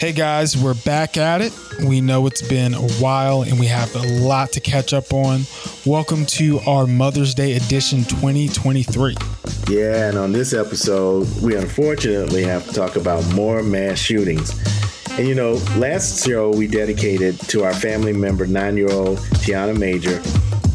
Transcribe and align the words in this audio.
Hey 0.00 0.12
guys, 0.12 0.56
we're 0.56 0.72
back 0.72 1.18
at 1.18 1.42
it. 1.42 1.52
We 1.84 2.00
know 2.00 2.26
it's 2.26 2.40
been 2.40 2.72
a 2.72 2.88
while 2.92 3.42
and 3.42 3.60
we 3.60 3.66
have 3.66 3.94
a 3.94 4.22
lot 4.22 4.50
to 4.52 4.60
catch 4.60 4.94
up 4.94 5.12
on. 5.12 5.42
Welcome 5.84 6.24
to 6.24 6.58
our 6.60 6.86
Mother's 6.86 7.34
Day 7.34 7.52
edition 7.52 8.04
2023. 8.04 9.14
Yeah, 9.68 10.08
and 10.08 10.16
on 10.16 10.32
this 10.32 10.54
episode, 10.54 11.28
we 11.42 11.54
unfortunately 11.54 12.44
have 12.44 12.66
to 12.66 12.72
talk 12.72 12.96
about 12.96 13.30
more 13.34 13.62
mass 13.62 13.98
shootings. 13.98 14.58
And 15.18 15.28
you 15.28 15.34
know, 15.34 15.60
last 15.76 16.26
show 16.26 16.48
we 16.48 16.66
dedicated 16.66 17.38
to 17.50 17.64
our 17.64 17.74
family 17.74 18.14
member, 18.14 18.46
nine 18.46 18.78
year 18.78 18.90
old 18.90 19.18
T'Yonna 19.18 19.78
Major, 19.78 20.16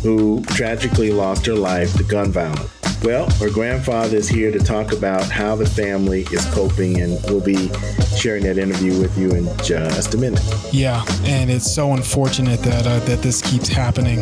who 0.04 0.44
tragically 0.50 1.12
lost 1.12 1.48
her 1.48 1.55
life 1.55 1.92
to 1.98 2.04
gun 2.04 2.32
violence. 2.32 2.75
Well, 3.04 3.30
her 3.39 3.50
grandfather 3.50 4.18
is 4.18 4.27
here 4.27 4.52
to 4.52 4.59
talk 4.59 4.91
about 4.91 5.30
how 5.30 5.55
the 5.55 5.66
family 5.66 6.21
is 6.32 6.45
coping, 6.54 7.02
and 7.02 7.20
we'll 7.25 7.41
be 7.41 7.70
sharing 8.18 8.44
that 8.44 8.57
interview 8.57 9.00
with 9.00 9.18
you 9.18 9.32
in 9.32 9.45
just 9.57 10.14
a 10.16 10.18
minute. 10.18 10.41
Yeah, 10.72 11.05
and 11.23 11.52
it's 11.52 11.72
so 11.72 11.94
unfortunate 11.94 12.62
that 12.62 12.88
uh, 12.88 13.00
that 13.00 13.22
this 13.22 13.41
keeps 13.41 13.67
happening. 13.67 14.20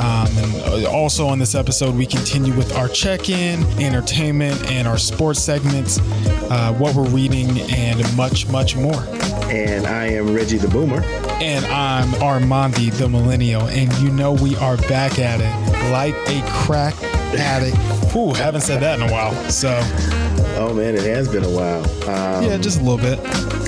Um, 0.00 0.26
and 0.36 0.84
uh, 0.84 0.90
also 0.90 1.26
on 1.26 1.38
this 1.38 1.54
episode, 1.54 1.94
we 1.94 2.06
continue 2.06 2.52
with 2.54 2.74
our 2.74 2.88
check-in, 2.88 3.62
entertainment, 3.80 4.70
and 4.70 4.88
our 4.88 4.98
sports 4.98 5.40
segments, 5.40 5.98
uh, 6.50 6.74
what 6.74 6.96
we're 6.96 7.08
reading, 7.10 7.60
and 7.70 8.16
much, 8.16 8.48
much 8.48 8.74
more. 8.74 9.04
And 9.50 9.86
I 9.86 10.06
am 10.06 10.34
Reggie 10.34 10.58
the 10.58 10.68
Boomer. 10.68 11.02
And 11.40 11.64
I'm 11.66 12.08
Armondi 12.14 12.90
the 12.92 13.08
Millennial, 13.08 13.62
and 13.68 13.92
you 13.98 14.10
know 14.10 14.32
we 14.32 14.56
are 14.56 14.76
back 14.76 15.18
at 15.18 15.40
it 15.40 15.90
like 15.90 16.14
a 16.28 16.42
crack 16.48 16.94
addict. 17.34 17.76
Ooh, 18.16 18.32
haven't 18.32 18.62
said 18.62 18.80
that 18.80 19.00
in 19.00 19.08
a 19.08 19.12
while. 19.12 19.32
So, 19.50 19.78
oh 20.58 20.72
man, 20.74 20.94
it 20.94 21.02
has 21.02 21.28
been 21.28 21.44
a 21.44 21.48
while. 21.48 21.82
Um, 22.08 22.44
yeah, 22.44 22.56
just 22.56 22.80
a 22.80 22.84
little 22.84 22.98
bit. 22.98 23.18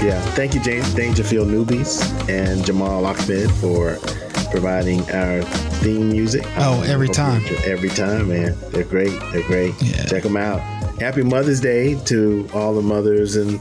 Yeah, 0.02 0.20
thank 0.32 0.54
you, 0.54 0.60
James 0.60 0.92
Dangerfield 0.94 1.48
Newbies 1.48 2.02
and 2.28 2.64
Jamal 2.64 3.06
Ahmed 3.06 3.50
for 3.52 3.98
providing 4.50 5.00
our 5.10 5.42
theme 5.82 6.10
music. 6.10 6.44
Oh, 6.56 6.82
every 6.86 7.08
time. 7.08 7.42
Every 7.64 7.88
time, 7.88 8.28
man. 8.28 8.56
They're 8.70 8.84
great. 8.84 9.18
They're 9.32 9.46
great. 9.46 9.74
Yeah. 9.82 10.04
Check 10.04 10.22
them 10.22 10.36
out. 10.36 10.60
Happy 11.00 11.22
Mother's 11.22 11.60
Day 11.60 11.98
to 12.04 12.48
all 12.54 12.74
the 12.74 12.82
mothers 12.82 13.36
and 13.36 13.60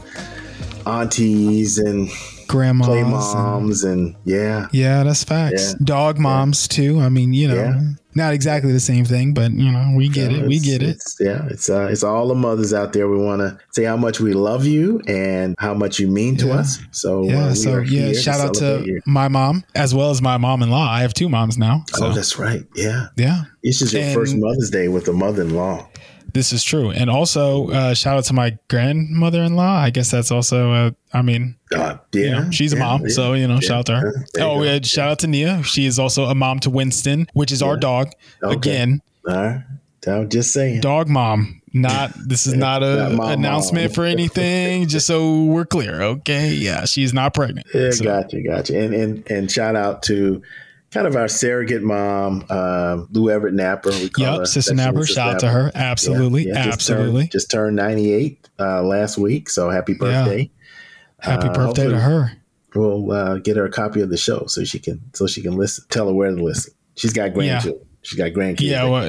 aunties 0.86 1.78
and 1.78 2.08
grandmas, 2.46 2.86
play 2.86 3.02
moms, 3.02 3.84
and, 3.84 4.14
and 4.14 4.16
yeah, 4.24 4.68
yeah, 4.72 5.02
that's 5.02 5.24
facts. 5.24 5.72
Yeah. 5.72 5.84
Dog 5.84 6.18
moms 6.18 6.68
yeah. 6.70 6.76
too. 6.76 7.00
I 7.00 7.08
mean, 7.08 7.32
you 7.32 7.48
know, 7.48 7.54
yeah. 7.54 7.80
not 8.14 8.34
exactly 8.34 8.72
the 8.72 8.80
same 8.80 9.04
thing, 9.04 9.34
but 9.34 9.52
you 9.52 9.70
know, 9.70 9.94
we 9.96 10.08
get 10.08 10.32
it. 10.32 10.46
We 10.46 10.58
get 10.58 10.82
it. 10.82 11.02
Yeah, 11.20 11.46
it's 11.50 11.68
uh, 11.68 11.88
it's 11.90 12.02
all 12.02 12.28
the 12.28 12.34
mothers 12.34 12.72
out 12.72 12.92
there. 12.92 13.08
We 13.08 13.18
want 13.18 13.40
to 13.40 13.58
say 13.70 13.84
how 13.84 13.96
much 13.96 14.20
we 14.20 14.32
love 14.32 14.66
you 14.66 15.00
and 15.06 15.54
how 15.58 15.74
much 15.74 15.98
you 15.98 16.08
mean 16.08 16.36
to 16.38 16.52
us. 16.52 16.78
So 16.92 17.24
yeah, 17.24 17.46
uh, 17.46 17.54
so 17.54 17.78
yeah, 17.78 18.12
shout 18.12 18.40
to 18.40 18.46
out 18.46 18.54
to 18.54 18.84
you. 18.86 19.00
my 19.06 19.28
mom 19.28 19.64
as 19.74 19.94
well 19.94 20.10
as 20.10 20.22
my 20.22 20.36
mom-in-law. 20.36 20.88
I 20.88 21.02
have 21.02 21.14
two 21.14 21.28
moms 21.28 21.58
now. 21.58 21.84
So. 21.94 22.06
Oh, 22.06 22.12
that's 22.12 22.38
right. 22.38 22.64
Yeah, 22.74 23.08
yeah. 23.16 23.44
This 23.62 23.82
is 23.82 23.92
your 23.92 24.02
and, 24.02 24.14
first 24.14 24.36
Mother's 24.36 24.70
Day 24.70 24.88
with 24.88 25.08
a 25.08 25.12
mother-in-law. 25.12 25.88
This 26.36 26.52
is 26.52 26.62
true. 26.62 26.90
And 26.90 27.08
also, 27.08 27.70
uh, 27.70 27.94
shout 27.94 28.18
out 28.18 28.24
to 28.24 28.34
my 28.34 28.58
grandmother 28.68 29.42
in 29.42 29.56
law. 29.56 29.78
I 29.78 29.88
guess 29.88 30.10
that's 30.10 30.30
also, 30.30 30.70
uh, 30.70 30.90
I 31.14 31.22
mean, 31.22 31.56
uh, 31.74 31.96
yeah, 32.12 32.22
you 32.22 32.30
know, 32.30 32.50
she's 32.50 32.74
a 32.74 32.76
mom. 32.76 33.04
Yeah, 33.04 33.08
so, 33.08 33.32
you 33.32 33.48
know, 33.48 33.54
yeah, 33.54 33.60
shout 33.60 33.78
out 33.78 33.86
to 33.86 33.96
her. 33.96 34.26
Oh, 34.40 34.62
yeah, 34.62 34.78
shout 34.82 35.08
out 35.08 35.18
to 35.20 35.28
Nia. 35.28 35.62
She 35.62 35.86
is 35.86 35.98
also 35.98 36.26
a 36.26 36.34
mom 36.34 36.58
to 36.60 36.68
Winston, 36.68 37.26
which 37.32 37.52
is 37.52 37.62
our 37.62 37.78
dog. 37.78 38.10
Okay. 38.42 38.54
Again. 38.54 39.00
All 39.26 39.34
right. 39.34 39.62
I'm 40.06 40.28
just 40.28 40.52
saying. 40.52 40.82
Dog 40.82 41.08
mom. 41.08 41.62
Not 41.72 42.12
this 42.14 42.46
is 42.46 42.52
not 42.54 42.82
a 42.82 43.08
not 43.16 43.32
announcement 43.32 43.86
mom. 43.86 43.94
for 43.94 44.04
anything. 44.04 44.88
just 44.88 45.06
so 45.06 45.44
we're 45.44 45.64
clear, 45.64 46.02
okay? 46.02 46.52
Yeah, 46.52 46.84
she's 46.84 47.14
not 47.14 47.32
pregnant. 47.32 47.66
Yeah, 47.72 47.92
so. 47.92 48.04
gotcha, 48.04 48.42
gotcha. 48.42 48.78
And 48.78 48.92
and 48.92 49.30
and 49.30 49.50
shout 49.50 49.74
out 49.74 50.02
to 50.04 50.42
kind 50.96 51.06
of 51.06 51.16
our 51.16 51.28
surrogate 51.28 51.82
mom, 51.82 52.44
uh, 52.48 53.04
Lou 53.10 53.30
Everett 53.30 53.54
Napper. 53.54 53.90
We 53.90 54.08
call 54.08 54.24
yep, 54.24 54.38
her 54.40 54.46
Sister 54.46 54.74
Napper. 54.74 55.04
Shout 55.04 55.34
out 55.34 55.40
to 55.40 55.48
her. 55.48 55.70
Absolutely, 55.74 56.46
yeah, 56.46 56.54
yeah, 56.54 56.72
absolutely. 56.72 57.28
Just 57.28 57.50
turned, 57.50 57.76
just 57.76 57.76
turned 57.76 57.76
98 57.76 58.48
uh, 58.58 58.82
last 58.82 59.18
week, 59.18 59.50
so 59.50 59.70
happy 59.70 59.94
birthday! 59.94 60.50
Yeah. 61.22 61.30
Happy 61.30 61.48
uh, 61.48 61.52
birthday 61.52 61.88
to 61.88 61.98
her. 61.98 62.32
We'll 62.74 63.10
uh, 63.12 63.38
get 63.38 63.56
her 63.56 63.64
a 63.66 63.70
copy 63.70 64.00
of 64.00 64.10
the 64.10 64.16
show 64.16 64.46
so 64.46 64.64
she 64.64 64.78
can 64.78 65.00
so 65.14 65.26
she 65.26 65.42
can 65.42 65.56
listen. 65.56 65.84
Tell 65.90 66.08
her 66.08 66.14
where 66.14 66.30
to 66.30 66.42
listen. 66.42 66.72
She's 66.94 67.12
got 67.12 67.34
grandchildren. 67.34 67.86
She's 68.02 68.18
got 68.18 68.30
grandkids. 68.30 68.60
Yeah, 68.60 68.84
well, 68.84 69.02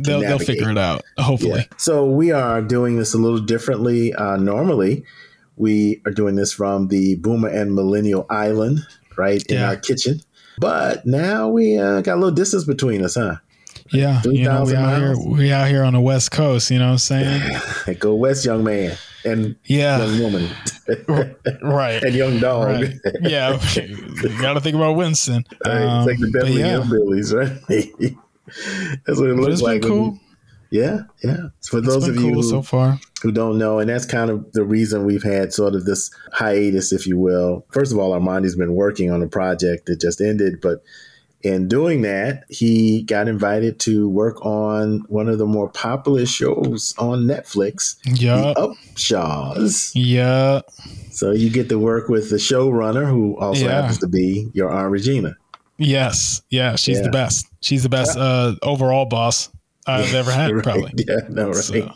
they'll, 0.00 0.20
they'll 0.20 0.38
figure 0.38 0.70
it 0.70 0.78
out. 0.78 1.02
Hopefully. 1.18 1.58
Yeah. 1.58 1.76
So 1.76 2.08
we 2.08 2.30
are 2.30 2.62
doing 2.62 2.96
this 2.96 3.12
a 3.12 3.18
little 3.18 3.40
differently. 3.40 4.14
Uh, 4.14 4.36
normally, 4.36 5.04
we 5.56 6.00
are 6.06 6.12
doing 6.12 6.36
this 6.36 6.52
from 6.52 6.86
the 6.86 7.16
Boomer 7.16 7.48
and 7.48 7.74
Millennial 7.74 8.26
Island, 8.30 8.86
right 9.16 9.44
in 9.48 9.56
yeah. 9.56 9.70
our 9.70 9.76
kitchen. 9.76 10.20
But 10.58 11.04
now 11.04 11.48
we 11.48 11.78
uh, 11.78 12.00
got 12.00 12.14
a 12.14 12.20
little 12.20 12.34
distance 12.34 12.64
between 12.64 13.04
us, 13.04 13.14
huh? 13.14 13.36
Yeah, 13.92 14.20
3, 14.22 14.36
you 14.36 14.44
know, 14.44 14.64
we 14.64 14.74
out 14.74 14.98
here 14.98 15.16
we 15.18 15.52
out 15.52 15.68
here 15.68 15.84
on 15.84 15.92
the 15.92 16.00
west 16.00 16.30
coast. 16.30 16.70
You 16.70 16.78
know 16.78 16.86
what 16.86 16.92
I'm 16.92 16.98
saying? 16.98 17.60
Go 17.98 18.14
west, 18.14 18.44
young 18.44 18.64
man, 18.64 18.96
and 19.24 19.56
yeah, 19.64 20.04
young 20.04 20.20
woman, 20.20 20.50
right, 21.62 22.02
and 22.02 22.14
young 22.14 22.38
dog. 22.40 22.66
Right. 22.66 22.94
Yeah, 23.20 23.60
you 23.74 24.40
got 24.40 24.54
to 24.54 24.60
think 24.60 24.74
about 24.74 24.96
Winston. 24.96 25.44
Um, 25.66 26.08
it's 26.08 26.08
like 26.08 26.18
the 26.18 26.30
Beverly 26.32 26.60
yeah. 26.60 26.78
Hillbillies, 26.78 27.34
right? 27.34 28.96
That's 29.06 29.20
what 29.20 29.30
it 29.30 29.36
looks 29.36 29.60
like. 29.60 29.82
Cool. 29.82 30.18
Yeah, 30.74 31.02
yeah. 31.22 31.50
For 31.70 31.80
those 31.80 32.08
of 32.08 32.16
you 32.16 32.34
who, 32.34 32.42
so 32.42 32.60
far. 32.60 32.98
who 33.22 33.30
don't 33.30 33.58
know, 33.58 33.78
and 33.78 33.88
that's 33.88 34.04
kind 34.04 34.28
of 34.28 34.50
the 34.54 34.64
reason 34.64 35.04
we've 35.04 35.22
had 35.22 35.52
sort 35.52 35.76
of 35.76 35.84
this 35.84 36.10
hiatus, 36.32 36.92
if 36.92 37.06
you 37.06 37.16
will. 37.16 37.64
First 37.70 37.92
of 37.92 37.98
all, 37.98 38.10
Armondi's 38.10 38.56
been 38.56 38.74
working 38.74 39.12
on 39.12 39.22
a 39.22 39.28
project 39.28 39.86
that 39.86 40.00
just 40.00 40.20
ended, 40.20 40.60
but 40.60 40.82
in 41.42 41.68
doing 41.68 42.02
that, 42.02 42.42
he 42.48 43.04
got 43.04 43.28
invited 43.28 43.78
to 43.80 44.08
work 44.08 44.44
on 44.44 45.04
one 45.06 45.28
of 45.28 45.38
the 45.38 45.46
more 45.46 45.68
popular 45.68 46.26
shows 46.26 46.92
on 46.98 47.20
Netflix, 47.20 47.96
yeah, 48.04 48.52
Upshaws. 48.56 49.92
Yeah. 49.94 50.62
So 51.12 51.30
you 51.30 51.50
get 51.50 51.68
to 51.68 51.78
work 51.78 52.08
with 52.08 52.30
the 52.30 52.36
showrunner, 52.36 53.08
who 53.08 53.38
also 53.38 53.66
yeah. 53.66 53.80
happens 53.80 53.98
to 53.98 54.08
be 54.08 54.48
your 54.54 54.72
Aunt 54.72 54.90
Regina. 54.90 55.36
Yes, 55.78 56.42
yeah, 56.50 56.74
she's 56.74 56.96
yeah. 56.96 57.04
the 57.04 57.10
best. 57.10 57.46
She's 57.60 57.84
the 57.84 57.88
best 57.88 58.16
yeah. 58.16 58.24
uh, 58.24 58.54
overall 58.62 59.04
boss. 59.04 59.50
I've 59.86 60.14
ever 60.14 60.30
had, 60.30 60.52
right. 60.54 60.62
probably. 60.62 60.92
Yeah, 61.06 61.20
no, 61.28 61.48
right. 61.48 61.56
So, 61.56 61.92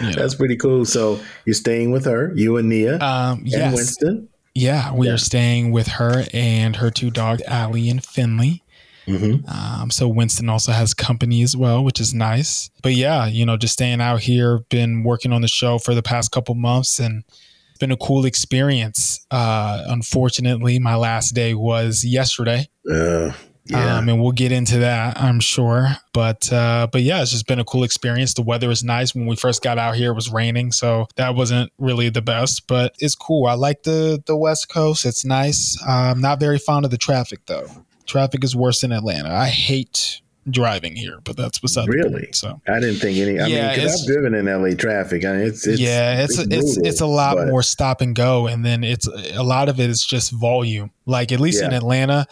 That's 0.00 0.34
pretty 0.34 0.56
cool. 0.56 0.84
So 0.84 1.20
you're 1.44 1.54
staying 1.54 1.90
with 1.90 2.04
her, 2.04 2.32
you 2.34 2.56
and 2.56 2.68
Nia, 2.68 2.98
um, 3.00 3.42
yes. 3.44 3.60
and 3.60 3.74
Winston. 3.74 4.28
Yeah, 4.54 4.92
we 4.92 5.08
yeah. 5.08 5.14
are 5.14 5.18
staying 5.18 5.72
with 5.72 5.88
her 5.88 6.24
and 6.32 6.76
her 6.76 6.90
two 6.90 7.10
dogs, 7.10 7.42
Allie 7.46 7.90
and 7.90 8.04
Finley. 8.04 8.62
Mm-hmm. 9.06 9.48
Um, 9.48 9.90
so 9.90 10.08
Winston 10.08 10.48
also 10.48 10.72
has 10.72 10.94
company 10.94 11.42
as 11.42 11.56
well, 11.56 11.84
which 11.84 12.00
is 12.00 12.14
nice. 12.14 12.70
But 12.82 12.92
yeah, 12.92 13.26
you 13.26 13.44
know, 13.44 13.56
just 13.56 13.74
staying 13.74 14.00
out 14.00 14.20
here, 14.20 14.60
been 14.70 15.02
working 15.02 15.32
on 15.32 15.42
the 15.42 15.48
show 15.48 15.78
for 15.78 15.94
the 15.94 16.02
past 16.02 16.30
couple 16.30 16.54
months, 16.54 16.98
and 16.98 17.24
it's 17.70 17.78
been 17.80 17.90
a 17.90 17.96
cool 17.96 18.24
experience. 18.24 19.26
Uh, 19.30 19.82
unfortunately, 19.88 20.78
my 20.78 20.94
last 20.94 21.32
day 21.34 21.54
was 21.54 22.04
yesterday. 22.04 22.68
Uh, 22.90 23.32
yeah. 23.66 23.96
Um, 23.96 24.08
and 24.08 24.20
we'll 24.20 24.32
get 24.32 24.52
into 24.52 24.78
that, 24.78 25.18
I'm 25.20 25.40
sure. 25.40 25.88
But 26.12 26.52
uh, 26.52 26.86
but 26.92 27.02
yeah, 27.02 27.22
it's 27.22 27.30
just 27.30 27.46
been 27.46 27.58
a 27.58 27.64
cool 27.64 27.82
experience. 27.82 28.34
The 28.34 28.42
weather 28.42 28.70
is 28.70 28.84
nice. 28.84 29.14
When 29.14 29.26
we 29.26 29.36
first 29.36 29.62
got 29.62 29.78
out 29.78 29.96
here, 29.96 30.10
it 30.10 30.14
was 30.14 30.30
raining, 30.30 30.72
so 30.72 31.06
that 31.16 31.34
wasn't 31.34 31.72
really 31.78 32.10
the 32.10 32.22
best, 32.22 32.66
but 32.66 32.94
it's 32.98 33.14
cool. 33.14 33.46
I 33.46 33.54
like 33.54 33.84
the 33.84 34.22
the 34.26 34.36
West 34.36 34.68
Coast. 34.68 35.06
It's 35.06 35.24
nice. 35.24 35.82
I'm 35.86 36.20
not 36.20 36.40
very 36.40 36.58
fond 36.58 36.84
of 36.84 36.90
the 36.90 36.98
traffic 36.98 37.40
though. 37.46 37.68
Traffic 38.06 38.44
is 38.44 38.54
worse 38.54 38.84
in 38.84 38.92
Atlanta. 38.92 39.34
I 39.34 39.48
hate 39.48 40.20
driving 40.50 40.94
here, 40.94 41.20
but 41.24 41.38
that's 41.38 41.58
beside 41.58 41.88
really. 41.88 42.28
so 42.32 42.60
I 42.68 42.80
didn't 42.80 42.96
think 42.96 43.16
any. 43.16 43.40
I 43.40 43.46
yeah, 43.46 43.76
mean, 43.76 43.88
I've 43.88 44.06
driven 44.06 44.34
in 44.34 44.44
LA 44.44 44.74
traffic. 44.74 45.24
I 45.24 45.32
mean, 45.32 45.46
it's, 45.46 45.66
it's 45.66 45.80
yeah, 45.80 46.22
it's 46.22 46.38
it's 46.38 46.52
it's, 46.52 46.76
it's 46.76 47.00
a 47.00 47.06
lot 47.06 47.36
but... 47.36 47.48
more 47.48 47.62
stop 47.62 48.02
and 48.02 48.14
go, 48.14 48.46
and 48.46 48.62
then 48.62 48.84
it's 48.84 49.06
a 49.06 49.42
lot 49.42 49.70
of 49.70 49.80
it 49.80 49.88
is 49.88 50.04
just 50.04 50.32
volume. 50.32 50.90
Like 51.06 51.32
at 51.32 51.40
least 51.40 51.62
yeah. 51.62 51.68
in 51.68 51.72
Atlanta, 51.72 52.26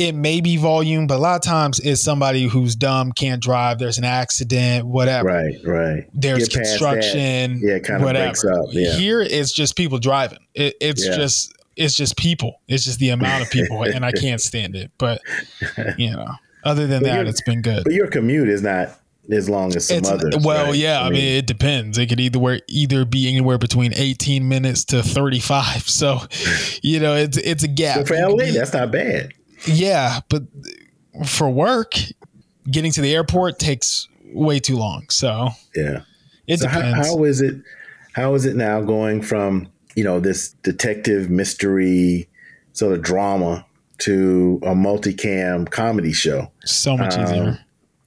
it 0.00 0.14
may 0.14 0.40
be 0.40 0.56
volume, 0.56 1.06
but 1.06 1.16
a 1.16 1.18
lot 1.18 1.36
of 1.36 1.42
times 1.42 1.78
it's 1.78 2.02
somebody 2.02 2.48
who's 2.48 2.74
dumb, 2.74 3.12
can't 3.12 3.42
drive. 3.42 3.78
There's 3.78 3.98
an 3.98 4.04
accident, 4.04 4.86
whatever. 4.86 5.28
Right, 5.28 5.54
right. 5.62 6.06
There's 6.14 6.48
Get 6.48 6.62
construction. 6.62 7.60
Yeah, 7.62 7.80
kind 7.80 8.00
of 8.00 8.06
whatever. 8.06 8.28
breaks 8.28 8.44
up. 8.46 8.64
Yeah. 8.70 8.96
Here 8.96 9.20
it's 9.20 9.52
just 9.52 9.76
people 9.76 9.98
driving. 9.98 10.38
It, 10.54 10.74
it's 10.80 11.06
yeah. 11.06 11.16
just 11.16 11.52
it's 11.76 11.94
just 11.94 12.16
people. 12.16 12.62
It's 12.66 12.84
just 12.84 12.98
the 12.98 13.10
amount 13.10 13.42
of 13.42 13.50
people, 13.50 13.82
and 13.82 14.02
I 14.02 14.12
can't 14.18 14.40
stand 14.40 14.74
it. 14.74 14.90
But 14.96 15.20
you 15.98 16.12
know, 16.12 16.28
other 16.64 16.86
than 16.86 17.02
but 17.02 17.08
that, 17.08 17.26
it's 17.26 17.42
been 17.42 17.60
good. 17.60 17.84
But 17.84 17.92
your 17.92 18.06
commute 18.06 18.48
is 18.48 18.62
not 18.62 18.98
as 19.30 19.50
long 19.50 19.76
as 19.76 19.88
some 19.88 19.98
it's, 19.98 20.10
others. 20.10 20.34
Well, 20.42 20.68
right? 20.68 20.76
yeah, 20.76 21.00
I, 21.00 21.08
I 21.08 21.10
mean, 21.10 21.24
mean, 21.24 21.36
it 21.36 21.46
depends. 21.46 21.98
It 21.98 22.06
could 22.06 22.20
either 22.20 22.60
either 22.68 23.04
be 23.04 23.28
anywhere 23.28 23.58
between 23.58 23.92
18 23.94 24.48
minutes 24.48 24.86
to 24.86 25.02
35. 25.02 25.90
So, 25.90 26.20
you 26.82 27.00
know, 27.00 27.16
it's 27.16 27.36
it's 27.36 27.64
a 27.64 27.68
gap. 27.68 27.98
So 27.98 28.04
for 28.06 28.16
LA, 28.16 28.52
that's 28.52 28.72
not 28.72 28.90
bad. 28.90 29.34
Yeah, 29.66 30.20
but 30.28 30.42
for 31.26 31.50
work, 31.50 31.94
getting 32.70 32.92
to 32.92 33.00
the 33.00 33.14
airport 33.14 33.58
takes 33.58 34.08
way 34.32 34.60
too 34.60 34.76
long. 34.76 35.06
So 35.10 35.50
yeah, 35.74 36.02
it 36.46 36.60
so 36.60 36.66
depends. 36.66 37.08
How, 37.08 37.16
how 37.16 37.24
is 37.24 37.40
it? 37.40 37.56
How 38.12 38.34
is 38.34 38.44
it 38.44 38.56
now 38.56 38.80
going 38.80 39.22
from 39.22 39.68
you 39.94 40.04
know, 40.04 40.20
this 40.20 40.52
detective 40.62 41.30
mystery 41.30 42.28
sort 42.72 42.92
of 42.92 43.02
drama 43.02 43.66
to 43.98 44.58
a 44.62 44.70
multicam 44.70 45.68
comedy 45.70 46.12
show. 46.12 46.50
So 46.64 46.96
much 46.96 47.16
Um, 47.16 47.24
easier. 47.24 47.58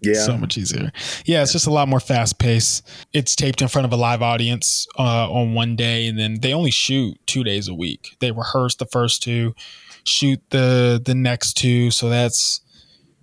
Yeah. 0.01 0.25
So 0.25 0.37
much 0.37 0.57
easier. 0.57 0.91
Yeah, 1.25 1.43
it's 1.43 1.53
just 1.53 1.67
a 1.67 1.71
lot 1.71 1.87
more 1.87 1.99
fast 1.99 2.37
paced. 2.37 2.85
It's 3.13 3.35
taped 3.35 3.61
in 3.61 3.69
front 3.69 3.85
of 3.85 3.93
a 3.93 3.95
live 3.95 4.21
audience 4.21 4.85
uh, 4.99 5.31
on 5.31 5.53
one 5.53 5.75
day, 5.77 6.07
and 6.07 6.19
then 6.19 6.39
they 6.41 6.53
only 6.53 6.71
shoot 6.71 7.17
two 7.25 7.43
days 7.43 7.69
a 7.69 7.73
week. 7.73 8.17
They 8.19 8.31
rehearse 8.31 8.75
the 8.75 8.85
first 8.85 9.23
two, 9.23 9.55
shoot 10.03 10.41
the 10.49 11.01
the 11.03 11.15
next 11.15 11.53
two. 11.53 11.91
So 11.91 12.09
that's 12.09 12.61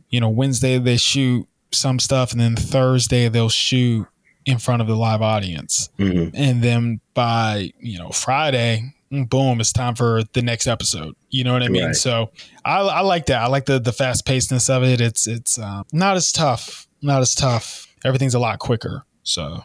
you 0.08 0.20
know 0.20 0.28
Wednesday 0.28 0.78
they 0.78 0.96
shoot 0.96 1.46
some 1.72 1.98
stuff, 1.98 2.32
and 2.32 2.40
then 2.40 2.56
Thursday 2.56 3.28
they'll 3.28 3.48
shoot 3.48 4.06
in 4.46 4.58
front 4.58 4.82
of 4.82 4.88
the 4.88 4.96
live 4.96 5.22
audience, 5.22 5.90
Mhm. 5.98 6.30
and 6.34 6.62
then 6.62 7.00
by 7.14 7.70
you 7.78 7.98
know 7.98 8.08
Friday, 8.10 8.94
boom, 9.10 9.60
it's 9.60 9.72
time 9.72 9.94
for 9.94 10.22
the 10.32 10.42
next 10.42 10.66
episode. 10.66 11.14
You 11.28 11.44
know 11.44 11.52
what 11.52 11.62
I 11.62 11.68
mean? 11.68 11.84
Right. 11.86 11.94
So 11.94 12.30
I, 12.64 12.80
I 12.80 13.00
like 13.00 13.26
that. 13.26 13.42
I 13.42 13.46
like 13.46 13.66
the 13.66 13.78
the 13.78 13.92
fast 13.92 14.24
pacedness 14.26 14.68
of 14.74 14.82
it. 14.82 15.00
It's 15.00 15.26
it's 15.28 15.58
um, 15.58 15.84
not 15.92 16.16
as 16.16 16.32
tough. 16.32 16.88
Not 17.02 17.20
as 17.22 17.34
tough. 17.34 17.86
Everything's 18.04 18.34
a 18.34 18.38
lot 18.38 18.58
quicker. 18.58 19.04
So, 19.22 19.62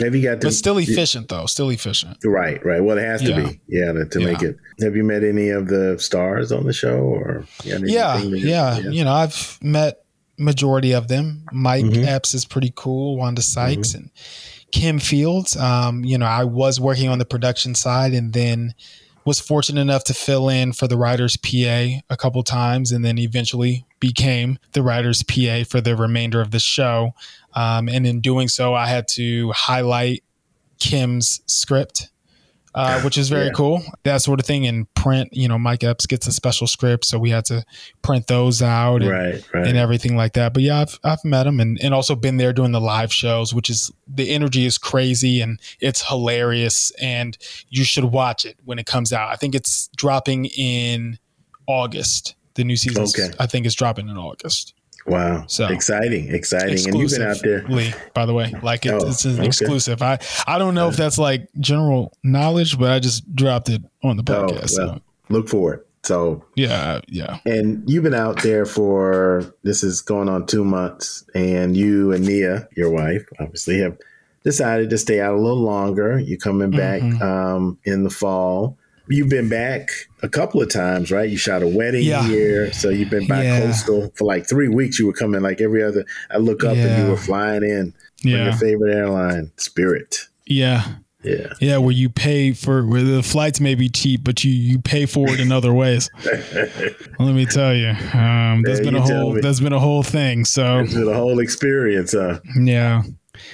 Have 0.00 0.14
you 0.14 0.22
got 0.22 0.40
to, 0.40 0.46
but 0.48 0.54
still 0.54 0.78
efficient 0.78 1.28
though. 1.28 1.46
Still 1.46 1.70
efficient. 1.70 2.16
Right, 2.24 2.64
right. 2.64 2.82
Well, 2.82 2.96
it 2.98 3.02
has 3.04 3.20
to 3.22 3.30
Yeah. 3.30 3.42
be, 3.50 3.60
yeah, 3.68 3.92
to, 3.92 4.04
to 4.06 4.20
Yeah. 4.20 4.26
make 4.26 4.42
it. 4.42 4.56
Have 4.80 4.96
you 4.96 5.04
met 5.04 5.22
any 5.22 5.50
of 5.50 5.68
the 5.68 5.98
stars 5.98 6.50
on 6.50 6.64
the 6.64 6.72
show, 6.72 6.96
or 6.98 7.44
yeah, 7.64 7.78
Yeah, 7.82 8.18
yeah, 8.22 8.78
You 8.78 9.04
know, 9.04 9.12
I've 9.12 9.58
met 9.62 9.98
majority 10.38 10.92
of 10.92 11.08
them. 11.08 11.44
Mike 11.52 11.84
Mhm. 11.84 12.06
Epps 12.06 12.32
is 12.34 12.44
pretty 12.46 12.72
cool. 12.74 13.16
Wanda 13.16 13.42
Sykes 13.42 13.94
and 13.94 14.10
Kim 14.72 14.98
Fields. 14.98 15.56
Um, 15.56 16.04
you 16.04 16.16
know, 16.16 16.26
I 16.26 16.44
was 16.44 16.80
working 16.80 17.08
on 17.08 17.18
the 17.18 17.26
production 17.26 17.74
side, 17.74 18.12
and 18.14 18.32
then 18.32 18.74
was 19.24 19.38
fortunate 19.38 19.80
enough 19.80 20.02
to 20.04 20.14
fill 20.14 20.48
in 20.48 20.72
for 20.72 20.88
the 20.88 20.96
writer's 20.96 21.36
PA 21.36 22.02
a 22.10 22.16
couple 22.16 22.42
times, 22.42 22.90
and 22.90 23.04
then 23.04 23.18
eventually 23.18 23.84
became 24.00 24.58
the 24.72 24.82
writer's 24.82 25.22
PA 25.22 25.62
for 25.62 25.80
the 25.80 25.94
remainder 25.94 26.40
of 26.40 26.50
the 26.50 26.58
show. 26.58 27.14
Um, 27.54 27.88
and 27.88 28.06
in 28.06 28.20
doing 28.20 28.48
so, 28.48 28.74
I 28.74 28.86
had 28.86 29.06
to 29.12 29.50
highlight 29.52 30.24
Kim's 30.78 31.40
script, 31.46 32.10
uh, 32.74 33.00
which 33.04 33.16
is 33.18 33.28
very 33.28 33.46
Yeah. 33.46 33.52
cool. 33.52 33.82
That 34.04 34.22
sort 34.22 34.40
of 34.40 34.46
thing 34.46 34.64
in 34.64 34.86
print. 34.94 35.28
You 35.32 35.48
know, 35.48 35.58
Mike 35.58 35.84
Epps 35.84 36.06
gets 36.06 36.26
a 36.26 36.32
special 36.32 36.66
script, 36.66 37.04
so 37.04 37.18
we 37.18 37.30
had 37.30 37.44
to 37.46 37.64
print 38.02 38.26
those 38.26 38.62
out 38.62 39.02
and, 39.02 39.10
right, 39.10 39.48
right. 39.54 39.66
and 39.66 39.76
everything 39.76 40.16
like 40.16 40.32
that. 40.34 40.54
But 40.54 40.62
yeah, 40.62 40.80
I've 40.80 40.98
I've 41.04 41.24
met 41.24 41.46
him 41.46 41.60
and, 41.60 41.78
and 41.82 41.92
also 41.94 42.14
been 42.14 42.36
there 42.38 42.52
doing 42.52 42.72
the 42.72 42.80
live 42.80 43.12
shows, 43.12 43.52
which 43.54 43.68
is 43.70 43.90
the 44.08 44.30
energy 44.30 44.64
is 44.64 44.78
crazy 44.78 45.40
and 45.40 45.60
it's 45.80 46.08
hilarious 46.08 46.90
and 47.00 47.36
you 47.68 47.84
should 47.84 48.04
watch 48.04 48.44
it 48.44 48.56
when 48.64 48.78
it 48.78 48.86
comes 48.86 49.12
out. 49.12 49.28
I 49.30 49.36
think 49.36 49.54
it's 49.54 49.88
dropping 49.96 50.46
in 50.46 51.18
August. 51.66 52.34
The 52.54 52.64
new 52.64 52.76
season, 52.76 53.04
Okay. 53.04 53.30
I 53.38 53.46
think, 53.46 53.64
is 53.64 53.74
dropping 53.74 54.08
in 54.10 54.18
August. 54.18 54.74
Wow, 55.06 55.44
So- 55.46 55.66
exciting, 55.68 56.34
exciting, 56.34 56.78
and 56.88 56.98
you've 56.98 57.10
been 57.10 57.22
out 57.22 57.40
there. 57.42 57.58
Exclusively, 57.58 57.94
by 58.14 58.26
the 58.26 58.34
way, 58.34 58.52
like 58.62 58.86
it, 58.86 58.92
Oh, 58.92 59.08
it's 59.08 59.24
an 59.24 59.38
okay. 59.38 59.46
exclusive. 59.46 60.02
I 60.02 60.18
I 60.46 60.58
don't 60.58 60.74
know 60.74 60.88
if 60.88 60.96
that's 60.96 61.18
like 61.18 61.48
general 61.60 62.12
knowledge, 62.22 62.78
but 62.78 62.90
I 62.90 62.98
just 62.98 63.34
dropped 63.34 63.68
it 63.68 63.82
on 64.02 64.16
the 64.16 64.22
Oh, 64.32 64.46
podcast. 64.46 64.78
well. 64.78 64.94
so 64.96 65.00
Look 65.28 65.48
for 65.48 65.74
it. 65.74 65.86
So, 66.04 66.44
yeah, 66.56 67.00
yeah. 67.08 67.38
and 67.46 67.88
you've 67.88 68.02
been 68.02 68.12
out 68.12 68.42
there 68.42 68.66
for 68.66 69.54
this 69.62 69.84
is 69.84 70.00
going 70.02 70.28
on 70.28 70.46
two 70.46 70.64
months, 70.64 71.24
and 71.34 71.76
you 71.76 72.10
and 72.12 72.26
Nia, 72.26 72.66
your 72.76 72.90
wife, 72.90 73.24
obviously 73.38 73.78
have 73.78 73.96
decided 74.42 74.90
to 74.90 74.98
stay 74.98 75.20
out 75.20 75.34
a 75.34 75.40
little 75.40 75.62
longer. 75.62 76.18
You're 76.18 76.38
coming 76.40 76.72
back 76.72 77.00
Mhm. 77.02 77.22
um, 77.22 77.78
in 77.84 78.02
the 78.02 78.10
fall. 78.10 78.76
You've 79.08 79.28
been 79.28 79.48
back 79.48 79.90
a 80.22 80.28
couple 80.28 80.62
of 80.62 80.68
times, 80.70 81.10
right? 81.10 81.28
You 81.28 81.36
shot 81.36 81.62
a 81.62 81.66
wedding 81.68 82.04
Yeah. 82.04 82.26
here, 82.26 82.72
so 82.72 82.88
you've 82.88 83.10
been 83.10 83.26
by 83.26 83.42
Yeah. 83.42 83.58
coastal 83.60 84.12
for 84.16 84.24
like 84.24 84.48
three 84.48 84.68
weeks. 84.68 84.98
You 84.98 85.06
were 85.06 85.12
coming 85.12 85.42
like 85.42 85.60
every 85.60 85.82
other. 85.82 86.04
I 86.30 86.38
look 86.38 86.64
up 86.64 86.76
and 86.76 86.96
you 86.98 87.10
were 87.10 87.16
flying 87.16 87.64
in 87.64 87.92
on 88.24 88.44
your 88.44 88.52
favorite 88.52 88.94
airline, 88.94 89.50
Spirit. 89.56 90.28
yeah. 90.46 90.84
Yeah, 91.24 91.52
Yeah, 91.60 91.76
where 91.76 91.92
you 91.92 92.08
pay 92.08 92.50
for 92.50 92.84
where 92.84 93.04
the 93.04 93.22
flights 93.22 93.60
may 93.60 93.76
be 93.76 93.88
cheap, 93.88 94.24
but 94.24 94.42
you 94.42 94.50
you 94.50 94.80
pay 94.80 95.06
for 95.06 95.28
it 95.28 95.38
in 95.38 95.52
other 95.52 95.72
ways. 95.72 96.10
Let 97.20 97.34
me 97.36 97.46
tell 97.46 97.72
you, 97.76 97.90
um, 98.12 98.62
there's 98.64 98.80
Yeah, 98.80 98.84
been 98.86 98.94
a 98.96 99.00
you 99.02 99.06
tell 99.06 99.20
whole 99.20 99.32
there's 99.40 99.60
been 99.60 99.72
a 99.72 99.78
whole 99.78 100.02
thing. 100.02 100.44
So 100.44 100.80
it's 100.80 100.94
the 100.94 101.14
whole 101.14 101.38
experience. 101.38 102.12
Uh, 102.12 102.40
yeah, 102.60 103.02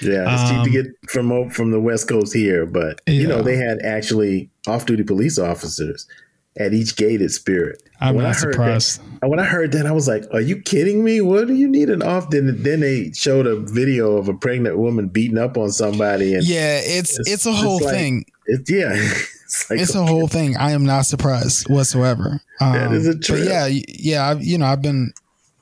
yeah, 0.03 0.25
it's 0.33 0.51
cheap 0.51 0.59
Um, 0.59 0.65
to 0.65 0.71
get 0.71 0.87
from 1.09 1.51
from 1.51 1.71
the 1.71 1.81
West 1.81 2.09
Coast 2.09 2.35
here, 2.35 2.67
but 2.67 3.01
you 3.07 3.27
know 3.27 3.43
they 3.43 3.57
had 3.57 3.81
actually 3.83 4.51
off-duty 4.67 5.03
police 5.05 5.39
officers 5.39 6.07
at 6.59 6.73
each 6.75 6.97
gate 6.97 7.21
at 7.23 7.31
Spirit. 7.31 7.83
I'm 8.01 8.17
When 8.17 8.25
I 8.25 8.29
not 8.31 8.37
surprised. 8.37 9.01
And 9.23 9.31
when 9.31 9.39
I 9.41 9.45
heard 9.45 9.73
that, 9.73 9.87
I 9.87 9.93
was 9.93 10.07
like, 10.09 10.25
"Are 10.33 10.41
you 10.41 10.61
kidding 10.61 11.05
me? 11.05 11.21
What 11.21 11.47
do 11.49 11.55
you 11.55 11.69
need 11.69 11.89
an 11.91 12.03
off?" 12.03 12.31
Then 12.31 12.63
then 12.63 12.81
they 12.81 13.13
showed 13.13 13.47
a 13.47 13.57
video 13.57 14.17
of 14.17 14.29
a 14.29 14.35
pregnant 14.35 14.77
woman 14.79 15.09
beating 15.09 15.39
up 15.39 15.57
on 15.57 15.71
somebody, 15.71 16.35
and 16.35 16.45
Yeah, 16.45 16.79
it's 16.83 17.19
It's- 17.19 17.33
it's, 17.35 17.47
a 17.47 17.53
whole 17.53 17.77
it's 17.77 17.87
like- 17.87 17.95
thing. 17.95 18.25
it's 18.47 18.71
yeah, 18.71 18.93
it's 19.45 19.71
like 19.71 19.81
It's 19.81 19.95
a 19.95 20.05
whole 20.05 20.27
thing. 20.29 20.57
I 20.57 20.73
am 20.73 20.85
not 20.85 21.07
surprised 21.07 21.69
whatsoever. 21.69 22.41
Um, 22.61 22.73
That 22.73 22.93
is 22.93 23.07
a 23.09 23.15
But 23.15 23.41
yeah, 23.45 23.67
yeah, 23.89 24.29
I've, 24.29 24.43
you 24.45 24.59
know, 24.59 24.67
I've 24.67 24.83
been 24.83 25.13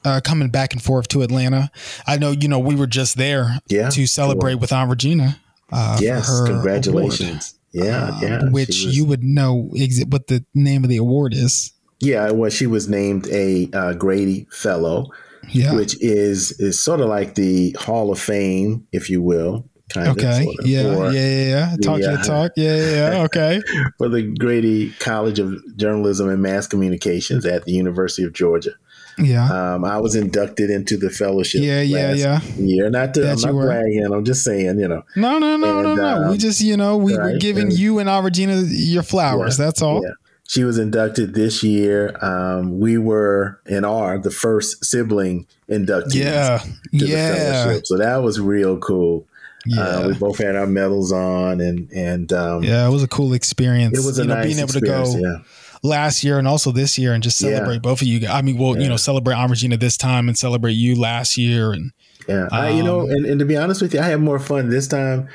uh, 0.06 0.20
coming 0.22 0.48
back 0.48 0.72
and 0.72 0.82
forth 0.82 1.08
to 1.08 1.22
Atlanta. 1.22 1.70
I 2.06 2.16
know, 2.16 2.30
you 2.30 2.48
know, 2.48 2.58
we 2.60 2.74
were 2.76 2.86
just 2.86 3.16
there 3.18 3.58
yeah. 3.68 3.90
to 3.90 4.06
celebrate 4.06 4.54
with 4.56 4.72
Aunt 4.72 4.88
Regina. 4.88 5.38
Uh, 5.72 5.98
Yes, 6.00 6.28
her 6.28 6.46
congratulations. 6.46 7.54
Yeah, 7.72 8.08
award, 8.08 8.22
yeah. 8.22 8.36
uh, 8.38 8.50
which 8.50 8.68
was- 8.68 8.96
you 8.96 9.04
would 9.04 9.22
know 9.22 9.70
ex- 9.76 10.02
what 10.08 10.28
the 10.28 10.44
name 10.54 10.84
of 10.84 10.90
the 10.90 10.96
award 10.96 11.34
is. 11.34 11.72
yeah, 12.00 12.30
well, 12.30 12.50
she 12.50 12.66
was 12.66 12.88
named 12.88 13.26
a 13.30 13.68
uh, 13.72 13.92
Grady 13.94 14.46
Fellow. 14.50 15.10
Yeah. 15.52 15.74
which 15.76 15.96
is 16.02 16.50
is 16.58 16.80
sort 16.80 17.00
of 17.00 17.08
like 17.08 17.36
the 17.36 17.70
Hall 17.78 18.10
of 18.10 18.18
Fame, 18.18 18.84
if 18.90 19.08
you 19.08 19.22
will. 19.22 19.64
Kind 19.90 20.08
Okay. 20.08 20.38
Of, 20.38 20.42
sort 20.44 20.58
of, 20.60 20.66
yeah, 20.66 20.82
yeah. 20.82 21.10
Yeah. 21.12 21.70
Yeah. 21.70 21.76
Talk 21.80 22.00
the, 22.00 22.12
uh, 22.18 22.22
talk. 22.24 22.52
Yeah. 22.56 22.76
Yeah. 22.76 23.12
yeah. 23.12 23.22
Okay. 23.26 23.60
for 23.96 24.08
the 24.08 24.22
Grady 24.22 24.90
College 24.98 25.38
of 25.38 25.54
Journalism 25.76 26.28
and 26.28 26.42
Mass 26.42 26.66
Communications 26.66 27.46
at 27.46 27.64
the 27.64 27.70
University 27.72 28.24
of 28.24 28.32
Georgia. 28.32 28.72
Yeah. 29.18 29.48
Um, 29.74 29.84
I 29.84 29.98
was 29.98 30.14
inducted 30.14 30.68
into 30.70 30.96
the 30.96 31.10
fellowship. 31.10 31.62
Yeah. 31.62 31.80
Yeah. 31.80 32.08
last 32.08 32.18
Yeah. 32.18 32.40
Year, 32.64 32.90
not 32.90 33.14
to, 33.14 33.20
That 33.22 33.44
I'm 33.44 33.54
not 33.56 33.62
bragging. 33.66 34.04
I'm 34.12 34.24
just 34.24 34.44
saying, 34.44 34.78
you 34.78 34.88
know. 34.88 35.02
No. 35.16 35.38
No. 35.38 35.56
No. 35.56 35.82
no. 35.82 35.88
And, 35.90 35.96
No. 35.96 36.20
we 36.28 36.32
um, 36.34 36.38
just, 36.38 36.60
you 36.60 36.76
know, 36.76 36.96
we, 36.96 37.14
we're 37.16 37.38
giving 37.38 37.68
and- 37.68 37.78
you 37.78 37.98
and 37.98 38.08
our 38.08 38.22
Regina 38.22 38.56
your 38.66 39.02
flowers. 39.02 39.56
That's 39.56 39.80
all. 39.82 40.02
Yeah. 40.02 40.10
She 40.48 40.62
was 40.62 40.78
inducted 40.78 41.34
this 41.34 41.64
year. 41.64 42.16
Um, 42.24 42.78
we 42.78 42.99
were 42.99 43.61
and 43.66 43.85
are 43.85 44.16
the 44.18 44.30
first 44.30 44.85
sibling 44.85 45.46
inductees 45.68 46.14
Yeah. 46.14 46.58
to 46.58 46.68
the 46.92 47.06
Yeah. 47.06 47.35
fellowship, 47.64 47.87
so 47.87 47.96
that 47.99 48.23
was 48.23 48.38
real 48.38 48.78
cool. 48.78 49.26
Yeah. 49.68 49.80
Uh, 49.80 50.08
we 50.08 50.14
both 50.14 50.38
had 50.38 50.54
our 50.54 50.68
medals 50.68 51.11
on, 51.11 51.61
and 51.61 51.90
and 51.90 52.32
um, 52.32 52.62
yeah. 52.62 52.87
It 52.87 52.90
was 52.92 53.02
a 53.02 53.08
cool 53.08 53.32
experience. 53.32 53.99
it 53.99 54.06
was 54.06 54.20
a 54.20 54.23
you 54.23 54.28
know, 54.28 54.35
nice 54.37 54.46
being 54.46 54.58
able 54.61 54.68
to 54.75 54.80
go 54.80 55.16
yeah. 55.18 55.38
Last 55.87 56.23
year 56.25 56.38
and 56.38 56.47
also 56.49 56.71
this 56.73 56.99
year 56.99 57.12
and 57.14 57.23
just 57.23 57.40
Yeah. 57.40 57.50
celebrate 57.57 57.81
both 57.83 58.02
of 58.02 58.09
you. 58.09 58.21
guys. 58.21 58.31
I 58.31 58.43
mean, 58.43 58.59
well, 58.59 58.78
you 58.78 58.88
know, 58.88 58.97
celebrate 58.97 59.35
Aunt 59.35 59.50
Regina 59.50 59.76
this 59.76 59.97
time 59.97 60.28
and 60.28 60.37
celebrate 60.37 60.73
you 60.73 60.95
last 61.00 61.38
year. 61.38 61.73
And 61.73 61.93
Yeah, 62.28 62.49
I, 62.52 62.71
you 62.71 62.83
know, 62.83 63.00
Um, 63.02 63.11
and, 63.11 63.26
and 63.26 63.38
to 63.38 63.45
be 63.45 63.57
honest 63.57 63.81
with 63.81 63.95
you, 63.95 64.00
I 64.00 64.05
had 64.05 64.21
more 64.21 64.38
fun 64.38 64.69
this 64.69 64.88
time 64.88 65.28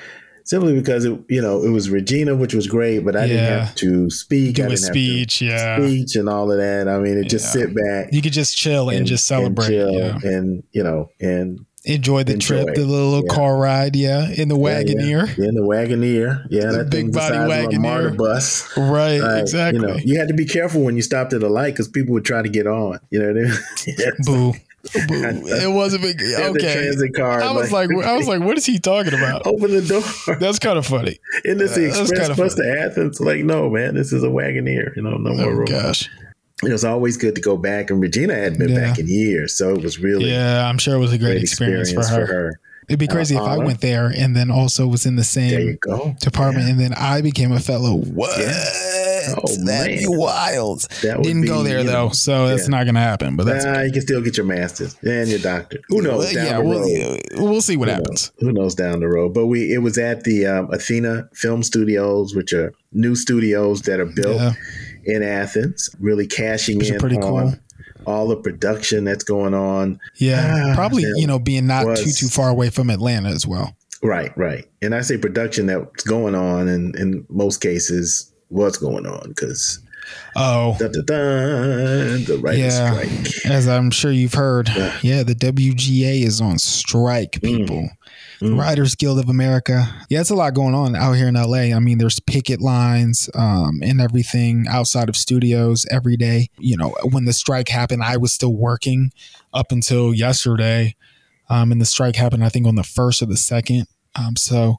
simply 0.44 0.74
because 0.74 1.06
it, 1.06 1.18
you 1.30 1.42
know, 1.42 1.64
it 1.64 1.70
was 1.70 1.90
Regina, 1.90 2.36
which 2.36 2.54
was 2.54 2.68
great, 2.68 3.06
but 3.06 3.16
I 3.16 3.28
didn't 3.28 3.46
have 3.46 3.76
to 3.76 4.10
speak. 4.10 4.56
do 4.56 4.64
I 4.64 4.66
a 4.66 4.70
didn't 4.70 4.82
speech. 4.82 5.40
have 5.40 5.50
Yeah. 5.50 5.78
speech 5.88 6.16
and 6.16 6.28
all 6.28 6.52
of 6.52 6.58
that. 6.58 6.88
I 6.90 6.98
mean, 7.00 7.18
it 7.18 7.30
just 7.30 7.54
sit 7.54 7.74
back 7.74 8.10
You 8.12 8.22
could 8.22 8.34
just 8.34 8.58
chill 8.58 8.90
and, 8.90 9.06
just 9.06 9.26
celebrate. 9.28 9.68
chill 9.70 9.94
yeah. 9.94 10.18
and 10.24 10.64
you 10.72 10.84
know, 10.84 11.10
and 11.22 11.60
Enjoy 11.84 12.24
the 12.24 12.34
Enjoy. 12.34 12.64
trip, 12.64 12.76
the 12.76 12.86
little 12.86 13.24
Yeah. 13.28 13.34
car 13.36 13.58
ride. 13.58 13.96
Yeah. 13.96 14.30
In 14.30 14.50
the 14.50 14.56
Wagoneer. 14.58 15.36
yeah, 15.38 15.46
in 15.48 15.56
the 15.56 15.62
Wagoneer, 15.64 16.46
yeah, 16.50 16.68
The 16.68 16.78
that 16.78 16.90
big 16.92 17.12
body 17.12 17.34
size 17.36 17.44
of 17.44 17.50
a 17.50 17.76
Wagoneer. 17.78 18.18
Bus. 18.18 18.70
Right. 18.78 19.20
Right, 19.20 19.40
Exactly. 19.40 19.82
You 19.82 19.88
know, 19.88 19.96
you 20.04 20.20
had 20.20 20.28
to 20.28 20.36
be 20.36 20.46
careful 20.46 20.82
when 20.84 20.96
you 20.96 21.02
stopped 21.02 21.34
at 21.34 21.42
a 21.42 21.50
light 21.50 21.74
because 21.74 21.88
people 21.88 22.14
would 22.14 22.26
try 22.26 22.44
to 22.44 22.50
get 22.50 22.68
on. 22.68 23.00
You 23.10 23.20
know 23.20 23.28
what 23.34 23.38
I 23.38 23.42
mean? 23.50 23.54
Yes. 23.98 24.12
Boo. 24.26 24.54
Boo. 24.54 25.44
It 25.48 25.72
wasn't 25.72 26.04
big. 26.04 26.22
Okay. 26.40 26.74
transit 26.74 27.14
car. 27.16 27.42
I 27.42 27.52
was 27.52 27.72
like, 27.72 27.90
I 28.04 28.16
was 28.16 28.28
like, 28.28 28.42
what 28.42 28.58
is 28.58 28.66
he 28.66 28.78
talking 28.80 29.14
about? 29.14 29.42
open 29.48 29.72
the 29.72 29.82
door. 29.82 30.36
That's 30.38 30.60
kind 30.60 30.78
of 30.78 30.86
funny. 30.86 31.18
And 31.46 31.60
this 31.60 31.74
the 31.76 31.88
Uh, 31.92 32.02
express 32.02 32.36
bus 32.38 32.56
to 32.56 32.80
Athens. 32.80 33.20
Like, 33.20 33.44
no, 33.44 33.70
man, 33.72 33.96
this 33.96 34.14
is 34.14 34.24
a 34.24 34.28
Wagoneer. 34.28 34.96
You 34.96 35.02
know, 35.02 35.18
no 35.18 35.34
more 35.34 35.46
Oh 35.46 35.50
room. 35.50 35.66
gosh. 35.66 36.10
It 36.64 36.72
was 36.72 36.86
always 36.86 37.18
good 37.18 37.36
to 37.36 37.42
go 37.42 37.58
back, 37.58 37.90
and 37.90 38.00
Regina 38.00 38.36
hadn't 38.36 38.60
been 38.60 38.70
Yeah. 38.70 38.90
back 38.90 39.00
in 39.00 39.08
years, 39.08 39.56
so 39.56 39.74
it 39.76 39.82
was 39.82 40.00
really 40.00 40.32
Yeah, 40.32 40.68
I'm 40.68 40.78
sure 40.78 40.96
it 40.96 41.00
was 41.00 41.12
a 41.12 41.18
great, 41.18 41.32
great 41.32 41.44
experience, 41.44 41.92
for 41.92 42.06
her. 42.06 42.26
her. 42.26 42.60
It'd 42.90 43.00
be 43.00 43.08
crazy 43.08 43.38
uh, 43.38 43.42
if 43.42 43.48
I 43.48 43.58
went 43.58 43.80
there 43.80 44.08
and 44.08 44.36
then 44.36 44.52
also 44.52 44.86
was 44.86 45.06
in 45.06 45.16
the 45.16 45.24
same 45.24 45.78
department, 46.20 46.66
yeah. 46.66 46.72
and 46.72 46.80
then 46.80 46.94
I 46.94 47.22
became 47.22 47.52
a 47.52 47.60
fellow. 47.60 47.96
What? 47.96 48.38
Yeah. 48.38 48.64
Oh, 49.38 49.48
That'd 49.48 49.66
man. 49.66 49.98
be 50.00 50.06
wild. 50.08 50.82
That 51.04 51.22
Didn't 51.22 51.44
be, 51.44 51.48
go 51.48 51.64
there 51.64 51.84
though, 51.84 52.08
know, 52.08 52.10
so 52.10 52.48
that's 52.48 52.68
not 52.68 52.84
going 52.84 52.96
to 52.96 53.02
happen. 53.02 53.36
But 53.36 53.46
that's 53.46 53.66
nah, 53.66 53.72
okay. 53.72 53.86
you 53.86 53.92
can 53.92 54.02
still 54.02 54.22
get 54.22 54.36
your 54.36 54.46
master's 54.46 54.98
and 55.04 55.30
your 55.30 55.40
doctor. 55.40 55.80
Who 55.90 56.02
knows? 56.02 56.34
yeah, 56.34 56.58
we'll, 56.58 57.18
we'll, 57.36 57.62
see 57.62 57.78
what 57.78 57.88
Who 57.88 57.94
happens. 57.94 58.32
Knows? 58.42 58.48
Who 58.48 58.52
knows 58.52 58.76
down 58.76 59.00
the 59.00 59.08
road? 59.08 59.34
But 59.34 59.46
we 59.48 59.74
it 59.74 59.80
was 59.80 59.98
at 59.98 60.24
the 60.24 60.48
um, 60.48 60.72
Athena 60.72 61.30
Film 61.34 61.64
Studios, 61.64 62.36
which 62.36 62.52
are 62.52 62.74
new 62.92 63.16
studios 63.16 63.84
that 63.84 64.00
are 64.00 64.06
built 64.06 64.38
yeah. 64.38 64.54
In 65.06 65.24
Athens, 65.24 65.90
really 66.00 66.28
cashing 66.28 66.84
in 66.84 67.00
pretty 67.00 67.18
on 67.18 67.22
cool 67.22 67.54
all 68.06 68.28
the 68.28 68.36
production 68.36 69.04
that's 69.04 69.24
going 69.24 69.54
on. 69.54 70.00
Yeah, 70.16 70.72
ah, 70.72 70.76
probably 70.76 71.04
you 71.16 71.28
know 71.28 71.40
being 71.40 71.68
not 71.68 71.86
was, 71.86 72.04
too 72.04 72.12
too 72.12 72.30
far 72.30 72.50
away 72.50 72.70
from 72.70 72.90
Atlanta 72.90 73.30
as 73.30 73.46
well. 73.46 73.76
Right, 74.04 74.36
right. 74.36 74.68
And 74.82 74.96
I 74.96 75.02
say 75.02 75.18
production 75.18 75.68
that's 75.68 76.04
going 76.04 76.36
on, 76.36 76.68
and 76.68 76.96
in 76.96 77.26
most 77.30 77.62
cases, 77.62 78.32
what's 78.50 78.78
going 78.78 79.06
on 79.06 79.30
because. 79.30 79.80
Oh, 80.36 80.76
dun, 80.78 80.92
dun, 80.92 81.06
dun, 81.06 82.24
the 82.26 82.40
writer's 82.42 82.60
yeah, 82.60 82.92
strike. 82.92 83.46
As 83.46 83.68
I'm 83.68 83.92
sure 83.92 84.12
you've 84.12 84.34
heard, 84.34 84.68
yeah. 84.70 84.98
yeah, 85.02 85.24
the 85.24 85.36
WGA 85.36 86.24
is 86.24 86.42
on 86.42 86.58
strike, 86.58 87.34
mm. 87.34 87.42
people. 87.42 87.78
Mm 87.78 87.90
mm. 88.42 88.58
Writers 88.58 88.96
Guild 88.96 89.20
of 89.20 89.30
America. 89.30 89.88
Yeah, 90.10 90.22
it's 90.22 90.30
a 90.30 90.36
lot 90.36 90.54
going 90.54 90.76
on 90.76 90.96
out 90.96 91.14
here 91.14 91.28
in 91.28 91.36
LA. 91.36 91.76
I 91.76 91.80
mean, 91.80 91.98
there's 91.98 92.20
picket 92.20 92.62
lines 92.62 93.30
um, 93.36 93.82
and 93.84 94.02
everything 94.02 94.66
outside 94.70 95.10
of 95.10 95.16
studios 95.16 95.86
every 95.90 96.18
day. 96.18 96.50
You 96.58 96.78
know, 96.78 96.96
when 97.12 97.26
the 97.26 97.34
strike 97.34 97.70
happened, 97.70 98.04
I 98.04 98.18
was 98.18 98.34
still 98.34 98.54
working 98.54 99.12
up 99.54 99.72
until 99.72 100.14
yesterday. 100.14 100.96
Um, 101.50 101.72
and 101.72 101.82
the 101.82 101.86
strike 101.86 102.16
happened, 102.16 102.44
I 102.44 102.50
think, 102.50 102.66
on 102.66 102.76
the 102.76 102.84
first 102.84 103.22
or 103.22 103.26
the 103.26 103.38
second. 103.38 103.88
Um, 104.16 104.36
so 104.36 104.78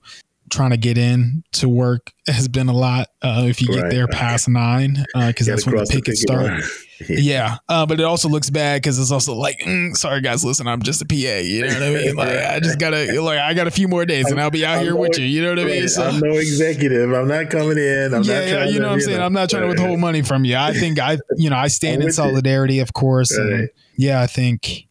trying 0.51 0.71
to 0.71 0.77
get 0.77 0.99
in 0.99 1.43
to 1.53 1.69
work 1.69 2.13
has 2.27 2.49
been 2.49 2.69
a 2.69 2.75
lot. 2.75 3.09
Uh, 3.21 3.45
if 3.47 3.61
you 3.61 3.69
right. 3.69 3.83
get 3.83 3.91
there 3.91 4.09
past 4.09 4.49
nine, 4.49 5.05
because 5.15 5.49
uh, 5.49 5.53
that's 5.53 5.67
when 5.67 5.77
the 5.77 5.87
pickets 5.87 6.23
start. 6.23 6.63
yeah, 7.09 7.59
uh, 7.69 7.87
but 7.87 8.01
it 8.01 8.05
also 8.05 8.29
looks 8.29 8.51
bad 8.51 8.83
because 8.83 8.99
it's 8.99 9.11
also 9.11 9.35
like, 9.35 9.59
mm, 9.61 9.97
sorry 9.97 10.21
guys, 10.21 10.45
listen, 10.45 10.67
I'm 10.67 10.83
just 10.83 11.03
a 11.03 11.07
PA. 11.07 11.15
You 11.15 11.63
know 11.63 11.69
what 11.69 11.83
I 11.83 11.91
mean? 11.91 12.17
Like, 12.23 12.29
I 12.29 12.61
just 12.61 12.79
gotta 12.79 13.21
like, 13.21 13.39
I 13.39 13.55
got 13.55 13.67
a 13.67 13.71
few 13.71 13.89
more 13.89 14.05
days, 14.05 14.31
and 14.31 14.41
I'll 14.41 14.51
be 14.51 14.65
out 14.65 14.79
I'm 14.79 14.83
here 14.83 14.95
no, 14.95 15.01
with 15.01 15.19
you. 15.19 15.25
You 15.25 15.43
know 15.43 15.51
what 15.51 15.59
I 15.59 15.65
mean? 15.65 15.89
So, 15.89 16.05
I'm 16.05 16.21
no 16.21 16.35
executive. 16.35 17.11
I'm 17.13 17.27
not 17.27 17.51
coming 17.51 17.79
in. 17.79 18.15
I'm 18.15 18.23
yeah, 18.23 18.45
yeah, 18.45 18.65
you 18.67 18.79
know 18.79 18.89
what 18.89 18.95
I'm 18.95 19.01
saying. 19.01 19.19
Know. 19.19 19.27
I'm 19.27 19.33
not 19.33 19.51
trying 19.51 19.63
to 19.63 19.69
withhold 19.69 19.99
money 19.99 20.23
from 20.23 20.45
you. 20.45 20.57
I 20.57 20.73
think 20.73 20.99
I, 20.99 21.19
you 21.37 21.51
know, 21.51 21.57
I 21.57 21.69
stand 21.69 22.03
in 22.03 22.13
solidarity, 22.13 22.75
you. 22.75 22.83
of 22.83 22.93
course. 22.93 23.37
Right. 23.37 23.53
And 23.53 23.71
yeah, 23.97 24.21
I 24.21 24.27
think 24.27 24.87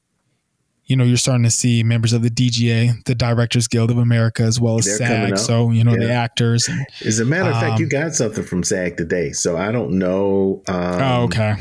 you 0.91 0.97
know, 0.97 1.05
you're 1.05 1.15
starting 1.15 1.45
to 1.45 1.49
see 1.49 1.83
members 1.83 2.11
of 2.11 2.21
the 2.21 2.29
DGA, 2.29 3.05
the 3.05 3.15
Directors 3.15 3.65
Guild 3.69 3.91
of 3.91 3.97
America, 3.97 4.43
as 4.43 4.59
well 4.59 4.77
as 4.77 4.85
They're 4.85 4.97
SAG. 4.97 5.37
So, 5.37 5.71
you 5.71 5.85
know, 5.85 5.93
yeah. 5.93 5.99
the 5.99 6.11
actors. 6.11 6.69
As 7.05 7.21
a 7.21 7.23
matter 7.23 7.49
of 7.49 7.55
um, 7.55 7.61
fact, 7.61 7.79
you 7.79 7.85
um, 7.85 7.89
got 7.89 8.13
something 8.13 8.43
from 8.43 8.61
SAG 8.61 8.97
today. 8.97 9.31
So 9.31 9.55
I 9.55 9.71
don't 9.71 9.91
know. 9.91 10.61
Um, 10.67 11.01
oh, 11.01 11.23
okay. 11.23 11.55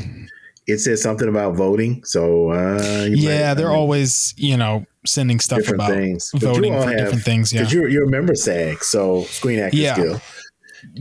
It 0.67 0.77
says 0.77 1.01
something 1.01 1.27
about 1.27 1.55
voting. 1.55 2.03
So, 2.05 2.51
uh, 2.51 3.07
yeah, 3.09 3.49
might, 3.49 3.53
they're 3.55 3.67
I 3.67 3.71
mean, 3.71 3.79
always, 3.79 4.33
you 4.37 4.57
know, 4.57 4.85
sending 5.05 5.39
stuff 5.39 5.67
about 5.67 5.89
things. 5.91 6.31
voting 6.35 6.73
for 6.73 6.87
have, 6.87 6.97
different 6.97 7.23
things. 7.23 7.51
Yeah. 7.51 7.61
Because 7.61 7.73
you're, 7.73 7.87
you're 7.89 8.05
a 8.05 8.09
member 8.09 8.35
SAG, 8.35 8.83
so 8.83 9.23
Screen 9.23 9.59
Actors 9.59 9.79
yeah. 9.79 9.95
Guild. 9.95 10.21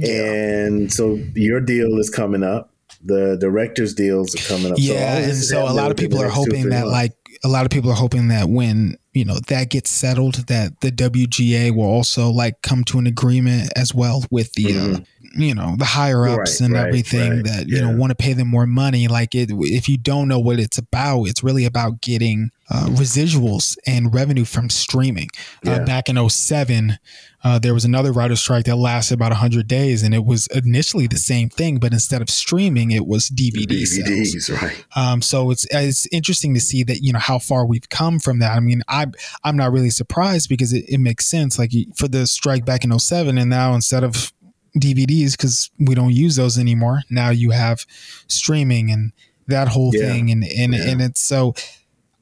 And 0.02 0.92
so 0.92 1.14
your 1.34 1.60
deal 1.60 1.98
is 1.98 2.10
coming 2.10 2.42
up 2.42 2.70
the 3.02 3.36
directors 3.38 3.94
deals 3.94 4.34
are 4.34 4.46
coming 4.46 4.72
up. 4.72 4.78
Yeah, 4.78 5.20
so 5.22 5.28
and 5.28 5.36
so 5.36 5.68
a 5.68 5.72
lot 5.72 5.90
of 5.90 5.96
people 5.96 6.20
are 6.20 6.28
hoping 6.28 6.68
that 6.70 6.86
like 6.86 7.12
a 7.44 7.48
lot 7.48 7.64
of 7.64 7.70
people 7.70 7.90
are 7.90 7.96
hoping 7.96 8.28
that 8.28 8.48
when 8.48 8.96
you 9.12 9.24
know 9.24 9.38
that 9.48 9.70
gets 9.70 9.90
settled, 9.90 10.34
that 10.48 10.80
the 10.80 10.90
WGA 10.90 11.74
will 11.74 11.84
also 11.84 12.28
like 12.28 12.62
come 12.62 12.84
to 12.84 12.98
an 12.98 13.06
agreement 13.06 13.72
as 13.76 13.94
well 13.94 14.24
with 14.30 14.52
the. 14.52 14.66
Uh, 14.66 14.80
mm-hmm. 14.80 14.94
Uh, 14.94 15.00
you 15.32 15.54
know 15.54 15.76
the 15.76 15.84
higher 15.84 16.26
ups 16.26 16.60
right, 16.60 16.66
and 16.66 16.74
right, 16.74 16.86
everything 16.86 17.30
right. 17.36 17.44
that 17.44 17.68
you 17.68 17.76
yeah. 17.76 17.82
know 17.82 17.96
want 17.96 18.10
to 18.10 18.14
pay 18.14 18.32
them 18.32 18.48
more 18.48 18.66
money 18.66 19.06
like 19.08 19.34
it 19.34 19.50
if 19.50 19.88
you 19.88 19.96
don't 19.96 20.28
know 20.28 20.38
what 20.38 20.58
it's 20.58 20.78
about 20.78 21.24
it's 21.24 21.42
really 21.42 21.64
about 21.64 22.00
getting 22.00 22.50
uh, 22.70 22.86
residuals 22.90 23.76
and 23.86 24.14
revenue 24.14 24.44
from 24.44 24.68
streaming 24.68 25.28
uh, 25.66 25.70
yeah. 25.70 25.76
uh, 25.76 25.84
back 25.84 26.08
in 26.08 26.28
07 26.28 26.98
uh, 27.42 27.58
there 27.58 27.72
was 27.72 27.84
another 27.84 28.12
writer 28.12 28.36
strike 28.36 28.66
that 28.66 28.76
lasted 28.76 29.14
about 29.14 29.30
100 29.30 29.66
days, 29.66 30.02
and 30.02 30.14
it 30.14 30.24
was 30.24 30.46
initially 30.48 31.06
the 31.06 31.16
same 31.16 31.48
thing, 31.48 31.78
but 31.78 31.92
instead 31.92 32.20
of 32.20 32.28
streaming, 32.28 32.90
it 32.90 33.06
was 33.06 33.30
DVD 33.30 33.64
DVDs, 33.66 34.42
sales. 34.42 34.62
right? 34.62 34.84
Um, 34.94 35.22
so 35.22 35.50
it's 35.50 35.66
it's 35.70 36.06
interesting 36.12 36.52
to 36.54 36.60
see 36.60 36.82
that 36.84 37.02
you 37.02 37.12
know 37.12 37.18
how 37.18 37.38
far 37.38 37.64
we've 37.64 37.88
come 37.88 38.18
from 38.18 38.40
that. 38.40 38.54
I 38.54 38.60
mean, 38.60 38.82
I'm 38.88 39.14
I'm 39.42 39.56
not 39.56 39.72
really 39.72 39.90
surprised 39.90 40.50
because 40.50 40.72
it, 40.74 40.84
it 40.86 40.98
makes 40.98 41.26
sense. 41.26 41.58
Like 41.58 41.72
for 41.94 42.08
the 42.08 42.26
strike 42.26 42.66
back 42.66 42.84
in 42.84 42.98
07, 42.98 43.38
and 43.38 43.48
now 43.48 43.74
instead 43.74 44.04
of 44.04 44.32
DVDs 44.76 45.32
because 45.32 45.70
we 45.78 45.94
don't 45.94 46.12
use 46.12 46.36
those 46.36 46.58
anymore, 46.58 47.02
now 47.10 47.30
you 47.30 47.50
have 47.50 47.86
streaming 48.28 48.90
and 48.90 49.12
that 49.46 49.68
whole 49.68 49.90
yeah. 49.94 50.06
thing, 50.06 50.30
and 50.30 50.44
and 50.44 50.74
yeah. 50.74 50.88
and 50.88 51.00
it's 51.00 51.20
so 51.20 51.54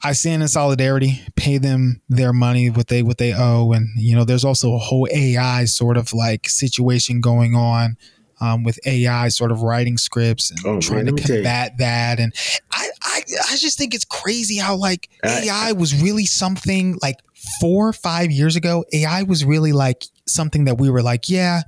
I 0.03 0.13
stand 0.13 0.43
in 0.43 0.49
solidarity, 0.49 1.23
pay 1.35 1.59
them 1.59 2.01
their 2.09 2.33
money, 2.33 2.71
what 2.71 2.87
they 2.89 3.03
what 3.03 3.19
they 3.19 3.35
owe, 3.35 3.73
and 3.73 3.89
you 3.97 4.15
know, 4.15 4.25
there's 4.25 4.45
also 4.45 4.75
a 4.75 4.79
whole 4.79 5.09
AI 5.13 5.65
sort 5.65 5.97
of 5.97 6.13
like 6.13 6.49
situation 6.49 7.21
going 7.21 7.55
on 7.55 7.97
um, 8.41 8.63
with 8.63 8.79
AI 8.87 9.29
sort 9.29 9.51
of 9.51 9.63
writing 9.63 9.99
scripts 9.99 10.51
and 10.51 10.61
oh, 10.65 10.81
trying 10.81 11.07
man, 11.07 11.17
to 11.17 11.23
combat 11.23 11.79
that. 11.79 12.21
And 12.21 12.33
I, 12.71 12.89
I 13.03 13.23
I 13.51 13.57
just 13.57 13.77
think 13.77 13.95
it's 13.95 14.05
crazy 14.05 14.57
how 14.57 14.77
like 14.77 15.09
AI 15.25 15.73
was 15.73 16.01
really 16.01 16.27
something 16.27 16.99
like 17.03 17.17
four 17.61 17.89
or 17.89 17.93
five 17.93 18.31
years 18.31 18.57
ago. 18.57 18.85
AI 18.93 19.25
was 19.25 19.45
really 19.45 19.73
like 19.73 20.05
something 20.27 20.65
that 20.67 20.79
we 20.79 20.91
were 20.91 21.03
like, 21.03 21.29
yeah, 21.29 21.63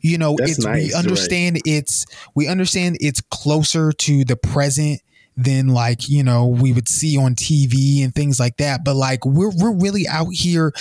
you 0.00 0.18
know, 0.18 0.36
That's 0.38 0.52
it's 0.52 0.64
nice, 0.64 0.88
we 0.88 0.94
understand 0.94 1.56
right. 1.56 1.62
it's 1.64 2.06
we 2.34 2.48
understand 2.48 2.98
it's 3.00 3.20
closer 3.20 3.92
to 3.92 4.24
the 4.24 4.36
present 4.36 5.00
than 5.36 5.68
like 5.68 6.08
you 6.08 6.22
know 6.22 6.46
we 6.46 6.72
would 6.72 6.88
see 6.88 7.16
on 7.16 7.34
TV 7.34 8.04
and 8.04 8.14
things 8.14 8.38
like 8.38 8.58
that. 8.58 8.84
But 8.84 8.96
like 8.96 9.24
we're 9.24 9.52
we're 9.54 9.74
really 9.74 10.06
out 10.08 10.28
here 10.32 10.72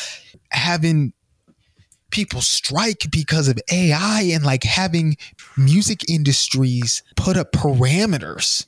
having 0.52 1.14
people 2.12 2.42
strike 2.42 3.10
because 3.10 3.48
of 3.48 3.58
AI 3.72 4.30
and 4.34 4.46
like 4.46 4.64
having 4.64 5.18
music 5.58 6.08
industries 6.10 7.02
put 7.16 7.38
up 7.38 7.54
parameters 7.54 8.66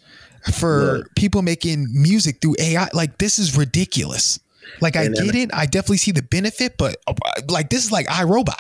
for 0.51 0.97
yeah. 0.97 1.03
people 1.15 1.41
making 1.41 1.87
music 1.91 2.41
through 2.41 2.55
AI. 2.59 2.87
Like 2.93 3.17
this 3.17 3.37
is 3.37 3.55
ridiculous. 3.55 4.39
Like 4.81 4.95
I 4.95 5.07
get 5.07 5.35
it, 5.35 5.49
I 5.53 5.65
definitely 5.65 5.97
see 5.97 6.11
the 6.11 6.23
benefit, 6.23 6.77
but 6.77 6.97
uh, 7.05 7.13
like 7.49 7.69
this 7.69 7.83
is 7.85 7.91
like 7.91 8.07
iRobot. 8.07 8.55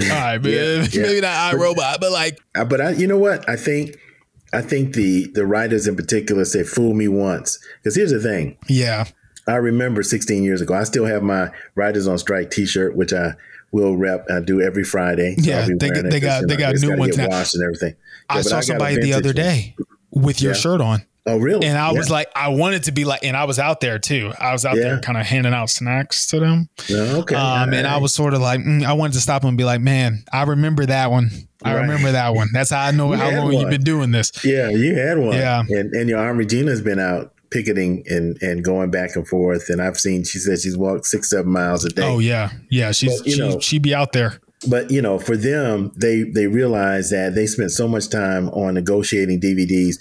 All 0.00 0.08
right, 0.08 0.38
man. 0.38 0.52
Yeah, 0.52 0.86
yeah. 0.92 1.02
Maybe 1.02 1.20
not 1.20 1.54
iRobot, 1.54 2.00
but 2.00 2.12
like. 2.12 2.38
But 2.54 2.80
I, 2.80 2.90
you 2.90 3.06
know 3.06 3.18
what? 3.18 3.48
I 3.48 3.56
think 3.56 3.96
I 4.52 4.62
think 4.62 4.94
the 4.94 5.30
the 5.34 5.46
writers 5.46 5.86
in 5.86 5.96
particular 5.96 6.44
say 6.44 6.62
"fool 6.62 6.94
me 6.94 7.08
once" 7.08 7.58
because 7.78 7.96
here's 7.96 8.12
the 8.12 8.20
thing. 8.20 8.56
Yeah, 8.68 9.06
I 9.46 9.56
remember 9.56 10.02
16 10.02 10.42
years 10.42 10.60
ago. 10.60 10.74
I 10.74 10.84
still 10.84 11.04
have 11.04 11.22
my 11.22 11.50
Writers 11.74 12.06
on 12.06 12.18
Strike 12.18 12.50
T-shirt, 12.50 12.96
which 12.96 13.12
I 13.12 13.34
will 13.72 13.96
rep. 13.96 14.26
I 14.30 14.40
do 14.40 14.60
every 14.60 14.84
Friday. 14.84 15.34
Yeah, 15.38 15.66
they, 15.66 15.90
they 15.90 16.20
got 16.20 16.46
they 16.46 16.56
got 16.56 16.74
new 16.76 16.96
ones 16.96 17.16
now. 17.16 17.24
And 17.24 17.62
everything. 17.62 17.94
Yeah, 18.30 18.36
I 18.36 18.40
saw 18.42 18.58
I 18.58 18.60
somebody 18.60 19.00
the 19.00 19.14
other 19.14 19.32
day 19.32 19.74
with 20.10 20.40
your 20.40 20.54
shirt 20.54 20.80
on. 20.80 21.02
Oh, 21.24 21.38
really? 21.38 21.66
And 21.66 21.78
I 21.78 21.92
yeah. 21.92 21.98
was 21.98 22.10
like, 22.10 22.28
I 22.34 22.48
wanted 22.48 22.84
to 22.84 22.92
be 22.92 23.04
like, 23.04 23.22
and 23.22 23.36
I 23.36 23.44
was 23.44 23.60
out 23.60 23.80
there 23.80 23.98
too. 24.00 24.32
I 24.40 24.52
was 24.52 24.64
out 24.64 24.76
yeah. 24.76 24.82
there 24.82 25.00
kind 25.00 25.16
of 25.16 25.24
handing 25.24 25.54
out 25.54 25.70
snacks 25.70 26.26
to 26.28 26.40
them. 26.40 26.68
Yeah, 26.88 27.18
okay. 27.18 27.36
Um, 27.36 27.70
right. 27.70 27.78
and 27.78 27.86
I 27.86 27.98
was 27.98 28.12
sort 28.12 28.34
of 28.34 28.40
like, 28.40 28.60
mm, 28.60 28.84
I 28.84 28.92
wanted 28.94 29.12
to 29.14 29.20
stop 29.20 29.42
them 29.42 29.50
and 29.50 29.58
be 29.58 29.64
like, 29.64 29.80
man, 29.80 30.24
I 30.32 30.42
remember 30.42 30.84
that 30.86 31.12
one. 31.12 31.30
I 31.62 31.74
right. 31.74 31.82
remember 31.82 32.10
that 32.10 32.34
one. 32.34 32.48
That's 32.52 32.70
how 32.70 32.82
I 32.82 32.90
know 32.90 33.12
how 33.12 33.30
long 33.30 33.44
one. 33.44 33.54
you've 33.54 33.70
been 33.70 33.84
doing 33.84 34.10
this. 34.10 34.32
Yeah, 34.44 34.70
you 34.70 34.96
had 34.96 35.18
one. 35.18 35.36
Yeah. 35.36 35.60
And, 35.60 35.94
and 35.94 36.08
your 36.08 36.18
Aunt 36.18 36.38
Regina's 36.38 36.80
been 36.80 36.98
out 36.98 37.32
picketing 37.50 38.02
and, 38.08 38.36
and 38.42 38.64
going 38.64 38.90
back 38.90 39.14
and 39.14 39.26
forth. 39.28 39.68
And 39.68 39.80
I've 39.80 39.98
seen, 39.98 40.24
she 40.24 40.40
said 40.40 40.58
she's 40.60 40.76
walked 40.76 41.06
six, 41.06 41.30
seven 41.30 41.52
miles 41.52 41.84
a 41.84 41.90
day. 41.90 42.02
Oh, 42.02 42.18
yeah. 42.18 42.50
Yeah. 42.68 42.90
She's, 42.90 43.16
but, 43.16 43.26
you 43.28 43.32
she, 43.34 43.38
know, 43.38 43.60
she 43.60 43.78
be 43.78 43.94
out 43.94 44.12
there 44.12 44.40
but 44.68 44.92
you 44.92 45.02
know 45.02 45.18
for 45.18 45.36
them 45.36 45.90
they 45.96 46.22
they 46.22 46.46
realize 46.46 47.10
that 47.10 47.34
they 47.34 47.46
spent 47.46 47.72
so 47.72 47.88
much 47.88 48.08
time 48.08 48.48
on 48.50 48.74
negotiating 48.74 49.40
dvds 49.40 49.96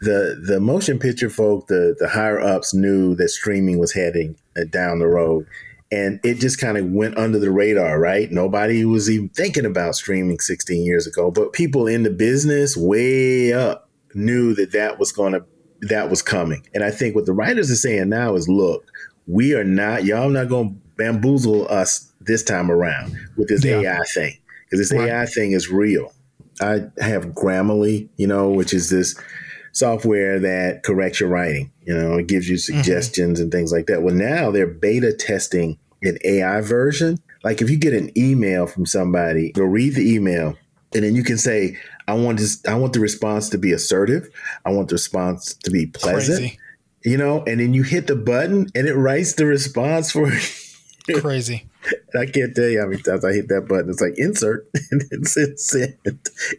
the 0.00 0.42
the 0.46 0.60
motion 0.60 0.98
picture 0.98 1.30
folk, 1.30 1.66
the 1.66 1.96
the 1.98 2.08
higher 2.08 2.40
ups 2.40 2.74
knew 2.74 3.14
that 3.16 3.28
streaming 3.28 3.78
was 3.78 3.92
heading 3.92 4.36
uh, 4.56 4.64
down 4.70 4.98
the 4.98 5.08
road, 5.08 5.46
and 5.90 6.20
it 6.22 6.34
just 6.34 6.60
kind 6.60 6.78
of 6.78 6.86
went 6.86 7.16
under 7.18 7.38
the 7.38 7.50
radar. 7.50 7.98
Right, 7.98 8.30
nobody 8.30 8.84
was 8.84 9.10
even 9.10 9.28
thinking 9.30 9.66
about 9.66 9.96
streaming 9.96 10.38
16 10.38 10.84
years 10.84 11.06
ago, 11.06 11.30
but 11.30 11.52
people 11.52 11.86
in 11.86 12.02
the 12.02 12.10
business 12.10 12.76
way 12.76 13.52
up 13.52 13.88
knew 14.14 14.54
that 14.54 14.72
that 14.72 14.98
was 14.98 15.12
going 15.12 15.32
to 15.32 15.44
that 15.82 16.10
was 16.10 16.22
coming. 16.22 16.66
And 16.74 16.84
I 16.84 16.90
think 16.90 17.14
what 17.14 17.26
the 17.26 17.32
writers 17.32 17.70
are 17.70 17.76
saying 17.76 18.08
now 18.08 18.34
is, 18.34 18.48
look, 18.48 18.84
we 19.26 19.54
are 19.54 19.64
not 19.64 20.04
y'all 20.04 20.30
not 20.30 20.48
going 20.48 20.70
to 20.70 20.76
bamboozle 20.96 21.68
us 21.68 22.12
this 22.20 22.42
time 22.42 22.70
around 22.70 23.16
with 23.36 23.48
this 23.48 23.64
yeah. 23.64 23.80
AI 23.80 24.02
thing 24.14 24.36
because 24.64 24.78
this 24.78 24.96
right. 24.96 25.08
AI 25.08 25.26
thing 25.26 25.52
is 25.52 25.70
real. 25.70 26.12
I 26.60 26.82
have 27.00 27.26
Grammarly, 27.26 28.08
you 28.16 28.26
know, 28.26 28.50
which 28.50 28.74
is 28.74 28.90
this 28.90 29.18
software 29.72 30.38
that 30.40 30.82
corrects 30.82 31.20
your 31.20 31.28
writing. 31.28 31.70
You 31.84 31.94
know, 31.94 32.18
it 32.18 32.26
gives 32.26 32.48
you 32.48 32.56
mm-hmm. 32.56 32.76
suggestions 32.76 33.38
mm-hmm. 33.38 33.44
and 33.44 33.52
things 33.52 33.72
like 33.72 33.86
that. 33.86 34.02
Well, 34.02 34.14
now 34.14 34.50
they're 34.50 34.66
beta 34.66 35.12
testing 35.12 35.78
an 36.02 36.18
AI 36.24 36.60
version. 36.60 37.18
Like 37.44 37.62
if 37.62 37.70
you 37.70 37.76
get 37.76 37.94
an 37.94 38.16
email 38.16 38.66
from 38.66 38.86
somebody, 38.86 39.52
you'll 39.56 39.68
read 39.68 39.94
the 39.94 40.14
email 40.14 40.56
and 40.94 41.04
then 41.04 41.14
you 41.14 41.22
can 41.22 41.38
say, 41.38 41.76
I 42.06 42.14
want 42.14 42.38
this, 42.38 42.64
I 42.66 42.74
want 42.74 42.94
the 42.94 43.00
response 43.00 43.50
to 43.50 43.58
be 43.58 43.72
assertive. 43.72 44.30
I 44.64 44.70
want 44.70 44.88
the 44.88 44.94
response 44.94 45.54
to 45.54 45.70
be 45.70 45.86
pleasant. 45.86 46.38
Crazy. 46.38 46.58
You 47.04 47.16
know, 47.16 47.44
and 47.46 47.60
then 47.60 47.74
you 47.74 47.82
hit 47.82 48.06
the 48.06 48.16
button 48.16 48.68
and 48.74 48.88
it 48.88 48.94
writes 48.94 49.34
the 49.34 49.46
response 49.46 50.10
for 50.10 50.32
you. 50.32 50.40
Crazy. 51.20 51.66
I 52.18 52.26
can't 52.26 52.54
tell 52.54 52.68
you 52.68 52.80
how 52.80 52.86
many 52.86 53.02
times 53.02 53.24
I 53.24 53.32
hit 53.32 53.48
that 53.48 53.68
button. 53.68 53.90
It's 53.90 54.00
like 54.00 54.18
insert 54.18 54.68
and 54.90 55.02
it's, 55.10 55.36
it's, 55.36 55.74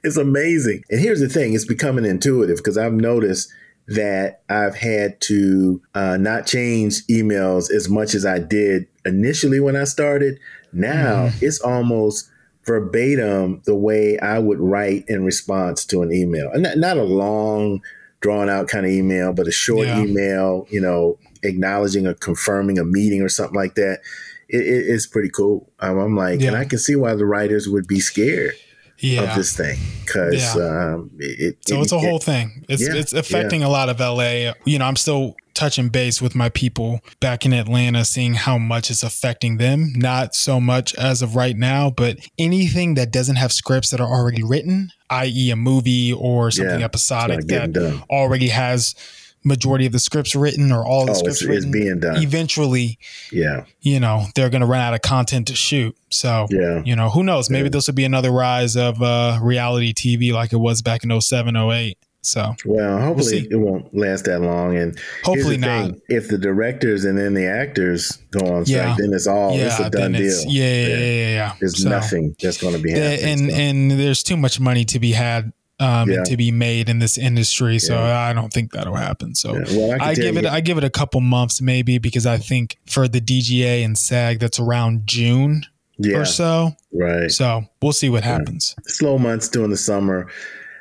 it's 0.04 0.18
amazing. 0.18 0.84
And 0.90 1.00
here's 1.00 1.20
the 1.20 1.30
thing 1.30 1.54
it's 1.54 1.66
becoming 1.66 2.06
intuitive 2.06 2.58
because 2.58 2.78
I've 2.78 2.94
noticed 2.94 3.52
that 3.88 4.44
I've 4.50 4.76
had 4.76 5.20
to 5.22 5.82
uh, 5.96 6.18
not 6.18 6.46
change 6.46 7.06
emails 7.08 7.72
as 7.72 7.90
much 7.90 8.14
as 8.14 8.26
I 8.26 8.38
did 8.40 8.88
initially 9.06 9.60
when 9.60 9.76
I 9.76 9.86
started. 9.86 10.40
Now 10.72 11.28
mm. 11.28 11.42
it's 11.42 11.60
almost 11.60 12.30
verbatim 12.66 13.64
the 13.66 13.76
way 13.76 14.20
I 14.20 14.38
would 14.38 14.60
write 14.60 15.06
in 15.08 15.26
response 15.26 15.86
to 15.86 16.04
an 16.04 16.12
email. 16.12 16.52
And 16.52 16.64
not, 16.64 16.78
not 16.78 16.98
a 16.98 17.04
long, 17.04 17.82
drawn 18.22 18.48
out 18.48 18.68
kind 18.68 18.86
of 18.86 18.92
email, 18.92 19.34
but 19.34 19.48
a 19.48 19.52
short 19.52 19.88
yeah. 19.88 20.02
email, 20.02 20.68
you 20.70 20.82
know, 20.82 21.18
acknowledging 21.42 22.06
or 22.06 22.14
confirming 22.14 22.78
a 22.78 22.84
meeting 22.84 23.22
or 23.22 23.30
something 23.30 23.56
like 23.56 23.76
that 23.76 24.02
it, 24.50 24.58
it, 24.58 24.90
it's 24.90 25.08
pretty 25.08 25.30
cool. 25.30 25.72
Um, 25.80 25.98
I'm 25.98 26.16
like, 26.16 26.42
yeah. 26.42 26.50
and 26.50 26.58
I 26.58 26.66
can 26.66 26.80
see 26.80 26.96
why 26.96 27.16
the 27.16 27.26
writers 27.26 27.68
would 27.70 27.88
be 27.88 28.00
scared 28.00 28.56
yeah. 29.00 29.24
of 29.24 29.36
this 29.36 29.56
thing 29.56 29.78
because 30.06 30.56
yeah. 30.56 30.94
um, 30.94 31.12
it, 31.20 31.58
so 31.68 31.82
it's 31.82 31.92
a 31.92 32.00
whole 32.00 32.20
thing. 32.20 32.66
It's 32.68 32.82
it's 32.82 33.14
affecting 33.14 33.64
a 33.64 33.70
lot 33.70 33.90
of 33.90 34.00
LA. 34.00 34.54
You 34.66 34.80
know, 34.80 34.86
I'm 34.86 34.96
still 34.96 35.36
touching 35.54 35.90
base 35.90 36.22
with 36.22 36.36
my 36.36 36.50
people 36.50 37.02
back 37.20 37.46
in 37.46 37.54
Atlanta, 37.54 38.06
seeing 38.06 38.34
how 38.34 38.58
much 38.58 38.90
it's 38.90 39.04
affecting 39.04 39.58
them. 39.58 39.94
Not 39.96 40.34
so 40.34 40.60
much 40.60 40.96
as 40.96 41.22
of 41.22 41.36
right 41.36 41.56
now, 41.56 41.90
but 41.90 42.18
anything 42.38 42.96
that 42.96 43.12
doesn't 43.12 43.36
have 43.36 43.52
scripts 43.52 43.90
that 43.92 44.00
are 44.00 44.08
already 44.08 44.44
written, 44.44 44.92
i.e., 45.10 45.52
a 45.52 45.56
movie 45.56 46.14
or 46.14 46.52
something 46.52 46.82
episodic 46.82 47.46
that 47.48 47.74
done. 47.74 48.04
already 48.10 48.50
has 48.50 48.96
majority 49.44 49.86
of 49.86 49.92
the 49.92 50.00
scripts 50.00 50.36
written 50.36 50.72
or 50.72 50.86
all 50.86 51.06
the 51.06 51.12
oh, 51.12 51.16
scripts 51.16 51.42
it's, 51.42 51.50
written, 51.50 51.70
it's 51.70 51.74
being 51.74 52.00
done. 52.00 52.22
Eventually, 52.22 53.00
yeah, 53.32 53.66
you 53.82 54.00
know 54.00 54.26
they're 54.36 54.50
going 54.50 54.62
to 54.62 54.68
run 54.68 54.82
out 54.82 54.94
of 54.94 55.02
content 55.02 55.48
to 55.48 55.56
shoot. 55.56 55.96
So 56.10 56.48
yeah, 56.50 56.82
you 56.86 56.96
know 56.96 57.10
who 57.10 57.24
knows? 57.24 57.50
Maybe 57.50 57.66
yeah. 57.66 57.70
this 57.70 57.88
will 57.88 57.96
be 57.96 58.06
another 58.06 58.32
rise 58.32 58.76
of 58.76 59.02
uh, 59.02 59.40
reality 59.42 59.94
TV 59.94 60.32
like 60.32 60.54
it 60.54 60.58
was 60.58 60.82
back 60.82 61.04
in 61.04 61.22
07, 61.22 61.56
08. 61.56 61.98
So 62.22 62.54
well, 62.66 63.00
hopefully 63.00 63.48
we'll 63.50 63.62
it 63.62 63.64
won't 63.64 63.98
last 63.98 64.26
that 64.26 64.42
long, 64.42 64.76
and 64.76 65.00
hopefully 65.24 65.58
not. 65.58 65.86
Thing, 65.86 66.02
if 66.10 66.28
the 66.28 66.38
directors 66.38 67.06
and 67.06 67.18
then 67.18 67.34
the 67.34 67.48
actors 67.48 68.18
go 68.32 68.42
on 68.56 68.66
strike, 68.66 68.82
yeah. 68.82 68.96
then 68.98 69.14
it's 69.14 69.26
all 69.26 69.56
yeah, 69.56 69.68
it's 69.68 69.80
a 69.80 69.90
done 69.90 70.12
deal. 70.12 70.44
Yeah, 70.46 70.64
yeah, 70.64 70.98
yeah, 70.98 71.30
yeah. 71.30 71.56
There's 71.62 71.82
so, 71.82 71.90
nothing 71.90 72.36
that's 72.42 72.58
going 72.58 72.76
to 72.76 72.82
be 72.82 72.92
happening. 72.92 73.24
And 73.24 73.52
so. 73.52 73.56
and 73.56 73.92
there's 73.92 74.22
too 74.22 74.36
much 74.36 74.60
money 74.60 74.84
to 74.86 75.00
be 75.00 75.14
had 75.14 75.54
um, 75.80 76.10
yeah. 76.10 76.24
to 76.24 76.38
be 76.38 76.52
made 76.52 76.90
in 76.90 77.00
this 77.00 77.18
industry. 77.18 77.80
So 77.80 77.96
yeah. 77.96 78.20
I 78.20 78.34
don't 78.34 78.52
think 78.52 78.72
that'll 78.72 78.96
happen. 78.96 79.36
So 79.36 79.56
yeah. 79.56 79.64
well, 79.72 80.02
I, 80.02 80.10
I 80.10 80.16
give 80.16 80.38
it 80.38 80.46
I 80.46 80.62
give 80.62 80.78
it 80.78 80.84
a 80.84 80.90
couple 80.90 81.22
months 81.22 81.62
maybe 81.62 81.98
because 81.98 82.26
I 82.26 82.38
think 82.38 82.78
for 82.88 83.08
the 83.08 83.22
DGA 83.22 83.84
and 83.84 83.98
SAG 83.98 84.40
that's 84.40 84.60
around 84.60 85.04
June 85.06 85.66
or 86.14 86.26
so. 86.26 86.76
Right. 86.94 87.32
So 87.32 87.64
we'll 87.82 87.94
see 87.94 88.10
what 88.10 88.24
happens. 88.24 88.76
Slow 88.86 89.18
months 89.18 89.50
during 89.50 89.70
the 89.70 89.78
summer. 89.78 90.30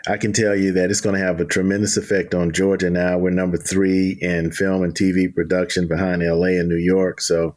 I 0.07 0.17
can 0.17 0.33
tell 0.33 0.57
you 0.57 0.73
that 0.73 0.91
it's 0.91 1.01
going 1.01 1.17
to 1.17 1.25
have 1.25 1.39
a 1.41 1.45
tremendous 1.45 1.97
effect 1.97 2.35
on 2.35 2.53
Georgia 2.53 2.89
now. 2.89 3.19
We're 3.19 3.31
number 3.31 3.59
three 3.59 4.17
in 4.21 4.53
film 4.53 4.83
and 4.83 4.95
TV 4.95 5.33
production 5.33 5.87
behind 5.87 6.23
LA 6.23 6.59
and 6.59 6.69
New 6.69 6.77
York. 6.77 7.21
So 7.21 7.57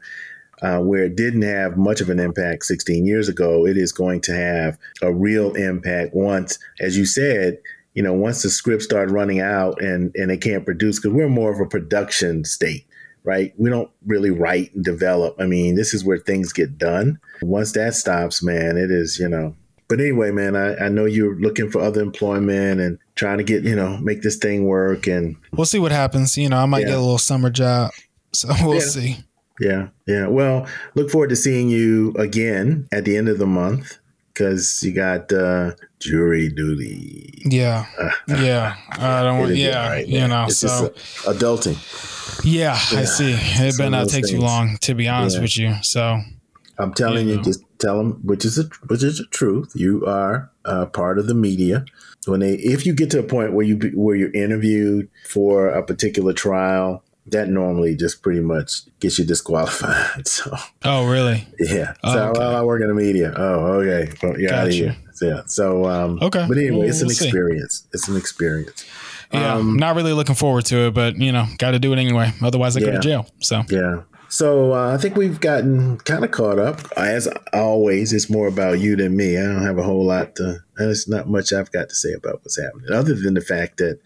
uh, 0.62 0.80
where 0.80 1.04
it 1.04 1.16
didn't 1.16 1.42
have 1.42 1.78
much 1.78 2.02
of 2.02 2.10
an 2.10 2.20
impact 2.20 2.66
16 2.66 3.06
years 3.06 3.28
ago, 3.28 3.66
it 3.66 3.78
is 3.78 3.92
going 3.92 4.22
to 4.22 4.34
have 4.34 4.78
a 5.02 5.12
real 5.12 5.54
impact 5.54 6.14
once, 6.14 6.60
as 6.80 6.98
you 6.98 7.06
said, 7.06 7.58
you 7.94 8.04
know, 8.04 8.14
once 8.14 8.44
the 8.44 8.50
scripts 8.50 8.86
start 8.86 9.10
running 9.10 9.40
out 9.40 9.82
and, 9.82 10.16
and 10.16 10.30
they 10.30 10.38
can't 10.38 10.66
produce, 10.66 11.00
because 11.00 11.14
we're 11.14 11.28
more 11.28 11.52
of 11.52 11.60
a 11.60 11.66
production 11.66 12.46
state, 12.46 12.86
right? 13.24 13.54
We 13.58 13.70
don't 13.70 13.90
really 14.06 14.32
write 14.32 14.74
and 14.74 14.84
develop. 14.84 15.36
I 15.40 15.46
mean, 15.46 15.76
this 15.76 15.94
is 15.94 16.06
where 16.06 16.18
things 16.18 16.54
get 16.54 16.78
done. 16.78 17.20
Once 17.42 17.74
that 17.74 17.96
stops, 17.96 18.42
man, 18.42 18.78
it 18.78 18.92
is, 18.92 19.20
you 19.20 19.28
know, 19.28 19.56
but 19.92 20.00
anyway, 20.00 20.32
man, 20.32 20.56
I, 20.56 20.86
I 20.86 20.88
know 20.88 21.04
you're 21.04 21.36
looking 21.36 21.70
for 21.70 21.82
other 21.82 22.02
employment 22.02 22.80
and 22.80 22.98
trying 23.16 23.40
to 23.40 23.44
get, 23.44 23.66
you 23.66 23.76
know, 23.76 23.98
make 23.98 24.22
this 24.22 24.38
thing 24.38 24.64
work. 24.64 25.06
And 25.06 25.36
we'll 25.52 25.66
see 25.66 25.80
what 25.80 25.92
happens. 25.92 26.38
You 26.38 26.48
know, 26.48 26.60
I 26.60 26.66
might 26.66 26.84
yeah. 26.84 26.92
get 26.92 26.98
a 26.98 27.02
little 27.02 27.18
summer 27.18 27.50
job. 27.50 27.92
So 28.32 28.48
we'll 28.62 28.76
yeah. 28.76 28.80
see. 28.80 29.18
Yeah, 29.62 29.90
yeah. 30.08 30.28
Well, 30.28 30.68
look 30.96 31.12
forward 31.12 31.30
to 31.30 31.36
seeing 31.36 31.70
you 31.70 32.14
again 32.18 32.88
at 32.92 33.06
the 33.06 33.16
end 33.16 33.30
of 33.30 33.38
the 33.38 33.46
month 33.46 34.00
because 34.34 34.82
you 34.82 34.92
got 34.92 35.32
uh, 35.32 35.74
jury 36.00 36.50
duty. 36.50 37.44
Yeah, 37.46 37.86
yeah. 38.28 38.76
I 38.90 39.22
don't 39.22 39.40
want. 39.40 39.56
Yeah, 39.56 39.88
right, 39.88 40.08
you 40.08 40.28
know. 40.28 40.46
It's 40.46 40.58
so 40.58 40.90
adulting. 41.26 41.78
Yeah, 42.44 42.80
yeah, 42.92 43.00
I 43.00 43.04
see. 43.04 43.36
It 43.38 43.78
better 43.78 43.92
not 43.92 44.10
take 44.10 44.26
things. 44.26 44.32
too 44.32 44.40
long, 44.40 44.78
to 44.82 44.96
be 44.96 45.08
honest 45.08 45.36
yeah. 45.36 45.42
with 45.44 45.58
you. 45.58 45.76
So 45.84 46.20
I'm 46.80 46.94
telling 46.96 47.28
you, 47.28 47.36
you 47.36 47.44
just 47.44 47.64
tell 47.78 47.98
them 48.00 48.20
which 48.24 48.46
is 48.46 48.58
a, 48.58 48.64
which 48.88 49.04
is 49.04 49.20
the 49.20 49.26
truth. 49.26 49.74
You 49.76 50.04
are 50.08 50.52
uh, 50.66 50.88
part 50.88 51.20
of 51.20 51.28
the 51.28 51.36
media. 51.36 51.86
When 52.26 52.40
they, 52.40 52.54
if 52.54 52.86
you 52.86 52.94
get 52.94 53.12
to 53.12 53.20
a 53.20 53.24
point 53.24 53.54
where 53.54 53.66
you 53.66 53.78
where 53.94 54.16
you're 54.16 54.32
interviewed 54.32 55.08
for 55.28 55.68
a 55.68 55.84
particular 55.84 56.34
trial, 56.34 57.04
that 57.28 57.50
normally 57.50 57.96
just 57.96 58.22
pretty 58.22 58.42
much 58.42 58.82
gets 59.00 59.20
you 59.20 59.26
disqualified. 59.26 60.28
So. 60.28 60.56
Oh, 60.84 61.08
really? 61.08 61.48
Yeah. 61.60 61.94
Oh, 62.04 62.14
so 62.14 62.30
okay. 62.30 62.40
well, 62.40 62.56
I 62.56 62.64
work 62.64 62.82
in 62.82 62.88
the 62.88 62.94
media. 62.94 63.34
Oh, 63.36 63.82
okay. 63.82 64.12
Well, 64.24 64.40
you're 64.40 64.50
gotcha. 64.50 64.62
out 64.62 64.68
of 64.68 64.74
here. 64.74 64.96
Yeah. 65.22 65.42
So, 65.46 65.86
um, 65.86 66.20
okay. 66.22 66.46
But 66.48 66.58
anyway, 66.58 66.88
it's 66.88 67.02
an 67.02 67.08
we'll 67.08 67.16
experience. 67.16 67.82
See. 67.82 67.90
It's 67.94 68.08
an 68.08 68.18
experience. 68.18 68.86
Yeah. 69.32 69.56
Um, 69.56 69.78
not 69.78 69.96
really 69.96 70.14
looking 70.14 70.36
forward 70.36 70.66
to 70.66 70.88
it, 70.88 70.94
but 70.94 71.18
you 71.18 71.32
know, 71.32 71.46
got 71.58 71.72
to 71.72 71.80
do 71.80 71.94
it 71.94 72.00
anyway. 72.00 72.34
Otherwise, 72.42 72.76
I 72.76 72.80
yeah. 72.82 72.86
go 72.88 72.92
to 72.94 73.00
jail. 73.00 73.28
So. 73.40 73.64
Yeah. 73.70 74.02
So 74.30 74.74
uh, 74.74 74.94
I 74.94 74.98
think 74.98 75.18
we've 75.18 75.42
gotten 75.42 75.98
kind 75.98 76.24
of 76.24 76.32
caught 76.32 76.58
up. 76.58 76.80
As 76.96 77.28
always, 77.52 78.14
it's 78.14 78.30
more 78.30 78.48
about 78.48 78.80
you 78.80 78.96
than 78.96 79.18
me. 79.18 79.38
I 79.38 79.44
don't 79.44 79.64
have 79.64 79.78
a 79.78 79.84
whole 79.84 80.06
lot 80.06 80.36
to. 80.38 80.60
There's 80.78 81.08
not 81.08 81.28
much 81.28 81.52
I've 81.52 81.72
got 81.72 81.90
to 81.90 81.96
say 81.96 82.14
about 82.14 82.36
what's 82.42 82.60
happening, 82.60 82.92
other 82.92 83.14
than 83.14 83.34
the 83.34 83.42
fact 83.42 83.78
that 83.78 84.00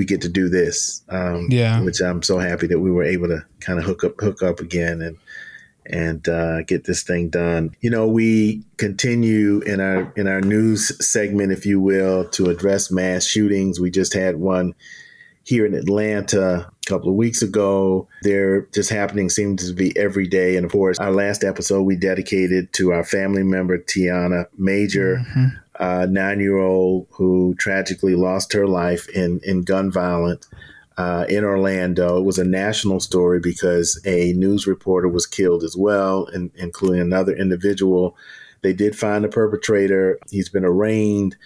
we 0.00 0.06
get 0.06 0.22
to 0.22 0.30
do 0.30 0.48
this. 0.48 1.02
Um, 1.10 1.48
yeah, 1.50 1.78
which 1.82 2.00
I'm 2.00 2.22
so 2.22 2.38
happy 2.38 2.66
that 2.68 2.80
we 2.80 2.90
were 2.90 3.04
able 3.04 3.28
to 3.28 3.44
kind 3.60 3.78
of 3.78 3.84
hook 3.84 4.02
up 4.02 4.18
hook 4.18 4.42
up 4.42 4.58
again 4.58 5.02
and 5.02 5.18
and 5.84 6.26
uh, 6.26 6.62
get 6.62 6.84
this 6.84 7.02
thing 7.02 7.28
done. 7.28 7.76
You 7.82 7.90
know, 7.90 8.08
we 8.08 8.64
continue 8.78 9.60
in 9.60 9.78
our 9.78 10.10
in 10.16 10.26
our 10.26 10.40
news 10.40 11.06
segment, 11.06 11.52
if 11.52 11.66
you 11.66 11.82
will, 11.82 12.26
to 12.30 12.46
address 12.46 12.90
mass 12.90 13.26
shootings. 13.26 13.78
We 13.78 13.90
just 13.90 14.14
had 14.14 14.36
one 14.36 14.74
here 15.44 15.66
in 15.66 15.74
Atlanta 15.74 16.66
a 16.70 16.86
couple 16.86 17.10
of 17.10 17.14
weeks 17.14 17.42
ago. 17.42 18.08
They're 18.22 18.62
just 18.72 18.88
happening, 18.88 19.28
seems 19.28 19.68
to 19.68 19.74
be 19.74 19.94
every 19.98 20.26
day. 20.26 20.56
And 20.56 20.64
of 20.64 20.72
course, 20.72 20.98
our 20.98 21.12
last 21.12 21.44
episode 21.44 21.82
we 21.82 21.96
dedicated 21.96 22.72
to 22.74 22.92
our 22.92 23.04
family 23.04 23.42
member 23.42 23.76
T'Yonna 23.76 24.46
Major. 24.56 25.16
Mm-hmm 25.16 25.56
uh, 25.80 26.06
nine 26.08 26.38
year 26.40 26.58
old 26.58 27.08
who 27.10 27.54
tragically 27.58 28.14
lost 28.14 28.52
her 28.52 28.66
life 28.66 29.08
in, 29.08 29.40
in 29.42 29.62
gun 29.62 29.90
violence 29.90 30.46
uh, 30.98 31.24
in 31.28 31.42
Orlando. 31.42 32.18
It 32.18 32.24
was 32.24 32.38
a 32.38 32.44
national 32.44 33.00
story 33.00 33.40
because 33.40 34.00
a 34.04 34.34
news 34.34 34.66
reporter 34.66 35.08
was 35.08 35.26
killed 35.26 35.64
as 35.64 35.74
well, 35.76 36.26
including 36.56 37.00
another 37.00 37.34
individual. 37.34 38.14
They 38.60 38.74
did 38.74 38.94
find 38.94 39.24
the 39.24 39.28
perpetrator, 39.28 40.18
he's 40.30 40.50
been 40.50 40.66
arraigned, 40.66 41.36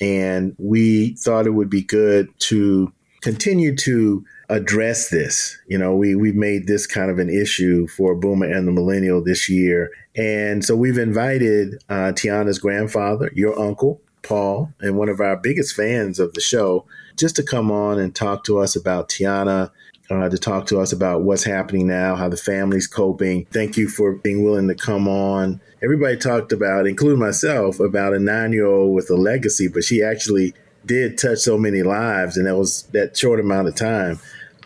and 0.00 0.54
we 0.58 1.16
thought 1.16 1.48
it 1.48 1.54
would 1.54 1.68
be 1.68 1.82
good 1.82 2.28
to 2.40 2.92
continue 3.22 3.74
to 3.76 4.24
address 4.50 5.08
this. 5.08 5.56
You 5.68 5.78
know, 5.78 5.94
we 5.94 6.14
we've 6.14 6.34
made 6.34 6.66
this 6.66 6.86
kind 6.86 7.10
of 7.10 7.18
an 7.18 7.30
issue 7.30 7.86
for 7.86 8.14
Boomer 8.14 8.46
and 8.46 8.66
the 8.68 8.72
Millennial 8.72 9.22
this 9.22 9.48
year, 9.48 9.90
and 10.16 10.64
so 10.64 10.76
we've 10.76 10.98
invited 10.98 11.82
uh, 11.88 12.12
T'Yonna's 12.12 12.58
grandfather, 12.58 13.30
your 13.34 13.58
uncle 13.58 14.00
Paul, 14.22 14.72
and 14.80 14.98
one 14.98 15.08
of 15.08 15.20
our 15.20 15.36
biggest 15.36 15.74
fans 15.74 16.18
of 16.18 16.34
the 16.34 16.40
show, 16.40 16.84
just 17.16 17.36
to 17.36 17.42
come 17.42 17.70
on 17.70 17.98
and 17.98 18.14
talk 18.14 18.44
to 18.44 18.58
us 18.58 18.76
about 18.76 19.08
T'Yonna. 19.08 19.70
Uh, 20.10 20.28
to 20.28 20.38
talk 20.38 20.66
to 20.66 20.80
us 20.80 20.92
about 20.92 21.22
what's 21.22 21.44
happening 21.44 21.86
now, 21.86 22.16
how 22.16 22.28
the 22.28 22.36
family's 22.36 22.88
coping. 22.88 23.46
Thank 23.52 23.76
you 23.76 23.88
for 23.88 24.16
being 24.16 24.42
willing 24.42 24.66
to 24.66 24.74
come 24.74 25.06
on. 25.06 25.60
Everybody 25.84 26.16
talked 26.16 26.50
about, 26.50 26.88
including 26.88 27.20
myself, 27.20 27.78
about 27.78 28.12
a 28.12 28.18
nine 28.18 28.52
year 28.52 28.66
old 28.66 28.92
with 28.92 29.08
a 29.08 29.14
legacy, 29.14 29.68
but 29.68 29.84
she 29.84 30.02
actually 30.02 30.52
did 30.84 31.16
touch 31.16 31.38
so 31.38 31.56
many 31.56 31.84
lives, 31.84 32.36
and 32.36 32.48
that 32.48 32.56
was 32.56 32.88
that 32.92 33.16
short 33.16 33.38
amount 33.38 33.68
of 33.68 33.76
time 33.76 34.18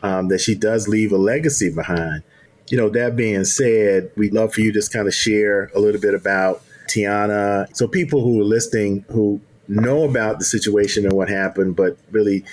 um, 0.05 0.29
that 0.29 0.40
she 0.40 0.55
does 0.55 0.87
leave 0.87 1.12
a 1.12 1.17
legacy 1.17 1.73
behind. 1.75 2.23
You 2.69 2.77
know, 2.77 2.90
that 2.90 3.17
being 3.17 3.45
said, 3.45 4.11
we'd 4.17 4.35
love 4.35 4.53
for 4.53 4.61
you 4.61 4.71
to 4.71 4.79
just 4.79 4.93
kind 4.93 5.09
of 5.09 5.14
share 5.14 5.71
a 5.75 5.81
little 5.81 6.01
bit 6.01 6.14
about 6.14 6.62
T'Yonna. 6.88 7.75
So 7.75 7.88
people 7.88 8.23
who 8.23 8.40
are 8.40 8.45
listening 8.45 9.07
who 9.09 9.40
know 9.67 10.05
about 10.05 10.38
the 10.38 10.45
situation 10.45 11.05
and 11.05 11.14
what 11.14 11.31
happened, 11.31 11.77
but 11.77 11.97
really 12.11 12.45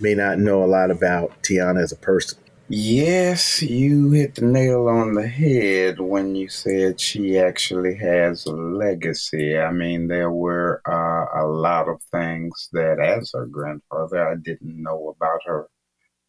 may 0.00 0.14
not 0.14 0.38
know 0.38 0.64
a 0.64 0.66
lot 0.66 0.90
about 0.90 1.30
T'Yonna 1.44 1.80
as 1.80 1.92
a 1.92 1.96
person. 1.96 2.38
Yes, 2.68 3.62
you 3.62 4.10
hit 4.10 4.34
the 4.34 4.44
nail 4.44 4.88
on 4.88 5.14
the 5.14 5.28
head 5.28 6.00
when 6.00 6.34
you 6.34 6.48
said 6.48 7.00
she 7.00 7.38
actually 7.38 7.94
has 7.94 8.44
a 8.46 8.50
legacy. 8.50 9.56
I 9.56 9.70
mean, 9.70 10.08
there 10.08 10.32
were 10.32 10.82
uh, 10.84 11.40
a 11.40 11.46
lot 11.46 11.88
of 11.88 12.02
things 12.10 12.68
that, 12.72 12.98
as 12.98 13.30
her 13.34 13.46
grandfather, 13.46 14.28
I 14.28 14.34
didn't 14.34 14.82
know 14.82 15.14
about 15.16 15.38
her 15.46 15.68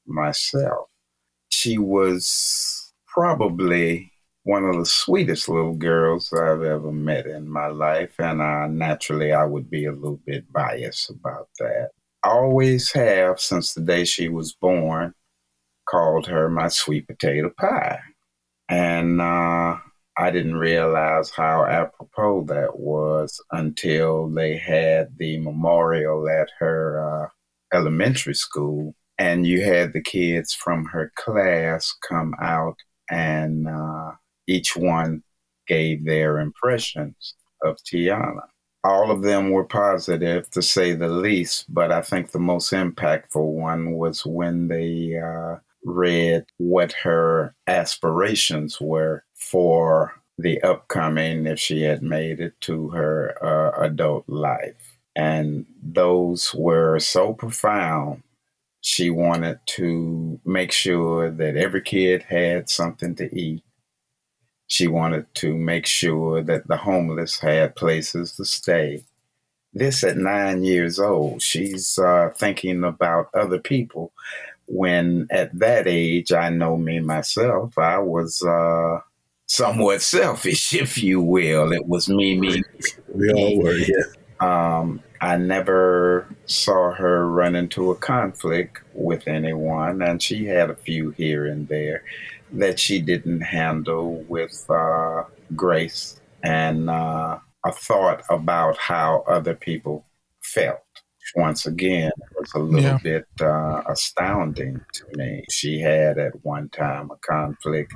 myself. 0.08 0.90
She 1.50 1.78
was 1.78 2.94
probably 3.08 4.12
one 4.44 4.64
of 4.64 4.76
the 4.76 4.86
sweetest 4.86 5.50
little 5.50 5.76
girls 5.76 6.32
I've 6.32 6.64
ever 6.64 6.92
met 6.92 7.26
in 7.26 7.50
my 7.50 7.68
life, 7.68 8.14
and 8.20 8.42
uh, 8.42 8.68
naturally, 8.68 9.34
I 9.34 9.46
would 9.46 9.70
be 9.70 9.86
a 9.86 9.92
little 9.92 10.22
bit 10.26 10.52
biased 10.52 11.10
about 11.10 11.50
that. 11.60 11.90
I 12.24 12.30
always 12.30 12.92
have 12.94 13.40
since 13.40 13.74
the 13.74 13.82
day 13.82 14.06
she 14.06 14.30
was 14.30 14.54
born 14.54 15.14
called 15.88 16.28
her 16.28 16.50
my 16.50 16.68
sweet 16.68 17.08
potato 17.08 17.52
pie. 17.58 18.00
And 18.70 19.22
uh, 19.22 19.78
I 20.18 20.32
didn't 20.32 20.58
realize 20.58 21.30
how 21.30 21.66
apropos 21.66 22.46
that 22.46 22.80
was 22.80 23.42
until 23.52 24.30
they 24.30 24.58
had 24.58 25.18
the 25.18 25.38
memorial 25.38 26.28
at 26.30 26.50
her 26.60 27.00
uh, 27.00 27.78
elementary 27.78 28.36
school. 28.36 28.94
And 29.20 29.48
you 29.48 29.64
had 29.64 29.94
the 29.94 30.02
kids 30.02 30.54
from 30.54 30.86
her 30.86 31.12
class 31.16 31.94
come 32.08 32.34
out, 32.42 32.78
and 33.10 33.68
uh, 33.68 34.12
each 34.48 34.76
one 34.76 35.24
gave 35.68 36.06
their 36.06 36.40
impressions 36.40 37.34
of 37.64 37.78
T'Yonna. 37.84 38.48
All 38.84 39.12
of 39.12 39.24
them 39.24 39.50
were 39.50 39.66
positive, 39.66 40.50
to 40.52 40.62
say 40.62 40.94
the 40.94 41.10
least, 41.10 41.66
but 41.68 41.92
I 41.92 42.02
think 42.02 42.32
the 42.32 42.40
most 42.40 42.72
impactful 42.72 43.54
one 43.54 43.94
was 43.94 44.26
when 44.26 44.68
they 44.68 45.18
uh, 45.18 45.58
read 45.84 46.46
what 46.58 46.94
her 47.04 47.56
aspirations 47.66 48.80
were 48.80 49.24
for 49.34 50.14
the 50.38 50.62
upcoming 50.62 51.48
if 51.48 51.60
she 51.60 51.82
had 51.82 52.04
made 52.04 52.40
it 52.40 52.54
to 52.62 52.90
her 52.90 53.36
uh, 53.44 53.82
adult 53.84 54.30
life. 54.30 54.98
And 55.16 55.66
those 55.82 56.54
were 56.54 57.00
so 57.00 57.34
profound. 57.34 58.22
She 58.88 59.10
wanted 59.10 59.60
to 59.66 60.40
make 60.46 60.72
sure 60.72 61.30
that 61.30 61.58
every 61.58 61.82
kid 61.82 62.24
had 62.24 62.70
something 62.70 63.16
to 63.16 63.38
eat. 63.38 63.62
She 64.68 64.88
wanted 64.88 65.26
to 65.36 65.58
make 65.58 65.86
sure 65.86 66.42
that 66.42 66.70
the 66.70 66.78
homeless 66.78 67.38
had 67.38 67.76
places 67.76 68.32
to 68.38 68.46
stay. 68.46 69.04
This 69.74 70.06
at 70.06 70.16
nine 70.16 70.64
years 70.64 71.00
old, 71.02 71.42
she's 71.42 72.00
uh, 72.00 72.30
thinking 72.34 72.86
about 72.86 73.28
other 73.34 73.60
people 73.60 74.14
when 74.68 75.28
at 75.32 75.60
that 75.60 75.86
age, 75.86 76.32
I 76.32 76.48
know 76.48 76.78
me 76.78 77.02
myself, 77.02 77.78
I 77.78 78.00
was 78.00 78.42
uh, 78.42 79.02
somewhat 79.48 80.02
selfish, 80.16 80.74
if 80.74 80.98
you 81.04 81.22
will. 81.22 81.74
It 81.74 81.88
was 81.88 82.08
me, 82.08 82.40
me. 82.40 82.64
We 83.14 83.34
all 83.34 83.62
were, 83.62 83.76
yeah. 83.76 83.98
Um, 84.40 85.02
I 85.22 85.38
never 85.38 86.28
saw 86.46 86.92
her 86.94 87.28
run 87.28 87.56
into 87.56 87.92
a 87.92 87.96
conflict 87.96 88.82
with 88.94 89.28
anyone, 89.28 90.02
and 90.02 90.22
she 90.22 90.46
had 90.46 90.70
a 90.70 90.76
few 90.76 91.12
here 91.12 91.46
and 91.46 91.68
there 91.68 92.04
that 92.54 92.80
she 92.80 93.02
didn't 93.02 93.42
handle 93.42 94.24
with 94.28 94.66
uh, 94.70 95.24
grace 95.56 96.22
and 96.44 96.90
uh, 96.90 97.40
a 97.66 97.72
thought 97.72 98.24
about 98.30 98.78
how 98.78 99.24
other 99.28 99.54
people 99.54 100.06
felt 100.42 100.80
once 101.36 101.66
again 101.66 102.12
it 102.32 102.40
was 102.40 102.54
a 102.56 102.60
little 102.60 102.82
yeah. 102.82 103.00
bit 103.04 103.28
uh, 103.42 103.82
astounding 103.88 104.80
to 104.94 105.04
me. 105.16 105.44
She 105.50 105.80
had 105.80 106.18
at 106.18 106.34
one 106.44 106.70
time 106.70 107.12
a 107.12 107.18
conflict 107.18 107.94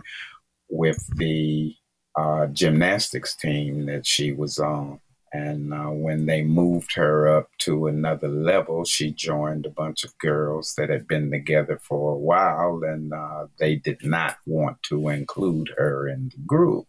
with 0.70 1.04
the 1.18 1.76
uh, 2.18 2.48
gymnastics 2.48 3.36
team 3.36 3.86
that 3.86 4.06
she 4.06 4.32
was 4.32 4.58
on. 4.58 5.00
And 5.34 5.74
uh, 5.74 5.88
when 5.88 6.26
they 6.26 6.42
moved 6.42 6.94
her 6.96 7.38
up 7.38 7.50
to 7.60 7.88
another 7.88 8.28
level, 8.28 8.84
she 8.84 9.12
joined 9.12 9.66
a 9.66 9.70
bunch 9.70 10.04
of 10.04 10.18
girls 10.18 10.74
that 10.78 10.90
had 10.90 11.08
been 11.08 11.32
together 11.32 11.80
for 11.82 12.14
a 12.14 12.18
while, 12.18 12.82
and 12.84 13.14
uh, 13.14 13.48
they 13.58 13.76
did 13.76 14.04
not 14.04 14.38
want 14.46 14.84
to 14.84 15.08
include 15.08 15.72
her 15.78 16.08
in 16.10 16.32
the 16.36 16.42
group. 16.46 16.86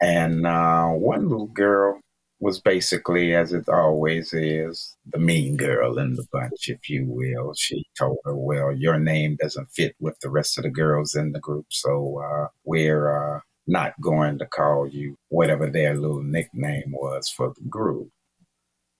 And 0.00 0.46
uh, 0.46 0.88
one 0.90 1.28
little 1.28 1.48
girl 1.48 2.00
was 2.38 2.60
basically, 2.60 3.34
as 3.34 3.52
it 3.52 3.68
always 3.68 4.32
is, 4.32 4.96
the 5.06 5.18
mean 5.18 5.56
girl 5.56 5.98
in 5.98 6.14
the 6.14 6.26
bunch, 6.30 6.68
if 6.68 6.88
you 6.88 7.06
will. 7.08 7.54
She 7.54 7.86
told 7.98 8.18
her, 8.24 8.36
Well, 8.36 8.70
your 8.72 8.98
name 8.98 9.36
doesn't 9.40 9.72
fit 9.72 9.96
with 9.98 10.18
the 10.20 10.30
rest 10.30 10.58
of 10.58 10.64
the 10.64 10.70
girls 10.70 11.14
in 11.14 11.32
the 11.32 11.40
group, 11.40 11.66
so 11.70 12.22
uh, 12.22 12.48
we're 12.64 13.36
uh, 13.36 13.40
not 13.66 14.00
going 14.00 14.38
to 14.38 14.46
call 14.46 14.86
you 14.86 15.16
whatever 15.28 15.68
their 15.68 15.94
little 15.94 16.22
nickname 16.22 16.92
was 16.92 17.28
for 17.28 17.52
the 17.56 17.68
group. 17.68 18.10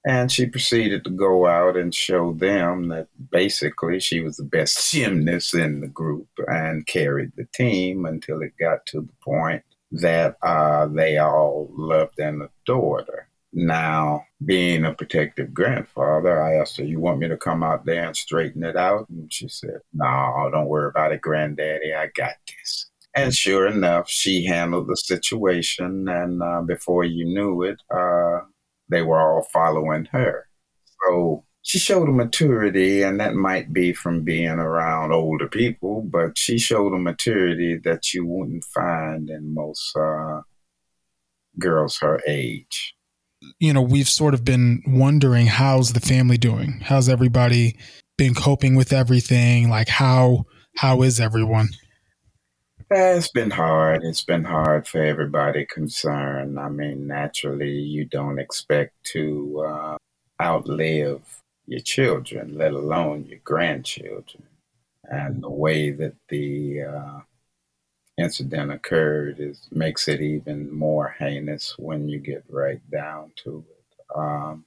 And 0.06 0.30
she 0.30 0.46
proceeded 0.46 1.02
to 1.04 1.10
go 1.10 1.46
out 1.46 1.76
and 1.78 1.94
show 1.94 2.34
them 2.34 2.88
that 2.88 3.08
basically 3.30 4.00
she 4.00 4.20
was 4.20 4.36
the 4.36 4.44
best 4.44 4.90
gymnast 4.92 5.54
in 5.54 5.80
the 5.80 5.88
group 5.88 6.28
and 6.46 6.86
carried 6.86 7.32
the 7.36 7.46
team 7.54 8.04
until 8.04 8.42
it 8.42 8.52
got 8.58 8.84
to 8.86 9.00
the 9.00 9.12
point 9.22 9.62
that 9.92 10.36
uh, 10.42 10.86
they 10.88 11.18
all 11.18 11.70
loved 11.72 12.18
and 12.18 12.42
adored 12.42 13.06
her. 13.06 13.28
Now, 13.56 14.24
being 14.44 14.84
a 14.84 14.92
protective 14.92 15.54
grandfather, 15.54 16.42
I 16.42 16.56
asked 16.56 16.76
her, 16.78 16.84
You 16.84 16.98
want 16.98 17.20
me 17.20 17.28
to 17.28 17.36
come 17.36 17.62
out 17.62 17.86
there 17.86 18.04
and 18.04 18.16
straighten 18.16 18.64
it 18.64 18.76
out? 18.76 19.08
And 19.08 19.32
she 19.32 19.48
said, 19.48 19.78
No, 19.92 20.50
don't 20.52 20.66
worry 20.66 20.88
about 20.88 21.12
it, 21.12 21.20
granddaddy. 21.20 21.94
I 21.94 22.08
got 22.16 22.34
this. 22.48 22.90
And 23.16 23.34
sure 23.34 23.66
enough, 23.66 24.08
she 24.08 24.44
handled 24.44 24.88
the 24.88 24.96
situation. 24.96 26.08
And 26.08 26.42
uh, 26.42 26.62
before 26.62 27.04
you 27.04 27.24
knew 27.24 27.62
it, 27.62 27.80
uh, 27.94 28.40
they 28.88 29.02
were 29.02 29.20
all 29.20 29.46
following 29.52 30.06
her. 30.12 30.46
So 31.06 31.44
she 31.62 31.78
showed 31.78 32.08
a 32.08 32.12
maturity, 32.12 33.02
and 33.02 33.20
that 33.20 33.34
might 33.34 33.72
be 33.72 33.92
from 33.92 34.24
being 34.24 34.58
around 34.58 35.12
older 35.12 35.48
people, 35.48 36.02
but 36.02 36.36
she 36.36 36.58
showed 36.58 36.92
a 36.92 36.98
maturity 36.98 37.78
that 37.84 38.12
you 38.12 38.26
wouldn't 38.26 38.64
find 38.64 39.30
in 39.30 39.54
most 39.54 39.96
uh, 39.96 40.40
girls 41.58 41.98
her 41.98 42.20
age 42.26 42.94
you 43.58 43.72
know, 43.72 43.82
we've 43.82 44.08
sort 44.08 44.34
of 44.34 44.44
been 44.44 44.82
wondering 44.86 45.46
how's 45.46 45.92
the 45.92 46.00
family 46.00 46.36
doing? 46.36 46.80
How's 46.82 47.08
everybody 47.08 47.76
been 48.16 48.34
coping 48.34 48.74
with 48.74 48.92
everything? 48.92 49.68
Like 49.68 49.88
how 49.88 50.44
how 50.76 51.02
is 51.02 51.20
everyone? 51.20 51.68
It's 52.96 53.28
been 53.28 53.50
hard. 53.50 54.04
It's 54.04 54.22
been 54.22 54.44
hard 54.44 54.86
for 54.86 55.02
everybody 55.02 55.66
concerned. 55.66 56.60
I 56.60 56.68
mean, 56.68 57.08
naturally, 57.08 57.72
you 57.72 58.04
don't 58.04 58.38
expect 58.38 58.92
to 59.12 59.64
uh, 59.66 59.96
outlive 60.40 61.22
your 61.66 61.80
children, 61.80 62.56
let 62.56 62.72
alone 62.72 63.24
your 63.24 63.40
grandchildren. 63.42 64.44
And 65.10 65.42
the 65.42 65.50
way 65.50 65.90
that 65.90 66.14
the 66.28 66.82
uh, 66.82 67.20
incident 68.16 68.70
occurred 68.70 69.40
is 69.40 69.66
makes 69.72 70.06
it 70.06 70.20
even 70.20 70.72
more 70.72 71.16
heinous 71.18 71.74
when 71.76 72.08
you 72.08 72.20
get 72.20 72.44
right 72.48 72.80
down 72.92 73.32
to 73.42 73.64
it. 73.68 74.16
Um, 74.16 74.64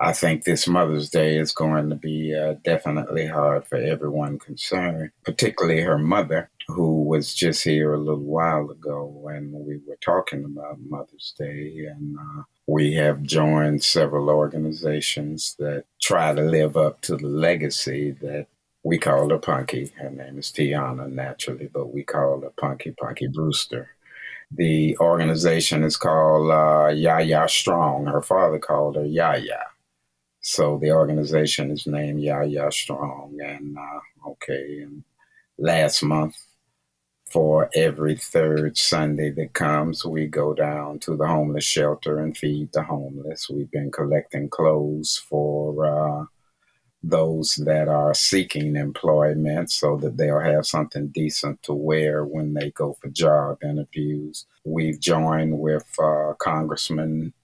I 0.00 0.12
think 0.12 0.44
this 0.44 0.68
Mother's 0.68 1.10
Day 1.10 1.38
is 1.38 1.52
going 1.52 1.90
to 1.90 1.96
be 1.96 2.34
uh, 2.34 2.54
definitely 2.62 3.26
hard 3.26 3.66
for 3.66 3.76
everyone 3.76 4.38
concerned, 4.38 5.10
particularly 5.24 5.80
her 5.80 5.98
mother, 5.98 6.50
who 6.68 7.02
was 7.02 7.34
just 7.34 7.64
here 7.64 7.92
a 7.92 7.98
little 7.98 8.22
while 8.22 8.70
ago 8.70 9.06
when 9.06 9.50
we 9.52 9.80
were 9.86 9.98
talking 10.00 10.44
about 10.44 10.78
Mother's 10.88 11.34
Day. 11.36 11.86
And 11.90 12.16
uh, 12.16 12.42
we 12.68 12.94
have 12.94 13.22
joined 13.22 13.82
several 13.82 14.30
organizations 14.30 15.56
that 15.58 15.84
try 16.00 16.32
to 16.32 16.42
live 16.42 16.76
up 16.76 17.00
to 17.02 17.16
the 17.16 17.26
legacy 17.26 18.12
that 18.20 18.46
we 18.84 18.98
call 18.98 19.30
her 19.30 19.38
Punky. 19.38 19.90
Her 19.96 20.10
name 20.10 20.38
is 20.38 20.52
T'Yonna, 20.52 21.10
naturally, 21.10 21.68
but 21.72 21.92
we 21.92 22.04
call 22.04 22.42
her 22.42 22.52
Punky, 22.56 22.92
Punky 22.92 23.26
Brewster. 23.26 23.90
The 24.52 24.96
organization 24.98 25.82
is 25.82 25.96
called 25.96 26.50
uh, 26.50 26.92
Yaya 26.94 27.48
Strong. 27.48 28.06
Her 28.06 28.22
father 28.22 28.60
called 28.60 28.94
her 28.94 29.04
Yaya. 29.04 29.64
So 30.50 30.78
the 30.78 30.92
organization 30.92 31.70
is 31.70 31.86
named 31.86 32.22
Yaya 32.22 32.72
Strong. 32.72 33.38
And 33.38 33.76
uh, 33.76 34.30
okay, 34.30 34.80
and 34.80 35.04
last 35.58 36.02
month, 36.02 36.36
for 37.30 37.68
every 37.74 38.16
third 38.16 38.78
Sunday 38.78 39.30
that 39.32 39.52
comes, 39.52 40.06
we 40.06 40.26
go 40.26 40.54
down 40.54 41.00
to 41.00 41.18
the 41.18 41.26
homeless 41.26 41.64
shelter 41.64 42.20
and 42.20 42.34
feed 42.34 42.72
the 42.72 42.82
homeless. 42.82 43.50
We've 43.50 43.70
been 43.70 43.90
collecting 43.90 44.48
clothes 44.48 45.22
for 45.28 45.84
uh, 45.84 46.24
those 47.02 47.56
that 47.66 47.88
are 47.88 48.14
seeking 48.14 48.74
employment 48.74 49.70
so 49.70 49.98
that 49.98 50.16
they'll 50.16 50.40
have 50.40 50.64
something 50.64 51.08
decent 51.08 51.62
to 51.64 51.74
wear 51.74 52.24
when 52.24 52.54
they 52.54 52.70
go 52.70 52.94
for 52.94 53.08
job 53.10 53.58
interviews. 53.62 54.46
We've 54.64 54.98
joined 54.98 55.58
with 55.58 55.84
uh, 56.02 56.32
Congressman 56.38 57.34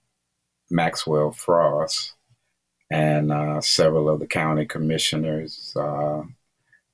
Maxwell 0.71 1.33
Frost 1.33 2.15
and 2.91 3.31
uh, 3.31 3.61
several 3.61 4.09
of 4.09 4.19
the 4.19 4.27
county 4.27 4.65
commissioners 4.65 5.73
uh, 5.75 6.21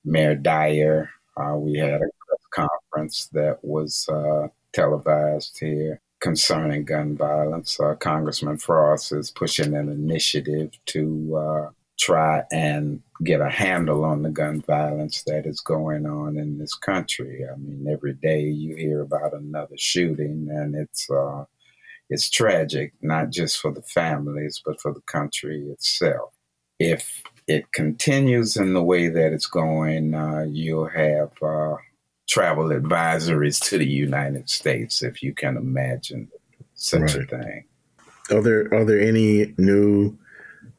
Mayor 0.05 0.35
Dyer. 0.35 1.09
Uh, 1.37 1.55
we 1.55 1.77
had 1.77 2.01
a 2.01 2.07
conference 2.51 3.27
that 3.33 3.59
was 3.63 4.07
uh, 4.09 4.47
televised 4.73 5.57
here 5.59 6.01
concerning 6.19 6.85
gun 6.85 7.15
violence. 7.15 7.79
Uh, 7.79 7.95
Congressman 7.95 8.57
Frost 8.57 9.11
is 9.11 9.31
pushing 9.31 9.75
an 9.75 9.89
initiative 9.89 10.71
to 10.87 11.35
uh, 11.35 11.69
try 11.97 12.43
and 12.51 13.01
get 13.23 13.41
a 13.41 13.49
handle 13.49 14.03
on 14.03 14.21
the 14.21 14.29
gun 14.29 14.61
violence 14.61 15.23
that 15.23 15.45
is 15.45 15.61
going 15.61 16.05
on 16.05 16.37
in 16.37 16.57
this 16.57 16.75
country. 16.75 17.45
I 17.51 17.55
mean, 17.57 17.87
every 17.89 18.13
day 18.13 18.41
you 18.41 18.75
hear 18.75 19.01
about 19.01 19.33
another 19.33 19.77
shooting, 19.77 20.47
and 20.51 20.75
it's 20.75 21.09
it's 22.11 22.29
tragic, 22.29 22.91
not 23.01 23.29
just 23.29 23.57
for 23.57 23.71
the 23.71 23.81
families, 23.81 24.61
but 24.63 24.81
for 24.81 24.93
the 24.93 25.01
country 25.01 25.61
itself. 25.69 26.33
If 26.77 27.23
it 27.47 27.71
continues 27.71 28.57
in 28.57 28.73
the 28.73 28.83
way 28.83 29.07
that 29.07 29.31
it's 29.31 29.47
going, 29.47 30.13
uh, 30.13 30.45
you'll 30.49 30.89
have 30.89 31.31
uh, 31.41 31.77
travel 32.27 32.65
advisories 32.65 33.63
to 33.69 33.77
the 33.77 33.87
United 33.87 34.49
States, 34.49 35.01
if 35.01 35.23
you 35.23 35.33
can 35.33 35.55
imagine 35.55 36.27
such 36.73 37.15
right. 37.15 37.15
a 37.15 37.25
thing. 37.25 37.63
Are 38.29 38.41
there 38.41 38.73
are 38.73 38.83
there 38.83 38.99
any 38.99 39.53
new 39.57 40.17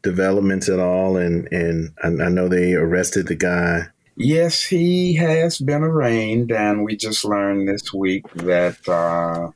developments 0.02 0.68
at 0.68 0.80
all? 0.80 1.16
And 1.16 1.50
and 1.50 1.94
I, 2.04 2.26
I 2.26 2.28
know 2.28 2.48
they 2.48 2.74
arrested 2.74 3.28
the 3.28 3.36
guy. 3.36 3.86
Yes, 4.16 4.62
he 4.62 5.14
has 5.14 5.58
been 5.58 5.82
arraigned, 5.82 6.52
and 6.52 6.84
we 6.84 6.96
just 6.96 7.24
learned 7.24 7.68
this 7.68 7.92
week 7.94 8.30
that 8.34 8.86
uh, 8.86 9.50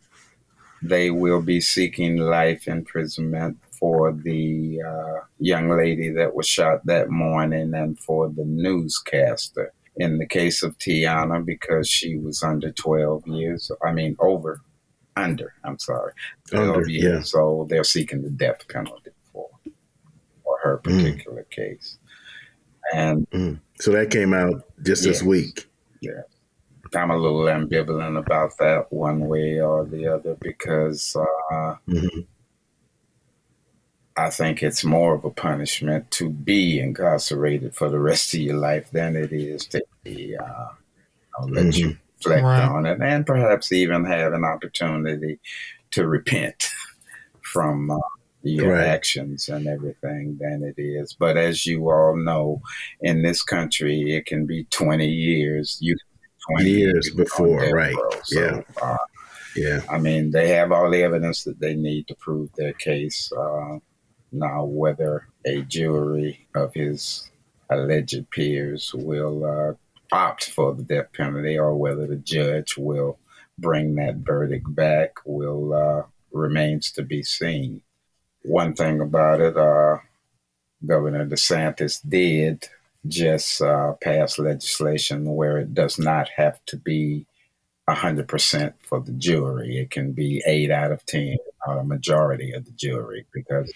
they 0.89 1.11
will 1.11 1.43
be 1.43 1.61
seeking 1.61 2.17
life 2.17 2.69
imprisonment 2.69 3.59
for 3.71 4.13
the 4.13 4.81
uh, 4.83 5.21
young 5.39 5.69
lady 5.69 6.11
that 6.11 6.35
was 6.35 6.47
shot 6.47 6.85
that 6.87 7.11
morning 7.11 7.75
and 7.75 7.99
for 7.99 8.29
the 8.29 8.45
newscaster 8.45 9.73
in 9.97 10.19
the 10.19 10.27
case 10.27 10.63
of 10.63 10.77
T'Yonna 10.79 11.45
because 11.45 11.89
she 11.89 12.17
was 12.17 12.43
under 12.43 12.71
12 12.73 13.27
years. 13.27 13.71
I 13.85 13.93
mean, 13.93 14.17
over, 14.19 14.61
under, 15.17 15.55
I'm 15.65 15.79
sorry, 15.79 16.13
12 16.51 16.77
under, 16.77 16.89
years 16.89 17.33
yeah. 17.35 17.41
old. 17.41 17.69
They're 17.69 17.85
seeking 17.85 18.23
the 18.23 18.31
death 18.31 18.67
penalty 18.69 19.11
for, 19.33 19.49
for 20.45 20.59
her 20.63 20.79
mm. 20.79 20.83
particular 20.85 21.43
mm. 21.43 21.51
case. 21.51 21.99
And 22.93 23.29
mm. 23.31 23.61
so 23.81 23.91
that 23.93 24.11
came 24.11 24.35
out 24.35 24.63
just 24.83 25.03
this 25.03 25.23
week. 25.23 25.69
Yeah. 26.01 26.23
I'm 26.95 27.11
a 27.11 27.17
little 27.17 27.43
ambivalent 27.43 28.19
about 28.19 28.57
that 28.59 28.93
one 28.93 29.27
way 29.27 29.61
or 29.61 29.85
the 29.85 30.07
other 30.07 30.37
because 30.41 31.17
uh, 31.17 31.77
mm-hmm. 31.89 32.21
I 34.17 34.31
think 34.31 34.63
it's 34.63 34.85
more 34.85 35.15
of 35.15 35.25
a 35.25 35.31
punishment 35.31 36.11
to 36.13 36.31
be 36.31 36.81
incarcerated 36.81 37.75
for 37.75 37.89
the 37.91 37.99
rest 37.99 38.33
of 38.35 38.41
your 38.41 38.57
life 38.57 38.91
than 38.91 39.15
it 39.17 39.33
is 39.33 39.67
to 39.67 39.85
be, 40.05 40.37
uh, 40.37 40.69
let 41.49 41.67
mm-hmm. 41.67 41.89
you 41.89 41.97
reflect 42.19 42.45
right. 42.45 42.63
on 42.63 42.87
it 42.87 43.01
and 43.01 43.27
perhaps 43.27 43.73
even 43.73 44.05
have 44.05 44.33
an 44.33 44.45
opportunity 44.45 45.39
to 45.91 46.07
repent 46.07 46.69
from 47.43 47.91
uh, 47.91 47.99
your 48.43 48.75
right. 48.75 48.87
actions 48.87 49.49
and 49.49 49.67
everything 49.67 50.39
than 50.41 50.63
it 50.63 50.81
is. 50.81 51.13
But 51.13 51.37
as 51.37 51.67
you 51.67 51.91
all 51.91 52.17
know, 52.17 52.63
in 53.01 53.23
this 53.23 53.43
country, 53.43 54.15
it 54.15 54.27
can 54.27 54.47
be 54.47 54.65
20 54.65 55.07
years. 55.07 55.79
You 55.81 55.97
20 56.51 56.71
years 56.71 57.11
before, 57.11 57.71
right? 57.71 57.97
So, 58.25 58.41
yeah. 58.41 58.61
Uh, 58.83 58.97
yeah. 59.57 59.81
I 59.91 59.99
mean, 59.99 60.31
they 60.31 60.49
have 60.49 60.71
all 60.71 60.91
the 60.91 61.03
evidence 61.03 61.45
that 61.45 61.59
they 61.61 61.75
need 61.75 62.09
to 62.09 62.15
prove 62.17 62.51
their 62.53 62.75
case. 62.75 63.33
Uh, 63.33 63.79
now, 64.33 64.65
whether 64.65 65.29
a 65.47 65.63
jury 65.63 66.47
of 66.55 66.75
his 66.75 67.31
alleged 67.71 68.31
peers 68.31 68.93
will 68.95 69.45
uh, 69.45 70.15
opt 70.15 70.51
for 70.51 70.75
the 70.75 70.83
death 70.83 71.13
penalty 71.13 71.59
or 71.59 71.75
whether 71.75 72.07
the 72.07 72.17
judge 72.17 72.77
will 72.77 73.19
bring 73.59 73.95
that 73.95 74.17
verdict 74.17 74.73
back 74.75 75.13
will 75.25 75.73
uh, 75.73 76.03
remains 76.33 76.93
to 76.93 77.03
be 77.03 77.23
seen. 77.23 77.81
One 78.43 78.75
thing 78.75 79.01
about 79.01 79.41
it, 79.41 79.57
uh, 79.57 79.99
Governor 80.85 81.27
DeSantis 81.27 82.01
did 82.07 82.69
just 83.09 83.61
uh, 83.63 83.93
pass 84.03 84.39
legislation 84.39 85.35
where 85.35 85.59
it 85.59 85.75
does 85.75 85.99
not 85.99 86.29
have 86.37 86.65
to 86.67 86.77
be 86.77 87.27
100% 87.89 88.75
for 88.81 89.01
the 89.01 89.13
jury. 89.13 89.79
It 89.79 89.91
can 89.91 90.13
be 90.13 90.43
8 90.47 90.71
out 90.71 90.93
of 90.93 91.05
10, 91.07 91.37
a 91.69 91.85
majority 91.85 92.53
of 92.53 92.65
the 92.65 92.73
jury, 92.73 93.27
because 93.33 93.73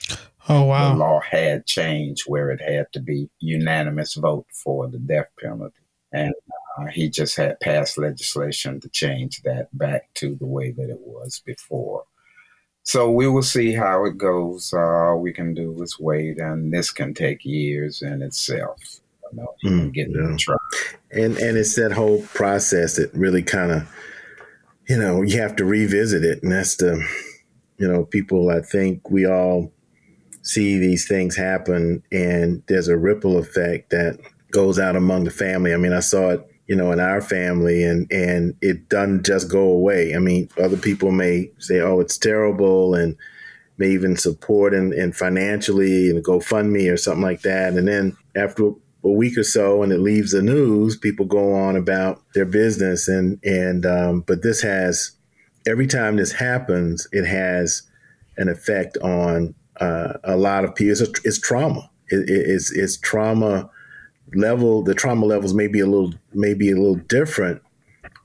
oh, 0.48 0.64
wow. 0.64 0.92
the 0.92 0.98
law 0.98 1.20
had 1.20 1.66
changed 1.66 2.24
where 2.26 2.50
it 2.50 2.60
had 2.60 2.86
to 2.92 3.00
be 3.00 3.28
unanimous 3.38 4.14
vote 4.14 4.46
for 4.52 4.88
the 4.88 4.98
death 4.98 5.28
penalty. 5.40 5.74
And 6.12 6.34
uh, 6.78 6.86
he 6.86 7.08
just 7.08 7.36
had 7.36 7.60
passed 7.60 7.98
legislation 7.98 8.80
to 8.80 8.88
change 8.88 9.42
that 9.42 9.68
back 9.76 10.12
to 10.14 10.34
the 10.34 10.46
way 10.46 10.72
that 10.72 10.90
it 10.90 11.00
was 11.00 11.40
before. 11.44 12.04
So 12.82 13.10
we 13.10 13.28
will 13.28 13.42
see 13.42 13.72
how 13.72 14.04
it 14.06 14.18
goes. 14.18 14.72
all 14.72 15.20
we 15.20 15.32
can 15.32 15.54
do 15.54 15.80
is 15.82 16.00
wait, 16.00 16.38
and 16.38 16.72
this 16.72 16.90
can 16.90 17.14
take 17.14 17.44
years 17.44 18.02
in 18.02 18.22
itself 18.22 19.00
know, 19.32 19.54
mm, 19.64 19.92
getting 19.92 20.14
yeah. 20.14 20.36
trial. 20.36 20.58
And 21.10 21.36
and 21.38 21.56
it's 21.56 21.74
that 21.76 21.92
whole 21.92 22.22
process 22.34 22.96
that 22.96 23.12
really 23.14 23.42
kind 23.42 23.72
of, 23.72 23.88
you 24.88 24.98
know, 24.98 25.22
you 25.22 25.40
have 25.40 25.56
to 25.56 25.64
revisit 25.64 26.24
it, 26.24 26.42
and 26.42 26.52
that's 26.52 26.76
the, 26.76 27.06
you 27.78 27.90
know, 27.90 28.04
people. 28.04 28.50
I 28.50 28.60
think 28.60 29.10
we 29.10 29.26
all 29.26 29.72
see 30.42 30.78
these 30.78 31.06
things 31.06 31.36
happen, 31.36 32.02
and 32.12 32.62
there's 32.66 32.88
a 32.88 32.96
ripple 32.96 33.38
effect 33.38 33.90
that 33.90 34.18
goes 34.50 34.78
out 34.78 34.96
among 34.96 35.24
the 35.24 35.30
family. 35.30 35.72
I 35.72 35.76
mean, 35.76 35.92
I 35.92 36.00
saw 36.00 36.30
it 36.30 36.46
you 36.66 36.76
know, 36.76 36.92
in 36.92 37.00
our 37.00 37.20
family, 37.20 37.82
and 37.82 38.06
and 38.12 38.54
it 38.60 38.88
doesn't 38.88 39.26
just 39.26 39.50
go 39.50 39.62
away. 39.62 40.14
I 40.14 40.20
mean, 40.20 40.48
other 40.56 40.76
people 40.76 41.10
may 41.10 41.50
say, 41.58 41.80
"Oh, 41.80 41.98
it's 41.98 42.16
terrible," 42.16 42.94
and 42.94 43.16
may 43.80 43.90
even 43.90 44.14
support 44.14 44.72
and, 44.74 44.92
and 44.92 45.16
financially 45.16 46.10
and 46.10 46.22
GoFundMe 46.22 46.92
or 46.92 46.98
something 46.98 47.22
like 47.22 47.40
that. 47.42 47.72
And 47.72 47.88
then 47.88 48.16
after 48.36 48.72
a 49.02 49.10
week 49.10 49.38
or 49.38 49.44
so 49.44 49.82
and 49.82 49.92
it 49.92 50.00
leaves 50.00 50.32
the 50.32 50.42
news, 50.42 50.96
people 50.96 51.24
go 51.24 51.54
on 51.54 51.76
about 51.76 52.22
their 52.34 52.44
business 52.44 53.08
and 53.08 53.38
and 53.44 53.86
um, 53.86 54.20
but 54.26 54.42
this 54.42 54.60
has 54.62 55.12
every 55.66 55.86
time 55.86 56.16
this 56.16 56.32
happens, 56.32 57.06
it 57.12 57.26
has 57.26 57.82
an 58.36 58.48
effect 58.48 58.96
on 58.98 59.54
uh, 59.80 60.14
a 60.24 60.36
lot 60.36 60.64
of 60.64 60.74
people. 60.74 60.92
It's, 60.92 61.00
it's 61.24 61.38
trauma. 61.38 61.90
It, 62.08 62.24
it's 62.28 62.70
it's 62.72 62.96
trauma 62.98 63.70
level. 64.34 64.82
The 64.82 64.94
trauma 64.94 65.26
levels 65.26 65.54
may 65.54 65.68
be 65.68 65.80
a 65.80 65.86
little 65.86 66.14
maybe 66.32 66.70
a 66.70 66.76
little 66.76 66.96
different, 66.96 67.62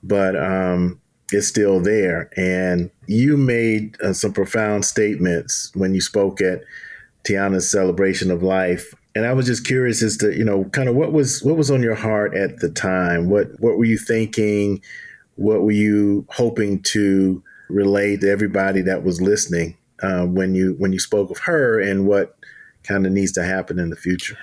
but 0.04 0.36
um, 0.36 1.00
it's 1.32 1.48
still 1.48 1.80
there. 1.80 2.30
And 2.38 2.92
you 3.08 3.38
made 3.38 3.98
uh, 4.02 4.14
some 4.14 4.34
profound 4.34 4.86
statements 4.86 5.72
when 5.76 5.94
you 5.94 6.02
spoke 6.02 6.42
at 6.42 6.62
T'Yonna's 7.24 7.70
celebration 7.70 8.32
of 8.32 8.44
life 8.44 8.94
and 9.16 9.26
I 9.26 9.32
was 9.34 9.46
just 9.46 9.66
curious 9.66 10.04
as 10.04 10.18
to 10.18 10.38
you 10.38 10.44
know 10.44 10.66
kind 10.66 10.90
of 10.90 10.96
what 10.96 11.14
was 11.14 11.42
what 11.42 11.56
was 11.56 11.72
on 11.72 11.82
your 11.82 11.96
heart 11.96 12.36
at 12.36 12.60
the 12.60 12.70
time. 12.70 13.30
What 13.30 13.48
what 13.60 13.78
were 13.78 13.86
you 13.86 13.98
thinking? 13.98 14.82
What 15.36 15.62
were 15.62 15.72
you 15.72 16.26
hoping 16.30 16.82
to 16.84 17.42
relay 17.70 18.18
to 18.18 18.30
everybody 18.30 18.82
that 18.82 19.04
was 19.04 19.22
listening 19.22 19.78
uh, 20.04 20.26
when 20.26 20.54
you 20.54 20.76
when 20.78 20.92
you 20.92 21.00
spoke 21.00 21.32
of 21.32 21.40
her, 21.40 21.80
and 21.80 22.06
what 22.06 22.38
kind 22.84 23.06
of 23.06 23.14
needs 23.14 23.32
to 23.34 23.44
happen 23.44 23.80
in 23.80 23.90
the 23.90 23.96
future? 23.96 24.38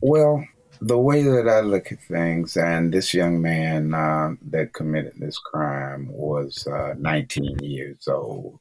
Well, 0.00 0.44
the 0.80 0.98
way 0.98 1.22
that 1.24 1.48
I 1.48 1.60
look 1.60 1.90
at 1.90 2.00
things, 2.04 2.56
and 2.56 2.94
this 2.94 3.12
young 3.12 3.42
man 3.42 3.94
uh, 3.94 4.34
that 4.50 4.74
committed 4.74 5.14
this 5.18 5.38
crime 5.38 6.08
was 6.08 6.66
uh, 6.68 6.94
19 6.98 7.58
years 7.62 8.06
old. 8.06 8.60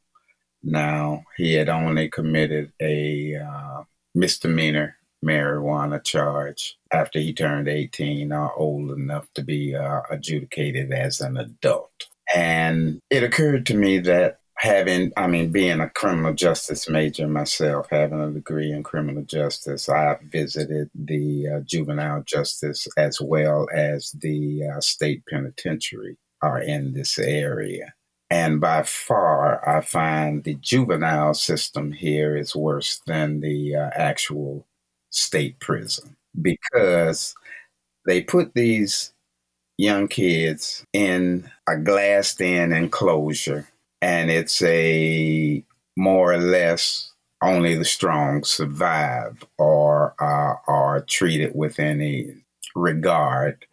Now 0.64 1.24
he 1.38 1.54
had 1.54 1.70
only 1.70 2.10
committed 2.10 2.74
a 2.82 3.36
uh, 3.36 3.84
misdemeanor 4.16 4.98
marijuana 5.28 6.04
charge 6.04 6.78
after 6.92 7.20
he 7.20 7.34
turned 7.34 7.68
18 7.68 8.32
or 8.32 8.54
old 8.56 8.92
enough 8.92 9.28
to 9.34 9.44
be 9.44 9.76
uh, 9.76 10.02
adjudicated 10.10 10.92
as 10.92 11.22
an 11.22 11.38
adult. 11.38 12.08
And 12.34 13.02
it 13.10 13.24
occurred 13.24 13.66
to 13.68 13.76
me 13.76 14.00
that 14.00 14.40
having, 14.58 15.12
I 15.16 15.28
mean, 15.28 15.52
being 15.52 15.80
a 15.80 15.90
criminal 15.90 16.34
justice 16.34 16.90
major 16.90 17.28
myself, 17.28 17.88
having 17.90 18.22
a 18.22 18.32
degree 18.32 18.72
in 18.72 18.84
criminal 18.84 19.24
justice, 19.24 19.88
I 19.88 20.18
visited 20.24 20.90
the 20.96 21.48
uh, 21.48 21.60
juvenile 21.62 22.24
justice 22.24 22.88
as 22.98 23.22
well 23.22 23.68
as 23.74 24.12
the 24.12 24.68
uh, 24.76 24.82
state 24.82 25.24
penitentiary 25.30 26.18
are 26.42 26.62
in 26.62 26.94
this 26.94 27.18
area. 27.18 27.94
And 28.30 28.60
by 28.60 28.84
far, 28.84 29.68
I 29.68 29.82
find 29.82 30.44
the 30.44 30.56
juvenile 30.56 31.34
system 31.34 31.94
here 31.94 32.36
is 32.36 32.56
worse 32.56 33.00
than 33.06 33.40
the 33.40 33.76
uh, 33.76 33.90
actual 33.96 34.68
state 35.18 35.60
prison 35.60 36.16
because 36.42 37.36
they 38.06 38.22
put 38.22 38.54
these 38.54 39.14
young 39.78 40.08
kids 40.08 40.84
in 40.94 41.50
a 41.68 41.78
glassed 41.78 42.42
in 42.42 42.72
enclosure 42.72 43.68
and 44.02 44.30
it's 44.32 44.62
a 44.64 45.64
more 45.96 46.34
or 46.34 46.38
less 46.38 47.14
only 47.42 47.76
the 47.76 47.86
strong 47.86 48.44
survive 48.44 49.44
or 49.58 50.16
uh, 50.20 50.56
are 50.68 51.02
treated 51.02 51.52
with 51.56 51.80
any 51.80 52.34
regard 52.76 53.66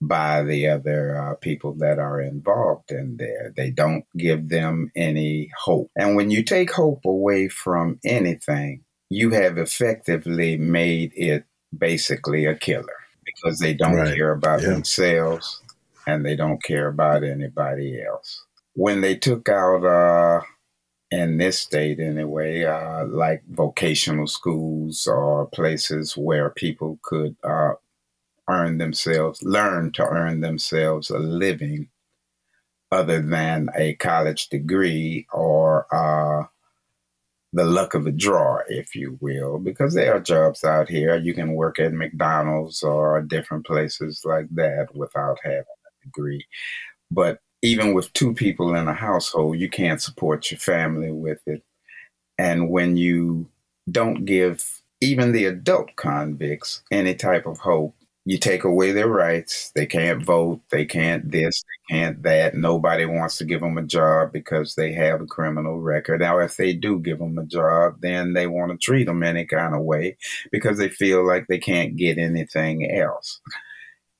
by 0.00 0.42
the 0.42 0.66
other 0.66 1.16
uh, 1.16 1.34
people 1.36 1.74
that 1.74 1.98
are 2.00 2.20
involved 2.20 2.90
in 2.90 3.16
there. 3.18 3.52
They 3.56 3.70
don't 3.70 4.04
give 4.16 4.48
them 4.48 4.90
any 4.96 5.50
hope. 5.56 5.90
And 5.96 6.16
when 6.16 6.30
you 6.30 6.42
take 6.42 6.72
hope 6.72 7.04
away 7.04 7.46
from 7.48 8.00
anything, 8.04 8.82
you 9.14 9.30
have 9.30 9.58
effectively 9.58 10.56
made 10.56 11.12
it 11.14 11.44
basically 11.76 12.44
a 12.46 12.54
killer 12.54 12.86
because 13.24 13.58
they 13.58 13.74
don't 13.74 13.96
right. 13.96 14.14
care 14.14 14.32
about 14.32 14.62
yeah. 14.62 14.70
themselves 14.70 15.60
and 16.06 16.24
they 16.24 16.36
don't 16.36 16.62
care 16.62 16.88
about 16.88 17.22
anybody 17.22 18.02
else. 18.02 18.44
When 18.74 19.00
they 19.00 19.16
took 19.16 19.48
out, 19.48 19.84
uh, 19.84 20.40
in 21.12 21.36
this 21.36 21.58
state 21.58 22.00
anyway, 22.00 22.64
uh, 22.64 23.04
like 23.06 23.42
vocational 23.50 24.26
schools 24.26 25.06
or 25.06 25.46
places 25.46 26.16
where 26.16 26.48
people 26.48 26.98
could 27.02 27.36
uh, 27.44 27.72
earn 28.48 28.78
themselves, 28.78 29.42
learn 29.42 29.92
to 29.92 30.06
earn 30.06 30.40
themselves 30.40 31.10
a 31.10 31.18
living 31.18 31.88
other 32.90 33.20
than 33.20 33.68
a 33.76 33.94
college 33.96 34.48
degree 34.48 35.26
or 35.32 35.86
uh, 35.94 36.46
the 37.52 37.64
luck 37.64 37.94
of 37.94 38.04
the 38.04 38.12
draw, 38.12 38.60
if 38.68 38.94
you 38.94 39.18
will, 39.20 39.58
because 39.58 39.94
there 39.94 40.14
are 40.16 40.20
jobs 40.20 40.64
out 40.64 40.88
here. 40.88 41.16
You 41.16 41.34
can 41.34 41.54
work 41.54 41.78
at 41.78 41.92
McDonald's 41.92 42.82
or 42.82 43.20
different 43.20 43.66
places 43.66 44.22
like 44.24 44.46
that 44.54 44.94
without 44.94 45.38
having 45.42 45.60
a 45.60 46.06
degree. 46.06 46.46
But 47.10 47.40
even 47.60 47.92
with 47.92 48.12
two 48.14 48.32
people 48.32 48.74
in 48.74 48.88
a 48.88 48.94
household, 48.94 49.58
you 49.58 49.68
can't 49.68 50.00
support 50.00 50.50
your 50.50 50.58
family 50.58 51.12
with 51.12 51.40
it. 51.46 51.62
And 52.38 52.70
when 52.70 52.96
you 52.96 53.48
don't 53.90 54.24
give 54.24 54.82
even 55.00 55.32
the 55.32 55.44
adult 55.44 55.94
convicts 55.96 56.82
any 56.90 57.14
type 57.14 57.46
of 57.46 57.58
hope, 57.58 57.94
you 58.24 58.38
take 58.38 58.64
away 58.64 58.92
their 58.92 59.08
rights. 59.08 59.72
They 59.74 59.86
can't 59.86 60.24
vote. 60.24 60.60
They 60.70 60.84
can't 60.84 61.30
this. 61.30 61.62
They 61.62 61.94
can't 61.94 62.22
that. 62.22 62.54
Nobody 62.54 63.04
wants 63.04 63.36
to 63.38 63.44
give 63.44 63.60
them 63.60 63.78
a 63.78 63.82
job 63.82 64.32
because 64.32 64.74
they 64.74 64.92
have 64.92 65.20
a 65.20 65.26
criminal 65.26 65.80
record. 65.80 66.20
Now, 66.20 66.38
if 66.38 66.56
they 66.56 66.72
do 66.72 67.00
give 67.00 67.18
them 67.18 67.36
a 67.38 67.44
job, 67.44 67.96
then 68.00 68.32
they 68.32 68.46
want 68.46 68.70
to 68.70 68.78
treat 68.78 69.04
them 69.04 69.22
any 69.22 69.44
kind 69.44 69.74
of 69.74 69.82
way 69.82 70.16
because 70.52 70.78
they 70.78 70.88
feel 70.88 71.26
like 71.26 71.46
they 71.48 71.58
can't 71.58 71.96
get 71.96 72.18
anything 72.18 72.90
else. 72.90 73.40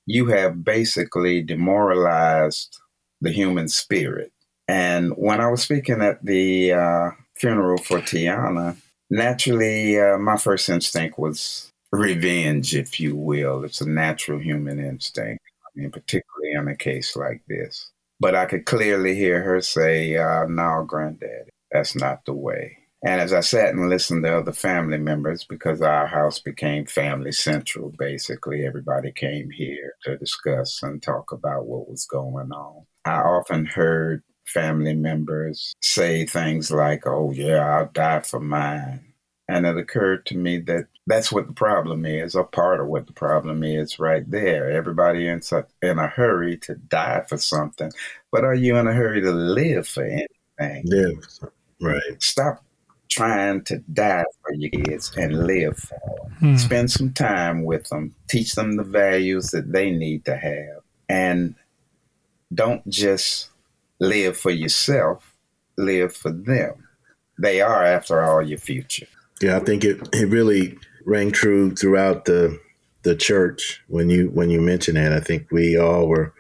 You 0.07 0.27
have 0.27 0.65
basically 0.65 1.43
demoralized 1.43 2.81
the 3.21 3.31
human 3.31 3.69
spirit. 3.69 4.33
And 4.67 5.12
when 5.17 5.41
I 5.41 5.49
was 5.49 5.62
speaking 5.62 6.03
at 6.03 6.25
the 6.25 6.73
uh, 6.73 7.11
funeral 7.37 7.79
for 7.79 7.99
T'Yonna, 7.99 8.77
naturally, 9.11 10.01
uh, 10.01 10.19
my 10.19 10.37
first 10.37 10.69
instinct 10.69 11.19
was 11.19 11.71
revenge, 11.92 12.74
if 12.74 12.98
you 12.98 13.14
will. 13.16 13.64
It's 13.64 13.81
a 13.81 13.88
natural 13.88 14.40
human 14.40 14.81
instinct, 14.81 15.42
I 15.64 15.68
mean, 15.78 15.90
particularly 15.90 16.52
in 16.52 16.68
a 16.68 16.76
case 16.76 17.14
like 17.16 17.42
this. 17.48 17.90
But 18.18 18.35
I 18.35 18.46
could 18.46 18.66
clearly 18.66 19.14
hear 19.14 19.42
her 19.42 19.61
say, 19.61 20.16
uh, 20.16 20.46
No, 20.46 20.85
granddaddy, 20.87 21.50
that's 21.70 21.94
not 21.94 22.24
the 22.24 22.35
way. 22.35 22.78
And 23.05 23.20
as 23.20 23.33
I 23.33 23.40
sat 23.40 23.70
and 23.74 23.88
listened 23.90 24.22
to 24.24 24.38
other 24.38 24.52
family 24.52 24.98
members, 24.98 25.44
because 25.44 25.83
our 25.83 26.07
house 26.07 26.38
became 26.38 26.87
family 26.87 27.33
central, 27.33 27.92
basically, 27.98 28.64
everybody 28.64 29.11
came 29.11 29.50
here 29.50 29.94
to 30.05 30.16
discuss 30.16 30.83
and 30.85 31.02
talk 31.02 31.33
about 31.33 31.66
what 31.66 31.90
was 31.90 32.07
going 32.07 32.52
on. 32.52 32.87
I 33.05 33.16
often 33.16 33.66
heard 33.66 34.22
family 34.46 34.94
members 34.94 35.74
say 35.83 36.24
things 36.26 36.70
like, 36.70 37.07
Oh, 37.07 37.33
yeah, 37.33 37.78
I'll 37.78 37.90
die 37.92 38.20
for 38.20 38.38
mine. 38.40 39.12
And 39.48 39.66
it 39.66 39.76
occurred 39.76 40.24
to 40.26 40.37
me 40.37 40.59
that 40.61 40.87
that's 41.07 41.33
what 41.33 41.48
the 41.48 41.52
problem 41.52 42.07
is, 42.07 42.37
or 42.37 42.44
part 42.44 42.81
of 42.81 42.87
what 42.87 43.07
the 43.07 43.12
problem 43.12 43.64
is 43.64 43.98
right 43.98 44.28
there. 44.31 44.70
Everybody 44.70 45.26
in, 45.26 45.42
such, 45.42 45.68
in 45.83 45.98
a 45.98 46.07
hurry 46.07 46.57
to 46.59 46.76
die 46.76 47.24
for 47.28 47.37
something, 47.37 47.92
but 48.31 48.44
are 48.44 48.55
you 48.55 48.76
in 48.76 48.87
a 48.87 48.92
hurry 48.92 49.20
to 49.20 49.33
live 49.33 49.88
for 49.88 50.05
anything? 50.05 50.85
Live, 50.85 51.26
right. 51.81 52.22
Stop 52.22 52.64
trying 53.09 53.62
to 53.64 53.78
die 53.92 54.24
for 54.42 54.55
your 54.55 54.70
kids 54.70 55.12
and 55.16 55.46
live 55.46 55.76
for 55.76 55.98
them. 56.07 56.33
Hmm. 56.38 56.57
Spend 56.57 56.90
some 56.90 57.12
time 57.12 57.64
with 57.64 57.88
them, 57.88 58.14
teach 58.28 58.55
them 58.55 58.76
the 58.76 58.85
values 58.85 59.48
that 59.48 59.72
they 59.72 59.90
need 59.90 60.24
to 60.24 60.37
have, 60.37 60.83
and 61.09 61.57
don't 62.55 62.88
just 62.88 63.48
live 63.98 64.37
for 64.37 64.50
yourself, 64.50 65.35
live 65.76 66.14
for 66.14 66.31
them. 66.31 66.88
They 67.38 67.61
are, 67.61 67.85
after 67.85 68.22
all, 68.22 68.40
your 68.40 68.59
future. 68.59 69.09
Yeah, 69.42 69.57
I 69.57 69.61
think 69.61 69.85
it, 69.85 70.09
it 70.12 70.28
really 70.28 70.78
rang 71.05 71.33
true 71.33 71.74
throughout 71.74 72.26
the 72.26 72.61
the 73.02 73.16
church 73.16 73.83
when 73.88 74.09
you 74.09 74.28
when 74.28 74.50
you 74.50 74.61
mentioned 74.61 74.96
that. 74.96 75.12
I 75.12 75.18
think 75.18 75.48
we 75.50 75.76
all 75.76 76.07
were 76.07 76.33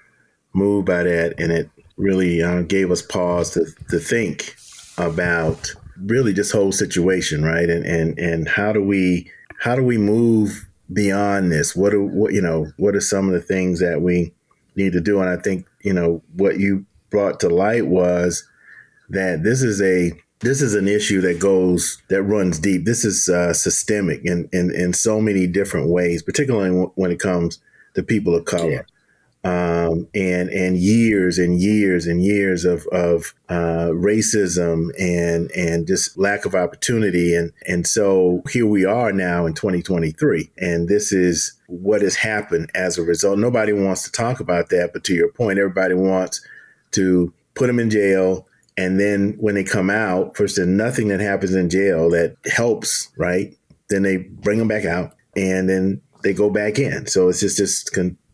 moved 0.54 0.86
by 0.86 1.02
that, 1.02 1.34
and 1.38 1.50
it 1.50 1.68
really 1.96 2.40
uh, 2.42 2.62
gave 2.62 2.92
us 2.92 3.02
pause 3.02 3.50
to 3.50 3.66
to 3.90 3.98
think 3.98 4.54
about 4.98 5.72
really 5.96 6.32
this 6.32 6.52
whole 6.52 6.70
situation, 6.70 7.42
right? 7.44 7.68
And 7.68 7.84
and 7.84 8.18
and 8.20 8.48
how 8.48 8.72
do 8.72 8.82
we 8.82 9.28
how 9.58 9.74
do 9.74 9.82
we 9.82 9.98
move 9.98 10.68
beyond 10.92 11.50
this? 11.50 11.74
What 11.74 11.92
are 11.92 12.02
what 12.02 12.32
you 12.32 12.40
know? 12.40 12.68
What 12.76 12.94
are 12.94 13.00
some 13.00 13.26
of 13.26 13.34
the 13.34 13.40
things 13.40 13.80
that 13.80 14.00
we 14.00 14.32
need 14.76 14.92
to 14.92 15.00
do? 15.00 15.20
And 15.20 15.28
I 15.28 15.36
think 15.42 15.66
you 15.82 15.92
know 15.92 16.22
what 16.36 16.60
you 16.60 16.86
brought 17.10 17.40
to 17.40 17.48
light 17.48 17.88
was 17.88 18.48
that 19.08 19.42
this 19.42 19.60
is 19.60 19.82
a 19.82 20.12
this 20.42 20.60
is 20.60 20.74
an 20.74 20.88
issue 20.88 21.20
that 21.20 21.38
goes 21.38 22.02
that 22.08 22.22
runs 22.22 22.58
deep. 22.58 22.84
This 22.84 23.04
is 23.04 23.28
uh, 23.28 23.54
systemic 23.54 24.24
in, 24.24 24.48
in 24.52 24.74
in 24.74 24.92
so 24.92 25.20
many 25.20 25.46
different 25.46 25.88
ways, 25.88 26.22
particularly 26.22 26.70
when 26.96 27.10
it 27.10 27.20
comes 27.20 27.60
to 27.94 28.02
people 28.02 28.34
of 28.34 28.44
color. 28.44 28.70
Yeah. 28.70 28.82
Um, 29.44 30.06
and 30.14 30.50
and 30.50 30.76
years 30.76 31.36
and 31.36 31.60
years 31.60 32.06
and 32.06 32.22
years 32.22 32.64
of 32.64 32.86
of 32.92 33.34
uh, 33.48 33.90
racism 33.92 34.90
and 34.98 35.50
and 35.52 35.84
just 35.86 36.16
lack 36.16 36.44
of 36.44 36.54
opportunity 36.54 37.34
and 37.34 37.52
and 37.66 37.84
so 37.84 38.42
here 38.50 38.66
we 38.66 38.84
are 38.84 39.12
now 39.12 39.44
in 39.44 39.54
2023 39.54 40.48
and 40.58 40.88
this 40.88 41.10
is 41.10 41.54
what 41.66 42.02
has 42.02 42.14
happened 42.14 42.70
as 42.76 42.98
a 42.98 43.02
result. 43.02 43.36
Nobody 43.36 43.72
wants 43.72 44.04
to 44.04 44.12
talk 44.12 44.38
about 44.38 44.68
that, 44.68 44.90
but 44.92 45.02
to 45.04 45.14
your 45.14 45.32
point, 45.32 45.58
everybody 45.58 45.94
wants 45.94 46.40
to 46.92 47.32
put 47.56 47.66
them 47.66 47.80
in 47.80 47.90
jail 47.90 48.46
and 48.76 48.98
then 48.98 49.36
when 49.38 49.54
they 49.54 49.64
come 49.64 49.90
out, 49.90 50.36
first 50.36 50.56
there's 50.56 50.68
nothing 50.68 51.08
that 51.08 51.20
happens 51.20 51.54
in 51.54 51.68
jail 51.68 52.10
that 52.10 52.36
helps, 52.46 53.10
right? 53.16 53.56
Then 53.88 54.02
they 54.02 54.18
bring 54.18 54.58
them 54.58 54.68
back 54.68 54.84
out, 54.84 55.14
and 55.36 55.68
then 55.68 56.00
they 56.22 56.32
go 56.32 56.50
back 56.50 56.78
in. 56.78 57.06
So 57.06 57.28
it's 57.28 57.40
just 57.40 57.58
this 57.58 57.84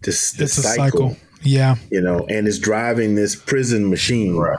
this, 0.03 0.33
this 0.33 0.59
it's 0.59 0.63
cycle, 0.63 1.11
cycle, 1.11 1.17
yeah. 1.43 1.77
You 1.91 2.01
know, 2.01 2.27
and 2.29 2.47
it's 2.47 2.59
driving 2.59 3.15
this 3.15 3.35
prison 3.35 3.91
machine. 3.91 4.37
Right. 4.37 4.59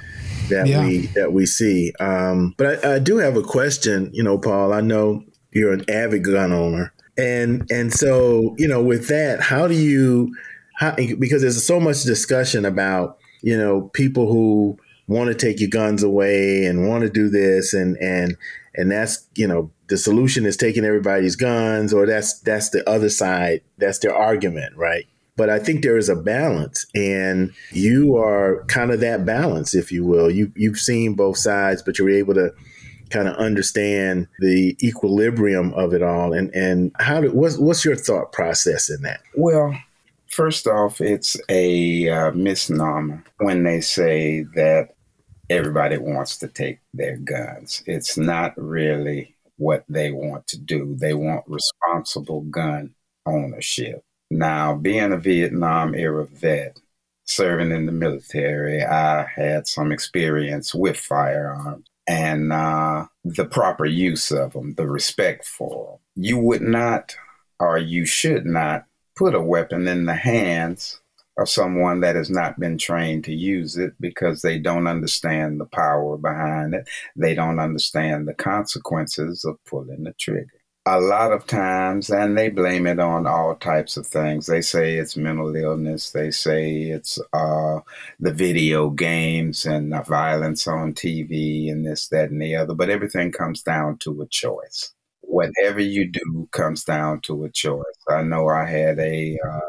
That 0.50 0.68
yeah. 0.68 0.84
we 0.84 1.06
that 1.08 1.32
we 1.32 1.46
see, 1.46 1.94
um, 2.00 2.56
but 2.58 2.84
I, 2.84 2.96
I 2.96 3.00
do 3.00 3.18
have 3.18 3.38
a 3.38 3.44
question. 3.44 4.10
You 4.14 4.24
know, 4.24 4.40
Paul. 4.40 4.74
I 4.74 4.82
know 4.82 5.24
you're 5.52 5.74
an 5.74 5.88
avid 5.88 6.24
gun 6.24 6.52
owner, 6.52 6.92
and 7.18 7.70
and 7.70 7.94
so 7.94 8.56
you 8.58 8.68
know, 8.68 8.82
with 8.82 9.10
that, 9.10 9.42
how 9.42 9.68
do 9.68 9.76
you, 9.76 10.36
how, 10.74 10.96
because 10.96 11.44
there's 11.44 11.64
so 11.64 11.80
much 11.80 12.02
discussion 12.02 12.66
about 12.66 13.20
you 13.44 13.56
know 13.56 13.92
people 13.94 14.26
who 14.26 14.76
want 15.10 15.28
to 15.28 15.34
take 15.36 15.60
your 15.60 15.70
guns 15.70 16.04
away 16.04 16.66
and 16.66 16.88
want 16.88 17.02
to 17.02 17.10
do 17.10 17.30
this 17.30 17.74
and 17.74 17.98
and 17.98 18.38
and 18.76 18.92
that's 18.92 19.28
you 19.36 19.48
know 19.48 19.72
the 19.88 19.98
solution 19.98 20.46
is 20.46 20.56
taking 20.56 20.86
everybody's 20.86 21.36
guns 21.36 21.92
or 21.92 22.06
that's 22.06 22.40
that's 22.42 22.70
the 22.70 22.88
other 22.88 23.10
side 23.10 23.62
that's 23.80 24.00
their 24.00 24.16
argument 24.16 24.78
right? 24.78 25.06
But 25.36 25.50
i 25.50 25.58
think 25.58 25.82
there 25.82 25.98
is 25.98 26.10
a 26.10 26.16
balance 26.16 26.86
and 26.94 27.52
you 27.72 28.16
are 28.18 28.64
kind 28.68 28.92
of 28.92 29.00
that 29.00 29.26
balance 29.26 29.74
if 29.74 29.92
you 29.92 30.06
will. 30.06 30.30
You 30.30 30.52
you've 30.56 30.80
seen 30.80 31.16
both 31.16 31.38
sides 31.38 31.82
but 31.82 31.98
you're 31.98 32.12
able 32.12 32.36
to 32.36 32.54
kind 33.10 33.28
of 33.28 33.36
understand 33.38 34.28
the 34.38 34.78
equilibrium 34.84 35.74
of 35.74 35.94
it 35.94 36.04
all. 36.04 36.34
And 36.34 36.54
and 36.54 36.92
how 37.00 37.22
do, 37.22 37.32
what's 37.32 37.58
what's 37.58 37.84
your 37.84 37.96
thought 37.96 38.32
process 38.32 38.92
in 38.92 39.02
that? 39.02 39.22
Well 39.36 39.76
First 40.30 40.68
off, 40.68 41.02
it's 41.02 41.38
a 41.50 42.08
uh, 42.08 42.32
misnomer 42.32 43.24
when 43.40 43.64
they 43.64 43.82
say 43.82 44.44
that 44.54 44.90
everybody 45.50 45.98
wants 45.98 46.38
to 46.38 46.48
take 46.48 46.80
their 46.94 47.18
guns. 47.18 47.84
It's 47.86 48.18
not 48.18 48.54
really 48.58 49.36
what 49.58 49.84
they 49.90 50.12
want 50.12 50.48
to 50.48 50.60
do. 50.60 50.96
They 50.96 51.14
want 51.14 51.44
responsible 51.48 52.42
gun 52.42 52.96
ownership. 53.26 54.04
Now, 54.32 54.76
being 54.76 55.12
a 55.12 55.18
Vietnam 55.18 55.96
era 55.96 56.26
vet, 56.26 56.80
serving 57.26 57.72
in 57.72 57.86
the 57.86 57.92
military, 57.92 58.84
I 58.84 59.24
had 59.24 59.68
some 59.68 59.92
experience 59.92 60.74
with 60.74 60.98
firearms 60.98 61.86
and 62.08 62.52
uh, 62.52 63.06
the 63.24 63.46
proper 63.46 63.86
use 63.86 64.32
of 64.32 64.54
them, 64.54 64.74
the 64.76 64.88
respect 64.88 65.46
for 65.46 66.00
them. 66.16 66.24
You 66.24 66.40
would 66.40 66.62
not, 66.62 67.16
or 67.60 67.78
you 67.78 68.06
should 68.06 68.46
not, 68.46 68.86
put 69.16 69.36
a 69.36 69.42
weapon 69.42 69.88
in 69.88 70.06
the 70.06 70.16
hands 70.16 71.02
of 71.42 71.50
someone 71.50 72.02
that 72.02 72.16
has 72.16 72.30
not 72.30 72.60
been 72.60 72.78
trained 72.78 73.24
to 73.26 73.34
use 73.34 73.78
it 73.78 73.94
because 74.00 74.42
they 74.42 74.60
don't 74.60 74.88
understand 74.88 75.60
the 75.60 75.66
power 75.66 76.18
behind 76.18 76.74
it. 76.74 76.88
They 77.16 77.34
don't 77.36 77.60
understand 77.60 78.28
the 78.28 78.34
consequences 78.34 79.46
of 79.46 79.64
pulling 79.66 80.04
the 80.04 80.14
trigger. 80.20 80.48
a 80.86 81.00
lot 81.00 81.32
of 81.32 81.46
times, 81.46 82.10
and 82.10 82.38
they 82.38 82.50
blame 82.50 82.88
it 82.88 83.00
on 83.00 83.28
all 83.28 83.56
types 83.56 83.96
of 83.98 84.08
things. 84.08 84.48
They 84.48 84.62
say 84.62 84.96
it's 84.96 85.16
mental 85.18 85.56
illness. 85.56 86.12
They 86.12 86.32
say 86.32 86.84
it's 86.84 87.20
uh, 87.34 87.80
the 88.20 88.34
video 88.34 88.90
games 88.90 89.66
and 89.66 89.92
the 89.94 90.02
violence 90.02 90.68
on 90.68 90.94
TV 90.94 91.72
and 91.72 91.86
this, 91.86 92.08
that, 92.10 92.32
and 92.32 92.42
the 92.42 92.56
other. 92.56 92.74
But 92.74 92.90
everything 92.90 93.32
comes 93.32 93.62
down 93.62 93.98
to 94.00 94.22
a 94.22 94.28
choice. 94.28 94.94
Whatever 95.22 95.80
you 95.80 96.10
do 96.12 96.50
comes 96.52 96.84
down 96.84 97.22
to 97.22 97.44
a 97.46 97.50
choice. 97.52 97.84
I 98.10 98.24
know 98.24 98.48
I 98.48 98.66
had 98.66 98.98
a 99.00 99.38
uh, 99.48 99.60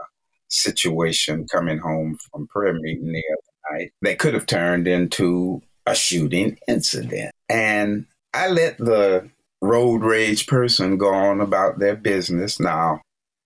situation 0.51 1.46
coming 1.51 1.78
home 1.78 2.18
from 2.30 2.46
prayer 2.48 2.74
meeting 2.74 3.12
the 3.12 3.22
other 3.32 3.78
night 3.78 3.92
that 4.03 4.18
could 4.18 4.34
have 4.34 4.46
turned 4.46 4.86
into 4.86 5.62
a 5.86 5.94
shooting 5.94 6.59
incident. 6.68 7.32
And 7.48 8.07
I 8.34 8.48
let 8.48 8.78
the 8.78 9.30
road 9.62 10.03
rage 10.03 10.46
person 10.46 10.98
go 10.98 11.12
on 11.12 11.40
about 11.40 11.78
their 11.78 11.96
business. 11.96 12.61
Now, 12.61 13.01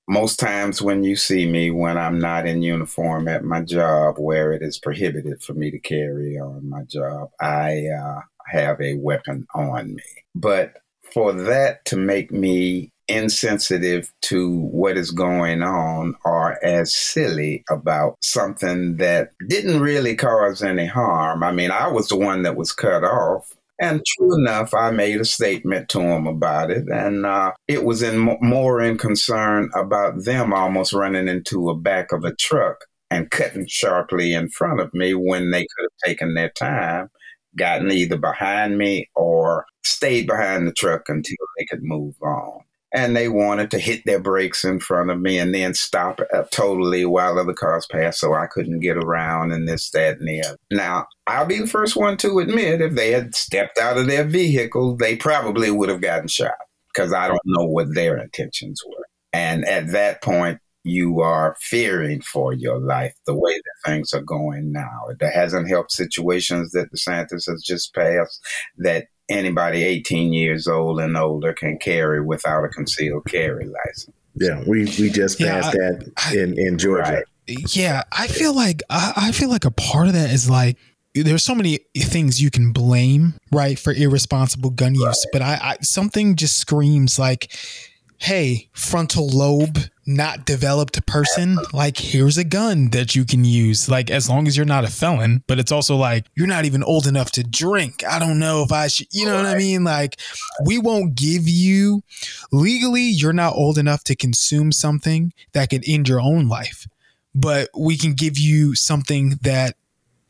most 0.06 0.38
times 0.38 0.82
when 0.82 1.02
you 1.02 1.16
see 1.16 1.50
me 1.50 1.70
when 1.70 1.96
I'm 1.96 2.18
not 2.18 2.46
in 2.46 2.62
uniform 2.62 3.26
at 3.28 3.44
my 3.44 3.62
job, 3.62 4.16
where 4.18 4.52
it 4.52 4.62
is 4.62 4.78
prohibited 4.78 5.42
for 5.42 5.54
me 5.54 5.70
to 5.70 5.78
carry 5.78 6.38
on 6.38 6.68
my 6.68 6.82
job, 6.84 7.30
I 7.40 7.86
uh, 7.86 8.20
have 8.48 8.80
a 8.80 8.94
weapon 8.94 9.46
on 9.54 9.94
me. 9.94 10.02
But 10.34 10.74
for 11.12 11.32
that 11.32 11.84
to 11.86 11.96
make 11.96 12.30
me 12.32 12.90
insensitive 13.08 14.10
to 14.22 14.60
what 14.60 14.96
is 14.96 15.10
going 15.10 15.62
on 15.62 16.14
or 16.24 16.64
as 16.64 16.94
silly 16.94 17.64
about 17.70 18.16
something 18.22 18.96
that 18.96 19.30
didn't 19.48 19.80
really 19.80 20.16
cause 20.16 20.62
any 20.62 20.86
harm. 20.86 21.42
I 21.42 21.52
mean, 21.52 21.70
I 21.70 21.88
was 21.88 22.08
the 22.08 22.16
one 22.16 22.42
that 22.42 22.56
was 22.56 22.72
cut 22.72 23.04
off. 23.04 23.52
And 23.80 24.04
true 24.06 24.38
enough, 24.38 24.72
I 24.72 24.92
made 24.92 25.20
a 25.20 25.24
statement 25.24 25.88
to 25.90 26.00
him 26.00 26.28
about 26.28 26.70
it, 26.70 26.84
and 26.88 27.26
uh, 27.26 27.52
it 27.66 27.84
was 27.84 28.02
in 28.02 28.18
more 28.40 28.80
in 28.80 28.96
concern 28.98 29.68
about 29.74 30.24
them 30.24 30.54
almost 30.54 30.92
running 30.92 31.26
into 31.26 31.68
a 31.68 31.76
back 31.76 32.12
of 32.12 32.22
a 32.24 32.34
truck 32.36 32.84
and 33.10 33.32
cutting 33.32 33.66
sharply 33.66 34.32
in 34.32 34.48
front 34.48 34.80
of 34.80 34.94
me 34.94 35.12
when 35.14 35.50
they 35.50 35.62
could 35.62 35.82
have 35.82 36.08
taken 36.08 36.34
their 36.34 36.50
time, 36.50 37.08
gotten 37.56 37.90
either 37.90 38.16
behind 38.16 38.78
me 38.78 39.10
or 39.16 39.66
stayed 39.82 40.28
behind 40.28 40.68
the 40.68 40.72
truck 40.72 41.08
until 41.08 41.36
they 41.58 41.64
could 41.66 41.82
move 41.82 42.14
on 42.22 42.60
and 42.94 43.16
they 43.16 43.28
wanted 43.28 43.72
to 43.72 43.78
hit 43.80 44.02
their 44.06 44.20
brakes 44.20 44.64
in 44.64 44.78
front 44.78 45.10
of 45.10 45.20
me 45.20 45.36
and 45.36 45.52
then 45.52 45.74
stop 45.74 46.20
uh, 46.32 46.44
totally 46.52 47.04
while 47.04 47.38
other 47.38 47.52
cars 47.52 47.86
passed 47.90 48.20
so 48.20 48.34
I 48.34 48.46
couldn't 48.46 48.80
get 48.80 48.96
around 48.96 49.52
and 49.52 49.66
this, 49.66 49.90
that, 49.90 50.18
and 50.18 50.28
the 50.28 50.44
other. 50.44 50.56
Now, 50.70 51.06
I'll 51.26 51.44
be 51.44 51.58
the 51.58 51.66
first 51.66 51.96
one 51.96 52.16
to 52.18 52.38
admit 52.38 52.80
if 52.80 52.94
they 52.94 53.10
had 53.10 53.34
stepped 53.34 53.78
out 53.78 53.98
of 53.98 54.06
their 54.06 54.24
vehicle, 54.24 54.96
they 54.96 55.16
probably 55.16 55.72
would 55.72 55.88
have 55.88 56.00
gotten 56.00 56.28
shot 56.28 56.54
because 56.94 57.12
I 57.12 57.26
don't 57.26 57.40
know 57.44 57.64
what 57.64 57.94
their 57.94 58.16
intentions 58.16 58.80
were. 58.86 59.04
And 59.32 59.64
at 59.64 59.90
that 59.90 60.22
point, 60.22 60.60
you 60.84 61.20
are 61.20 61.56
fearing 61.58 62.20
for 62.20 62.52
your 62.52 62.78
life 62.78 63.14
the 63.26 63.34
way 63.34 63.54
that 63.54 63.90
things 63.90 64.12
are 64.12 64.22
going 64.22 64.70
now. 64.70 65.08
It 65.08 65.24
hasn't 65.26 65.68
helped 65.68 65.90
situations 65.90 66.70
that 66.72 66.92
DeSantis 66.92 67.50
has 67.50 67.64
just 67.66 67.94
passed 67.94 68.38
that 68.76 69.06
anybody 69.28 69.82
18 69.82 70.32
years 70.32 70.66
old 70.66 71.00
and 71.00 71.16
older 71.16 71.52
can 71.52 71.78
carry 71.78 72.20
without 72.20 72.64
a 72.64 72.68
concealed 72.68 73.24
carry 73.26 73.66
license. 73.66 74.14
Yeah, 74.36 74.62
we, 74.66 74.84
we 74.98 75.10
just 75.10 75.38
passed 75.38 75.76
yeah, 75.78 75.90
I, 76.16 76.30
that 76.30 76.34
in, 76.34 76.58
in 76.58 76.78
Georgia. 76.78 77.22
Right. 77.46 77.76
Yeah, 77.76 78.02
I 78.10 78.26
feel 78.26 78.54
like 78.54 78.82
I, 78.90 79.12
I 79.16 79.32
feel 79.32 79.50
like 79.50 79.64
a 79.64 79.70
part 79.70 80.08
of 80.08 80.14
that 80.14 80.30
is 80.30 80.48
like 80.48 80.76
there's 81.14 81.44
so 81.44 81.54
many 81.54 81.78
things 81.96 82.42
you 82.42 82.50
can 82.50 82.72
blame 82.72 83.34
right 83.52 83.78
for 83.78 83.92
irresponsible 83.92 84.70
gun 84.70 84.94
use, 84.94 85.04
right. 85.04 85.32
but 85.32 85.42
I, 85.42 85.58
I 85.62 85.76
something 85.82 86.36
just 86.36 86.58
screams 86.58 87.18
like 87.18 87.52
hey, 88.18 88.68
frontal 88.72 89.28
lobe 89.28 89.78
not 90.06 90.44
developed 90.44 91.04
person, 91.06 91.58
like 91.72 91.98
here's 91.98 92.38
a 92.38 92.44
gun 92.44 92.90
that 92.90 93.14
you 93.14 93.24
can 93.24 93.44
use. 93.44 93.88
Like 93.88 94.10
as 94.10 94.28
long 94.28 94.46
as 94.46 94.56
you're 94.56 94.66
not 94.66 94.84
a 94.84 94.90
felon, 94.90 95.42
but 95.46 95.58
it's 95.58 95.72
also 95.72 95.96
like 95.96 96.26
you're 96.34 96.46
not 96.46 96.64
even 96.64 96.82
old 96.82 97.06
enough 97.06 97.30
to 97.32 97.42
drink. 97.42 98.02
I 98.08 98.18
don't 98.18 98.38
know 98.38 98.62
if 98.62 98.72
I 98.72 98.88
should, 98.88 99.08
you 99.10 99.26
know 99.26 99.36
what 99.36 99.46
I 99.46 99.56
mean? 99.56 99.84
Like 99.84 100.18
we 100.64 100.78
won't 100.78 101.14
give 101.14 101.48
you 101.48 102.02
legally, 102.52 103.02
you're 103.02 103.32
not 103.32 103.54
old 103.54 103.78
enough 103.78 104.04
to 104.04 104.16
consume 104.16 104.72
something 104.72 105.32
that 105.52 105.70
could 105.70 105.84
end 105.86 106.08
your 106.08 106.20
own 106.20 106.48
life. 106.48 106.86
But 107.34 107.68
we 107.76 107.96
can 107.96 108.14
give 108.14 108.38
you 108.38 108.74
something 108.74 109.38
that 109.42 109.76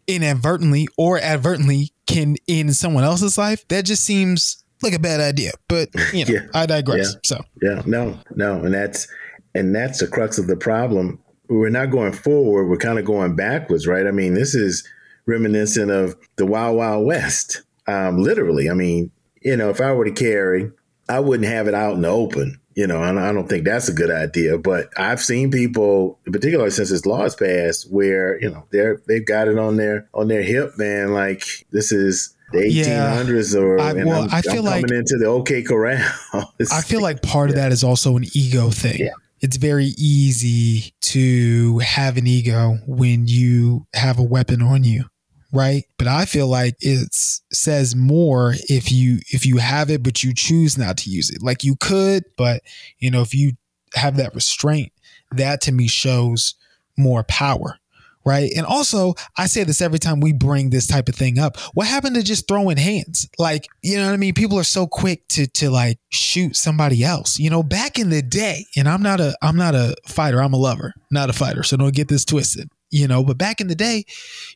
inadvertently 0.07 0.89
or 0.97 1.18
advertently 1.18 1.93
can 2.07 2.37
end 2.49 2.77
someone 2.77 3.05
else's 3.05 3.37
life. 3.37 3.66
That 3.68 3.85
just 3.85 4.05
seems 4.05 4.64
like 4.83 4.95
a 4.95 4.99
bad 4.99 5.20
idea, 5.20 5.53
but 5.68 5.89
you 6.12 6.25
know, 6.25 6.33
yeah. 6.35 6.47
I 6.55 6.66
digress. 6.66 7.14
Yeah. 7.14 7.20
So 7.25 7.45
yeah, 7.62 7.83
no, 7.87 8.18
no, 8.37 8.62
and 8.62 8.75
that's 8.75 9.09
and 9.55 9.74
that's 9.74 10.00
the 10.00 10.07
crux 10.07 10.38
of 10.38 10.46
the 10.46 10.57
problem. 10.57 11.18
We're 11.48 11.70
not 11.70 11.90
going 11.90 12.12
forward; 12.12 12.66
we're 12.66 12.76
kind 12.76 12.98
of 12.98 13.05
going 13.05 13.36
backwards, 13.36 13.86
right? 13.86 14.07
I 14.07 14.11
mean, 14.11 14.34
this 14.34 14.55
is 14.55 14.86
reminiscent 15.26 15.90
of 15.90 16.16
the 16.36 16.46
Wild 16.46 16.76
Wild 16.76 17.07
West, 17.07 17.62
um, 17.86 18.18
literally. 18.18 18.70
I 18.70 18.74
mean, 18.74 19.11
you 19.42 19.57
know, 19.57 19.70
if 19.70 19.80
I 19.80 19.92
were 19.92 20.05
to 20.05 20.11
carry, 20.11 20.70
I 21.09 21.20
wouldn't 21.20 21.48
have 21.48 21.68
it 21.68 21.74
out 21.74 21.94
in 21.94 22.02
the 22.02 22.09
open. 22.09 22.61
You 22.74 22.88
know, 22.88 23.00
I 23.00 23.32
don't 23.32 23.48
think 23.48 23.64
that's 23.64 23.88
a 23.88 23.92
good 23.92 24.11
idea. 24.11 24.59
But 24.59 24.88
I've 24.96 25.20
seen 25.20 25.52
people, 25.52 26.18
particularly 26.24 26.70
since 26.70 26.90
this 26.90 27.07
law 27.07 27.24
is 27.24 27.36
passed, 27.36 27.92
where 27.92 28.40
you 28.40 28.50
know 28.50 28.66
they're 28.72 29.00
they've 29.07 29.24
got 29.24 29.46
it 29.46 29.59
on 29.59 29.76
their 29.76 30.09
on 30.12 30.26
their 30.28 30.42
hip, 30.42 30.72
man. 30.76 31.12
Like 31.12 31.44
this 31.70 31.92
is 31.92 32.34
the 32.52 32.59
1800s 32.59 33.61
or 33.61 33.80
I, 33.80 33.92
well, 33.92 34.24
I'm, 34.24 34.30
I 34.30 34.40
feel 34.42 34.59
I'm 34.59 34.64
like 34.64 34.86
coming 34.86 34.98
into 34.98 35.16
the 35.18 35.26
OK 35.26 35.62
Corral. 35.62 36.05
I 36.72 36.80
feel 36.82 37.00
like 37.00 37.22
part 37.22 37.50
yeah. 37.50 37.52
of 37.52 37.57
that 37.57 37.72
is 37.72 37.84
also 37.84 38.16
an 38.16 38.24
ego 38.32 38.70
thing. 38.70 39.00
Yeah. 39.00 39.11
It's 39.45 39.59
very 39.59 39.92
easy 39.99 40.95
to 41.03 41.78
have 41.80 42.16
an 42.16 42.26
ego 42.26 42.78
when 42.86 43.26
you 43.26 43.86
have 43.92 44.18
a 44.18 44.22
weapon 44.22 44.62
on 44.62 44.84
you, 44.84 45.05
right? 45.53 45.84
But 45.99 46.09
I 46.09 46.24
feel 46.24 46.47
like 46.47 46.76
it 46.80 47.12
says 47.12 47.95
more 47.95 48.55
if 48.70 48.90
you 48.90 49.18
if 49.30 49.45
you 49.45 49.59
have 49.59 49.90
it 49.90 50.03
but 50.03 50.24
you 50.24 50.32
choose 50.32 50.78
not 50.78 50.97
to 50.97 51.11
use 51.11 51.28
it. 51.28 51.42
Like 51.42 51.62
you 51.62 51.76
could, 51.76 52.24
but 52.38 52.62
you 52.99 53.11
know, 53.11 53.20
if 53.20 53.34
you 53.34 53.53
have 53.92 54.16
that 54.16 54.34
restraint, 54.34 54.92
that 55.32 55.61
to 55.61 55.72
me 55.72 55.88
shows 55.88 56.55
more 56.97 57.22
power 57.22 57.78
right? 58.25 58.51
And 58.57 58.66
also, 58.66 59.14
I 59.37 59.47
say 59.47 59.64
this 59.64 59.81
every 59.81 59.99
time 59.99 60.20
we 60.20 60.33
bring 60.33 60.70
this 60.70 60.87
type 60.87 61.09
of 61.09 61.14
thing 61.14 61.39
up. 61.39 61.59
What 61.75 61.87
happened 61.87 62.14
to 62.16 62.22
just 62.22 62.49
throwing 62.49 62.77
hands? 62.77 63.29
Like, 63.39 63.66
you 63.83 63.97
know 63.97 64.07
what 64.07 64.14
I 64.14 64.16
mean? 64.16 64.35
People 64.35 64.59
are 64.59 64.64
so 64.64 64.87
quick 64.87 65.27
to 65.29 65.47
to 65.47 65.70
like 65.70 65.99
shoot 66.11 66.57
somebody 66.57 67.05
else. 67.05 67.39
You 67.39 67.51
know, 67.51 67.62
back 67.62 67.99
in 67.99 68.11
the 68.11 68.22
day, 68.22 68.66
and 68.77 68.89
I'm 68.89 69.03
not 69.03 69.20
a 69.20 69.37
I'm 69.43 69.57
not 69.57 69.75
a 69.75 69.95
fighter, 70.07 70.43
I'm 70.43 70.55
a 70.55 70.59
lover, 70.59 70.93
not 71.11 71.31
a 71.31 71.33
fighter. 71.33 71.62
So 71.62 71.77
don't 71.77 71.95
get 71.95 72.09
this 72.09 72.25
twisted. 72.25 72.68
You 72.91 73.09
know, 73.09 73.25
but 73.25 73.39
back 73.39 73.61
in 73.61 73.66
the 73.66 73.75
day, 73.75 74.05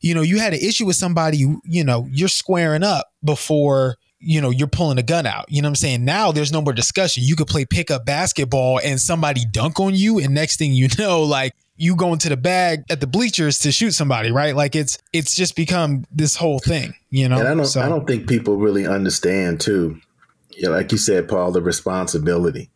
you 0.01 0.15
know, 0.15 0.23
you 0.23 0.39
had 0.39 0.53
an 0.53 0.61
issue 0.61 0.87
with 0.87 0.95
somebody, 0.95 1.45
you 1.65 1.83
know, 1.83 2.07
you're 2.11 2.29
squaring 2.29 2.85
up 2.85 3.09
before 3.25 3.97
you 4.21 4.41
know, 4.41 4.51
you're 4.51 4.67
pulling 4.67 4.99
a 4.99 5.03
gun 5.03 5.27
out. 5.27 5.45
You 5.49 5.63
know 5.63 5.67
what 5.67 5.71
I'm 5.71 5.77
saying? 5.77 6.05
Now 6.05 6.33
there's 6.33 6.53
no 6.53 6.61
more 6.61 6.73
discussion. 6.73 7.23
You 7.25 7.37
could 7.37 7.47
play 7.47 7.65
pickup 7.65 8.05
basketball 8.05 8.81
and 8.83 9.01
somebody 9.01 9.45
dunk 9.51 9.79
on 9.79 9.95
you, 9.95 10.19
and 10.19 10.35
next 10.35 10.57
thing 10.57 10.73
you 10.73 10.89
know, 10.99 11.23
like 11.23 11.53
you 11.79 11.95
go 11.95 12.13
into 12.13 12.29
the 12.29 12.37
bag 12.37 12.85
at 12.91 13.01
the 13.01 13.07
bleachers 13.07 13.61
to 13.61 13.73
shoot 13.73 13.93
somebody, 13.93 14.33
right? 14.33 14.55
Like 14.55 14.75
it's 14.75 14.99
it's 15.13 15.35
just 15.35 15.57
become 15.57 16.05
this 16.11 16.37
whole 16.37 16.59
thing, 16.59 16.93
you 17.11 17.29
know. 17.29 17.39
And 17.39 17.49
I 17.49 17.55
don't 17.55 17.67
so, 17.67 17.81
I 17.81 17.89
don't 17.89 18.07
think 18.07 18.29
people 18.29 18.57
really 18.57 18.87
understand 18.87 19.61
too. 19.61 20.01
You 20.51 20.65
know, 20.65 20.71
like 20.73 20.91
you 20.91 20.99
said, 20.99 21.29
Paul, 21.29 21.53
the 21.53 21.63
responsibility. 21.63 22.69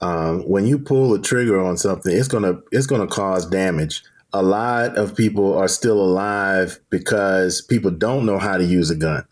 Um, 0.00 0.40
when 0.48 0.66
you 0.66 0.78
pull 0.78 1.10
the 1.10 1.20
trigger 1.20 1.60
on 1.60 1.76
something, 1.76 2.14
it's 2.14 2.28
gonna 2.28 2.60
it's 2.72 2.86
gonna 2.86 3.06
cause 3.06 3.46
damage. 3.46 4.02
A 4.32 4.42
lot 4.42 4.96
of 4.96 5.14
people 5.14 5.56
are 5.56 5.68
still 5.68 6.00
alive 6.00 6.78
because 6.90 7.60
people 7.60 7.90
don't 7.90 8.26
know 8.26 8.38
how 8.38 8.56
to 8.56 8.64
use 8.64 8.90
a 8.90 8.96
gun, 8.96 9.26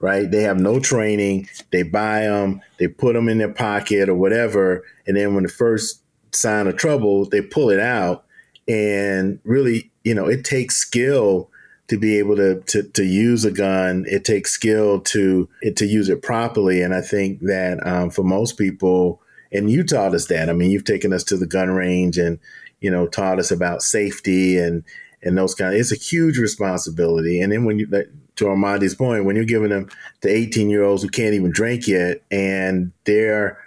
right? 0.00 0.30
They 0.30 0.42
have 0.42 0.58
no 0.58 0.80
training. 0.80 1.48
They 1.70 1.82
buy 1.82 2.22
them, 2.22 2.62
they 2.78 2.88
put 2.88 3.14
them 3.14 3.28
in 3.28 3.38
their 3.38 3.52
pocket 3.52 4.08
or 4.08 4.14
whatever, 4.14 4.84
and 5.06 5.16
then 5.16 5.34
when 5.34 5.42
the 5.44 5.50
first 5.50 6.00
sign 6.32 6.66
of 6.66 6.76
trouble, 6.76 7.28
they 7.28 7.42
pull 7.42 7.68
it 7.68 7.80
out 7.80 8.23
and 8.68 9.38
really, 9.44 9.90
you 10.04 10.14
know, 10.14 10.26
it 10.26 10.44
takes 10.44 10.76
skill 10.76 11.50
to 11.88 11.98
be 11.98 12.18
able 12.18 12.36
to, 12.36 12.60
to, 12.62 12.82
to 12.82 13.04
use 13.04 13.44
a 13.44 13.50
gun. 13.50 14.04
It 14.08 14.24
takes 14.24 14.52
skill 14.52 15.00
to 15.00 15.48
to 15.76 15.86
use 15.86 16.08
it 16.08 16.22
properly. 16.22 16.80
And 16.80 16.94
I 16.94 17.00
think 17.00 17.40
that 17.40 17.86
um, 17.86 18.10
for 18.10 18.22
most 18.22 18.56
people, 18.56 19.20
and 19.52 19.70
you 19.70 19.84
taught 19.84 20.14
us 20.14 20.26
that. 20.26 20.48
I 20.48 20.52
mean, 20.52 20.70
you've 20.70 20.84
taken 20.84 21.12
us 21.12 21.24
to 21.24 21.36
the 21.36 21.46
gun 21.46 21.70
range 21.70 22.18
and 22.18 22.38
you 22.80 22.90
know 22.90 23.06
taught 23.06 23.38
us 23.38 23.50
about 23.50 23.82
safety 23.82 24.58
and 24.58 24.84
and 25.22 25.38
those 25.38 25.54
kind. 25.54 25.74
Of, 25.74 25.80
it's 25.80 25.92
a 25.92 25.96
huge 25.96 26.38
responsibility. 26.38 27.40
And 27.40 27.52
then 27.52 27.64
when 27.64 27.78
you 27.78 27.86
to 27.86 28.44
Armondi's 28.46 28.94
point, 28.94 29.24
when 29.24 29.36
you're 29.36 29.44
giving 29.44 29.70
them 29.70 29.88
to 30.22 30.28
18 30.28 30.70
year 30.70 30.82
olds 30.82 31.02
who 31.02 31.08
can't 31.08 31.34
even 31.34 31.52
drink 31.52 31.86
yet, 31.86 32.22
and 32.30 32.92
they're 33.04 33.58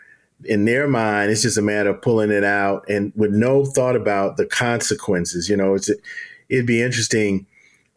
in 0.43 0.65
their 0.65 0.87
mind, 0.87 1.31
it's 1.31 1.41
just 1.41 1.57
a 1.57 1.61
matter 1.61 1.89
of 1.89 2.01
pulling 2.01 2.31
it 2.31 2.43
out 2.43 2.85
and 2.89 3.11
with 3.15 3.31
no 3.31 3.65
thought 3.65 3.95
about 3.95 4.37
the 4.37 4.45
consequences. 4.45 5.49
You 5.49 5.57
know, 5.57 5.75
it's 5.75 5.89
it'd 6.49 6.67
be 6.67 6.81
interesting. 6.81 7.47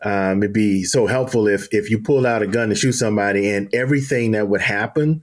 Um, 0.03 0.43
it'd 0.43 0.55
be 0.55 0.85
so 0.85 1.07
helpful 1.07 1.47
if 1.47 1.69
if 1.73 1.91
you 1.91 1.99
pulled 1.99 2.27
out 2.27 2.43
a 2.43 2.47
gun 2.47 2.71
to 2.71 2.75
shoot 2.75 2.93
somebody 2.93 3.51
and 3.51 3.73
everything 3.75 4.31
that 4.31 4.49
would 4.49 4.63
happen 4.63 5.23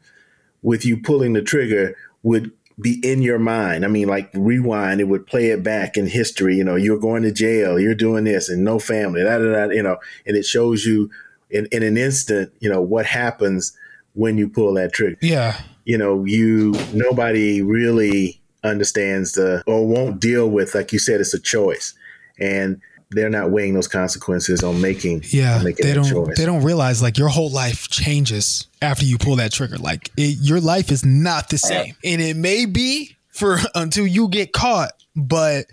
with 0.61 0.85
you 0.85 0.97
pulling 1.01 1.33
the 1.33 1.41
trigger 1.41 1.95
would 2.23 2.51
be 2.79 2.99
in 3.03 3.21
your 3.21 3.39
mind. 3.39 3.83
I 3.83 3.87
mean, 3.87 4.07
like 4.07 4.29
rewind, 4.33 5.01
it 5.01 5.05
would 5.05 5.25
play 5.25 5.47
it 5.47 5.63
back 5.63 5.97
in 5.97 6.05
history. 6.05 6.55
You 6.55 6.63
know, 6.63 6.75
you're 6.75 6.99
going 6.99 7.23
to 7.23 7.31
jail, 7.31 7.79
you're 7.79 7.95
doing 7.95 8.25
this, 8.25 8.49
and 8.49 8.63
no 8.63 8.77
family, 8.77 9.23
da, 9.23 9.39
da, 9.39 9.65
you 9.69 9.81
know, 9.81 9.97
and 10.25 10.37
it 10.37 10.45
shows 10.45 10.85
you 10.85 11.09
in, 11.49 11.67
in 11.71 11.81
an 11.81 11.97
instant, 11.97 12.53
you 12.59 12.69
know, 12.69 12.81
what 12.81 13.05
happens 13.07 13.75
when 14.13 14.37
you 14.37 14.47
pull 14.47 14.73
that 14.75 14.93
trigger. 14.93 15.17
Yeah. 15.21 15.59
You 15.87 15.97
know, 15.97 16.25
you, 16.25 16.73
nobody 16.93 17.61
really 17.61 18.41
understands 18.61 19.31
the, 19.31 19.63
or 19.65 19.87
won't 19.87 20.19
deal 20.19 20.49
with, 20.49 20.75
like 20.75 20.91
you 20.91 20.99
said, 20.99 21.21
it's 21.21 21.33
a 21.33 21.39
choice. 21.39 21.93
And 22.39 22.81
they're 23.11 23.29
not 23.29 23.51
weighing 23.51 23.73
those 23.73 23.87
consequences 23.87 24.63
on 24.63 24.81
making 24.81 25.23
yeah 25.29 25.61
making 25.63 25.85
they 25.85 25.93
don't 25.93 26.03
choice. 26.03 26.37
they 26.37 26.45
don't 26.45 26.61
realize 26.61 27.01
like 27.01 27.17
your 27.17 27.29
whole 27.29 27.49
life 27.49 27.87
changes 27.87 28.67
after 28.81 29.05
you 29.05 29.17
pull 29.17 29.37
that 29.37 29.49
trigger 29.51 29.77
like 29.77 30.11
it, 30.17 30.37
your 30.41 30.59
life 30.59 30.91
is 30.91 31.05
not 31.05 31.49
the 31.49 31.57
same 31.57 31.95
and 32.03 32.21
it 32.21 32.35
may 32.35 32.65
be 32.65 33.15
for 33.29 33.59
until 33.75 34.05
you 34.05 34.27
get 34.27 34.51
caught 34.51 34.91
but 35.15 35.67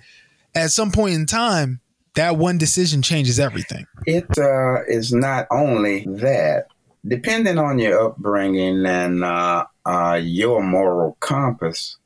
at 0.54 0.70
some 0.70 0.92
point 0.92 1.14
in 1.14 1.26
time 1.26 1.80
that 2.14 2.36
one 2.36 2.56
decision 2.56 3.02
changes 3.02 3.40
everything 3.40 3.84
it 4.06 4.26
uh, 4.38 4.84
is 4.86 5.12
not 5.12 5.48
only 5.50 6.04
that 6.06 6.68
depending 7.06 7.58
on 7.58 7.78
your 7.78 8.00
upbringing 8.06 8.86
and 8.86 9.24
uh, 9.24 9.64
uh, 9.87 10.18
your 10.22 10.62
moral 10.62 11.16
compass 11.20 11.97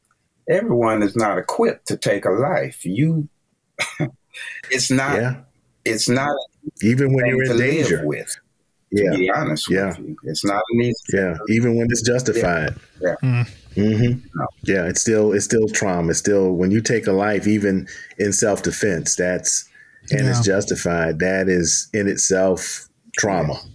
everyone 0.49 1.03
is 1.03 1.14
not 1.14 1.39
equipped 1.39 1.87
to 1.87 1.97
take 1.97 2.24
a 2.24 2.31
life 2.31 2.85
you 2.85 3.29
it's 4.70 4.91
not. 4.91 5.16
Yeah. 5.16 5.35
It's 5.85 6.09
not 6.09 6.37
even 6.83 7.14
when 7.14 7.26
you're 7.26 7.45
in 7.45 7.57
danger. 7.57 8.03
With 8.05 8.37
yeah. 8.91 9.11
to 9.11 9.16
be 9.16 9.31
honest 9.31 9.70
yeah. 9.70 9.87
with 9.89 9.99
you, 10.01 10.16
it's 10.24 10.45
not 10.45 10.62
an 10.70 10.81
easy. 10.81 10.95
Yeah, 11.12 11.37
even 11.49 11.76
when 11.76 11.87
it's 11.91 12.03
justified. 12.03 12.74
Yeah. 13.01 13.14
yeah. 13.22 13.45
Mm-hmm. 13.74 14.26
No. 14.35 14.47
Yeah, 14.64 14.85
it's 14.87 15.01
still 15.01 15.33
it's 15.33 15.45
still 15.45 15.68
trauma. 15.68 16.11
It's 16.11 16.18
still 16.18 16.53
when 16.53 16.70
you 16.70 16.81
take 16.81 17.07
a 17.07 17.12
life, 17.12 17.47
even 17.47 17.89
in 18.18 18.33
self 18.33 18.62
defense, 18.62 19.16
that's 19.16 19.68
and 20.11 20.24
yeah. 20.24 20.31
it's 20.31 20.45
justified. 20.45 21.20
That 21.20 21.49
is 21.49 21.89
in 21.95 22.07
itself 22.07 22.89
trauma. 23.16 23.55
Yeah. 23.55 23.70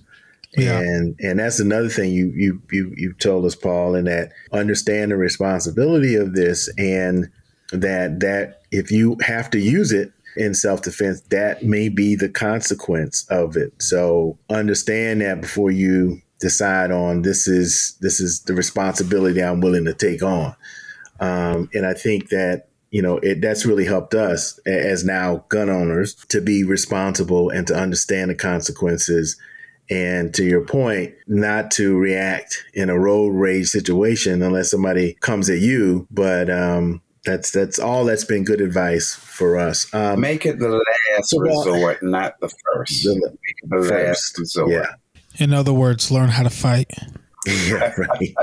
And 0.80 1.16
and 1.20 1.40
that's 1.40 1.60
another 1.60 1.90
thing 1.90 2.12
you 2.12 2.32
you 2.36 2.62
you 2.72 2.94
you 2.96 3.14
told 3.14 3.46
us, 3.46 3.56
Paul, 3.56 3.96
and 3.96 4.08
that 4.08 4.32
understand 4.52 5.12
the 5.12 5.18
responsibility 5.18 6.16
of 6.16 6.34
this 6.34 6.70
and 6.78 7.30
that 7.72 8.20
that 8.20 8.62
if 8.72 8.92
you 8.92 9.18
have 9.26 9.50
to 9.52 9.60
use 9.60 9.92
it 9.92 10.12
in 10.36 10.54
self 10.54 10.82
defense, 10.82 11.22
that 11.30 11.64
may 11.64 11.90
be 11.90 12.16
the 12.16 12.30
consequence 12.30 13.26
of 13.30 13.58
it. 13.58 13.74
So 13.82 14.38
understand 14.50 15.22
that 15.22 15.42
before 15.42 15.72
you 15.72 16.22
decide 16.40 16.92
on 16.92 17.22
this 17.22 17.48
is 17.48 17.98
this 18.02 18.20
is 18.20 18.42
the 18.42 18.54
responsibility 18.54 19.42
I'm 19.42 19.62
willing 19.62 19.86
to 19.86 19.94
take 19.94 20.22
on. 20.22 20.56
Um, 21.20 21.70
and 21.74 21.86
I 21.86 21.94
think 21.94 22.30
that 22.30 22.68
you 22.92 23.02
know 23.02 23.18
it, 23.18 23.42
that's 23.42 23.66
really 23.66 23.86
helped 23.86 24.14
us 24.14 24.60
as 24.66 25.04
now 25.04 25.46
gun 25.50 25.70
owners 25.70 26.16
to 26.30 26.42
be 26.42 26.64
responsible 26.64 27.50
and 27.50 27.66
to 27.68 27.76
understand 27.76 28.30
the 28.30 28.36
consequences. 28.36 29.38
And 29.90 30.34
to 30.36 30.44
your 30.44 30.66
point, 30.66 31.14
not 31.28 31.72
to 31.72 31.98
react 31.98 32.64
in 32.74 32.90
a 32.90 32.98
road 32.98 33.30
rage 33.30 33.68
situation 33.68 34.42
unless 34.42 34.72
somebody 34.72 35.16
comes 35.16 35.50
at 35.50 35.60
you, 35.60 36.08
but 36.10 36.50
um, 36.50 37.02
that's 37.26 37.52
that's 37.52 37.80
all 37.80 38.06
that's 38.06 38.24
been 38.24 38.44
good 38.44 38.62
advice 38.62 39.14
for 39.14 39.58
us. 39.58 39.94
Um, 39.94 40.22
Make 40.22 40.46
it 40.46 40.60
the 40.60 40.70
last 40.70 41.30
so 41.30 41.40
resort, 41.40 42.02
not 42.02 42.40
the 42.40 42.50
first. 42.50 43.04
The, 43.04 43.38
the 43.64 43.78
first, 43.78 43.92
last 43.92 44.40
resort. 44.40 44.72
Yeah. 44.72 44.94
In 45.38 45.54
other 45.54 45.74
words, 45.74 46.12
learn 46.12 46.30
how 46.30 46.44
to 46.44 46.50
fight. 46.50 46.92
Yeah, 47.46 47.94
right. 47.98 48.10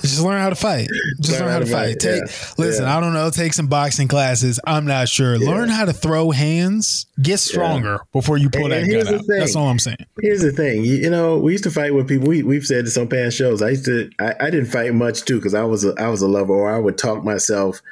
Just 0.00 0.20
learn 0.20 0.40
how 0.40 0.50
to 0.50 0.54
fight. 0.54 0.88
Just 1.20 1.40
learn, 1.40 1.48
learn 1.48 1.52
how 1.52 1.58
to 1.58 1.66
fight. 1.66 1.72
fight. 1.72 1.98
Take 2.00 2.20
yeah. 2.20 2.54
listen, 2.56 2.84
yeah. 2.84 2.96
I 2.96 3.00
don't 3.00 3.12
know, 3.12 3.30
take 3.30 3.52
some 3.52 3.66
boxing 3.66 4.06
classes. 4.06 4.60
I'm 4.64 4.86
not 4.86 5.08
sure. 5.08 5.34
Yeah. 5.34 5.50
Learn 5.50 5.68
how 5.68 5.84
to 5.86 5.92
throw 5.92 6.30
hands. 6.30 7.06
Get 7.20 7.38
stronger 7.38 8.00
before 8.12 8.38
you 8.38 8.48
pull 8.48 8.64
and, 8.64 8.72
that 8.72 8.82
and 8.82 8.92
gun 8.92 9.14
out. 9.14 9.26
Thing. 9.26 9.38
That's 9.38 9.56
all 9.56 9.68
I'm 9.68 9.80
saying. 9.80 10.06
Here's 10.20 10.42
the 10.42 10.52
thing. 10.52 10.84
You, 10.84 10.94
you, 10.96 11.10
know, 11.10 11.38
we 11.38 11.52
used 11.52 11.64
to 11.64 11.70
fight 11.70 11.94
with 11.94 12.06
people. 12.08 12.28
We 12.28 12.44
we've 12.44 12.64
said 12.64 12.86
this 12.86 12.96
on 12.96 13.08
past 13.08 13.36
shows. 13.36 13.60
I 13.60 13.70
used 13.70 13.86
to 13.86 14.10
I, 14.20 14.34
I 14.40 14.50
didn't 14.50 14.66
fight 14.66 14.94
much 14.94 15.24
too 15.24 15.36
because 15.36 15.54
I 15.54 15.64
was 15.64 15.84
a 15.84 15.94
I 15.98 16.08
was 16.08 16.22
a 16.22 16.28
lover 16.28 16.52
or 16.52 16.72
I 16.72 16.78
would 16.78 16.96
talk 16.96 17.24
myself 17.24 17.82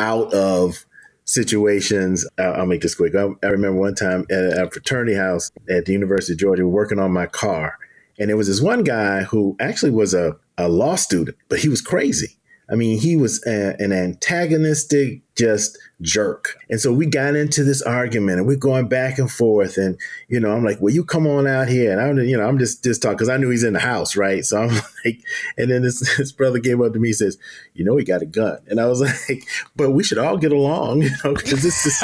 out 0.00 0.34
of 0.34 0.84
situations. 1.26 2.28
I'll, 2.38 2.54
I'll 2.54 2.66
make 2.66 2.82
this 2.82 2.96
quick. 2.96 3.14
I, 3.14 3.28
I, 3.42 3.46
remember 3.46 3.80
one 3.80 3.94
time 3.94 4.26
at 4.30 4.58
a 4.58 4.68
fraternity 4.70 5.14
house 5.14 5.52
at 5.70 5.86
the 5.86 5.92
University 5.92 6.32
of 6.32 6.40
Georgia, 6.40 6.66
working 6.66 6.98
on 6.98 7.12
my 7.12 7.26
car 7.26 7.78
and 8.18 8.28
there 8.28 8.36
was 8.36 8.46
this 8.46 8.60
one 8.60 8.84
guy 8.84 9.22
who 9.22 9.56
actually 9.60 9.90
was 9.90 10.14
a, 10.14 10.36
a 10.56 10.68
law 10.68 10.94
student, 10.94 11.36
but 11.48 11.58
he 11.58 11.68
was 11.68 11.80
crazy. 11.80 12.38
I 12.70 12.76
mean, 12.76 12.98
he 12.98 13.14
was 13.14 13.44
a, 13.46 13.76
an 13.78 13.92
antagonistic, 13.92 15.20
just 15.36 15.76
jerk. 16.00 16.56
And 16.70 16.80
so 16.80 16.94
we 16.94 17.04
got 17.04 17.36
into 17.36 17.62
this 17.62 17.82
argument 17.82 18.38
and 18.38 18.46
we're 18.46 18.56
going 18.56 18.88
back 18.88 19.18
and 19.18 19.30
forth. 19.30 19.76
And, 19.76 19.98
you 20.28 20.40
know, 20.40 20.50
I'm 20.50 20.64
like, 20.64 20.80
well, 20.80 20.94
you 20.94 21.04
come 21.04 21.26
on 21.26 21.46
out 21.46 21.68
here. 21.68 21.92
And 21.92 22.00
I'm, 22.00 22.18
you 22.26 22.38
know, 22.38 22.48
I'm 22.48 22.58
just, 22.58 22.82
just 22.82 23.02
talking 23.02 23.16
because 23.16 23.28
I 23.28 23.36
knew 23.36 23.50
he's 23.50 23.64
in 23.64 23.74
the 23.74 23.80
house, 23.80 24.16
right? 24.16 24.42
So 24.44 24.62
I'm 24.62 24.68
like, 25.04 25.20
and 25.58 25.70
then 25.70 25.82
this, 25.82 26.16
this 26.16 26.32
brother 26.32 26.58
came 26.58 26.80
up 26.80 26.94
to 26.94 26.98
me 26.98 27.08
and 27.08 27.16
says, 27.16 27.36
you 27.74 27.84
know, 27.84 27.98
he 27.98 28.04
got 28.04 28.22
a 28.22 28.26
gun. 28.26 28.58
And 28.66 28.80
I 28.80 28.86
was 28.86 29.00
like, 29.28 29.46
but 29.76 29.90
we 29.90 30.02
should 30.02 30.18
all 30.18 30.38
get 30.38 30.52
along, 30.52 31.02
you 31.02 31.10
know, 31.22 31.34
because 31.34 31.62
this 31.62 31.84
is 31.84 32.02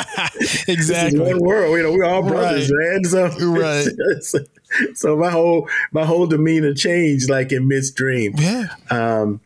exactly 0.68 1.18
this 1.18 1.28
is 1.28 1.34
one 1.34 1.38
world. 1.40 1.74
You 1.78 1.84
know, 1.84 1.92
we're 1.92 2.04
all 2.04 2.22
brothers, 2.22 2.70
right. 2.70 2.92
man. 2.92 3.04
So, 3.04 3.28
right. 3.48 3.88
so 4.94 5.16
my 5.16 5.30
whole, 5.30 5.68
my 5.92 6.04
whole 6.04 6.26
demeanor 6.26 6.74
changed 6.74 7.30
like 7.30 7.52
in 7.52 7.68
midstream. 7.68 8.34
Yeah. 8.36 8.68
Um, 8.90 9.40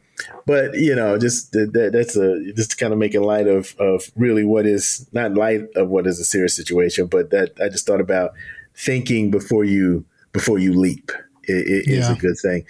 but 0.47 0.75
you 0.75 0.95
know, 0.95 1.19
just 1.19 1.53
that, 1.53 1.91
that's 1.93 2.17
a 2.17 2.53
just 2.55 2.73
to 2.73 2.77
kind 2.77 2.93
of 2.93 2.99
making 2.99 3.23
light 3.23 3.47
of 3.47 3.75
of 3.79 4.11
really 4.17 4.45
what 4.45 4.67
is 4.67 5.09
not 5.13 5.35
light 5.35 5.63
of 5.75 5.89
what 5.89 6.07
is 6.07 6.21
a 6.21 6.25
serious 6.25 6.57
situation, 6.57 7.07
but 7.07 7.31
that 7.31 7.53
I 7.63 7.69
just 7.69 7.87
thought 7.87 8.01
about 8.01 8.33
thinking 8.77 9.31
before 9.31 9.65
you 9.65 10.05
before 10.33 10.59
you 10.59 10.73
leap 10.73 11.11
it, 11.45 11.67
it 11.67 11.89
yeah. 11.89 11.99
is 11.99 12.11
a 12.11 12.15
good 12.15 12.37
thing. 12.39 12.67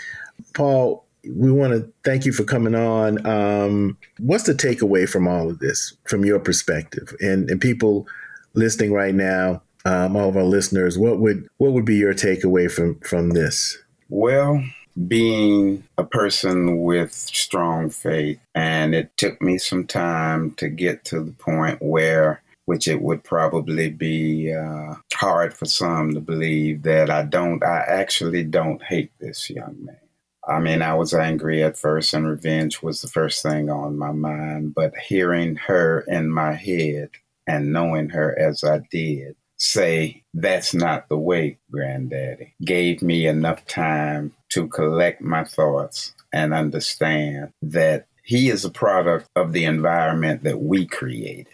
Paul, 0.55 1.05
we 1.28 1.50
want 1.50 1.72
to 1.72 1.90
thank 2.05 2.26
you 2.26 2.32
for 2.32 2.44
coming 2.44 2.74
on. 2.74 3.24
Um, 3.26 3.98
what's 4.18 4.44
the 4.44 4.55
takeaway 4.55 5.09
from 5.09 5.26
all 5.26 5.50
of 5.50 5.59
this, 5.59 5.96
from 6.05 6.24
your 6.24 6.38
perspective, 6.38 7.14
and 7.20 7.50
and 7.50 7.61
people 7.61 8.07
listening 8.55 8.92
right 8.92 9.14
now, 9.14 9.62
um, 9.85 10.16
all 10.16 10.28
of 10.28 10.37
our 10.37 10.45
listeners, 10.45 10.99
what 10.99 11.18
would 11.18 11.49
what 11.59 11.72
would 11.72 11.85
be 11.85 11.97
your 11.97 12.14
takeaway 12.14 12.70
from 12.70 12.99
from 13.01 13.30
this? 13.30 13.78
Well, 14.09 14.62
being 15.09 15.85
a 15.99 16.05
person 16.05 16.82
with 16.82 17.12
strong 17.12 17.91
faith, 17.91 18.39
and 18.55 18.95
it 18.95 19.16
took 19.16 19.41
me 19.43 19.59
some 19.59 19.87
time 19.87 20.53
to 20.53 20.68
get 20.68 21.05
to 21.07 21.20
the 21.20 21.32
point 21.32 21.78
where, 21.82 22.43
which 22.66 22.87
it 22.87 23.03
would 23.03 23.24
probably 23.24 23.91
be 23.91 24.53
uh, 24.53 24.95
hard 25.14 25.55
for 25.55 25.66
some 25.66 26.14
to 26.14 26.20
believe 26.20 26.82
that 26.82 27.11
I 27.11 27.24
don't, 27.24 27.62
I 27.64 27.78
actually 27.78 28.45
don't 28.45 28.82
hate 28.82 29.11
this 29.18 29.51
young 29.51 29.76
man. 29.85 29.99
I 30.47 30.61
mean, 30.61 30.82
I 30.82 30.95
was 30.95 31.14
angry 31.14 31.62
at 31.62 31.78
first, 31.78 32.14
and 32.14 32.28
revenge 32.28 32.82
was 32.82 33.01
the 33.01 33.09
first 33.09 33.43
thing 33.43 33.70
on 33.70 33.99
my 33.99 34.12
mind. 34.12 34.74
But 34.74 34.93
hearing 34.97 35.57
her 35.57 36.05
in 36.07 36.30
my 36.30 36.53
head 36.53 37.11
and 37.47 37.72
knowing 37.72 38.11
her 38.11 38.39
as 38.39 38.62
I 38.62 38.80
did, 38.91 39.37
say, 39.59 40.22
that's 40.34 40.74
not 40.74 41.09
the 41.09 41.18
way, 41.18 41.59
granddaddy, 41.70 42.55
gave 42.64 43.02
me 43.02 43.26
enough 43.26 43.64
time 43.66 44.32
to 44.50 44.68
collect 44.68 45.20
my 45.20 45.44
thoughts 45.44 46.12
and 46.32 46.52
understand 46.52 47.52
that 47.62 48.07
he 48.24 48.48
is 48.48 48.64
a 48.64 48.70
product 48.70 49.28
of 49.36 49.52
the 49.52 49.64
environment 49.64 50.42
that 50.44 50.61
we 50.61 50.86
created. 50.86 51.48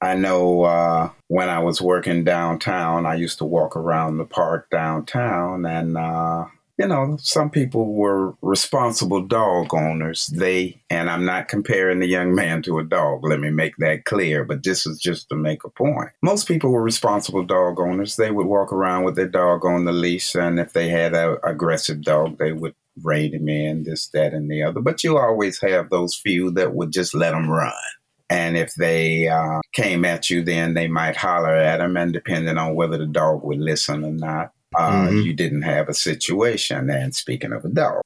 I 0.00 0.14
know 0.14 0.64
uh, 0.64 1.10
when 1.28 1.48
I 1.48 1.60
was 1.60 1.80
working 1.80 2.24
downtown, 2.24 3.06
I 3.06 3.14
used 3.14 3.38
to 3.38 3.44
walk 3.44 3.76
around 3.76 4.18
the 4.18 4.24
park 4.24 4.68
downtown, 4.70 5.64
and 5.64 5.96
uh, 5.96 6.46
you 6.76 6.88
know, 6.88 7.16
some 7.20 7.50
people 7.50 7.94
were 7.94 8.34
responsible 8.42 9.22
dog 9.22 9.72
owners. 9.72 10.26
They, 10.26 10.82
and 10.90 11.08
I'm 11.08 11.24
not 11.24 11.48
comparing 11.48 12.00
the 12.00 12.08
young 12.08 12.34
man 12.34 12.62
to 12.62 12.78
a 12.78 12.84
dog, 12.84 13.20
let 13.22 13.38
me 13.38 13.50
make 13.50 13.76
that 13.78 14.04
clear, 14.04 14.44
but 14.44 14.64
this 14.64 14.84
is 14.84 14.98
just 14.98 15.28
to 15.28 15.36
make 15.36 15.64
a 15.64 15.70
point. 15.70 16.10
Most 16.22 16.48
people 16.48 16.70
were 16.70 16.82
responsible 16.82 17.44
dog 17.44 17.78
owners. 17.78 18.16
They 18.16 18.32
would 18.32 18.46
walk 18.46 18.72
around 18.72 19.04
with 19.04 19.14
their 19.14 19.28
dog 19.28 19.64
on 19.64 19.84
the 19.84 19.92
leash, 19.92 20.34
and 20.34 20.58
if 20.58 20.72
they 20.72 20.88
had 20.88 21.14
an 21.14 21.38
aggressive 21.44 22.02
dog, 22.02 22.38
they 22.38 22.52
would 22.52 22.74
rein 23.02 23.34
him 23.34 23.48
in, 23.48 23.84
this, 23.84 24.08
that, 24.08 24.32
and 24.32 24.50
the 24.50 24.62
other. 24.62 24.80
But 24.80 25.04
you 25.04 25.18
always 25.18 25.60
have 25.60 25.90
those 25.90 26.16
few 26.16 26.50
that 26.52 26.74
would 26.74 26.90
just 26.90 27.14
let 27.14 27.32
them 27.32 27.50
run. 27.50 27.72
And 28.30 28.56
if 28.56 28.74
they 28.74 29.28
uh, 29.28 29.60
came 29.72 30.04
at 30.04 30.28
you, 30.30 30.42
then 30.42 30.74
they 30.74 30.88
might 30.88 31.16
holler 31.16 31.54
at 31.54 31.76
them, 31.76 31.96
and 31.96 32.12
depending 32.12 32.58
on 32.58 32.74
whether 32.74 32.98
the 32.98 33.06
dog 33.06 33.44
would 33.44 33.60
listen 33.60 34.04
or 34.04 34.12
not, 34.12 34.50
uh, 34.76 35.08
mm-hmm. 35.08 35.18
you 35.18 35.32
didn't 35.32 35.62
have 35.62 35.88
a 35.88 35.94
situation. 35.94 36.90
And 36.90 37.14
speaking 37.14 37.52
of 37.52 37.64
a 37.64 37.68
dog, 37.68 38.02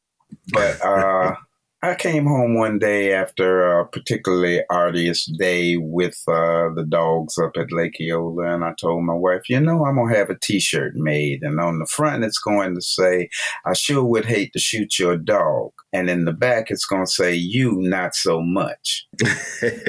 but 0.53 0.81
uh, 0.85 1.35
I 1.81 1.95
came 1.95 2.27
home 2.27 2.57
one 2.57 2.81
day 2.81 3.13
after 3.13 3.79
a 3.79 3.87
particularly 3.87 4.63
arduous 4.69 5.27
day 5.39 5.77
with 5.77 6.21
uh, 6.27 6.75
the 6.75 6.85
dogs 6.89 7.39
up 7.39 7.57
at 7.57 7.71
Lake 7.71 8.01
Eola, 8.01 8.53
and 8.53 8.65
I 8.65 8.73
told 8.81 9.05
my 9.05 9.15
wife, 9.15 9.49
you 9.49 9.61
know, 9.61 9.85
I'm 9.85 9.95
going 9.95 10.13
to 10.13 10.19
have 10.19 10.29
a 10.29 10.39
t 10.39 10.59
shirt 10.59 10.97
made. 10.97 11.43
And 11.43 11.61
on 11.61 11.79
the 11.79 11.87
front, 11.87 12.25
it's 12.25 12.41
going 12.41 12.75
to 12.75 12.81
say, 12.81 13.29
I 13.65 13.75
sure 13.75 14.03
would 14.03 14.25
hate 14.25 14.53
to 14.55 14.59
shoot 14.59 14.99
your 14.99 15.17
dog. 15.17 15.71
And 15.93 16.11
in 16.11 16.25
the 16.25 16.33
back, 16.33 16.71
it's 16.71 16.85
going 16.85 17.05
to 17.05 17.11
say, 17.11 17.33
you 17.35 17.77
not 17.77 18.17
so 18.17 18.43
much. 18.43 19.07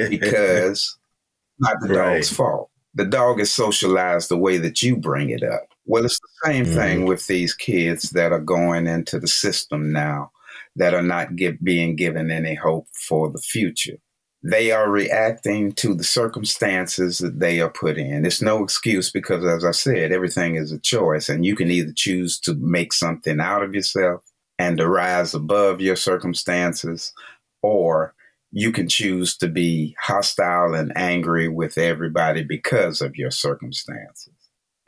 because 0.08 0.96
not 1.58 1.74
the 1.80 1.88
right. 1.88 2.14
dog's 2.14 2.30
fault. 2.30 2.70
The 2.94 3.04
dog 3.04 3.40
is 3.40 3.52
socialized 3.52 4.28
the 4.28 4.38
way 4.38 4.58
that 4.58 4.80
you 4.80 4.96
bring 4.96 5.30
it 5.30 5.42
up. 5.42 5.69
Well, 5.86 6.04
it's 6.04 6.20
the 6.20 6.50
same 6.50 6.64
mm-hmm. 6.64 6.74
thing 6.74 7.04
with 7.06 7.26
these 7.26 7.54
kids 7.54 8.10
that 8.10 8.32
are 8.32 8.40
going 8.40 8.86
into 8.86 9.18
the 9.18 9.28
system 9.28 9.92
now 9.92 10.30
that 10.76 10.94
are 10.94 11.02
not 11.02 11.36
get, 11.36 11.62
being 11.62 11.96
given 11.96 12.30
any 12.30 12.54
hope 12.54 12.86
for 12.92 13.30
the 13.30 13.38
future. 13.38 13.98
They 14.42 14.72
are 14.72 14.90
reacting 14.90 15.72
to 15.74 15.94
the 15.94 16.04
circumstances 16.04 17.18
that 17.18 17.40
they 17.40 17.60
are 17.60 17.68
put 17.68 17.98
in. 17.98 18.24
It's 18.24 18.40
no 18.40 18.62
excuse 18.62 19.10
because, 19.10 19.44
as 19.44 19.64
I 19.64 19.72
said, 19.72 20.12
everything 20.12 20.54
is 20.54 20.72
a 20.72 20.78
choice, 20.78 21.28
and 21.28 21.44
you 21.44 21.54
can 21.54 21.70
either 21.70 21.92
choose 21.94 22.40
to 22.40 22.54
make 22.54 22.94
something 22.94 23.38
out 23.38 23.62
of 23.62 23.74
yourself 23.74 24.24
and 24.58 24.78
to 24.78 24.88
rise 24.88 25.34
above 25.34 25.80
your 25.80 25.96
circumstances, 25.96 27.12
or 27.62 28.14
you 28.50 28.72
can 28.72 28.88
choose 28.88 29.36
to 29.38 29.48
be 29.48 29.94
hostile 30.00 30.74
and 30.74 30.92
angry 30.96 31.48
with 31.48 31.76
everybody 31.76 32.42
because 32.42 33.02
of 33.02 33.16
your 33.16 33.30
circumstances. 33.30 34.39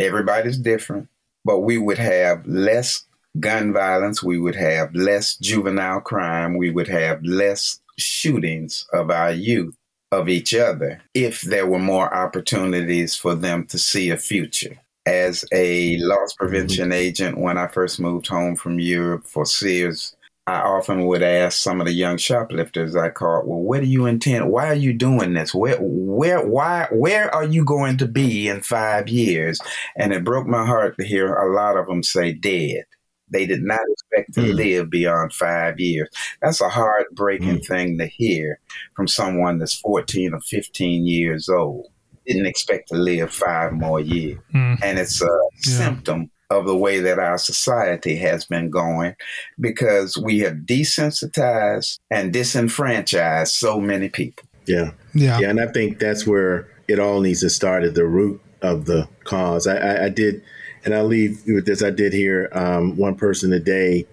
Everybody's 0.03 0.59
different, 0.59 1.09
but 1.45 1.61
we 1.61 1.79
would 1.79 1.99
have 1.99 2.47
less 2.47 3.05
gun 3.41 3.73
violence, 3.73 4.23
we 4.23 4.39
would 4.39 4.55
have 4.55 4.95
less 4.95 5.37
juvenile 5.37 6.01
crime, 6.01 6.57
we 6.57 6.71
would 6.71 6.89
have 6.89 7.23
less 7.25 7.81
shootings 7.99 8.87
of 8.93 9.11
our 9.11 9.33
youth 9.33 9.77
of 10.11 10.29
each 10.29 10.55
other 10.55 11.01
if 11.15 11.41
there 11.43 11.67
were 11.67 11.79
more 11.79 12.15
opportunities 12.15 13.15
for 13.17 13.35
them 13.35 13.67
to 13.67 13.79
see 13.79 14.11
a 14.11 14.17
future. 14.17 14.77
As 15.05 15.45
a 15.53 15.99
loss 15.99 16.35
prevention 16.35 16.85
mm-hmm. 16.85 16.93
agent, 16.93 17.39
when 17.39 17.59
I 17.59 17.67
first 17.67 17.99
moved 17.99 18.29
home 18.29 18.55
from 18.55 18.79
Europe 18.79 19.27
for 19.27 19.45
Sears, 19.45 20.15
I 20.47 20.61
often 20.61 21.07
would 21.07 21.23
ask 21.23 21.57
some 21.59 21.81
of 21.81 21.87
the 21.87 21.93
young 21.93 22.17
shoplifters 22.17 22.97
I 22.97 23.11
caught, 23.11 23.47
"Well, 23.47 23.61
what 23.61 23.81
do 23.81 23.87
you 23.87 24.07
intend? 24.07 24.51
Why 24.51 24.69
are 24.69 24.75
you 24.75 24.93
doing 24.93 25.35
this? 25.35 25.55
Where, 25.55 25.79
where, 25.81 26.45
why, 26.45 26.89
where 26.91 27.33
are 27.33 27.45
you 27.45 27.65
going 27.65 27.97
to 27.99 28.09
be 28.09 28.49
in 28.49 28.61
five 28.61 29.09
years?" 29.09 29.61
And 29.97 30.13
it 30.13 30.25
broke 30.25 30.49
my 30.49 30.67
heart 30.67 30.97
to 30.99 31.05
hear 31.05 31.33
a 31.33 31.55
lot 31.55 31.77
of 31.77 31.87
them 31.87 32.03
say, 32.03 32.33
"Dead." 32.33 32.85
They 33.31 33.47
did 33.47 33.63
not 33.63 33.81
expect 33.91 34.35
to 34.35 34.41
mm. 34.41 34.55
live 34.55 34.91
beyond 34.91 35.33
five 35.33 35.81
years. 35.81 36.09
That's 36.43 36.61
a 36.61 36.69
heartbreaking 36.69 37.61
mm. 37.61 37.67
thing 37.67 37.97
to 37.99 38.07
hear 38.07 38.61
from 38.95 39.09
someone 39.09 39.59
that's 39.59 39.75
14 39.77 40.35
or 40.35 40.41
15 40.41 41.07
years 41.07 41.49
old. 41.49 41.87
Didn't 42.27 42.45
expect 42.45 42.89
to 42.89 42.95
live 42.97 43.33
five 43.33 43.73
more 43.73 44.01
years. 44.01 44.39
Mm. 44.55 44.83
And 44.83 44.99
it's 44.99 45.23
a 45.23 45.25
yeah. 45.25 45.77
symptom 45.79 46.31
of 46.59 46.67
the 46.67 46.77
way 46.77 47.01
that 47.01 47.19
our 47.19 47.39
society 47.39 48.17
has 48.17 48.45
been 48.45 48.71
going 48.71 49.17
because 49.59 50.17
we 50.17 50.41
have 50.41 50.55
desensitized 50.55 51.99
and 52.11 52.33
disenfranchised 52.33 53.53
so 53.53 53.81
many 53.81 54.09
people. 54.09 54.45
Yeah. 54.67 54.93
Yeah. 55.15 55.41
Yeah. 55.41 55.51
And 55.51 55.61
I 55.61 55.67
think 55.67 55.99
that's 55.99 56.27
where 56.27 56.69
it 56.89 56.99
all 56.99 57.21
needs 57.21 57.41
to 57.41 57.51
start 57.51 57.85
at 57.85 57.95
the 57.95 58.07
root 58.07 58.41
of 58.61 58.85
the 58.85 59.09
cause. 59.25 59.67
I, 59.67 59.77
I, 59.77 60.05
I 60.05 60.09
did 60.09 60.43
and 60.85 60.95
I'll 60.95 61.07
leave 61.07 61.43
with 61.47 61.67
this. 61.67 61.83
I 61.83 61.91
did 61.91 62.13
hear 62.13 62.49
um, 62.53 62.97
one 62.97 63.15
person 63.15 63.53
a 63.53 63.61
day 63.61 64.07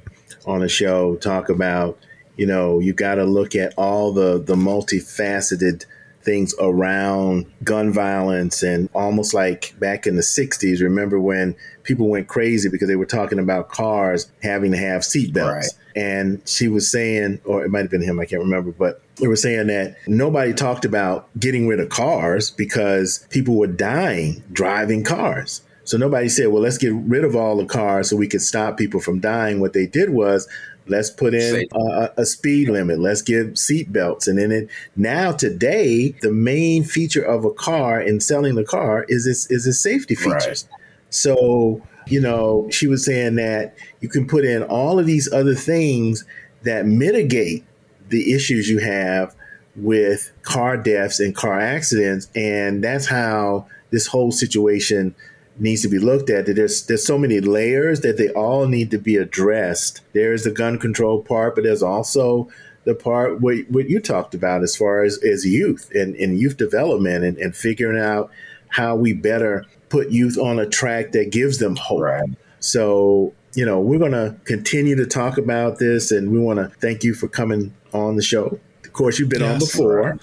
on 0.45 0.61
the 0.61 0.69
show 0.69 1.15
talk 1.17 1.49
about, 1.49 1.97
you 2.37 2.45
know, 2.45 2.79
you 2.79 2.93
got 2.93 3.15
to 3.15 3.25
look 3.25 3.55
at 3.55 3.73
all 3.77 4.11
the 4.13 4.41
the 4.41 4.55
multifaceted 4.55 5.85
things 6.29 6.53
around 6.59 7.43
gun 7.63 7.91
violence 7.91 8.61
and 8.61 8.87
almost 8.93 9.33
like 9.33 9.73
back 9.79 10.05
in 10.05 10.15
the 10.15 10.21
60s 10.21 10.79
remember 10.79 11.19
when 11.19 11.55
people 11.81 12.07
went 12.07 12.27
crazy 12.27 12.69
because 12.69 12.87
they 12.87 12.95
were 12.95 13.03
talking 13.03 13.39
about 13.39 13.69
cars 13.69 14.31
having 14.43 14.71
to 14.71 14.77
have 14.77 15.01
seatbelts 15.01 15.51
right. 15.51 15.65
and 15.95 16.39
she 16.47 16.67
was 16.67 16.91
saying 16.91 17.41
or 17.45 17.65
it 17.65 17.69
might 17.69 17.81
have 17.81 17.89
been 17.89 18.03
him 18.03 18.19
i 18.19 18.25
can't 18.25 18.43
remember 18.43 18.71
but 18.71 19.01
they 19.15 19.25
were 19.25 19.35
saying 19.35 19.65
that 19.65 19.95
nobody 20.05 20.53
talked 20.53 20.85
about 20.85 21.27
getting 21.39 21.67
rid 21.67 21.79
of 21.79 21.89
cars 21.89 22.51
because 22.51 23.25
people 23.31 23.57
were 23.57 23.65
dying 23.65 24.43
driving 24.53 25.03
cars 25.03 25.63
so 25.89 25.97
nobody 25.97 26.29
said, 26.29 26.49
well, 26.49 26.61
let's 26.61 26.77
get 26.77 26.93
rid 26.93 27.23
of 27.23 27.35
all 27.35 27.57
the 27.57 27.65
cars 27.65 28.11
so 28.11 28.15
we 28.15 28.27
could 28.27 28.43
stop 28.43 28.77
people 28.77 28.99
from 28.99 29.19
dying. 29.19 29.59
What 29.59 29.73
they 29.73 29.87
did 29.87 30.11
was, 30.11 30.47
let's 30.89 31.09
put 31.09 31.33
in 31.33 31.67
a, 31.73 32.09
a, 32.17 32.25
speed 32.25 32.69
limit. 32.69 32.99
Let's 32.99 33.21
give 33.21 33.57
seat 33.57 33.93
belts. 33.93 34.27
And 34.27 34.37
then 34.37 34.51
it 34.51 34.69
now 34.95 35.31
today, 35.31 36.09
the 36.21 36.31
main 36.31 36.83
feature 36.83 37.23
of 37.23 37.45
a 37.45 37.51
car 37.51 38.01
in 38.01 38.19
selling 38.19 38.55
the 38.55 38.65
car 38.65 39.05
is 39.07 39.25
its 39.27 39.49
is 39.49 39.67
its 39.67 39.79
safety 39.79 40.15
features. 40.15 40.67
Right. 40.69 40.79
So 41.09 41.81
you 42.07 42.19
know, 42.19 42.67
she 42.71 42.87
was 42.87 43.05
saying 43.05 43.35
that 43.35 43.75
you 44.01 44.09
can 44.09 44.27
put 44.27 44.43
in 44.43 44.63
all 44.63 44.99
of 44.99 45.05
these 45.05 45.31
other 45.31 45.53
things 45.53 46.25
that 46.63 46.85
mitigate 46.85 47.63
the 48.09 48.33
issues 48.33 48.67
you 48.67 48.79
have 48.79 49.35
with 49.75 50.31
car 50.41 50.75
deaths 50.75 51.19
and 51.19 51.35
car 51.35 51.59
accidents, 51.59 52.27
and 52.35 52.83
that's 52.83 53.05
how 53.05 53.67
this 53.91 54.07
whole 54.07 54.31
situation 54.31 55.15
needs 55.59 55.81
to 55.83 55.89
be 55.89 55.99
looked 55.99 56.29
at. 56.29 56.45
That 56.45 56.55
there's 56.55 56.85
there's 56.85 57.05
so 57.05 57.17
many 57.17 57.39
layers 57.39 58.01
that 58.01 58.17
they 58.17 58.29
all 58.29 58.67
need 58.67 58.91
to 58.91 58.97
be 58.97 59.17
addressed. 59.17 60.01
There's 60.13 60.43
the 60.43 60.51
gun 60.51 60.79
control 60.79 61.21
part, 61.21 61.55
but 61.55 61.63
there's 61.63 61.83
also 61.83 62.49
the 62.85 62.95
part 62.95 63.41
what, 63.41 63.57
what 63.69 63.89
you 63.89 63.99
talked 63.99 64.33
about 64.33 64.63
as 64.63 64.75
far 64.75 65.03
as, 65.03 65.21
as 65.23 65.45
youth 65.45 65.91
and, 65.93 66.15
and 66.15 66.39
youth 66.39 66.57
development 66.57 67.23
and, 67.23 67.37
and 67.37 67.55
figuring 67.55 68.01
out 68.01 68.31
how 68.69 68.95
we 68.95 69.13
better 69.13 69.65
put 69.89 70.09
youth 70.11 70.37
on 70.37 70.59
a 70.59 70.65
track 70.65 71.11
that 71.11 71.31
gives 71.31 71.57
them 71.59 71.75
hope. 71.75 72.01
Right. 72.01 72.29
So, 72.59 73.33
you 73.53 73.65
know, 73.65 73.79
we're 73.79 73.99
going 73.99 74.13
to 74.13 74.35
continue 74.45 74.95
to 74.95 75.05
talk 75.05 75.37
about 75.37 75.79
this 75.79 76.11
and 76.11 76.31
we 76.31 76.39
want 76.39 76.59
to 76.59 76.69
thank 76.79 77.03
you 77.03 77.13
for 77.13 77.27
coming 77.27 77.73
on 77.93 78.15
the 78.15 78.21
show. 78.21 78.59
Of 78.83 78.93
course, 78.93 79.19
you've 79.19 79.29
been 79.29 79.41
yes, 79.41 79.53
on 79.53 79.59
before. 79.59 80.01
Right. 80.01 80.19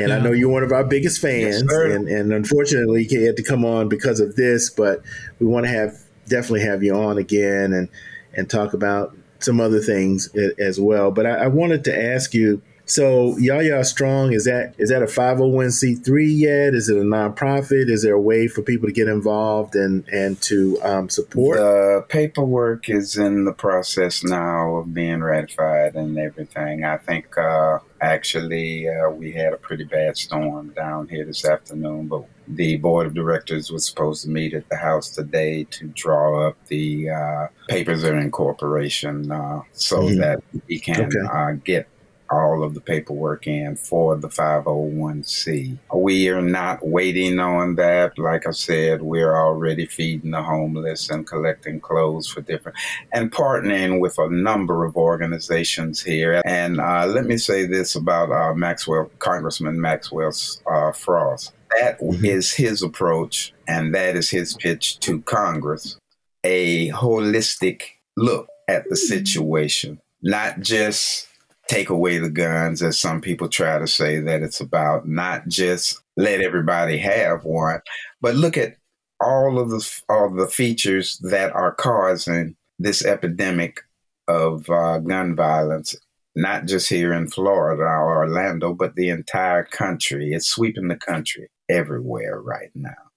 And 0.00 0.08
yeah. 0.08 0.16
I 0.16 0.20
know 0.20 0.32
you're 0.32 0.48
one 0.48 0.62
of 0.62 0.72
our 0.72 0.84
biggest 0.84 1.20
fans, 1.20 1.62
yes, 1.62 1.72
and, 1.72 2.08
and 2.08 2.32
unfortunately, 2.32 3.06
you 3.08 3.26
had 3.26 3.36
to 3.36 3.42
come 3.42 3.64
on 3.64 3.88
because 3.88 4.18
of 4.20 4.34
this. 4.36 4.70
But 4.70 5.02
we 5.38 5.46
want 5.46 5.66
to 5.66 5.70
have 5.70 5.98
definitely 6.28 6.62
have 6.62 6.82
you 6.82 6.94
on 6.94 7.18
again 7.18 7.72
and 7.72 7.88
and 8.34 8.48
talk 8.48 8.72
about 8.72 9.14
some 9.40 9.60
other 9.60 9.80
things 9.80 10.28
as 10.58 10.80
well. 10.80 11.10
But 11.10 11.26
I, 11.26 11.30
I 11.30 11.46
wanted 11.48 11.84
to 11.84 12.04
ask 12.12 12.34
you. 12.34 12.62
So 12.90 13.36
Yaya 13.38 13.84
Strong 13.84 14.32
is 14.32 14.44
that 14.44 14.74
is 14.78 14.90
that 14.90 15.02
a 15.02 15.06
501c3 15.06 16.38
yet? 16.38 16.74
Is 16.74 16.88
it 16.88 16.96
a 16.96 17.02
nonprofit? 17.02 17.88
Is 17.88 18.02
there 18.02 18.14
a 18.14 18.20
way 18.20 18.48
for 18.48 18.62
people 18.62 18.88
to 18.88 18.92
get 18.92 19.08
involved 19.08 19.76
and 19.76 20.06
and 20.08 20.40
to 20.42 20.80
um, 20.82 21.08
support? 21.08 21.58
The 21.58 22.04
paperwork 22.08 22.90
is 22.90 23.16
in 23.16 23.44
the 23.44 23.52
process 23.52 24.24
now 24.24 24.76
of 24.76 24.92
being 24.92 25.22
ratified 25.22 25.94
and 25.94 26.18
everything. 26.18 26.84
I 26.84 26.96
think 26.96 27.38
uh, 27.38 27.78
Actually, 28.02 28.88
uh, 28.88 29.10
we 29.10 29.30
had 29.30 29.52
a 29.52 29.58
pretty 29.58 29.84
bad 29.84 30.16
storm 30.16 30.70
down 30.70 31.06
here 31.08 31.22
this 31.26 31.44
afternoon, 31.44 32.08
but 32.08 32.24
the 32.48 32.78
board 32.78 33.06
of 33.06 33.12
directors 33.12 33.70
was 33.70 33.84
supposed 33.84 34.24
to 34.24 34.30
meet 34.30 34.54
at 34.54 34.66
the 34.70 34.76
house 34.76 35.10
today 35.10 35.64
to 35.64 35.86
draw 35.88 36.48
up 36.48 36.56
the 36.68 37.10
uh, 37.10 37.46
papers 37.68 38.02
of 38.02 38.14
incorporation 38.14 39.30
uh, 39.30 39.60
so 39.72 40.00
mm-hmm. 40.00 40.18
that 40.18 40.42
we 40.66 40.80
can 40.80 41.04
okay. 41.04 41.18
Uh, 41.30 41.52
get 41.62 41.86
all 42.30 42.62
of 42.62 42.74
the 42.74 42.80
paperwork 42.80 43.46
in 43.46 43.76
for 43.76 44.16
the 44.16 44.28
501c. 44.28 45.78
We 45.94 46.28
are 46.28 46.42
not 46.42 46.86
waiting 46.86 47.38
on 47.38 47.76
that. 47.76 48.18
Like 48.18 48.46
I 48.46 48.52
said, 48.52 49.02
we're 49.02 49.36
already 49.36 49.86
feeding 49.86 50.30
the 50.30 50.42
homeless 50.42 51.10
and 51.10 51.26
collecting 51.26 51.80
clothes 51.80 52.28
for 52.28 52.40
different 52.40 52.78
and 53.12 53.32
partnering 53.32 54.00
with 54.00 54.18
a 54.18 54.30
number 54.30 54.84
of 54.84 54.96
organizations 54.96 56.02
here. 56.02 56.42
And 56.44 56.80
uh, 56.80 57.06
let 57.06 57.26
me 57.26 57.36
say 57.36 57.66
this 57.66 57.94
about 57.94 58.30
uh, 58.30 58.54
Maxwell, 58.54 59.10
Congressman 59.18 59.80
Maxwell 59.80 60.32
uh, 60.70 60.92
Frost. 60.92 61.52
That 61.78 62.00
mm-hmm. 62.00 62.24
is 62.24 62.52
his 62.52 62.82
approach, 62.82 63.52
and 63.68 63.94
that 63.94 64.16
is 64.16 64.28
his 64.28 64.54
pitch 64.54 64.98
to 65.00 65.22
Congress 65.22 65.96
a 66.44 66.88
holistic 66.90 67.82
look 68.16 68.48
at 68.68 68.88
the 68.88 68.96
situation, 68.96 70.00
not 70.22 70.60
just 70.60 71.28
take 71.70 71.88
away 71.88 72.18
the 72.18 72.28
guns, 72.30 72.82
as 72.82 72.98
some 72.98 73.20
people 73.20 73.48
try 73.48 73.78
to 73.78 73.86
say 73.86 74.18
that 74.18 74.42
it's 74.42 74.60
about 74.60 75.06
not 75.08 75.46
just 75.46 76.02
let 76.16 76.40
everybody 76.40 76.98
have 76.98 77.44
one, 77.44 77.80
but 78.20 78.34
look 78.34 78.56
at 78.56 78.76
all 79.20 79.58
of 79.58 79.70
the 79.70 80.02
all 80.08 80.30
the 80.30 80.48
features 80.48 81.18
that 81.30 81.52
are 81.52 81.72
causing 81.72 82.56
this 82.80 83.04
epidemic 83.04 83.82
of 84.26 84.68
uh, 84.68 84.98
gun 84.98 85.36
violence, 85.36 85.94
not 86.34 86.66
just 86.66 86.88
here 86.88 87.12
in 87.12 87.28
Florida 87.28 87.82
or 87.82 88.24
Orlando, 88.24 88.74
but 88.74 88.96
the 88.96 89.08
entire 89.08 89.62
country. 89.62 90.32
It's 90.32 90.48
sweeping 90.48 90.88
the 90.88 90.96
country 90.96 91.50
everywhere 91.68 92.40
right 92.40 92.70
now. 92.74 93.09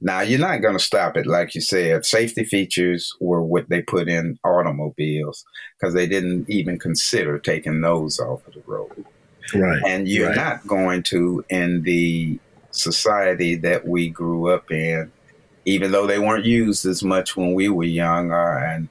Now, 0.00 0.20
you're 0.20 0.38
not 0.38 0.60
going 0.60 0.76
to 0.76 0.82
stop 0.82 1.16
it. 1.16 1.26
Like 1.26 1.54
you 1.54 1.60
said, 1.60 2.04
safety 2.04 2.44
features 2.44 3.14
were 3.18 3.42
what 3.42 3.68
they 3.68 3.82
put 3.82 4.08
in 4.08 4.38
automobiles 4.44 5.44
because 5.78 5.94
they 5.94 6.06
didn't 6.06 6.50
even 6.50 6.78
consider 6.78 7.38
taking 7.38 7.80
those 7.80 8.20
off 8.20 8.46
of 8.46 8.54
the 8.54 8.62
road. 8.66 9.04
Right. 9.54 9.82
And 9.86 10.06
you're 10.06 10.28
right. 10.28 10.36
not 10.36 10.66
going 10.66 11.02
to, 11.04 11.44
in 11.48 11.82
the 11.82 12.38
society 12.72 13.54
that 13.56 13.86
we 13.86 14.10
grew 14.10 14.52
up 14.52 14.70
in, 14.70 15.10
even 15.64 15.92
though 15.92 16.06
they 16.06 16.18
weren't 16.18 16.44
used 16.44 16.84
as 16.84 17.02
much 17.02 17.36
when 17.36 17.54
we 17.54 17.68
were 17.68 17.84
young, 17.84 18.32
uh, 18.32 18.60
and 18.62 18.88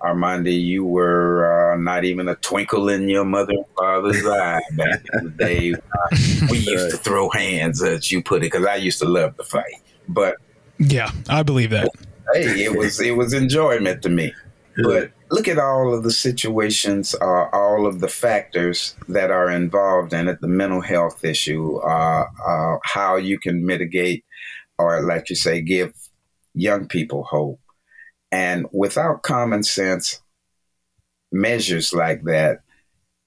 Armondi, 0.00 0.62
you 0.62 0.84
were 0.84 1.72
uh, 1.72 1.76
not 1.76 2.04
even 2.04 2.28
a 2.28 2.36
twinkle 2.36 2.88
in 2.88 3.08
your 3.08 3.24
mother 3.24 3.52
and 3.52 3.64
father's 3.76 4.24
eye 4.26 4.60
back 4.72 5.04
in 5.14 5.24
the 5.24 5.30
day. 5.30 5.74
We 6.50 6.58
used 6.58 6.90
to 6.90 6.96
throw 6.98 7.30
hands, 7.30 7.82
as 7.82 8.12
you 8.12 8.22
put 8.22 8.42
it, 8.42 8.52
because 8.52 8.64
I 8.64 8.76
used 8.76 9.00
to 9.00 9.06
love 9.06 9.36
to 9.36 9.42
fight. 9.42 9.82
But 10.08 10.36
yeah, 10.78 11.10
I 11.28 11.42
believe 11.42 11.70
that. 11.70 11.88
Hey, 12.34 12.64
it 12.64 12.76
was 12.76 13.00
it 13.00 13.16
was 13.16 13.32
enjoyment 13.32 14.02
to 14.02 14.08
me. 14.08 14.34
But 14.82 15.10
look 15.30 15.48
at 15.48 15.58
all 15.58 15.94
of 15.94 16.02
the 16.02 16.10
situations, 16.10 17.14
uh, 17.14 17.48
all 17.52 17.86
of 17.86 18.00
the 18.00 18.08
factors 18.08 18.94
that 19.08 19.30
are 19.30 19.50
involved 19.50 20.12
in 20.12 20.28
it. 20.28 20.40
The 20.40 20.48
mental 20.48 20.82
health 20.82 21.24
issue, 21.24 21.78
uh, 21.78 22.26
uh, 22.46 22.76
how 22.84 23.16
you 23.16 23.38
can 23.38 23.64
mitigate, 23.64 24.24
or 24.78 25.02
like 25.02 25.30
you 25.30 25.36
say, 25.36 25.62
give 25.62 25.94
young 26.54 26.88
people 26.88 27.24
hope. 27.24 27.60
And 28.30 28.66
without 28.72 29.22
common 29.22 29.62
sense 29.62 30.20
measures 31.32 31.92
like 31.92 32.24
that, 32.24 32.60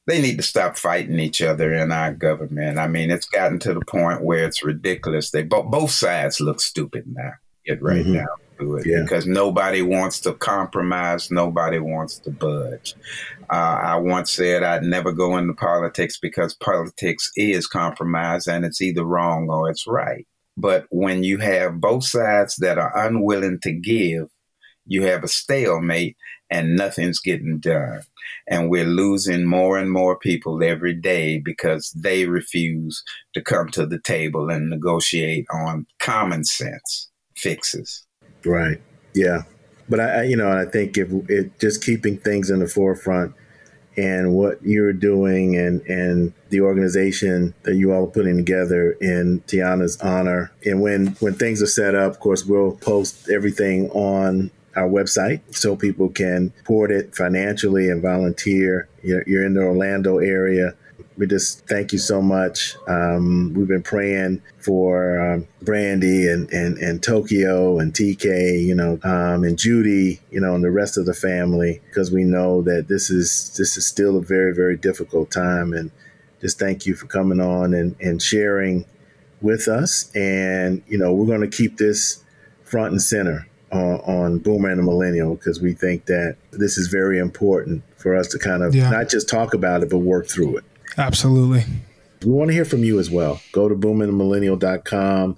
they 0.10 0.22
need 0.22 0.38
to 0.38 0.43
stop 0.43 0.78
fighting 0.78 1.20
each 1.20 1.41
other 1.41 1.74
in 1.74 1.91
our 1.91 2.12
government. 2.12 2.80
I 2.80 2.88
mean, 2.88 3.12
it's 3.12 3.28
gotten 3.28 3.60
to 3.60 3.74
the 3.74 3.86
point 3.86 4.24
where 4.24 4.45
it's 4.45 4.64
ridiculous. 4.64 5.32
They 5.32 5.43
both 5.43 5.70
both 5.70 5.91
sides 5.91 6.41
look 6.41 6.60
stupid 6.60 7.05
now. 7.07 7.34
Get 7.66 7.82
right 7.82 8.03
mm-hmm. 8.03 8.14
down 8.14 8.28
to 8.60 8.76
it 8.78 8.88
yeah. 8.88 9.01
because 9.03 9.28
nobody 9.28 9.82
wants 9.82 10.20
to 10.22 10.34
compromise. 10.34 11.30
Nobody 11.30 11.78
wants 11.78 12.18
to 12.20 12.32
budge. 12.32 12.95
Uh, 13.51 13.80
I 13.84 13.95
once 13.97 14.32
said 14.32 14.64
I'd 14.64 14.84
never 14.84 15.12
go 15.12 15.38
into 15.38 15.53
politics 15.53 16.18
because 16.20 16.55
politics 16.55 17.32
is 17.36 17.68
compromise 17.68 18.47
and 18.47 18.66
it's 18.66 18.82
either 18.82 19.03
wrong 19.03 19.47
or 19.49 19.70
it's 19.70 19.86
right. 19.88 20.26
But 20.57 20.86
when 20.89 21.24
you 21.24 21.38
have 21.38 21.80
both 21.80 22.03
sides 22.03 22.55
that 22.57 22.78
are 22.78 23.05
unwilling 23.07 23.60
to 23.62 23.72
give, 23.72 24.28
you 24.89 25.03
have 25.03 25.23
a 25.23 25.27
stalemate 25.27 26.17
and 26.49 26.75
nothing's 26.75 27.19
getting 27.19 27.59
done. 27.59 28.01
And 28.47 28.69
we're 28.69 28.83
losing 28.83 29.45
more 29.45 29.77
and 29.77 29.91
more 29.91 30.17
people 30.17 30.63
every 30.63 30.93
day 30.93 31.39
because 31.39 31.91
they 31.95 32.25
refuse 32.25 33.03
to 33.33 33.41
come 33.41 33.69
to 33.69 33.85
the 33.85 33.99
table 33.99 34.49
and 34.49 34.69
negotiate 34.69 35.45
on 35.53 35.85
common 35.99 36.43
sense 36.43 37.09
fixes. 37.35 38.03
Right. 38.43 38.81
Yeah. 39.13 39.43
But 39.87 39.99
I, 39.99 40.23
you 40.23 40.35
know, 40.35 40.51
I 40.51 40.65
think 40.65 40.97
if 40.97 41.09
it 41.29 41.59
just 41.59 41.83
keeping 41.83 42.17
things 42.17 42.49
in 42.49 42.59
the 42.59 42.67
forefront 42.67 43.33
and 43.97 44.33
what 44.33 44.63
you're 44.63 44.93
doing 44.93 45.57
and 45.57 45.81
and 45.81 46.33
the 46.49 46.61
organization 46.61 47.53
that 47.63 47.75
you 47.75 47.91
all 47.91 48.05
are 48.05 48.07
putting 48.07 48.37
together 48.37 48.91
in 49.01 49.41
T'Yonna's 49.41 49.99
honor. 50.01 50.51
And 50.63 50.81
when 50.81 51.07
when 51.19 51.33
things 51.33 51.61
are 51.61 51.67
set 51.67 51.95
up, 51.95 52.11
of 52.11 52.19
course, 52.19 52.45
we'll 52.45 52.73
post 52.77 53.29
everything 53.29 53.89
on 53.91 54.51
our 54.76 54.88
website 54.88 55.41
so 55.53 55.76
people 55.76 56.09
can 56.09 56.53
support 56.57 56.91
it 56.91 57.15
financially 57.15 57.89
and 57.89 58.01
volunteer. 58.01 58.88
You're, 59.03 59.24
you're 59.28 59.43
in 59.43 59.53
the 59.53 59.61
Orlando 59.61 60.20
area. 60.20 60.76
We 61.17 61.28
just 61.28 61.67
thank 61.67 61.91
you 61.91 61.99
so 61.99 62.22
much. 62.22 62.78
Um, 62.88 63.53
we've 63.53 63.67
been 63.67 63.84
praying 63.84 64.41
for 64.57 65.20
um, 65.20 65.47
Brandy 65.61 66.30
and, 66.30 66.49
and, 66.51 66.78
and 66.78 67.03
Tokyo 67.03 67.80
and 67.80 67.93
TK, 67.93 68.63
you 68.63 68.74
know, 68.74 68.99
um, 69.03 69.43
and 69.43 69.57
Judy, 69.57 70.22
you 70.32 70.39
know, 70.39 70.55
and 70.55 70.63
the 70.63 70.72
rest 70.72 70.97
of 70.97 71.05
the 71.05 71.13
family, 71.13 71.82
because 71.88 72.09
we 72.09 72.24
know 72.24 72.61
that 72.61 72.88
this 72.88 73.09
is 73.09 73.53
this 73.57 73.76
is 73.76 73.86
still 73.86 74.15
a 74.15 74.22
very 74.22 74.55
very 74.55 74.78
difficult 74.78 75.30
time. 75.30 75.74
And 75.74 75.91
just 76.39 76.57
thank 76.57 76.86
you 76.86 76.95
for 76.95 77.07
coming 77.07 77.41
on 77.41 77.74
and, 77.74 77.97
and 77.99 78.22
sharing 78.22 78.86
with 79.41 79.67
us. 79.67 80.15
And 80.15 80.82
you 80.88 80.97
know, 80.97 81.13
we're 81.13 81.28
going 81.28 81.41
to 81.41 81.57
keep 81.57 81.78
this 81.78 82.24
front 82.63 82.91
and 82.91 83.01
center 83.01 83.48
on, 83.72 83.99
on 84.01 84.39
Boomer 84.39 84.70
and 84.70 84.80
the 84.80 84.84
Millennial 84.84 85.36
because 85.36 85.61
we 85.61 85.74
think 85.74 86.05
that 86.05 86.38
this 86.51 86.78
is 86.78 86.88
very 86.88 87.20
important 87.20 87.84
for 87.97 88.15
us 88.15 88.28
to 88.30 88.39
kind 88.39 88.63
of 88.63 88.76
yeah. 88.76 88.89
not 88.89 89.09
just 89.09 89.30
talk 89.30 89.53
about 89.53 89.84
it, 89.84 89.89
but 89.89 89.99
work 89.99 90.28
through 90.28 90.57
it. 90.57 90.63
Absolutely. 90.97 91.65
We 92.24 92.32
want 92.32 92.49
to 92.49 92.53
hear 92.53 92.65
from 92.65 92.84
you 92.84 92.99
as 92.99 93.09
well. 93.09 93.41
Go 93.51 93.70
to 93.70 93.76
boomerandmillennial.com. 93.76 95.38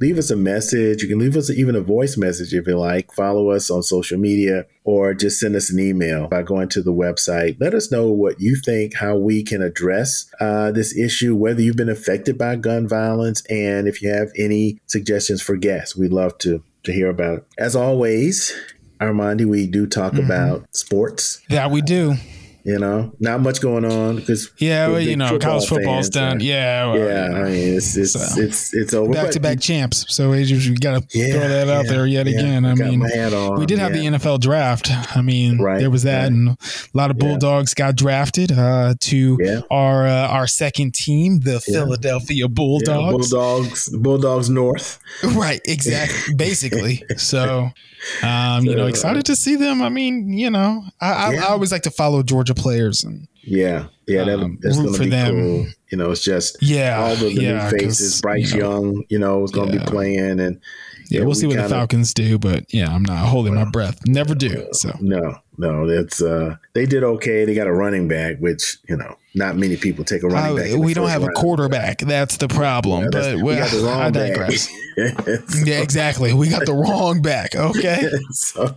Leave 0.00 0.18
us 0.18 0.30
a 0.30 0.36
message. 0.36 1.02
You 1.02 1.08
can 1.08 1.18
leave 1.18 1.36
us 1.36 1.50
even 1.50 1.74
a 1.74 1.80
voice 1.80 2.16
message 2.16 2.54
if 2.54 2.68
you 2.68 2.78
like. 2.78 3.12
Follow 3.12 3.50
us 3.50 3.68
on 3.68 3.82
social 3.82 4.18
media 4.18 4.64
or 4.84 5.12
just 5.12 5.40
send 5.40 5.56
us 5.56 5.70
an 5.70 5.80
email 5.80 6.28
by 6.28 6.42
going 6.42 6.68
to 6.70 6.82
the 6.82 6.92
website. 6.92 7.56
Let 7.60 7.74
us 7.74 7.90
know 7.90 8.08
what 8.10 8.40
you 8.40 8.56
think, 8.64 8.94
how 8.94 9.16
we 9.16 9.42
can 9.42 9.60
address 9.60 10.30
uh, 10.40 10.70
this 10.70 10.96
issue, 10.96 11.34
whether 11.34 11.60
you've 11.60 11.76
been 11.76 11.88
affected 11.88 12.38
by 12.38 12.54
gun 12.56 12.86
violence, 12.86 13.42
and 13.50 13.88
if 13.88 14.00
you 14.00 14.10
have 14.10 14.30
any 14.36 14.78
suggestions 14.86 15.42
for 15.42 15.56
guests. 15.56 15.96
We'd 15.96 16.12
love 16.12 16.38
to 16.38 16.62
to 16.88 16.92
hear 16.92 17.08
about. 17.08 17.46
As 17.56 17.76
always, 17.76 18.52
Armondi, 19.00 19.46
we 19.46 19.66
do 19.66 19.86
talk 19.86 20.14
mm-hmm. 20.14 20.24
about 20.24 20.66
sports. 20.74 21.40
Yeah, 21.48 21.68
we 21.68 21.80
do. 21.80 22.16
You 22.68 22.78
know, 22.78 23.14
not 23.18 23.40
much 23.40 23.62
going 23.62 23.86
on 23.86 24.16
because 24.16 24.50
yeah, 24.58 24.88
well, 24.88 25.00
you 25.00 25.16
know, 25.16 25.28
football 25.28 25.52
college 25.52 25.68
football's 25.70 26.10
done. 26.10 26.40
yeah, 26.40 26.92
well, 26.92 26.98
yeah. 26.98 27.38
I 27.38 27.44
mean, 27.44 27.76
it's 27.76 27.96
it's 27.96 28.12
so, 28.12 28.38
it's 28.38 28.74
it's 28.74 28.92
over. 28.92 29.10
Back 29.10 29.30
to 29.30 29.40
back 29.40 29.58
champs. 29.58 30.04
So 30.14 30.32
we 30.32 30.44
got 30.74 31.00
to 31.00 31.18
yeah, 31.18 31.32
throw 31.32 31.48
that 31.48 31.68
out 31.70 31.86
yeah, 31.86 31.90
there 31.90 32.06
yet 32.06 32.26
yeah, 32.26 32.38
again. 32.38 32.66
I, 32.66 32.74
mean, 32.74 33.00
we 33.00 33.64
did 33.64 33.78
have 33.78 33.94
the 33.94 34.00
NFL 34.00 34.40
draft. 34.40 34.90
I 35.16 35.22
mean, 35.22 35.58
right, 35.58 35.78
there 35.78 35.90
was 35.90 36.02
that, 36.02 36.24
right. 36.24 36.26
and 36.30 36.48
a 36.50 36.56
lot 36.92 37.10
of 37.10 37.16
Bulldogs 37.16 37.72
got 37.72 37.96
drafted 37.96 38.52
uh, 38.52 38.96
to 39.00 39.64
our 39.70 40.06
uh, 40.06 40.28
our 40.28 40.46
second 40.46 40.92
team, 40.92 41.40
the 41.40 41.60
Philadelphia 41.60 42.48
Bulldogs. 42.48 43.30
Bulldogs, 43.30 43.88
Bulldogs 43.88 44.50
North. 44.50 44.98
Right, 45.24 45.62
exactly. 45.64 46.34
Basically, 46.36 47.02
so 47.16 47.70
um, 48.22 48.64
you 48.64 48.74
know, 48.74 48.86
excited 48.86 49.26
to 49.26 49.36
see 49.36 49.56
them. 49.56 49.82
I 49.82 49.88
mean, 49.88 50.32
you 50.32 50.50
know, 50.50 50.84
I, 51.00 51.12
I, 51.12 51.34
I 51.36 51.48
always 51.48 51.72
like 51.72 51.82
to 51.82 51.90
follow 51.90 52.22
Georgia 52.22 52.54
players 52.58 53.04
and 53.04 53.28
yeah, 53.42 53.86
yeah, 54.06 54.24
that, 54.24 54.40
um, 54.40 54.58
that's 54.60 54.76
going 54.76 54.92
to 54.92 55.00
be 55.00 55.08
them. 55.08 55.34
cool. 55.34 55.66
You 55.90 55.98
know, 55.98 56.10
it's 56.10 56.22
just 56.22 56.62
yeah, 56.62 56.98
all 56.98 57.16
the, 57.16 57.34
the 57.34 57.42
yeah, 57.42 57.70
new 57.70 57.78
faces. 57.78 58.20
Bryce 58.20 58.52
you 58.52 58.60
know, 58.60 58.70
Young, 58.70 59.04
you 59.08 59.18
know, 59.18 59.42
is 59.44 59.50
going 59.50 59.70
to 59.70 59.76
yeah. 59.78 59.84
be 59.84 59.90
playing, 59.90 60.40
and 60.40 60.60
yeah, 61.08 61.20
we'll 61.20 61.28
we 61.28 61.34
see 61.34 61.46
what 61.46 61.54
kinda, 61.54 61.68
the 61.68 61.74
Falcons 61.74 62.12
do. 62.12 62.38
But 62.38 62.72
yeah, 62.72 62.92
I'm 62.92 63.04
not 63.04 63.26
holding 63.26 63.54
well, 63.54 63.64
my 63.64 63.70
breath. 63.70 64.06
Never 64.06 64.34
do. 64.34 64.68
So 64.72 64.94
no, 65.00 65.38
no, 65.58 65.86
that's 65.86 66.22
uh, 66.22 66.56
they 66.74 66.86
did 66.86 67.02
okay. 67.02 67.44
They 67.44 67.54
got 67.54 67.66
a 67.66 67.72
running 67.72 68.06
back, 68.06 68.38
which 68.38 68.78
you 68.88 68.96
know, 68.96 69.16
not 69.34 69.56
many 69.56 69.76
people 69.76 70.04
take 70.04 70.22
a 70.22 70.28
running 70.28 70.56
back. 70.56 70.78
we 70.78 70.94
don't 70.94 71.08
have 71.08 71.24
a 71.24 71.28
quarterback. 71.28 71.98
That's 71.98 72.36
the 72.36 72.48
problem. 72.48 73.04
Yeah, 73.04 73.10
but 73.10 73.42
well, 73.42 73.88
I 74.00 74.10
digress. 74.10 74.68
yeah, 74.96 75.80
exactly. 75.80 76.32
We 76.32 76.48
got 76.48 76.64
the 76.64 76.74
wrong 76.74 77.22
back. 77.22 77.54
Okay. 77.54 78.08
so, 78.30 78.76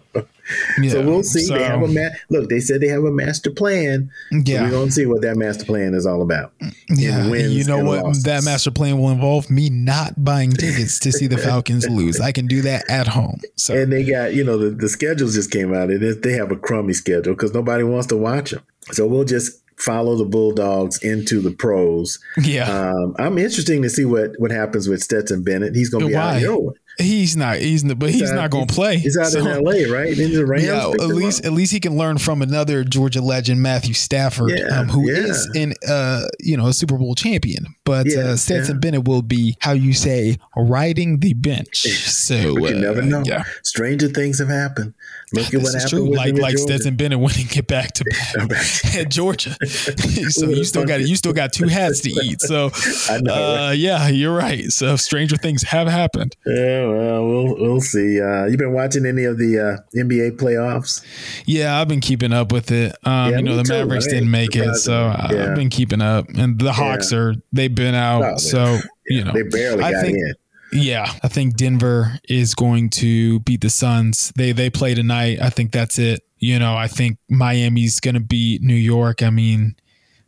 yeah, 0.80 0.92
so 0.92 1.06
we'll 1.06 1.24
see. 1.24 1.44
So, 1.44 1.54
they 1.54 1.64
have 1.64 1.82
a 1.82 1.88
ma- 1.88 2.16
look. 2.30 2.50
They 2.50 2.60
said 2.60 2.82
they 2.82 2.88
have 2.88 3.04
a 3.04 3.12
master 3.12 3.52
plan. 3.52 4.12
Yeah, 4.32 4.64
we're 4.64 4.72
gonna 4.72 4.92
see 4.92 5.06
what 5.06 5.22
that 5.22 5.38
master 5.38 5.66
plan 5.66 5.94
is 5.94 6.06
all 6.06 6.22
about. 6.22 6.54
Yeah, 6.90 7.26
you 7.28 7.64
know 7.64 7.84
what 7.84 8.04
losses. 8.04 8.24
that 8.24 8.44
master 8.44 8.72
plan 8.72 9.00
will 9.00 9.10
involve? 9.10 9.50
Me 9.50 9.70
not 9.70 10.24
buying 10.24 10.52
tickets 10.52 11.00
to 11.00 11.12
see 11.12 11.28
the 11.28 11.38
Falcons 11.38 11.88
lose. 11.90 12.20
I 12.20 12.32
can 12.32 12.48
do 12.48 12.62
that 12.64 12.90
at 12.90 13.08
home. 13.08 13.40
So 13.56 13.76
and 13.76 13.92
they 13.92 14.04
got 14.04 14.34
you 14.34 14.44
know 14.44 14.58
the, 14.58 14.72
the 14.72 14.90
schedules 14.90 15.36
just 15.36 15.52
came 15.52 15.74
out. 15.74 15.90
and 15.90 16.02
they 16.22 16.34
have 16.34 16.52
a 16.52 16.58
crummy 16.72 16.93
schedule 16.93 17.34
because 17.34 17.53
nobody 17.53 17.84
wants 17.84 18.07
to 18.07 18.15
watch 18.15 18.51
them. 18.51 18.63
So 18.93 19.05
we'll 19.05 19.26
just 19.26 19.61
follow 19.78 20.15
the 20.15 20.24
Bulldogs 20.24 21.03
into 21.03 21.41
the 21.41 21.51
pros. 21.51 22.17
Yeah, 22.41 22.69
um, 22.69 23.13
I'm 23.19 23.38
interesting 23.38 23.82
to 23.82 23.89
see 23.89 24.05
what 24.05 24.32
what 24.38 24.51
happens 24.51 24.88
with 24.88 25.03
Stetson 25.03 25.43
Bennett. 25.43 25.76
He's 25.76 25.89
going 25.89 26.05
to 26.05 26.07
be 26.07 26.15
Why? 26.15 26.36
out 26.36 26.39
here. 26.39 26.57
He's 26.97 27.36
not. 27.36 27.57
He's 27.57 27.84
but 27.84 28.09
he's, 28.09 28.22
he's 28.22 28.32
not 28.32 28.51
going 28.51 28.67
to 28.67 28.74
play. 28.74 28.97
He's 28.97 29.17
out 29.17 29.28
so, 29.28 29.39
in 29.39 29.47
L.A. 29.47 29.86
Right? 29.86 30.15
the 30.15 30.45
Rams 30.45 30.63
yeah, 30.65 30.88
at 30.88 31.07
least 31.07 31.45
at 31.45 31.51
least 31.51 31.72
he 31.72 31.80
can 31.80 31.97
learn 31.97 32.17
from 32.17 32.41
another 32.41 32.84
Georgia 32.84 33.22
legend, 33.22 33.61
Matthew 33.61 33.93
Stafford, 33.93 34.51
yeah, 34.51 34.80
um, 34.80 34.88
who 34.88 35.09
yeah. 35.09 35.17
is 35.17 35.49
in 35.55 35.74
uh 35.88 36.28
you 36.39 36.57
know 36.57 36.67
a 36.67 36.74
Super 36.74 36.97
Bowl 36.97 37.15
champion. 37.15 37.65
But 37.86 38.07
yeah, 38.07 38.22
uh, 38.22 38.36
Stetson 38.36 38.80
Bennett 38.80 39.07
will 39.07 39.22
be 39.22 39.57
how 39.61 39.72
you 39.72 39.93
say 39.93 40.38
riding 40.55 41.19
the 41.19 41.34
bench. 41.34 41.88
So 42.22 42.36
you 42.36 42.76
never 42.76 43.01
uh, 43.01 43.05
know. 43.05 43.24
Yeah. 43.26 43.43
Stranger 43.63 44.07
things 44.07 44.39
have 44.39 44.47
happened. 44.47 44.93
Look 45.34 45.54
at 45.54 45.62
what 45.62 45.74
happened. 45.74 45.90
True. 45.90 46.16
Like 46.16 46.38
like 46.38 46.58
Stetson 46.58 46.96
Bennett 46.96 47.20
winning 47.20 47.48
it 47.52 47.68
back 47.68 47.94
to 47.94 48.04
back 48.48 48.96
at 48.96 49.10
Georgia. 49.10 49.56
so 49.66 50.50
you 50.50 50.64
still 50.64 50.86
got 50.86 51.02
you 51.02 51.16
still 51.16 51.34
got 51.34 51.54
two 51.54 51.68
hats 51.68 52.02
to 52.02 52.10
eat. 52.10 52.42
So 52.42 52.72
know, 53.22 53.34
uh, 53.34 53.72
yeah, 53.72 54.08
you're 54.08 54.36
right. 54.36 54.72
So 54.72 54.96
stranger 54.96 55.38
things 55.38 55.64
have 55.64 55.88
happened. 55.88 56.36
Yeah, 56.46 56.88
well, 56.88 57.26
we'll 57.26 57.56
we'll 57.56 57.82
see. 57.82 58.22
Uh, 58.22 58.46
you 58.46 58.58
been 58.58 58.74
watching 58.74 59.06
any 59.06 59.24
of 59.26 59.38
the 59.38 59.60
uh, 59.60 59.98
NBA 59.98 60.38
playoffs? 60.38 61.04
Yeah, 61.46 61.80
I've 61.80 61.88
been 61.88 62.02
keeping 62.02 62.34
up 62.34 62.52
with 62.52 62.72
it. 62.72 62.96
Um, 63.04 63.32
yeah, 63.32 63.38
you 63.38 63.44
know, 63.44 63.58
the 63.58 63.64
too, 63.64 63.74
Mavericks 63.74 64.06
right? 64.06 64.14
didn't 64.14 64.32
make 64.32 64.56
it, 64.56 64.76
so 64.76 64.92
yeah. 64.94 65.50
I've 65.50 65.56
been 65.56 65.70
keeping 65.70 66.02
up. 66.02 66.30
And 66.30 66.60
the 66.60 66.74
Hawks 66.74 67.12
yeah. 67.12 67.20
are 67.20 67.36
they've 67.52 67.74
been 67.74 67.96
out, 67.96 68.22
no, 68.22 68.38
so 68.38 68.80
you 69.08 69.24
know 69.24 69.32
they 69.32 69.44
barely 69.44 69.84
I 69.84 69.92
got 69.92 70.02
think, 70.02 70.18
in. 70.18 70.34
Yeah, 70.74 71.11
I 71.24 71.28
think 71.28 71.57
Denver 71.57 72.13
is 72.30 72.55
going 72.55 72.89
to 72.91 73.39
beat 73.41 73.61
the 73.61 73.69
Suns. 73.69 74.32
They 74.36 74.51
they 74.51 74.69
play 74.69 74.93
tonight. 74.93 75.39
I 75.41 75.49
think 75.49 75.72
that's 75.72 75.99
it. 75.99 76.22
You 76.38 76.59
know, 76.59 76.76
I 76.76 76.88
think 76.88 77.17
Miami's 77.30 77.99
going 77.99 78.15
to 78.15 78.19
beat 78.22 78.61
New 78.61 78.74
York. 78.76 79.22
I 79.22 79.30
mean, 79.30 79.76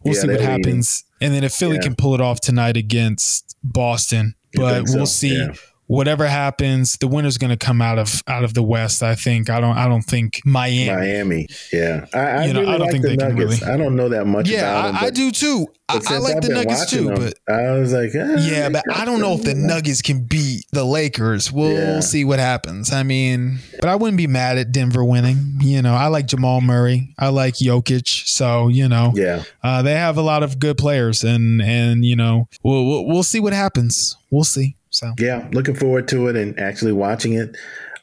we'll 0.03 0.13
Yeah, 0.15 0.21
see 0.21 0.27
what 0.27 0.41
happens. 0.41 1.03
And 1.21 1.33
then 1.33 1.43
if 1.43 1.53
Philly 1.53 1.75
Yeah. 1.77 1.83
can 1.83 1.95
pull 1.95 2.13
it 2.13 2.21
off 2.21 2.39
tonight 2.41 2.77
against 2.77 3.55
Boston, 3.63 4.35
but 4.53 4.87
so? 4.87 4.97
we'll 4.97 5.05
see. 5.07 5.35
Yeah. 5.37 5.53
Whatever 5.93 6.25
happens, 6.27 6.97
the 6.97 7.07
winner's 7.07 7.37
going 7.37 7.51
to 7.51 7.57
come 7.65 7.81
out 7.81 7.99
of 7.99 8.23
out 8.27 8.43
of 8.43 8.53
the 8.55 8.63
West. 8.63 9.03
I 9.03 9.13
think. 9.15 9.49
I 9.49 9.59
don't. 9.59 9.77
I 9.77 9.87
don't 9.87 10.01
think 10.01 10.41
Miami. 10.43 10.89
Miami. 10.89 11.47
Yeah. 11.71 12.05
I, 12.13 12.19
I 12.19 12.45
You 12.45 12.53
know, 12.53 12.61
really 12.61 12.73
I 12.73 12.77
don't 12.77 12.81
like 12.87 12.91
think 12.91 13.03
the 13.03 13.09
they 13.09 13.17
can 13.17 13.35
really- 13.35 13.63
I 13.63 13.77
don't 13.77 13.95
know 13.95 14.09
that 14.09 14.25
much 14.25 14.49
about 14.49 14.57
Yeah, 14.59 14.81
them. 14.87 14.95
I, 14.95 15.05
I 15.05 15.09
do 15.11 15.31
too. 15.31 15.67
I, 15.89 15.99
I 16.09 16.17
like 16.17 16.37
I've 16.37 16.41
the 16.41 16.49
Nuggets 16.49 16.89
too, 16.89 17.03
them, 17.05 17.15
but 17.15 17.33
I 17.53 17.71
was 17.73 17.93
like, 17.93 18.15
eh, 18.15 18.37
yeah, 18.39 18.69
but 18.69 18.83
I 18.95 19.05
don't 19.05 19.19
know 19.19 19.33
if 19.33 19.43
the 19.43 19.53
Nuggets 19.53 20.01
can 20.01 20.23
beat 20.23 20.65
the 20.71 20.83
Lakers. 20.85 21.51
We'll 21.51 21.71
Yeah. 21.73 21.99
see 21.99 22.23
what 22.25 22.39
happens. 22.39 22.91
I 22.91 23.03
mean, 23.03 23.59
but 23.79 23.89
I 23.89 23.95
wouldn't 23.95 24.17
be 24.17 24.25
mad 24.25 24.57
at 24.57 24.71
Denver 24.71 25.03
winning. 25.05 25.57
You 25.61 25.81
know, 25.83 25.93
I 25.93 26.07
like 26.07 26.25
Jamal 26.25 26.61
Murray. 26.61 27.13
I 27.19 27.27
like 27.27 27.55
Jokic. 27.55 28.07
So 28.27 28.69
you 28.69 28.87
know, 28.89 29.11
Yeah. 29.13 29.43
uh, 29.61 29.81
they 29.83 29.93
have 29.93 30.17
a 30.17 30.21
lot 30.23 30.41
of 30.41 30.57
good 30.57 30.77
players, 30.77 31.23
and 31.23 31.61
and 31.61 32.03
you 32.03 32.15
know, 32.15 32.47
we'll 32.63 32.85
we'll, 32.87 33.05
we'll 33.05 33.23
see 33.23 33.39
what 33.41 33.53
happens. 33.53 34.17
We'll 34.31 34.43
see. 34.45 34.75
So 34.93 35.13
Yeah. 35.19 35.47
Looking 35.51 35.75
forward 35.75 36.07
to 36.09 36.27
it 36.27 36.35
and 36.35 36.57
actually 36.59 36.91
watching 36.93 37.33
it. 37.33 37.55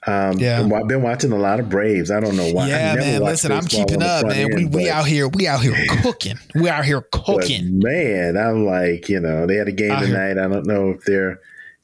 Um, 0.06 0.38
Yeah. 0.38 0.60
I've 0.62 0.88
been 0.88 1.02
watching 1.02 1.30
a 1.32 1.36
lot 1.38 1.60
of 1.60 1.68
Braves. 1.68 2.10
I 2.10 2.20
don't 2.20 2.36
know 2.36 2.50
why. 2.52 2.64
I 2.64 2.68
yeah, 2.68 2.94
man. 2.96 3.22
Listen, 3.22 3.52
I'm 3.52 3.66
keeping 3.66 4.02
up, 4.02 4.26
man. 4.26 4.48
We 4.54 4.62
end, 4.64 4.74
we 4.74 4.84
but- 4.84 4.90
out 4.90 5.06
here. 5.06 5.28
We 5.28 5.46
out 5.46 5.60
here 5.60 5.74
cooking. 6.02 6.38
We 6.54 6.68
out 6.68 6.84
here 6.84 7.02
cooking. 7.12 7.78
man, 7.80 8.36
I'm 8.36 8.64
like, 8.66 9.08
you 9.08 9.20
know, 9.20 9.46
they 9.46 9.56
had 9.56 9.68
a 9.68 9.72
game 9.72 9.92
Out 9.92 10.04
here. 10.06 10.08
tonight. 10.14 10.42
I 10.42 10.48
don't 10.48 10.66
know 10.66 10.90
if 10.90 11.04
they're 11.04 11.38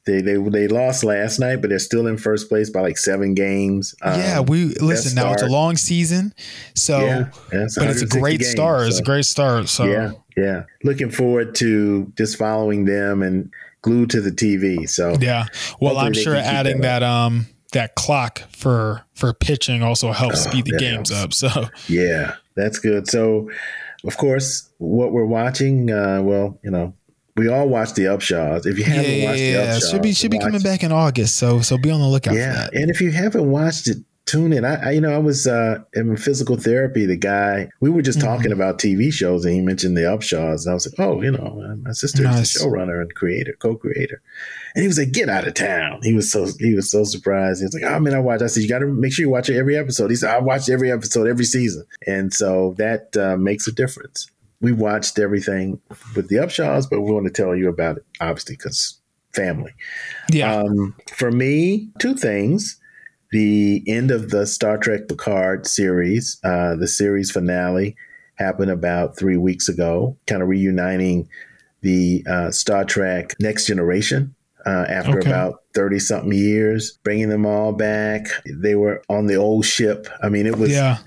they 0.05 0.21
they 0.21 0.37
they 0.37 0.67
lost 0.69 1.03
last 1.03 1.37
night, 1.37 1.57
but 1.61 1.69
they're 1.69 1.79
still 1.79 2.07
in 2.07 2.17
first 2.17 2.47
place 2.49 2.69
by 2.69 2.79
like 2.79 2.97
seven 2.97 3.33
games. 3.33 3.93
Um, 4.01 4.19
yeah, 4.19 4.39
we 4.39 4.65
listen. 4.81 5.15
Now 5.15 5.33
it's 5.33 5.41
a 5.43 5.47
long 5.47 5.75
season, 5.75 6.33
so 6.75 6.99
yeah, 7.01 7.29
but 7.51 7.87
it's 7.89 8.01
a 8.01 8.07
great 8.07 8.39
games, 8.39 8.51
start. 8.51 8.87
It's 8.87 8.99
a 8.99 9.03
great 9.03 9.25
start. 9.25 9.67
So 9.67 9.83
Yeah, 9.83 10.11
yeah. 10.37 10.63
Looking 10.83 11.11
forward 11.11 11.55
to 11.55 12.11
just 12.17 12.37
following 12.37 12.85
them 12.85 13.21
and 13.21 13.51
glued 13.81 14.09
to 14.11 14.21
the 14.21 14.31
TV. 14.31 14.89
So 14.89 15.15
Yeah. 15.19 15.45
Well, 15.79 15.97
I'm 15.97 16.13
sure 16.13 16.35
adding 16.35 16.81
that 16.81 16.99
that 16.99 17.03
um 17.03 17.47
that 17.73 17.95
clock 17.95 18.41
for 18.51 19.03
for 19.13 19.33
pitching 19.33 19.83
also 19.83 20.11
helps 20.11 20.45
Oh, 20.45 20.49
speed 20.49 20.65
the 20.65 20.77
games 20.77 21.09
helps. 21.11 21.43
up. 21.43 21.53
So 21.53 21.65
yeah, 21.87 22.35
that's 22.55 22.79
good. 22.79 23.07
So, 23.09 23.49
of 24.05 24.17
course, 24.17 24.69
what 24.77 25.11
we're 25.11 25.25
watching, 25.25 25.91
uh, 25.91 26.21
well, 26.21 26.57
you 26.63 26.71
know, 26.71 26.93
we 27.35 27.49
all 27.49 27.67
watch 27.69 27.93
the 27.93 28.03
Upshaws. 28.05 28.65
If 28.65 28.77
you 28.79 28.83
haven't 28.85 29.11
yeah, 29.11 29.25
watched 29.25 29.37
the 29.39 29.45
yeah. 29.45 29.75
Upshaws, 29.77 29.91
should 29.91 30.01
be 30.01 30.13
should 30.13 30.31
be 30.31 30.39
coming 30.39 30.61
back 30.61 30.83
in 30.83 30.91
August. 30.91 31.35
So 31.35 31.61
so 31.61 31.77
be 31.77 31.91
on 31.91 31.99
the 31.99 32.07
lookout 32.07 32.35
Yeah, 32.35 32.65
for 32.65 32.71
that. 32.71 32.73
and 32.81 32.89
if 32.89 32.99
you 33.01 33.11
haven't 33.11 33.49
watched 33.49 33.87
it, 33.89 33.97
tune 34.27 34.53
in. 34.53 34.63
I, 34.65 34.75
I 34.75 34.91
you 34.91 35.01
know, 35.01 35.11
I 35.13 35.17
was 35.17 35.47
uh, 35.47 35.79
in 35.95 36.15
physical 36.17 36.55
therapy. 36.57 37.05
The 37.07 37.17
guy 37.17 37.69
we 37.81 37.89
were 37.89 38.01
just 38.03 38.19
Mm-hmm. 38.19 38.27
talking 38.27 38.51
about 38.51 38.77
TV 38.77 39.11
shows, 39.11 39.43
and 39.45 39.53
he 39.55 39.61
mentioned 39.61 39.97
the 39.97 40.01
Upshaws, 40.01 40.65
and 40.65 40.71
I 40.71 40.73
was 40.75 40.85
like, 40.85 40.99
oh, 40.99 41.21
you 41.21 41.31
know, 41.31 41.63
uh, 41.65 41.75
my 41.77 41.91
sister 41.93 42.21
Nice. 42.23 42.55
is 42.55 42.61
a 42.61 42.65
showrunner 42.65 43.01
and 43.01 43.13
creator, 43.15 43.55
co-creator, 43.59 44.21
and 44.75 44.81
he 44.83 44.87
was 44.87 44.99
like, 44.99 45.11
get 45.11 45.29
out 45.29 45.47
of 45.47 45.53
town. 45.55 46.01
He 46.03 46.13
was 46.13 46.31
so 46.31 46.47
he 46.59 46.75
was 46.75 46.91
so 46.91 47.03
surprised. 47.03 47.61
He 47.61 47.65
was 47.65 47.73
like, 47.73 47.83
oh 47.83 47.99
man, 47.99 48.13
I 48.13 48.19
watch. 48.19 48.41
I 48.43 48.47
said, 48.47 48.61
you 48.63 48.69
got 48.69 48.79
to 48.79 48.87
make 48.87 49.13
sure 49.13 49.23
you 49.25 49.29
watch 49.31 49.49
every 49.49 49.75
episode. 49.77 50.09
He 50.11 50.15
said, 50.15 50.29
I 50.29 50.39
watched 50.39 50.69
every 50.69 50.91
episode 50.91 51.27
every 51.27 51.45
season, 51.45 51.85
and 52.05 52.33
so 52.33 52.75
that 52.77 53.15
uh, 53.17 53.37
makes 53.37 53.67
a 53.67 53.71
difference. 53.71 54.29
We 54.59 54.71
watched 54.71 55.19
everything 55.19 55.79
with 56.15 56.29
the 56.29 56.37
Upshaws, 56.37 56.89
but 56.89 57.01
we 57.01 57.11
want 57.11 57.27
to 57.27 57.31
tell 57.31 57.55
you 57.55 57.69
about 57.69 57.97
it, 57.97 58.05
obviously, 58.19 58.55
because 58.55 58.97
family. 59.33 59.71
Yeah. 60.31 60.55
Um, 60.55 60.95
for 61.15 61.31
me, 61.31 61.89
two 61.99 62.15
things. 62.15 62.79
The 63.31 63.83
end 63.87 64.11
of 64.11 64.29
the 64.29 64.45
Star 64.47 64.77
Trek 64.77 65.07
Picard 65.07 65.67
series, 65.67 66.37
uh, 66.43 66.75
the 66.75 66.87
series 66.87 67.31
finale, 67.31 67.95
happened 68.35 68.71
about 68.71 69.17
three 69.17 69.37
weeks 69.37 69.67
ago, 69.67 70.15
kind 70.27 70.41
of 70.41 70.47
reuniting 70.47 71.27
the 71.81 72.23
uh, 72.29 72.51
Star 72.51 72.85
Trek 72.85 73.33
Next 73.39 73.65
Generation 73.65 74.33
uh, 74.65 74.85
after 74.87 75.19
Okay. 75.19 75.29
about 75.29 75.61
30 75.73 75.99
something 75.99 76.33
years, 76.33 76.97
bringing 77.03 77.29
them 77.29 77.45
all 77.45 77.71
back. 77.73 78.27
They 78.45 78.75
were 78.75 79.01
on 79.09 79.27
the 79.27 79.35
old 79.35 79.65
ship. 79.65 80.07
I 80.21 80.29
mean, 80.29 80.45
it 80.45 80.57
was 80.57 80.71
yeah. 80.71 80.97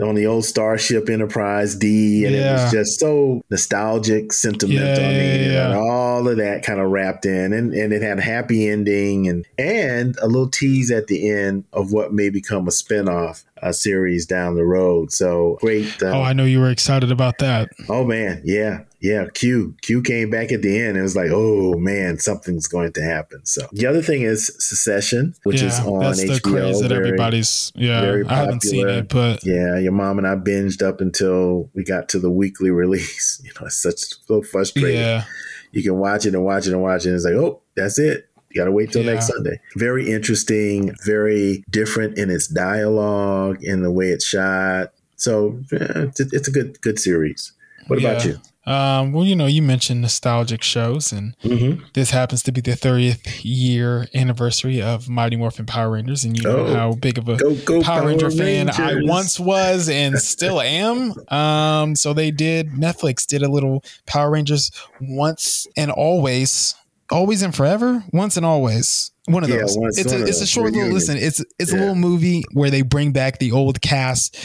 On 0.00 0.14
the 0.14 0.26
old 0.26 0.44
Starship 0.44 1.08
Enterprise 1.08 1.74
D, 1.74 2.24
and 2.24 2.34
it 2.34 2.52
was 2.52 2.72
just 2.72 3.00
so 3.00 3.42
nostalgic, 3.50 4.32
sentimental. 4.32 5.04
I 5.04 5.08
mean, 5.08 5.40
yeah, 5.40 5.52
yeah. 5.52 5.66
and 5.66 5.74
all 5.78 6.28
of 6.28 6.36
that 6.38 6.62
kind 6.62 6.80
of 6.80 6.90
wrapped 6.90 7.26
in, 7.26 7.52
and, 7.52 7.72
and 7.72 7.92
it 7.92 8.02
had 8.02 8.18
a 8.18 8.22
happy 8.22 8.68
ending, 8.68 9.28
and 9.28 9.46
and 9.58 10.16
a 10.18 10.26
little 10.26 10.48
tease 10.48 10.90
at 10.90 11.06
the 11.06 11.30
end 11.30 11.64
of 11.72 11.92
what 11.92 12.12
may 12.12 12.30
become 12.30 12.68
a 12.68 12.70
spinoff 12.70 13.44
uh, 13.62 13.72
series 13.72 14.26
down 14.26 14.54
the 14.54 14.64
road. 14.64 15.12
So 15.12 15.58
great. 15.60 16.02
Uh, 16.02 16.18
Oh, 16.18 16.22
I 16.22 16.32
know 16.32 16.44
you 16.44 16.60
were 16.60 16.70
excited 16.70 17.10
about 17.10 17.38
that. 17.38 17.68
Oh 17.88 18.04
man, 18.04 18.42
yeah, 18.44 18.80
yeah. 19.00 19.26
Q 19.34 19.74
Q 19.82 20.02
came 20.02 20.30
back 20.30 20.50
at 20.52 20.62
the 20.62 20.78
end. 20.80 20.96
It 20.96 21.02
was 21.02 21.14
like, 21.16 21.30
oh 21.32 21.74
man, 21.78 22.18
something's 22.18 22.66
going 22.66 22.92
to 22.94 23.02
happen. 23.02 23.44
So 23.46 23.66
the 23.72 23.86
other 23.86 24.02
thing 24.02 24.22
is 24.22 24.46
Succession, 24.58 25.34
which 25.44 25.62
is 25.62 25.78
on 25.80 26.00
that's 26.00 26.22
HBO. 26.22 26.34
the 26.34 26.40
craze 26.40 26.80
that 26.80 26.92
everybody's. 26.92 27.72
Yeah, 27.74 28.00
very 28.00 28.26
I 28.26 28.34
haven't 28.36 28.62
seen 28.62 28.88
it, 28.88 29.08
but 29.08 29.44
yeah, 29.44 29.78
your 29.78 29.92
mom 29.92 30.18
and 30.18 30.26
I 30.26 30.34
binged 30.36 30.82
up 30.86 31.00
until 31.00 31.70
we 31.74 31.84
got 31.84 32.08
to 32.10 32.18
the 32.18 32.30
weekly 32.30 32.70
release. 32.82 33.40
You 33.44 33.52
know, 33.60 33.66
it's 33.66 33.76
such 33.82 33.98
so 34.26 34.42
frustrating. 34.42 35.00
yeah, 35.00 35.24
You 35.72 35.82
can 35.82 35.96
watch 35.98 36.26
it 36.26 36.34
and 36.34 36.44
watch 36.44 36.66
it 36.66 36.72
and 36.72 36.82
watch 36.82 37.04
it. 37.04 37.08
And 37.10 37.16
it's 37.16 37.24
like, 37.24 37.34
oh, 37.34 37.60
that's 37.76 37.98
it. 37.98 38.28
You 38.50 38.60
got 38.60 38.64
to 38.64 38.72
wait 38.72 38.90
till 38.92 39.02
Yeah. 39.04 39.12
next 39.12 39.26
Sunday. 39.28 39.60
Very 39.76 40.10
interesting, 40.10 40.94
very 41.04 41.64
different 41.70 42.16
in 42.18 42.30
its 42.30 42.48
dialogue, 42.48 43.62
in 43.62 43.82
the 43.82 43.90
way 43.92 44.08
it's 44.08 44.24
shot. 44.24 44.92
So 45.16 45.58
eh, 45.72 46.06
it's, 46.08 46.20
it's 46.32 46.48
a 46.48 46.50
good 46.50 46.80
good 46.80 46.98
series. 46.98 47.52
What 47.88 47.98
about 47.98 48.24
you? 48.24 48.38
Um, 48.68 49.12
well, 49.12 49.24
you 49.24 49.34
know, 49.34 49.46
you 49.46 49.62
mentioned 49.62 50.02
nostalgic 50.02 50.62
shows, 50.62 51.10
and 51.12 51.34
Mm-hmm. 51.42 51.84
this 51.94 52.10
happens 52.10 52.42
to 52.44 52.52
be 52.52 52.60
the 52.60 52.72
30th 52.72 53.40
year 53.42 54.06
anniversary 54.14 54.82
of 54.82 55.08
Mighty 55.08 55.36
Morphin 55.36 55.64
Power 55.66 55.90
Rangers, 55.92 56.24
and 56.24 56.36
you 56.36 56.44
know 56.44 56.66
Oh. 56.66 56.74
how 56.74 56.92
big 56.92 57.16
of 57.18 57.28
a 57.28 57.36
Go 57.36 57.54
go 57.54 57.82
Power 57.82 58.06
Ranger 58.06 58.30
fan 58.30 58.68
I 58.70 58.96
once 59.02 59.40
was 59.40 59.88
and 59.88 60.18
still 60.18 60.60
am. 60.62 61.14
Um, 61.28 61.96
so 61.96 62.12
they 62.12 62.30
did 62.30 62.72
Netflix 62.72 63.26
did 63.26 63.42
a 63.42 63.48
little 63.48 63.82
Power 64.06 64.30
Rangers 64.30 64.70
once 65.00 65.66
and 65.76 65.90
always, 65.90 66.74
always 67.10 67.42
and 67.42 67.54
forever, 67.54 68.04
once 68.12 68.36
and 68.36 68.44
always. 68.44 69.10
One 69.26 69.44
of 69.44 69.50
Yeah, 69.50 69.58
those. 69.58 69.76
it's 69.98 70.06
one 70.12 70.20
a 70.20 70.22
of 70.22 70.28
it's 70.28 70.40
a 70.40 70.46
short 70.46 70.72
little 70.72 70.88
listen. 70.90 71.16
It's 71.18 71.44
it's 71.58 71.72
a 71.72 71.76
little 71.76 71.94
movie 71.94 72.44
where 72.52 72.70
they 72.70 72.80
bring 72.82 73.12
back 73.12 73.38
the 73.38 73.52
old 73.52 73.80
cast 73.82 74.36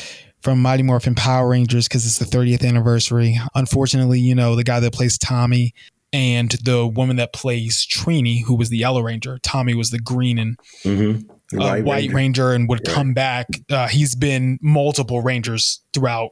from 0.44 0.62
Mighty 0.62 0.84
Morphin 0.84 1.16
Power 1.16 1.50
Rangers 1.50 1.88
because 1.88 2.06
it's 2.06 2.20
the 2.20 2.26
30th 2.26 2.68
anniversary. 2.68 3.40
Unfortunately, 3.56 4.20
you 4.20 4.36
know 4.36 4.56
the 4.56 4.64
guy 4.64 4.80
that 4.82 4.94
plays 4.94 5.18
Tommy. 5.18 5.74
And 6.12 6.52
the 6.64 6.86
woman 6.86 7.16
that 7.16 7.34
plays 7.34 7.88
Trini, 7.90 8.44
who 8.44 8.54
was 8.54 8.70
the 8.70 8.78
Yellow 8.78 9.02
Ranger, 9.02 9.40
Tommy 9.42 9.74
was 9.74 9.90
the 9.90 9.98
green 9.98 10.38
and 10.38 10.58
Mhm. 10.84 11.24
uh, 11.60 11.78
White, 11.82 12.12
Ranger. 12.14 12.52
and 12.52 12.70
would 12.70 12.88
Right. 12.88 12.94
come 12.96 13.14
back. 13.16 13.48
Uh, 13.68 13.88
he's 13.88 14.14
been 14.14 14.60
multiple 14.62 15.22
Rangers 15.22 15.80
throughout 15.92 16.30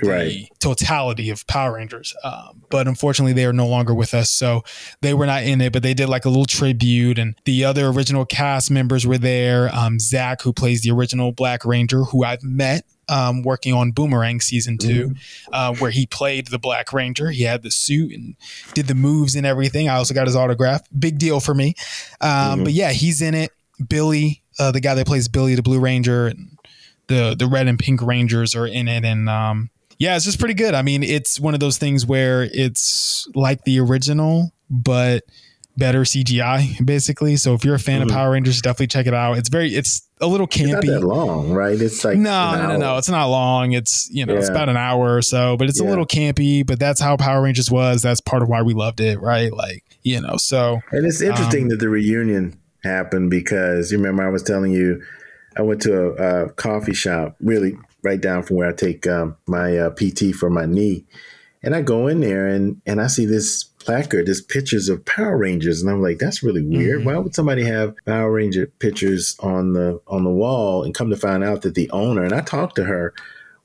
the 0.00 0.08
Right. 0.08 0.48
totality 0.60 1.30
of 1.30 1.46
Power 1.46 1.74
Rangers. 1.74 2.14
Um, 2.22 2.62
but 2.70 2.86
unfortunately, 2.86 3.32
they 3.32 3.44
are 3.44 3.52
no 3.52 3.66
longer 3.66 3.94
with 3.94 4.14
us. 4.14 4.30
So 4.30 4.62
they 5.00 5.14
were 5.14 5.26
not 5.26 5.42
in 5.44 5.60
it, 5.60 5.72
but 5.72 5.82
they 5.82 5.94
did 5.94 6.08
like 6.08 6.24
a 6.24 6.28
little 6.28 6.44
tribute. 6.46 7.18
And 7.18 7.34
the 7.44 7.64
other 7.64 7.88
original 7.88 8.24
cast 8.24 8.70
members 8.70 9.06
were 9.06 9.18
there. 9.18 9.74
Um, 9.74 9.98
Zach, 9.98 10.42
who 10.42 10.52
plays 10.52 10.82
the 10.82 10.90
original 10.90 11.32
Black 11.32 11.64
Ranger, 11.64 12.04
who 12.04 12.24
I've 12.24 12.42
met. 12.42 12.84
Um, 13.08 13.42
working 13.42 13.74
on 13.74 13.90
Boomerang 13.90 14.40
season 14.40 14.78
2 14.78 15.16
uh, 15.52 15.74
where 15.74 15.90
he 15.90 16.06
played 16.06 16.46
the 16.46 16.60
Black 16.60 16.92
Ranger. 16.92 17.32
He 17.32 17.42
had 17.42 17.64
the 17.64 17.70
suit 17.72 18.12
and 18.12 18.36
did 18.72 18.86
the 18.86 18.94
moves 18.94 19.34
and 19.34 19.44
everything. 19.44 19.88
I 19.88 19.96
also 19.96 20.14
got 20.14 20.28
his 20.28 20.36
autograph. 20.36 20.82
Big 20.96 21.18
deal 21.18 21.40
for 21.40 21.52
me. 21.52 21.74
Um, 22.20 22.60
Mhm. 22.60 22.64
But 22.66 22.72
yeah, 22.72 22.92
he's 22.92 23.20
in 23.20 23.34
it. 23.34 23.50
Billy, 23.88 24.42
uh, 24.60 24.70
the 24.70 24.78
guy 24.80 24.94
that 24.94 25.08
plays 25.08 25.26
Billy 25.26 25.56
the 25.56 25.62
Blue 25.62 25.80
Ranger, 25.80 26.28
and 26.28 26.49
the 27.10 27.36
the 27.38 27.46
red 27.46 27.68
and 27.68 27.78
pink 27.78 28.00
Rangers 28.00 28.54
are 28.54 28.66
in 28.66 28.88
it, 28.88 29.04
and 29.04 29.28
um, 29.28 29.68
yeah, 29.98 30.16
it's 30.16 30.24
just 30.24 30.38
pretty 30.38 30.54
good. 30.54 30.72
I 30.74 30.80
mean, 30.80 31.02
it's 31.02 31.38
one 31.38 31.52
of 31.52 31.60
those 31.60 31.76
things 31.76 32.06
where 32.06 32.44
it's 32.50 33.28
like 33.34 33.64
the 33.64 33.78
original, 33.80 34.52
but 34.70 35.24
better 35.76 36.02
CGI, 36.04 36.84
basically. 36.84 37.36
So 37.36 37.54
if 37.54 37.64
you're 37.64 37.74
a 37.74 37.78
fan 37.78 38.00
Mhm. 38.00 38.04
of 38.04 38.08
Power 38.10 38.30
Rangers, 38.32 38.60
definitely 38.62 38.88
check 38.88 39.06
it 39.06 39.14
out. 39.14 39.38
It's 39.38 39.48
very, 39.48 39.74
it's 39.74 40.02
a 40.20 40.26
little 40.26 40.46
campy. 40.46 40.74
It's 40.78 40.86
not 40.86 41.00
that 41.00 41.06
long, 41.06 41.52
right? 41.52 41.80
It's 41.80 42.04
like 42.04 42.18
No, 42.18 42.54
no, 42.56 42.68
no, 42.68 42.76
no. 42.76 42.98
It's 42.98 43.08
not 43.08 43.26
long. 43.26 43.72
It's 43.72 44.08
you 44.10 44.24
know, 44.26 44.36
it's 44.36 44.48
about 44.48 44.68
an 44.68 44.76
hour 44.76 45.16
or 45.16 45.22
so, 45.22 45.56
but 45.56 45.68
it's 45.68 45.80
a 45.80 45.84
little 45.84 46.06
campy. 46.06 46.66
But 46.66 46.78
that's 46.78 47.00
how 47.00 47.16
Power 47.16 47.42
Rangers 47.42 47.70
was. 47.70 48.02
That's 48.02 48.20
part 48.20 48.42
of 48.42 48.48
why 48.48 48.62
we 48.62 48.72
loved 48.74 49.00
it, 49.00 49.20
right? 49.20 49.52
Like 49.52 49.84
you 50.02 50.20
know, 50.20 50.36
so 50.38 50.80
And 50.92 51.06
it's 51.06 51.20
interesting 51.20 51.64
Um, 51.64 51.68
that 51.70 51.80
the 51.80 51.88
reunion 51.90 52.58
happened 52.84 53.30
because 53.30 53.92
you 53.92 53.98
remember 53.98 54.26
I 54.26 54.30
was 54.30 54.42
telling 54.42 54.72
you 54.72 55.02
I 55.56 55.62
went 55.62 55.82
to 55.82 56.12
a, 56.12 56.44
a 56.46 56.50
coffee 56.50 56.94
shop, 56.94 57.36
really 57.40 57.76
right 58.02 58.20
down 58.20 58.42
from 58.42 58.56
where 58.56 58.68
I 58.68 58.72
take 58.72 59.06
um, 59.06 59.36
my 59.46 59.76
uh, 59.76 59.90
PT 59.90 60.34
for 60.34 60.48
my 60.50 60.64
knee, 60.66 61.04
and 61.62 61.74
I 61.74 61.82
go 61.82 62.06
in 62.06 62.20
there 62.20 62.46
and 62.46 62.80
and 62.86 63.00
I 63.00 63.06
see 63.08 63.26
this 63.26 63.64
placard, 63.80 64.26
there's 64.26 64.42
pictures 64.42 64.88
of 64.90 65.02
Power 65.06 65.38
Rangers, 65.38 65.80
and 65.80 65.90
I'm 65.90 66.02
like, 66.02 66.18
that's 66.18 66.42
really 66.42 66.62
weird. 66.62 67.00
Mhm. 67.00 67.04
Why 67.06 67.16
would 67.16 67.34
somebody 67.34 67.64
have 67.64 67.94
Power 68.04 68.30
Ranger 68.30 68.66
pictures 68.78 69.36
on 69.40 69.72
the 69.72 70.00
on 70.06 70.22
the 70.24 70.30
wall? 70.30 70.84
And 70.84 70.94
come 70.94 71.08
to 71.10 71.16
find 71.16 71.42
out 71.42 71.62
that 71.62 71.74
the 71.74 71.90
owner, 71.90 72.22
and 72.22 72.34
I 72.34 72.40
talked 72.42 72.76
to 72.76 72.84
her, 72.84 73.14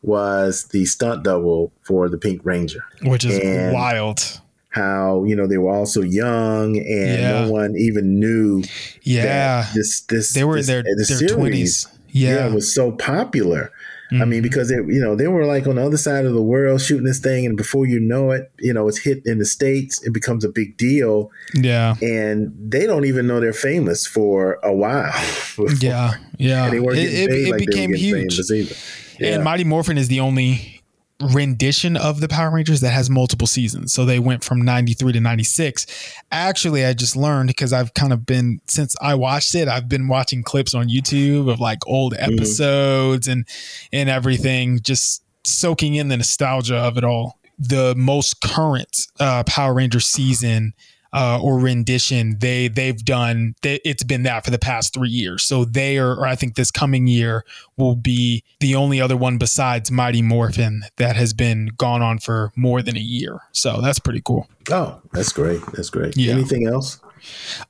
was 0.01 0.65
the 0.71 0.85
stunt 0.85 1.23
double 1.23 1.71
for 1.81 2.09
the 2.09 2.17
Pink 2.17 2.41
Ranger. 2.43 2.83
which 3.03 3.25
is 3.25 3.37
And- 3.39 3.73
wild. 3.73 4.39
How 4.75 5.23
you 5.23 5.35
know 5.37 5.47
they 5.47 5.57
were 5.57 5.71
all 5.73 5.85
so 5.85 6.01
young, 6.01 6.75
and 6.77 7.19
Yeah. 7.21 7.45
no 7.45 7.51
one 7.51 7.75
even 7.77 8.19
knew 8.19 8.61
Yeah, 9.03 9.65
this 9.73 10.01
this 10.01 10.33
they 10.33 10.43
were 10.43 10.57
this, 10.57 10.67
their 10.67 10.83
the 10.83 11.15
their 11.19 11.29
twenties. 11.29 11.87
yeah. 12.11 12.47
Yeah, 12.47 12.53
was 12.53 12.73
so 12.75 12.91
popular. 12.91 13.71
I 14.11 14.15
Mhm. 14.15 14.27
mean, 14.27 14.41
because 14.43 14.69
they, 14.69 14.75
you 14.75 15.01
know, 15.01 15.15
they 15.15 15.27
were 15.27 15.45
like 15.45 15.65
on 15.65 15.77
the 15.77 15.81
other 15.81 15.97
side 15.97 16.25
of 16.25 16.33
the 16.33 16.41
world 16.41 16.79
shooting 16.81 17.05
this 17.05 17.17
thing, 17.19 17.45
and 17.45 17.57
before 17.57 17.87
you 17.87 17.99
know 17.99 18.31
it, 18.31 18.51
you 18.59 18.71
know, 18.73 18.87
it's 18.87 18.99
hit 18.99 19.21
in 19.25 19.39
the 19.39 19.45
states. 19.45 19.99
It 20.05 20.13
becomes 20.13 20.43
a 20.45 20.49
big 20.49 20.77
deal, 20.77 21.31
yeah, 21.55 21.95
and 22.01 22.53
they 22.59 22.85
don't 22.85 23.05
even 23.05 23.25
know 23.27 23.39
they're 23.39 23.51
famous 23.53 24.05
for 24.05 24.59
a 24.61 24.73
while. 24.73 25.11
yeah, 25.79 26.13
yeah. 26.37 26.65
and 26.65 26.73
they 26.73 26.79
weren't 26.79 26.99
It, 26.99 27.13
it, 27.13 27.31
it 27.31 27.49
like 27.51 27.59
became 27.65 27.91
they 27.91 27.97
were 28.11 28.19
getting 28.19 28.29
huge. 28.29 28.77
Yeah. 29.19 29.35
And 29.35 29.43
Mighty 29.43 29.63
Morphin 29.63 29.97
is 29.97 30.07
the 30.09 30.19
only 30.19 30.74
rendition 31.21 31.95
of 31.95 32.19
the 32.19 32.27
Power 32.27 32.51
Rangers 32.51 32.81
that 32.81 32.89
has 32.89 33.09
multiple 33.09 33.47
seasons. 33.47 33.93
So 33.93 34.03
they 34.05 34.19
went 34.19 34.43
from 34.43 34.61
93 34.61 35.13
to 35.13 35.19
96. 35.21 35.85
Actually, 36.31 36.85
I 36.85 36.93
just 36.93 37.15
learned 37.15 37.47
because 37.47 37.71
I've 37.71 37.93
kind 37.93 38.11
of 38.11 38.25
been 38.25 38.59
since 38.67 38.95
I 39.01 39.15
watched 39.15 39.55
it, 39.55 39.67
I've 39.67 39.87
been 39.87 40.07
watching 40.07 40.43
clips 40.43 40.73
on 40.73 40.89
YouTube 40.89 41.49
of 41.51 41.59
like 41.59 41.79
old 41.87 42.13
Mm-hmm. 42.13 42.33
episodes 42.33 43.27
and 43.27 43.47
and 43.93 44.09
everything 44.09 44.79
just 44.81 45.23
soaking 45.43 45.95
in 45.95 46.07
the 46.09 46.17
nostalgia 46.17 46.75
of 46.77 46.97
it 46.97 47.03
all. 47.03 47.39
The 47.57 47.93
most 47.95 48.41
current 48.41 49.07
uh, 49.19 49.43
Power 49.45 49.73
Ranger 49.73 50.01
season 50.01 50.73
uh, 51.15 51.39
or 51.41 51.57
rendition 51.59 52.37
they 52.39 52.67
they've 52.67 53.05
done 53.05 53.55
they, 53.61 53.79
it's 53.85 54.03
been 54.03 54.23
that 54.23 54.43
for 54.43 54.51
the 54.51 54.59
past 54.59 54.93
three 54.93 55.09
years 55.09 55.43
so 55.43 55.63
they 55.63 55.97
are 55.97 56.11
or 56.15 56.25
i 56.27 56.35
think 56.35 56.55
this 56.55 56.71
coming 56.71 57.07
year 57.07 57.45
will 57.77 57.95
be 57.95 58.43
the 58.59 58.75
only 58.75 58.99
other 58.99 59.15
one 59.15 59.37
besides 59.37 59.89
mighty 59.89 60.21
morphin 60.21 60.83
that 60.97 61.15
has 61.15 61.31
been 61.33 61.67
gone 61.77 62.01
on 62.01 62.19
for 62.19 62.51
more 62.57 62.81
than 62.81 62.97
a 62.97 62.99
year 62.99 63.39
so 63.53 63.79
that's 63.81 63.97
pretty 63.99 64.21
cool 64.25 64.47
oh, 64.71 64.99
that's 65.13 65.31
great. 65.31 65.61
That's 65.73 65.89
great. 65.89 66.17
Yeah. 66.17 66.33
Anything 66.33 66.67
else? 66.67 66.99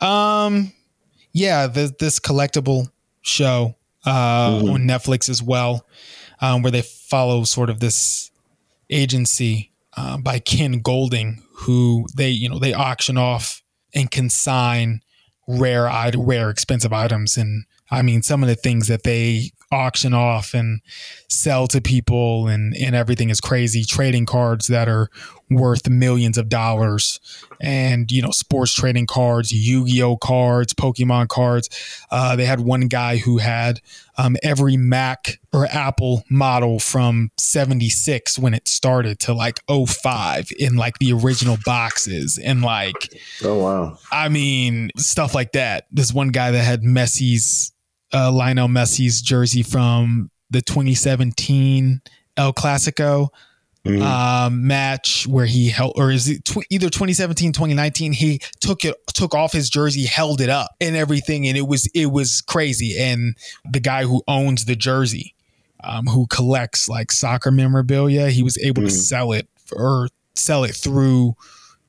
um 0.02 0.72
yeah 1.32 1.68
the, 1.68 1.94
this 2.00 2.20
collectible 2.20 2.90
show 3.22 3.76
uh 4.06 4.60
Mhm. 4.60 4.74
on 4.74 4.82
netflix 4.82 5.30
as 5.30 5.42
well 5.44 5.86
um 6.42 6.62
where 6.64 6.72
they 6.72 6.82
follow 6.82 7.44
sort 7.44 7.70
of 7.70 7.80
this 7.80 8.32
agency 8.90 9.72
uh, 9.98 10.18
by 10.18 10.40
Ken 10.40 10.82
Goldin 10.82 11.42
who 11.56 12.06
they 12.16 12.30
you 12.30 12.50
know 12.50 12.60
they 12.60 12.74
auction 12.74 13.18
off 13.18 13.62
and 13.94 14.12
consign 14.12 15.02
rare 15.48 15.90
rare 16.16 16.50
expensive 16.50 16.94
items. 16.94 17.38
And 17.38 17.66
i 17.92 18.02
mean 18.02 18.22
some 18.22 18.44
of 18.44 18.50
the 18.50 18.56
things 18.56 18.88
that 18.88 19.04
they 19.04 19.52
auction 19.72 20.14
off 20.14 20.54
and 20.54 20.82
sell 21.30 21.68
to 21.68 21.82
people 21.82 22.48
and 22.48 22.76
and 22.76 22.96
everything 22.96 23.30
is 23.30 23.40
crazy. 23.40 23.84
Trading 23.84 24.26
cards 24.26 24.68
that 24.68 24.88
are 24.88 25.10
worth 25.50 25.88
millions 25.90 26.38
of 26.38 26.50
dollars 26.50 27.20
and 27.62 28.12
you 28.12 28.22
know 28.22 28.32
sports 28.32 28.74
trading 28.74 29.06
cards 29.06 29.52
yu-gi-oh 29.52 30.18
cards 30.18 30.74
pokemon 30.74 31.28
cards 31.28 31.70
uh, 32.12 32.36
they 32.36 32.46
had 32.46 32.60
one 32.60 32.82
guy 32.88 33.18
who 33.18 33.38
had 33.38 33.80
um, 34.18 34.36
every 34.44 34.76
mac 34.76 35.40
or 35.54 35.68
apple 35.68 36.24
model 36.30 36.80
from 36.80 37.30
76 37.38 38.40
when 38.40 38.54
it 38.54 38.68
started 38.68 39.20
to 39.20 39.34
like 39.34 39.60
05 39.70 40.48
in 40.58 40.76
like 40.76 40.98
the 41.00 41.14
original 41.14 41.58
boxes 41.64 42.38
and 42.38 42.62
like 42.62 42.96
Oh 43.44 43.56
wow. 43.60 43.98
I 44.12 44.30
mean, 44.30 44.90
stuff 44.98 45.36
like 45.36 45.54
that. 45.54 45.86
this 45.92 46.14
one 46.14 46.30
guy 46.30 46.52
that 46.52 46.64
had 46.64 46.82
Messi's, 46.82 47.72
uh, 48.14 48.32
Lionel 48.32 48.68
Messi's 48.68 49.22
jersey 49.22 49.64
from 49.64 50.30
the 50.50 50.62
2017 50.62 52.02
El 52.38 52.54
Clasico 52.54 53.30
Mhm. 53.86 54.02
um, 54.02 54.66
match 54.68 55.28
where 55.28 55.46
he 55.46 55.70
held, 55.70 55.94
or 55.96 56.12
is 56.12 56.28
it 56.28 56.44
tw- 56.44 56.66
either 56.72 56.90
2017, 56.90 57.52
2019? 57.54 58.14
He 58.14 58.40
took 58.60 58.84
it, 58.84 58.96
took 59.14 59.36
off 59.36 59.52
his 59.54 59.70
jersey, 59.70 60.06
held 60.06 60.42
it 60.42 60.50
up, 60.50 60.72
and 60.82 60.96
everything, 60.96 61.48
and 61.48 61.56
it 61.56 61.68
was 61.68 61.86
it 61.94 62.08
was 62.12 62.42
crazy. 62.42 62.98
And 63.00 63.36
the 63.72 63.80
guy 63.80 64.04
who 64.06 64.24
owns 64.28 64.66
the 64.66 64.76
jersey, 64.76 65.36
um, 65.84 66.08
who 66.08 66.26
collects 66.28 66.90
like 66.90 67.12
soccer 67.12 67.52
memorabilia, 67.52 68.30
he 68.32 68.42
was 68.42 68.58
able 68.58 68.82
to 68.82 68.88
Mhm. 68.90 68.92
sell 69.04 69.32
it 69.34 69.48
or 69.72 70.10
sell 70.36 70.64
it 70.64 70.76
through 70.76 71.36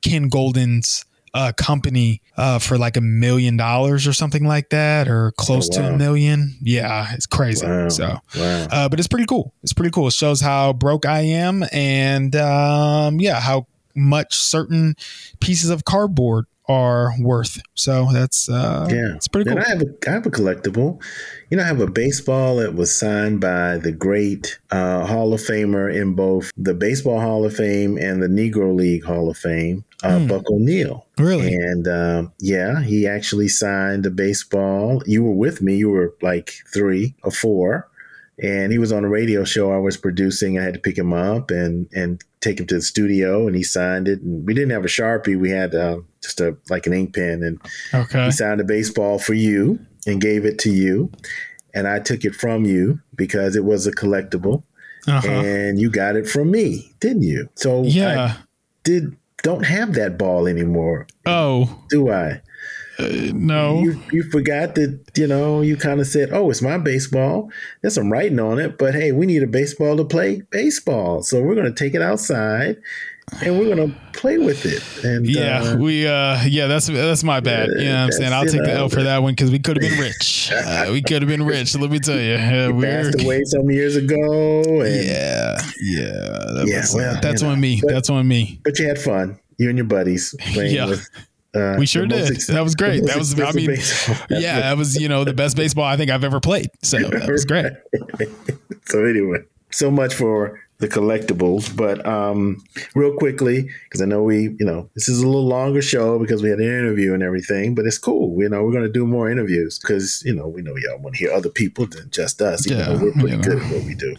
Ken 0.03 0.29
Goldin's 0.29 1.03
uh, 1.37 1.51
company 1.53 2.21
uh, 2.35 2.57
for 2.57 2.77
like 2.79 2.97
a 2.97 3.01
million 3.01 3.57
dollars 3.57 4.07
or 4.07 4.13
something 4.13 4.43
like 4.43 4.69
that, 4.69 5.07
or 5.07 5.31
close 5.37 5.69
Oh, 5.71 5.73
to 5.81 5.93
a 5.93 5.97
million. 5.97 6.55
Yeah, 6.61 7.13
it's 7.13 7.27
crazy. 7.27 7.65
Wow. 7.67 7.89
So, 7.89 8.17
wow. 8.35 8.67
uh, 8.71 8.89
but 8.89 8.97
it's 8.99 9.07
pretty 9.07 9.27
cool. 9.27 9.53
It's 9.61 9.73
pretty 9.73 9.91
cool. 9.91 10.07
It 10.07 10.13
shows 10.13 10.41
how 10.41 10.73
broke 10.73 11.05
I 11.05 11.19
am, 11.21 11.63
and 11.71 12.35
um, 12.35 13.19
yeah, 13.19 13.39
how 13.39 13.67
much 13.95 14.35
certain 14.35 14.95
pieces 15.39 15.69
of 15.69 15.83
cardboard 15.85 16.45
are 16.69 17.13
worth. 17.19 17.61
So 17.75 18.09
that's 18.11 18.49
uh, 18.49 18.87
Yeah. 18.89 19.15
it's 19.15 19.27
pretty 19.27 19.49
cool. 19.49 19.57
And 19.57 19.65
I 19.65 19.69
have 19.69 19.81
a 19.81 20.09
I 20.09 20.11
have 20.11 20.25
a 20.25 20.29
collectible. 20.31 21.01
You 21.49 21.57
know, 21.57 21.63
I 21.63 21.67
have 21.67 21.79
a 21.79 21.87
baseball 21.89 22.57
that 22.57 22.75
was 22.75 22.93
signed 22.93 23.39
by 23.39 23.77
the 23.77 23.91
great 23.91 24.59
uh, 24.71 25.05
Hall 25.05 25.33
of 25.33 25.39
Famer 25.41 25.93
in 25.93 26.13
both 26.13 26.51
the 26.57 26.73
Baseball 26.73 27.21
Hall 27.21 27.45
of 27.45 27.55
Fame 27.55 27.97
and 27.97 28.21
the 28.21 28.27
Negro 28.27 28.75
League 28.75 29.05
Hall 29.05 29.29
of 29.29 29.37
Fame, 29.37 29.85
uh, 30.03 30.19
Hmm. 30.19 30.27
Buck 30.27 30.49
O'Neil. 30.51 31.05
really? 31.17 31.53
And 31.53 31.87
um, 31.87 32.31
yeah, 32.39 32.81
he 32.81 33.07
actually 33.07 33.47
signed 33.47 34.05
a 34.05 34.11
baseball. 34.11 35.01
You 35.05 35.23
were 35.23 35.33
with 35.33 35.61
me. 35.61 35.77
You 35.77 35.89
were 35.89 36.13
like 36.21 36.51
three 36.73 37.15
or 37.23 37.31
four. 37.31 37.87
And 38.41 38.71
he 38.71 38.77
was 38.77 38.91
on 38.91 39.03
a 39.03 39.09
radio 39.09 39.43
show 39.43 39.71
I 39.71 39.77
was 39.77 39.97
producing. 39.97 40.59
I 40.59 40.63
had 40.63 40.75
to 40.75 40.79
pick 40.79 40.97
him 40.97 41.11
up 41.13 41.49
and 41.49 41.87
and 41.93 42.21
take 42.39 42.59
him 42.59 42.67
to 42.67 42.75
the 42.75 42.81
studio, 42.81 43.47
and 43.47 43.55
he 43.55 43.63
signed 43.63 44.07
it. 44.07 44.21
And 44.21 44.45
we 44.45 44.53
didn't 44.53 44.69
have 44.71 44.85
a 44.85 44.87
sharpie; 44.89 45.37
we 45.39 45.49
had 45.49 45.73
uh, 45.73 45.99
just 46.21 46.39
a 46.39 46.55
like 46.69 46.85
an 46.85 46.93
ink 46.93 47.15
pen, 47.15 47.41
and 47.43 47.59
Okay. 47.93 48.25
he 48.25 48.31
signed 48.31 48.61
a 48.61 48.63
baseball 48.63 49.17
for 49.17 49.33
you 49.33 49.79
and 50.05 50.21
gave 50.21 50.45
it 50.45 50.59
to 50.59 50.69
you. 50.71 51.11
And 51.73 51.87
I 51.87 51.99
took 51.99 52.25
it 52.25 52.35
from 52.35 52.63
you 52.65 52.99
because 53.15 53.55
it 53.55 53.63
was 53.65 53.87
a 53.87 53.91
collectible, 53.91 54.63
Uh-huh. 55.07 55.27
and 55.27 55.79
you 55.79 55.89
got 55.89 56.15
it 56.15 56.27
from 56.27 56.51
me, 56.51 56.91
didn't 56.99 57.23
you? 57.23 57.49
So 57.55 57.81
I 57.83 57.87
Yeah. 57.87 58.33
did 58.83 59.15
don't 59.43 59.65
have 59.65 59.93
that 59.93 60.17
ball 60.17 60.47
anymore, 60.47 61.07
Oh 61.25 61.83
do 61.89 62.09
I? 62.11 62.41
Uh, 62.99 63.07
no. 63.33 63.81
You 63.81 64.01
you 64.11 64.23
forgot 64.31 64.75
that 64.75 64.99
you 65.15 65.27
know 65.27 65.61
you 65.61 65.77
kind 65.77 65.99
of 65.99 66.07
said, 66.07 66.29
"Oh, 66.31 66.49
it's 66.49 66.61
my 66.61 66.77
baseball. 66.77 67.51
There's 67.81 67.95
some 67.95 68.11
writing 68.11 68.39
on 68.39 68.59
it, 68.59 68.77
but 68.77 68.93
hey, 68.95 69.11
we 69.11 69.25
need 69.25 69.43
a 69.43 69.47
baseball 69.47 69.97
to 69.97 70.05
play 70.05 70.41
baseball, 70.49 71.23
so 71.23 71.41
we're 71.41 71.55
going 71.55 71.73
to 71.73 71.83
take 71.83 71.93
it 71.93 72.01
outside 72.01 72.77
and 73.41 73.59
we're 73.59 73.75
going 73.75 73.91
to 73.91 73.95
play 74.13 74.37
with 74.37 74.65
it." 74.65 74.81
And 75.05 75.27
yeah, 75.27 75.61
uh, 75.61 75.77
we 75.77 76.07
uh 76.07 76.41
yeah, 76.45 76.67
that's 76.67 76.87
that's 76.87 77.23
my 77.23 77.39
bad. 77.39 77.69
You 77.77 77.85
know 77.85 78.03
I'm 78.05 78.11
saying? 78.11 78.33
I'll 78.33 78.45
take 78.45 78.55
you 78.55 78.65
the 78.65 78.71
L 78.73 78.89
for 78.89 79.03
that 79.03 79.21
one 79.21 79.33
because 79.33 79.51
we 79.51 79.59
could 79.59 79.81
have 79.81 79.89
been 79.89 79.99
rich. 80.07 80.51
Uh, 80.51 80.87
we 80.91 81.01
could 81.01 81.21
have 81.21 81.29
been 81.29 81.43
rich. 81.45 81.75
Let 81.75 81.91
me 81.91 81.99
tell 81.99 82.19
you. 82.19 82.35
Uh, 82.47 82.71
we're 82.73 82.81
passed 82.83 83.21
away 83.21 83.43
some 83.45 83.69
years 83.69 83.95
ago, 83.95 84.63
Yeah, 84.83 85.57
yeah. 85.81 86.09
That 86.09 86.65
Yeah, 86.67 86.79
was, 86.81 86.95
well, 86.95 87.19
that's 87.21 87.41
know, 87.43 87.49
on 87.49 87.59
me. 87.59 87.79
but- 87.83 87.91
that's 87.93 88.09
on 88.09 88.27
me. 88.27 88.59
but 88.63 88.79
you 88.79 88.87
had 88.87 88.97
fun, 88.99 89.37
you 89.57 89.69
and 89.69 89.77
your 89.77 89.85
buddies 89.85 90.33
playing 90.53 90.73
Yeah. 90.75 90.87
with. 90.87 91.07
Uh, 91.57 91.75
We 91.79 91.85
sure 91.85 92.05
did. 92.05 92.31
ex- 92.31 92.47
That 92.47 92.63
was 92.63 92.75
great. 92.75 93.03
That 93.05 93.17
was- 93.17 93.39
I 93.39 93.51
mean, 93.51 93.75
Yeah, 94.29 94.59
that 94.61 94.77
was 94.77 94.95
you 94.99 95.09
know 95.09 95.23
the 95.23 95.33
best 95.33 95.55
baseball 95.57 95.85
I 95.85 95.97
think 95.97 96.11
I've 96.11 96.23
ever 96.23 96.39
played. 96.39 96.67
So 96.83 96.97
that 96.99 97.29
was 97.31 97.45
great. 97.45 97.73
so 98.87 99.03
anyway, 99.05 99.39
so 99.71 99.89
much 99.91 100.13
for 100.13 100.59
the 100.79 100.87
collectibles. 100.87 101.75
But 101.75 102.05
um, 102.05 102.63
real 102.95 103.13
quickly, 103.17 103.69
because 103.85 104.01
I 104.01 104.05
know 104.05 104.21
we, 104.23 104.55
you 104.59 104.65
know, 104.65 104.89
this 104.95 105.09
is 105.09 105.19
a 105.21 105.25
little 105.25 105.47
longer 105.47 105.81
show 105.81 106.19
because 106.19 106.43
we 106.43 106.49
had 106.49 106.59
an 106.59 106.65
interview 106.65 107.13
and 107.13 107.23
everything, 107.23 107.73
but 107.75 107.85
it's 107.85 107.97
cool. 107.97 108.39
You 108.41 108.47
know, 108.49 108.63
we're 108.63 108.71
going 108.71 108.83
to 108.83 108.91
do 108.91 109.05
more 109.07 109.29
interviews 109.29 109.79
because 109.79 110.21
you 110.25 110.35
know 110.35 110.47
we 110.47 110.61
know 110.61 110.75
y'all 110.77 110.99
want 110.99 111.15
to 111.15 111.19
hear 111.19 111.31
other 111.33 111.49
people 111.49 111.87
than 111.87 112.09
just 112.11 112.41
us. 112.41 112.67
Even 112.67 112.77
Yeah, 112.79 112.85
though 112.93 113.05
we're 113.05 113.11
pretty 113.13 113.37
good 113.37 113.57
at 113.61 113.71
what 113.71 113.83
we 113.85 113.95
do. 113.95 114.15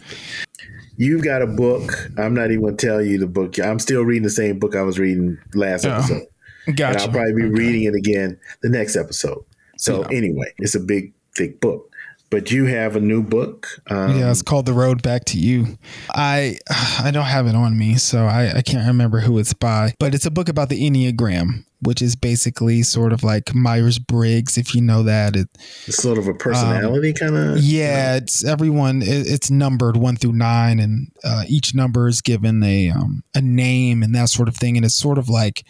You've 0.97 1.23
got 1.23 1.41
a 1.41 1.47
book. 1.47 1.93
I'm 2.17 2.33
not 2.33 2.51
even 2.51 2.61
going 2.61 2.75
to 2.75 2.85
tell 2.85 3.01
you 3.01 3.17
the 3.17 3.25
book. 3.27 3.57
I'm 3.57 3.79
still 3.79 4.01
reading 4.03 4.23
the 4.23 4.29
same 4.29 4.59
book 4.59 4.75
I 4.75 4.81
was 4.81 4.99
reading 4.99 5.37
last 5.53 5.85
Oh, 5.85 5.91
episode 5.93 6.23
and 6.67 6.75
Gotcha. 6.77 7.01
I'll 7.01 7.09
probably 7.09 7.33
be 7.33 7.43
Okay. 7.43 7.53
reading 7.55 7.83
it 7.83 7.95
again 7.95 8.37
the 8.61 8.69
next 8.69 8.95
episode. 8.95 9.43
So 9.77 10.01
Yeah. 10.09 10.17
anyway, 10.17 10.53
it's 10.57 10.75
a 10.75 10.79
big, 10.79 11.13
thick 11.35 11.59
book. 11.61 11.85
But 12.31 12.51
you 12.51 12.65
have 12.65 12.95
a 12.95 12.99
new 12.99 13.23
book. 13.23 13.65
Um, 13.89 14.15
yeah, 14.19 14.29
it's 14.29 14.43
called 14.43 14.67
The 14.67 14.73
Road 14.73 15.01
Back 15.01 15.25
to 15.25 15.39
You. 15.39 15.79
I 16.13 16.59
I 17.03 17.09
don't 17.11 17.25
have 17.25 17.47
it 17.47 17.55
on 17.55 17.75
me, 17.75 17.95
so 17.95 18.25
I, 18.25 18.57
I 18.57 18.61
can't 18.61 18.85
remember 18.87 19.19
who 19.21 19.39
it's 19.39 19.53
by. 19.53 19.95
But 19.99 20.13
it's 20.13 20.27
a 20.27 20.31
book 20.31 20.47
about 20.47 20.69
the 20.69 20.79
Enneagram, 20.79 21.63
which 21.81 22.03
is 22.03 22.15
basically 22.15 22.83
sort 22.83 23.13
of 23.13 23.23
like 23.23 23.55
Myers 23.55 23.97
Briggs, 23.97 24.59
if 24.59 24.75
you 24.75 24.81
know 24.81 25.01
that. 25.01 25.35
It, 25.35 25.47
it's 25.87 26.03
sort 26.03 26.19
of 26.19 26.27
a 26.27 26.35
personality 26.35 27.13
kind 27.13 27.35
of. 27.35 27.51
Um, 27.53 27.59
yeah, 27.63 28.17
it's 28.17 28.43
everyone. 28.43 29.01
It, 29.01 29.25
it's 29.25 29.49
numbered 29.49 29.97
one 29.97 30.15
through 30.15 30.33
nine, 30.33 30.79
and 30.79 31.11
uh, 31.23 31.45
each 31.47 31.73
number 31.73 32.07
is 32.07 32.21
given 32.21 32.61
a 32.61 32.91
um, 32.91 33.23
a 33.33 33.41
name 33.41 34.03
and 34.03 34.13
that 34.13 34.29
sort 34.29 34.47
of 34.47 34.55
thing. 34.55 34.77
And 34.77 34.85
it's 34.85 34.95
sort 34.95 35.17
of 35.17 35.29
like 35.29 35.65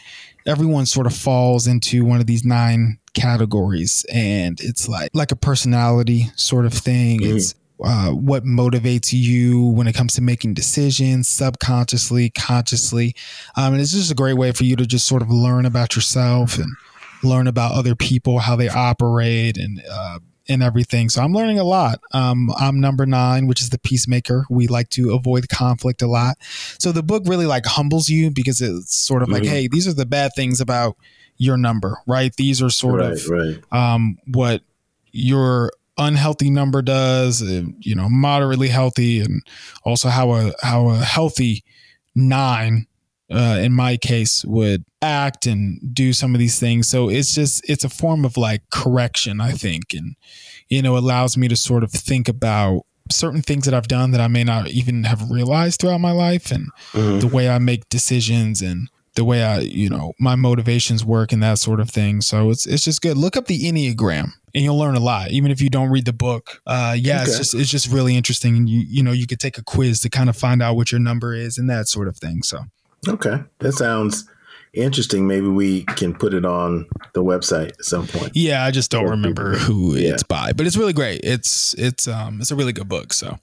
everyone 0.45 0.85
sort 0.85 1.07
of 1.07 1.15
falls 1.15 1.67
into 1.67 2.03
one 2.05 2.19
of 2.19 2.25
these 2.25 2.43
nine 2.43 2.97
categories 3.13 4.05
and 4.13 4.59
it's 4.61 4.87
like 4.87 5.09
like 5.13 5.31
a 5.31 5.35
personality 5.35 6.29
sort 6.35 6.65
of 6.65 6.73
thing 6.73 7.19
mm-hmm. 7.19 7.37
it's 7.37 7.55
uh, 7.81 8.09
what 8.09 8.43
motivates 8.43 9.13
you 9.13 9.67
when 9.69 9.87
it 9.87 9.95
comes 9.95 10.13
to 10.13 10.21
making 10.21 10.53
decisions 10.53 11.27
subconsciously 11.27 12.29
consciously 12.31 13.15
um, 13.55 13.73
and 13.73 13.81
it's 13.81 13.93
just 13.93 14.11
a 14.11 14.15
great 14.15 14.35
way 14.35 14.51
for 14.51 14.65
you 14.65 14.75
to 14.75 14.85
just 14.85 15.07
sort 15.07 15.21
of 15.21 15.29
learn 15.29 15.65
about 15.65 15.95
yourself 15.95 16.57
and 16.57 16.75
learn 17.23 17.47
about 17.47 17.71
other 17.73 17.95
people 17.95 18.39
how 18.39 18.55
they 18.55 18.69
operate 18.69 19.57
and 19.57 19.81
uh, 19.89 20.19
and 20.49 20.63
everything. 20.63 21.09
So 21.09 21.21
i'm 21.21 21.33
learning 21.33 21.59
a 21.59 21.63
lot. 21.63 22.01
Um, 22.13 22.49
i'm 22.57 22.79
number 22.79 23.05
nine 23.05 23.47
which 23.47 23.61
is 23.61 23.69
the 23.69 23.79
peacemaker. 23.79 24.45
We 24.49 24.67
like 24.67 24.89
to 24.89 25.13
avoid 25.13 25.49
conflict 25.49 26.01
a 26.01 26.07
lot. 26.07 26.37
So 26.79 26.91
the 26.91 27.03
book 27.03 27.23
really 27.25 27.45
like 27.45 27.65
humbles 27.65 28.09
you 28.09 28.31
because 28.31 28.61
it's 28.61 28.95
sort 28.95 29.21
of 29.21 29.29
mm-hmm. 29.29 29.43
like 29.43 29.45
hey 29.45 29.67
these 29.67 29.87
are 29.87 29.93
the 29.93 30.05
bad 30.05 30.31
things 30.35 30.59
about 30.59 30.97
your 31.37 31.57
number 31.57 31.97
right? 32.05 32.35
These 32.35 32.61
are 32.61 32.69
sort 32.69 33.01
right, 33.01 33.13
of 33.13 33.29
right. 33.29 33.63
Um, 33.71 34.17
what 34.27 34.61
your 35.11 35.71
unhealthy 35.99 36.49
number 36.49 36.81
does, 36.81 37.41
you 37.41 37.95
know, 37.95 38.09
moderately 38.09 38.69
healthy, 38.69 39.19
and 39.19 39.43
also 39.83 40.09
how 40.09 40.31
a 40.33 40.53
how 40.61 40.89
a 40.89 40.97
healthy 40.97 41.63
nine, 42.15 42.87
uh, 43.29 43.59
in 43.61 43.73
my 43.73 43.97
case, 43.97 44.43
would 44.45 44.85
act 45.01 45.45
and 45.45 45.79
do 45.93 46.13
some 46.13 46.35
of 46.35 46.39
these 46.39 46.59
things. 46.59 46.87
So 46.87 47.09
it's 47.09 47.33
just 47.33 47.67
it's 47.69 47.83
a 47.83 47.89
form 47.89 48.25
of 48.25 48.37
like 48.37 48.69
correction, 48.69 49.41
I 49.41 49.51
think, 49.51 49.93
and 49.93 50.15
you 50.69 50.81
know, 50.81 50.97
allows 50.97 51.37
me 51.37 51.47
to 51.47 51.55
sort 51.55 51.83
of 51.83 51.91
think 51.91 52.27
about 52.29 52.83
certain 53.11 53.41
things 53.41 53.65
that 53.65 53.73
I've 53.73 53.87
done 53.87 54.11
that 54.11 54.21
I 54.21 54.27
may 54.27 54.43
not 54.43 54.67
even 54.67 55.03
have 55.03 55.31
realized 55.31 55.81
throughout 55.81 56.01
my 56.01 56.11
life, 56.11 56.51
and 56.51 56.71
mm-hmm. 56.91 57.19
the 57.19 57.27
way 57.27 57.49
I 57.49 57.59
make 57.59 57.89
decisions 57.89 58.61
and 58.61 58.89
the 59.15 59.25
way 59.25 59.43
I, 59.43 59.59
you 59.59 59.89
know, 59.89 60.13
my 60.19 60.35
motivations 60.35 61.03
work 61.03 61.31
and 61.31 61.41
that 61.43 61.57
sort 61.57 61.79
of 61.79 61.89
thing. 61.89 62.21
So 62.21 62.51
it's 62.51 62.65
it's 62.65 62.83
just 62.83 63.01
good. 63.01 63.17
Look 63.17 63.35
up 63.35 63.47
the 63.47 63.59
Enneagram 63.63 64.31
and 64.53 64.63
you'll 64.63 64.77
learn 64.77 64.95
a 64.95 64.99
lot, 64.99 65.31
even 65.31 65.51
if 65.51 65.61
you 65.61 65.69
don't 65.69 65.89
read 65.89 66.05
the 66.05 66.13
book. 66.13 66.61
Uh, 66.65 66.95
yeah, 66.97 67.21
okay. 67.21 67.29
it's 67.29 67.37
just 67.37 67.53
it's 67.53 67.69
just 67.69 67.91
really 67.91 68.15
interesting, 68.15 68.55
and 68.55 68.69
you 68.69 68.81
you 68.87 69.03
know 69.03 69.11
you 69.11 69.27
could 69.27 69.39
take 69.39 69.57
a 69.57 69.63
quiz 69.63 69.99
to 70.01 70.09
kind 70.09 70.29
of 70.29 70.37
find 70.37 70.61
out 70.61 70.75
what 70.75 70.91
your 70.91 70.99
number 70.99 71.33
is 71.33 71.57
and 71.57 71.69
that 71.69 71.87
sort 71.87 72.07
of 72.07 72.17
thing. 72.17 72.43
So 72.43 72.59
okay, 73.07 73.43
that 73.59 73.73
sounds 73.73 74.29
interesting. 74.73 75.27
Maybe 75.27 75.47
we 75.47 75.83
can 75.83 76.13
put 76.13 76.33
it 76.33 76.45
on 76.45 76.87
the 77.13 77.23
website 77.23 77.69
at 77.69 77.85
some 77.85 78.07
point. 78.07 78.31
Yeah, 78.35 78.63
I 78.63 78.71
just 78.71 78.91
don't 78.91 79.09
remember 79.09 79.55
who 79.55 79.95
yeah. 79.95 80.13
it's 80.13 80.23
by, 80.23 80.53
but 80.53 80.65
it's 80.65 80.77
really 80.77 80.93
great. 80.93 81.21
It's 81.23 81.73
it's 81.75 82.07
um 82.07 82.41
it's 82.41 82.51
a 82.51 82.55
really 82.55 82.73
good 82.73 82.89
book. 82.89 83.13
So 83.13 83.37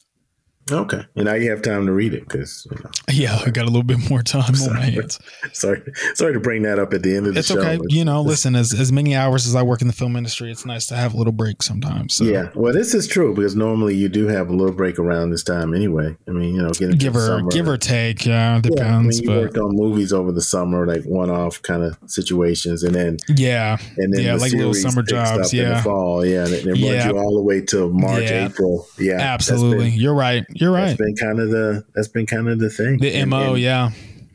Okay, 0.70 1.04
and 1.14 1.26
now 1.26 1.34
you 1.34 1.48
have 1.50 1.62
time 1.62 1.86
to 1.86 1.92
read 1.92 2.12
it 2.12 2.28
because 2.28 2.66
you 2.70 2.76
know, 2.82 2.90
yeah, 3.12 3.38
I 3.46 3.50
got 3.50 3.62
a 3.62 3.70
little 3.70 3.84
bit 3.84 4.10
more 4.10 4.22
time 4.22 4.52
on 4.54 4.74
my 4.74 4.80
hands. 4.80 5.20
Sorry, 5.52 5.80
sorry 6.14 6.32
to 6.32 6.40
bring 6.40 6.62
that 6.62 6.78
up 6.78 6.92
at 6.92 7.02
the 7.02 7.16
end 7.16 7.28
of 7.28 7.34
the 7.34 7.42
show. 7.42 7.54
it's 7.54 7.64
show. 7.64 7.70
okay. 7.70 7.78
You 7.88 8.04
know, 8.04 8.20
listen, 8.20 8.56
as 8.56 8.74
as 8.74 8.90
many 8.90 9.14
hours 9.14 9.46
as 9.46 9.54
I 9.54 9.62
work 9.62 9.80
in 9.80 9.86
the 9.86 9.92
film 9.92 10.16
industry, 10.16 10.50
it's 10.50 10.66
nice 10.66 10.86
to 10.88 10.96
have 10.96 11.14
a 11.14 11.16
little 11.16 11.32
break 11.32 11.62
sometimes. 11.62 12.14
So. 12.14 12.24
Yeah, 12.24 12.50
well, 12.54 12.72
this 12.72 12.94
is 12.94 13.06
true 13.06 13.34
because 13.34 13.54
normally 13.54 13.94
you 13.94 14.08
do 14.08 14.26
have 14.26 14.48
a 14.48 14.52
little 14.52 14.74
break 14.74 14.98
around 14.98 15.30
this 15.30 15.44
time 15.44 15.72
anyway. 15.72 16.16
I 16.26 16.32
mean, 16.32 16.56
you 16.56 16.62
know, 16.62 16.70
give 16.70 17.14
or 17.14 17.42
give 17.42 17.68
or 17.68 17.78
take, 17.78 18.26
yeah, 18.26 18.60
depends. 18.60 18.80
Yeah, 18.80 18.96
I 18.96 19.00
mean, 19.00 19.12
you 19.12 19.26
but... 19.28 19.36
worked 19.36 19.58
on 19.58 19.76
movies 19.76 20.12
over 20.12 20.32
the 20.32 20.42
summer, 20.42 20.84
like 20.84 21.04
one 21.04 21.30
off 21.30 21.62
kind 21.62 21.84
of 21.84 21.96
situations, 22.06 22.82
and 22.82 22.94
then 22.94 23.18
yeah, 23.28 23.78
and 23.98 24.12
then 24.12 24.24
yeah, 24.24 24.34
the 24.34 24.40
like 24.40 24.52
little 24.52 24.74
summer 24.74 25.02
jobs, 25.02 25.52
yeah, 25.52 25.62
in 25.62 25.68
the 25.74 25.82
fall, 25.82 26.26
yeah, 26.26 26.44
and 26.44 26.52
it, 26.52 26.66
it 26.66 26.76
yeah. 26.76 26.92
runs 26.92 27.04
you 27.04 27.18
all 27.18 27.34
the 27.34 27.42
way 27.42 27.60
to 27.60 27.88
March, 27.92 28.24
yeah. 28.24 28.48
April, 28.48 28.88
yeah, 28.98 29.20
absolutely. 29.20 29.90
Been, 29.90 30.00
You're 30.00 30.14
right. 30.14 30.44
You're 30.60 30.72
right. 30.72 30.86
That's 30.86 30.98
been 30.98 31.16
kind 31.16 31.40
of 31.40 31.50
the 31.50 31.84
that's 31.94 32.08
been 32.08 32.26
kind 32.26 32.48
of 32.48 32.58
the 32.58 32.70
thing. 32.70 32.98
The 32.98 33.14
and, 33.14 33.30
mo, 33.30 33.54
and, 33.54 33.62
yeah, 33.62 33.90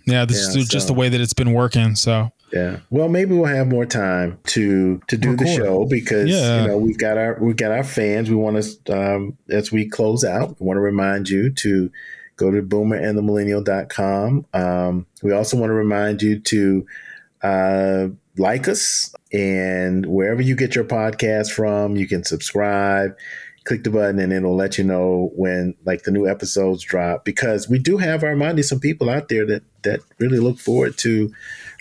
yeah. 0.05 0.25
This 0.25 0.53
yeah, 0.53 0.61
is 0.61 0.67
just 0.67 0.87
so, 0.87 0.93
the 0.93 0.99
way 0.99 1.09
that 1.09 1.19
it's 1.21 1.33
been 1.33 1.53
working. 1.53 1.95
So 1.95 2.31
yeah. 2.51 2.79
Well, 2.89 3.07
maybe 3.07 3.33
we'll 3.33 3.45
have 3.45 3.67
more 3.67 3.85
time 3.85 4.39
to 4.47 5.01
to 5.07 5.17
do 5.17 5.31
Record. 5.31 5.47
the 5.47 5.55
show 5.55 5.85
because 5.85 6.29
yeah. 6.29 6.61
you 6.61 6.67
know 6.67 6.77
we've 6.77 6.97
got 6.97 7.17
our 7.17 7.37
we've 7.41 7.55
got 7.55 7.71
our 7.71 7.83
fans. 7.83 8.29
We 8.29 8.35
want 8.35 8.61
to 8.61 8.93
um, 8.97 9.37
as 9.49 9.71
we 9.71 9.87
close 9.87 10.23
out. 10.23 10.59
We 10.59 10.65
want 10.65 10.77
to 10.77 10.81
remind 10.81 11.29
you 11.29 11.51
to 11.51 11.91
go 12.37 12.51
to 12.51 12.61
boomerandthemillennial.com. 12.61 14.45
Um, 14.53 15.05
we 15.21 15.31
also 15.31 15.57
want 15.57 15.69
to 15.69 15.75
remind 15.75 16.21
you 16.21 16.39
to 16.39 16.85
uh, 17.43 18.07
like 18.37 18.67
us 18.67 19.13
and 19.31 20.05
wherever 20.05 20.41
you 20.41 20.55
get 20.55 20.75
your 20.75 20.83
podcast 20.83 21.51
from, 21.51 21.95
you 21.95 22.07
can 22.07 22.23
subscribe 22.23 23.15
click 23.63 23.83
the 23.83 23.89
button 23.89 24.19
and 24.19 24.33
it'll 24.33 24.55
let 24.55 24.77
you 24.77 24.83
know 24.83 25.31
when 25.35 25.75
like 25.85 26.03
the 26.03 26.11
new 26.11 26.27
episodes 26.27 26.83
drop 26.83 27.23
because 27.23 27.69
we 27.69 27.77
do 27.77 27.97
have 27.97 28.23
our 28.23 28.35
Monday 28.35 28.63
some 28.63 28.79
people 28.79 29.09
out 29.09 29.29
there 29.29 29.45
that 29.45 29.63
that 29.83 29.99
really 30.19 30.39
look 30.39 30.57
forward 30.59 30.97
to 30.97 31.31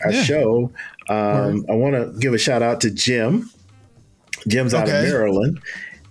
our 0.03 0.11
yeah. 0.11 0.23
show. 0.23 0.71
Um, 1.09 1.65
I 1.69 1.73
want 1.73 1.95
to 1.95 2.13
give 2.19 2.33
a 2.33 2.37
shout 2.37 2.61
out 2.61 2.81
to 2.81 2.91
Jim. 2.91 3.49
Jim's 4.47 4.73
okay. 4.73 4.83
out 4.83 4.89
of 4.89 5.09
Maryland. 5.09 5.59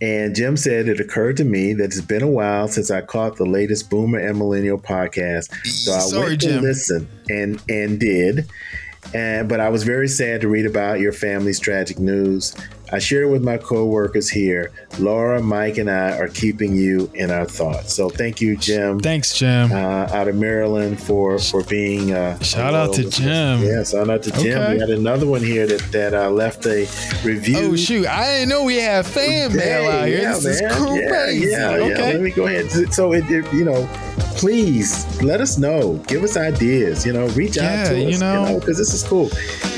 And 0.03 0.35
Jim 0.35 0.57
said 0.57 0.89
it 0.89 0.99
occurred 0.99 1.37
to 1.39 1.45
me 1.45 1.75
that 1.75 1.85
it's 1.85 2.01
been 2.01 2.23
a 2.23 2.31
while 2.31 2.69
since 2.69 2.91
I 2.91 3.03
caught 3.03 3.37
the 3.37 3.45
latest 3.45 3.91
Boomer 3.91 4.19
and 4.19 4.39
Millennial 4.39 4.79
podcast. 4.79 5.55
So 5.67 5.93
I 5.93 5.99
Sorry, 5.99 6.29
went 6.31 6.41
to 6.41 6.47
Jim. 6.49 6.63
listen 6.63 7.09
and 7.29 7.63
and 7.69 8.01
did. 8.01 8.49
And 9.15 9.49
but 9.49 9.61
I 9.61 9.69
was 9.69 9.83
very 9.83 10.09
sad 10.09 10.41
to 10.43 10.49
read 10.49 10.67
about 10.67 11.01
your 11.01 11.13
family's 11.13 11.59
tragic 11.59 11.99
news. 11.99 12.55
I 12.93 12.99
share 12.99 13.23
it 13.23 13.29
with 13.29 13.43
my 13.45 13.57
coworkers 13.57 14.29
here. 14.29 14.73
Laura, 14.99 15.41
Mike, 15.41 15.79
and 15.79 15.89
I 15.89 16.19
are 16.19 16.27
keeping 16.27 16.75
you 16.75 17.09
in 17.15 17.31
our 17.31 17.45
thoughts. 17.45 17.95
So 17.95 18.09
thank 18.09 18.41
you, 18.41 18.57
Jim. 18.57 18.99
Thanks, 18.99 19.39
Jim. 19.39 19.71
Uh, 19.71 20.09
out 20.11 20.27
of 20.27 20.35
Maryland 20.35 21.01
for 21.01 21.39
for 21.39 21.63
being. 21.65 22.13
Uh, 22.13 22.39
shout 22.41 22.75
out 22.75 22.93
to 22.95 23.09
Jim. 23.09 23.63
Yeah, 23.63 23.85
shout 23.85 24.11
out 24.11 24.25
to 24.25 24.33
Jim. 24.33 24.59
Okay. 24.59 24.75
We 24.75 24.81
had 24.81 24.91
another 24.91 25.27
one 25.27 25.43
here 25.43 25.67
that 25.67 25.93
that 25.93 26.15
uh, 26.15 26.31
left 26.31 26.67
a 26.67 26.89
review. 27.25 27.59
Oh 27.59 27.77
shoot! 27.77 28.07
I 28.07 28.25
didn't 28.27 28.49
know 28.49 28.65
we 28.65 28.77
have 28.77 29.07
fan 29.07 29.55
mail 29.55 29.89
out 29.89 30.09
here. 30.09 30.23
Yeah, 30.23 30.39
this 30.39 30.61
man. 30.61 30.71
is 30.71 31.11
crazy. 31.11 31.47
Yeah, 31.47 31.77
yeah, 31.77 31.85
okay. 31.85 31.89
Yeah. 31.91 32.13
Let 32.13 32.21
me 32.21 32.31
go 32.31 32.47
ahead. 32.47 32.93
So 32.93 33.13
it, 33.13 33.25
it 33.31 33.53
you 33.53 33.65
know 33.65 33.89
please 34.41 35.23
let 35.23 35.43
us 35.43 35.59
know. 35.59 35.97
Give 36.07 36.25
us 36.25 36.35
ideas. 36.39 37.05
You 37.05 37.13
know, 37.13 37.29
reach 37.29 37.59
yeah, 37.59 37.83
out 37.83 37.89
to 37.89 38.07
us. 38.07 38.13
You 38.15 38.19
know, 38.19 38.59
because 38.59 38.69
you 38.69 38.73
know, 38.73 38.79
this 38.79 38.95
is 38.95 39.05
cool. 39.05 39.29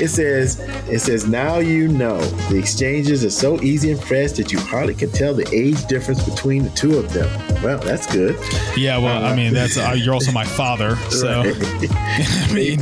It 0.01 0.07
says 0.07 0.57
it 0.89 0.99
says 0.99 1.27
now 1.27 1.57
you 1.57 1.89
know 1.89 2.21
the 2.49 2.57
exchanges 2.57 3.25
are 3.25 3.29
so 3.29 3.61
easy 3.61 3.91
and 3.91 4.01
fresh 4.01 4.31
that 4.33 4.53
you 4.53 4.59
hardly 4.59 4.95
can 4.95 5.11
tell 5.11 5.33
the 5.33 5.47
age 5.53 5.85
difference 5.87 6.23
between 6.23 6.63
the 6.63 6.69
two 6.69 6.97
of 6.97 7.11
them. 7.11 7.29
Well, 7.61 7.79
that's 7.79 8.11
good. 8.11 8.37
Yeah, 8.77 8.97
well, 8.99 9.25
uh, 9.25 9.29
I 9.29 9.35
mean, 9.35 9.53
that's 9.53 9.77
uh, 9.77 9.95
you're 9.97 10.13
also 10.13 10.31
my 10.31 10.45
father, 10.45 10.95
so 11.09 11.41
I 11.43 12.53
mean, 12.53 12.79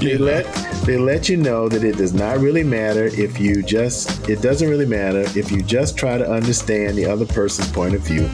they, 0.00 0.12
they 0.12 0.18
let 0.18 0.46
they 0.86 0.96
let 0.96 1.28
you 1.28 1.36
know 1.36 1.68
that 1.68 1.84
it 1.84 1.98
does 1.98 2.14
not 2.14 2.38
really 2.38 2.64
matter 2.64 3.04
if 3.04 3.38
you 3.38 3.62
just 3.62 4.26
it 4.26 4.40
doesn't 4.40 4.70
really 4.70 4.86
matter 4.86 5.20
if 5.38 5.52
you 5.52 5.60
just 5.60 5.98
try 5.98 6.16
to 6.16 6.28
understand 6.28 6.96
the 6.96 7.04
other 7.04 7.26
person's 7.26 7.70
point 7.70 7.94
of 7.94 8.00
view 8.00 8.26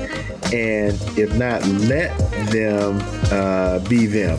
and 0.52 1.00
if 1.18 1.34
not, 1.34 1.66
let 1.66 2.16
them 2.50 2.98
uh, 3.30 3.78
be 3.88 4.06
them. 4.06 4.38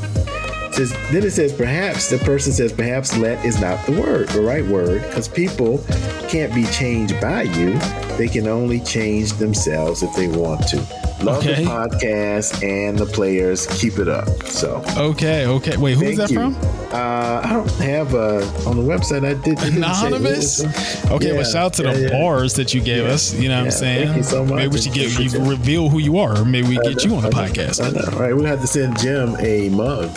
Says, 0.74 0.92
then 1.12 1.24
it 1.24 1.32
says, 1.32 1.54
perhaps 1.54 2.10
the 2.10 2.20
person 2.20 2.54
says, 2.54 2.72
perhaps 2.72 3.18
let 3.18 3.44
is 3.44 3.60
not 3.60 3.84
the 3.86 4.00
word, 4.00 4.30
the 4.30 4.42
right 4.42 4.66
word, 4.66 5.02
because 5.02 5.28
people 5.28 5.84
can't 6.30 6.54
be 6.54 6.66
changed 6.66 7.20
by 7.20 7.44
you. 7.44 7.74
They 8.18 8.28
can 8.28 8.48
only 8.48 8.80
change 8.82 9.34
themselves 9.34 10.04
if 10.04 10.16
they 10.16 10.28
want 10.28 10.68
to. 10.68 11.07
Love 11.24 11.40
okay. 11.40 11.64
the 11.64 11.70
podcast 11.70 12.64
and 12.64 12.98
the 12.98 13.06
players. 13.06 13.66
Keep 13.82 13.98
it 13.98 14.08
up. 14.08 14.28
So 14.44 14.84
okay, 14.98 15.48
okay. 15.48 15.76
Wait, 15.78 15.98
who 15.98 16.06
is 16.06 16.18
that 16.18 16.30
you. 16.30 16.38
from? 16.38 16.56
Uh, 16.92 17.42
I 17.44 17.54
don't 17.54 17.72
have 17.78 18.14
uh, 18.14 18.46
on 18.68 18.78
the 18.78 18.84
website. 18.84 19.26
I 19.26 19.34
did 19.34 19.60
anonymous. 19.64 20.64
Okay, 21.12 21.28
yeah, 21.28 21.34
well, 21.34 21.44
shout 21.44 21.56
out 21.56 21.74
to 21.74 21.84
yeah, 21.84 21.94
the 21.94 22.02
yeah. 22.04 22.10
bars 22.10 22.54
that 22.56 22.74
you 22.74 22.82
gave 22.82 23.06
us. 23.06 23.34
You 23.34 23.50
know 23.50 23.58
what 23.58 23.66
I'm 23.66 23.72
saying? 23.72 24.08
Thank 24.08 24.18
you 24.18 24.24
so 24.24 24.46
much. 24.46 24.56
Maybe 24.56 24.68
we 24.68 24.78
should 24.80 24.94
get 24.94 25.18
you 25.18 25.44
reveal 25.44 25.90
who 25.90 26.00
you 26.00 26.18
are. 26.18 26.46
Maybe 26.46 26.68
we 26.68 26.78
get 26.78 27.04
you 27.04 27.16
on 27.16 27.24
the 27.24 27.30
podcast. 27.30 27.84
I 27.84 27.90
know, 27.90 28.18
right? 28.18 28.36
We 28.36 28.46
have 28.46 28.62
to 28.62 28.68
send 28.68 29.00
Jim 29.00 29.36
a 29.40 29.70
mug. 29.70 30.10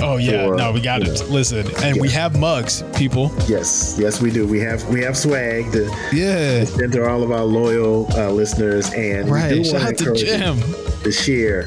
Oh 0.00 0.16
yeah, 0.16 0.46
for, 0.46 0.56
no, 0.56 0.72
we 0.72 0.80
got 0.80 1.02
it. 1.02 1.20
Know. 1.20 1.26
Listen, 1.26 1.66
and 1.82 1.96
yeah. 1.96 2.02
we 2.02 2.08
have 2.10 2.38
mugs, 2.38 2.82
people. 2.94 3.30
Yes, 3.46 3.96
yes, 3.98 4.20
we 4.20 4.30
do. 4.30 4.46
We 4.46 4.60
have 4.60 4.86
we 4.88 5.02
have 5.02 5.16
swag 5.16 5.72
to 5.72 5.84
yeah 6.12 6.64
send 6.64 6.92
to 6.92 7.08
all 7.08 7.22
of 7.22 7.30
our 7.30 7.44
loyal 7.44 8.06
uh, 8.12 8.30
listeners, 8.30 8.92
and 8.94 9.28
right. 9.28 9.52
we 9.52 9.62
do 9.62 9.64
Shout 9.64 9.82
out 9.82 9.98
to 9.98 10.14
Jim 10.14 10.58
to 11.02 11.12
share 11.12 11.66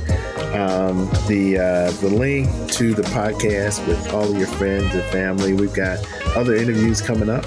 um, 0.53 1.09
the 1.27 1.57
uh, 1.57 1.91
the 2.01 2.09
link 2.09 2.49
to 2.71 2.93
the 2.93 3.03
podcast 3.03 3.85
with 3.87 4.13
all 4.13 4.29
of 4.29 4.37
your 4.37 4.47
friends 4.47 4.93
and 4.93 5.03
family. 5.05 5.53
We've 5.53 5.73
got 5.73 5.99
other 6.35 6.55
interviews 6.55 7.01
coming 7.01 7.29
up. 7.29 7.45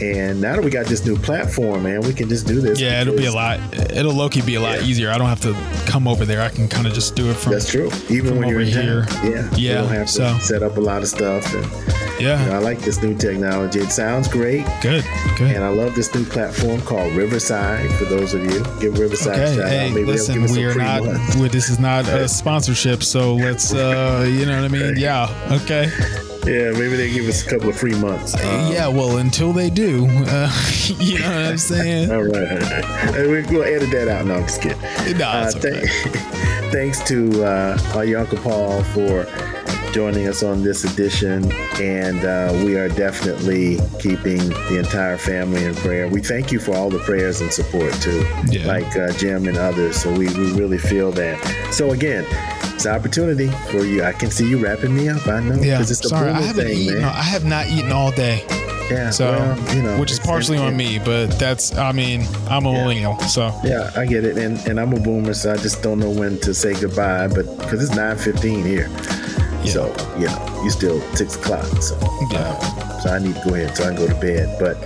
And 0.00 0.40
now 0.40 0.54
that 0.54 0.64
we 0.64 0.70
got 0.70 0.86
this 0.86 1.04
new 1.04 1.16
platform, 1.16 1.82
man, 1.82 2.00
we 2.02 2.12
can 2.12 2.28
just 2.28 2.46
do 2.46 2.60
this. 2.60 2.80
Yeah, 2.80 3.00
it'll 3.00 3.16
be 3.16 3.26
a 3.26 3.32
lot. 3.32 3.58
It'll 3.92 4.14
Loki 4.14 4.42
be 4.42 4.54
a 4.54 4.60
lot 4.60 4.80
yeah. 4.80 4.86
easier. 4.86 5.10
I 5.10 5.18
don't 5.18 5.28
have 5.28 5.40
to 5.40 5.54
come 5.90 6.06
over 6.06 6.24
there. 6.24 6.40
I 6.40 6.50
can 6.50 6.68
kind 6.68 6.86
of 6.86 6.92
just 6.92 7.16
do 7.16 7.30
it 7.30 7.34
from. 7.34 7.52
That's 7.52 7.70
true. 7.70 7.90
Even 8.08 8.38
when 8.38 8.48
you're 8.48 8.60
here. 8.60 9.06
Yeah. 9.22 9.48
Yeah. 9.54 9.56
You 9.56 9.74
don't 9.74 9.88
have 9.88 10.06
to 10.06 10.12
so. 10.12 10.38
set 10.38 10.62
up 10.62 10.76
a 10.76 10.80
lot 10.80 11.02
of 11.02 11.08
stuff. 11.08 11.52
And, 11.54 12.20
yeah. 12.20 12.42
You 12.42 12.50
know, 12.50 12.56
I 12.56 12.58
like 12.58 12.78
this 12.80 13.02
new 13.02 13.16
technology. 13.16 13.80
It 13.80 13.90
sounds 13.90 14.28
great. 14.28 14.64
Good. 14.80 15.04
Good. 15.36 15.54
And 15.54 15.64
I 15.64 15.68
love 15.68 15.94
this 15.94 16.14
new 16.14 16.24
platform 16.24 16.80
called 16.82 17.12
Riverside. 17.14 17.90
For 17.92 18.04
those 18.04 18.34
of 18.34 18.44
you, 18.44 18.64
give 18.80 18.98
Riverside 18.98 19.38
okay. 19.38 19.52
a 19.52 19.54
shout 19.56 19.68
hey, 19.68 19.88
out. 19.88 19.94
Maybe 19.94 20.04
listen, 20.06 20.42
we 20.42 20.64
are 20.64 20.74
not. 20.74 21.02
This 21.50 21.70
is 21.70 21.78
not 21.78 22.06
a 22.08 22.28
sponsorship, 22.28 23.02
so 23.02 23.34
let's. 23.34 23.72
uh 23.72 24.26
You 24.28 24.46
know 24.46 24.60
what 24.60 24.64
I 24.64 24.68
mean? 24.68 24.96
Yeah. 24.96 25.28
Okay. 25.62 25.90
Yeah, 26.48 26.70
maybe 26.72 26.96
they 26.96 27.10
give 27.12 27.28
us 27.28 27.46
a 27.46 27.50
couple 27.50 27.68
of 27.68 27.76
free 27.76 27.94
months. 27.94 28.34
Um, 28.34 28.72
yeah, 28.72 28.88
well, 28.88 29.18
until 29.18 29.52
they 29.52 29.68
do, 29.70 30.06
uh, 30.08 30.50
you 30.98 31.18
know 31.18 31.26
what 31.28 31.38
I'm 31.50 31.58
saying? 31.58 32.10
all 32.10 32.22
right, 32.22 32.52
all 32.52 32.58
right. 32.58 33.12
We're 33.28 33.42
going 33.42 33.68
to 33.68 33.74
edit 33.74 33.90
that 33.90 34.08
out. 34.08 34.24
No, 34.26 34.36
I'm 34.36 34.42
just 34.42 34.62
kidding. 34.62 34.80
No, 35.18 35.26
Uh, 35.28 35.50
thank- 35.50 35.90
thanks 36.72 37.00
to 37.08 37.44
uh, 37.44 37.78
Uncle 38.18 38.38
Paul 38.38 38.82
for 38.84 39.26
joining 39.92 40.28
us 40.28 40.42
on 40.42 40.62
this 40.62 40.84
edition, 40.84 41.50
and 41.80 42.24
uh, 42.24 42.52
we 42.64 42.76
are 42.76 42.88
definitely 42.88 43.78
keeping 44.00 44.38
the 44.68 44.78
entire 44.78 45.16
family 45.18 45.64
in 45.64 45.74
prayer. 45.74 46.08
We 46.08 46.20
thank 46.20 46.52
you 46.52 46.60
for 46.60 46.74
all 46.76 46.90
the 46.90 46.98
prayers 47.00 47.40
and 47.40 47.52
support 47.52 47.92
too, 47.94 48.26
Yeah. 48.48 48.66
like 48.66 48.96
uh, 48.96 49.12
Jim 49.12 49.46
and 49.48 49.56
others. 49.56 50.00
So 50.00 50.10
we, 50.10 50.26
we 50.28 50.52
really 50.52 50.78
feel 50.78 51.10
that. 51.12 51.38
So 51.72 51.90
again, 51.92 52.24
it's 52.74 52.84
an 52.84 52.94
opportunity 52.94 53.48
for 53.70 53.84
you. 53.84 54.04
I 54.04 54.12
can 54.12 54.30
see 54.30 54.48
you 54.48 54.58
wrapping 54.58 54.94
me 54.94 55.08
up. 55.08 55.26
I 55.26 55.40
know 55.40 55.54
Yeah, 55.56 55.80
it's 55.80 55.88
the 55.88 55.94
sorry, 56.08 56.30
I 56.30 56.40
haven't 56.40 56.66
thing, 56.66 56.78
eaten. 56.78 57.00
man. 57.00 57.04
I 57.08 57.22
have 57.22 57.44
not 57.44 57.66
eaten 57.68 57.90
all 57.90 58.12
day, 58.12 58.44
Yeah, 58.90 59.10
so 59.10 59.32
well, 59.32 59.76
you 59.76 59.82
know, 59.82 59.98
which 59.98 60.12
is 60.12 60.20
partially 60.20 60.58
on 60.58 60.76
me. 60.76 60.98
But 60.98 61.38
that's, 61.38 61.76
I 61.76 61.90
mean, 61.92 62.22
I'm 62.48 62.66
a 62.66 62.72
millennial, 62.72 63.18
so 63.20 63.52
Yeah, 63.64 63.90
I 63.96 64.06
get 64.06 64.24
it, 64.24 64.36
and 64.38 64.58
and 64.68 64.78
I'm 64.78 64.92
a 64.92 65.00
boomer, 65.00 65.34
so 65.34 65.52
I 65.52 65.56
just 65.56 65.82
don't 65.82 65.98
know 65.98 66.10
when 66.10 66.38
to 66.40 66.54
say 66.54 66.78
goodbye. 66.80 67.26
But 67.28 67.46
because 67.58 67.82
it's 67.82 67.94
nine 67.96 68.16
fifteen 68.16 68.64
here, 68.64 68.88
Yeah. 69.64 69.72
so 69.72 70.16
you 70.18 70.26
know, 70.26 70.60
you 70.64 70.70
still 70.70 71.00
six 71.14 71.36
o'clock. 71.36 71.66
So 71.82 71.96
Yeah. 72.32 72.50
um, 72.50 73.00
so 73.00 73.10
I 73.10 73.18
need 73.18 73.34
to 73.36 73.42
go 73.48 73.54
ahead 73.54 73.76
so 73.76 73.84
I 73.84 73.86
can 73.88 73.96
go 73.96 74.08
to 74.08 74.14
bed. 74.14 74.56
But 74.58 74.76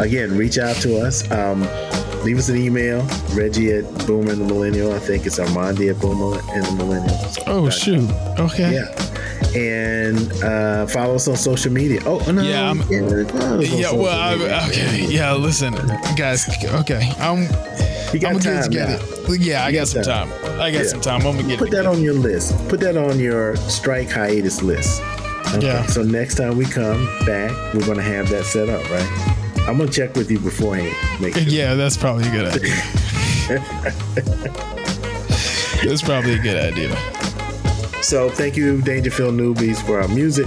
again, 0.00 0.36
reach 0.36 0.58
out 0.58 0.76
to 0.76 0.98
us. 1.00 1.28
Um, 1.30 1.62
leave 2.24 2.38
us 2.38 2.48
an 2.48 2.56
email, 2.56 3.06
Reggie 3.34 3.72
at 3.72 3.84
Boomer 4.06 4.32
and 4.32 4.40
the 4.42 4.44
Millennial. 4.44 4.92
I 4.92 4.98
think 4.98 5.26
it's 5.26 5.38
Armondi 5.38 5.90
at 5.90 6.00
Boomer 6.00 6.40
and 6.52 6.64
the 6.66 6.72
Millennial. 6.84 7.18
Oh 7.46 7.70
shoot. 7.70 8.08
Okay. 8.38 8.74
Yeah. 8.74 9.04
And 9.56 10.30
uh, 10.42 10.86
follow 10.86 11.14
us 11.14 11.26
on 11.26 11.36
social 11.36 11.72
media. 11.72 12.00
Oh 12.04 12.18
no, 12.30 12.42
Yeah, 12.42 12.66
I'm- 12.66 12.78
you 12.78 12.84
can't 13.00 13.10
really 13.10 13.24
follow 13.24 13.60
us 13.62 13.72
on 13.72 13.78
Yeah. 13.78 13.92
Well. 13.92 14.18
I, 14.18 14.68
okay. 14.68 15.06
Yeah. 15.08 15.32
Listen, 15.34 15.74
guys. 16.16 16.46
Okay. 16.64 17.10
I'm. 17.18 17.48
You 18.12 18.20
got 18.20 18.32
I'm 18.34 18.38
gonna 18.38 18.44
get 18.44 18.52
it 18.52 18.60
time 18.62 18.70
together. 18.70 18.98
now. 19.28 19.32
Yeah. 19.34 19.64
I 19.64 19.72
got 19.72 19.78
got 19.78 19.88
some 19.88 20.02
time. 20.02 20.28
time. 20.30 20.60
I 20.60 20.70
got 20.70 20.82
Yeah. 20.82 20.88
some 20.88 21.00
time. 21.00 21.20
I'm 21.26 21.36
gonna 21.36 21.42
get 21.42 21.52
it. 21.52 21.58
Put 21.58 21.70
that 21.70 21.76
together. 21.78 21.96
on 21.96 22.02
your 22.02 22.14
list. 22.14 22.68
Put 22.68 22.80
that 22.80 22.96
on 22.96 23.18
your 23.18 23.56
strike 23.56 24.10
hiatus 24.10 24.62
list. 24.62 25.02
Okay. 25.54 25.66
Yeah. 25.66 25.86
So 25.86 26.02
next 26.02 26.34
time 26.36 26.56
we 26.56 26.64
come 26.66 27.06
back, 27.26 27.50
we're 27.74 27.86
gonna 27.86 28.02
have 28.02 28.28
that 28.30 28.44
set 28.44 28.68
up, 28.68 28.88
right? 28.90 29.66
I'm 29.68 29.78
gonna 29.78 29.90
check 29.90 30.14
with 30.16 30.30
you 30.30 30.38
beforehand. 30.38 30.94
Make 31.20 31.34
sure. 31.34 31.42
Yeah, 31.44 31.74
that's 31.74 31.96
probably 31.96 32.26
a 32.28 32.30
good 32.30 32.54
idea. 32.54 32.76
that's 35.84 36.02
probably 36.02 36.34
a 36.34 36.38
good 36.38 36.56
idea. 36.72 36.94
So 38.02 38.30
thank 38.30 38.56
you, 38.56 38.80
Dangerfield 38.82 39.34
Newbies, 39.34 39.82
for 39.84 40.00
our 40.00 40.08
music. 40.08 40.46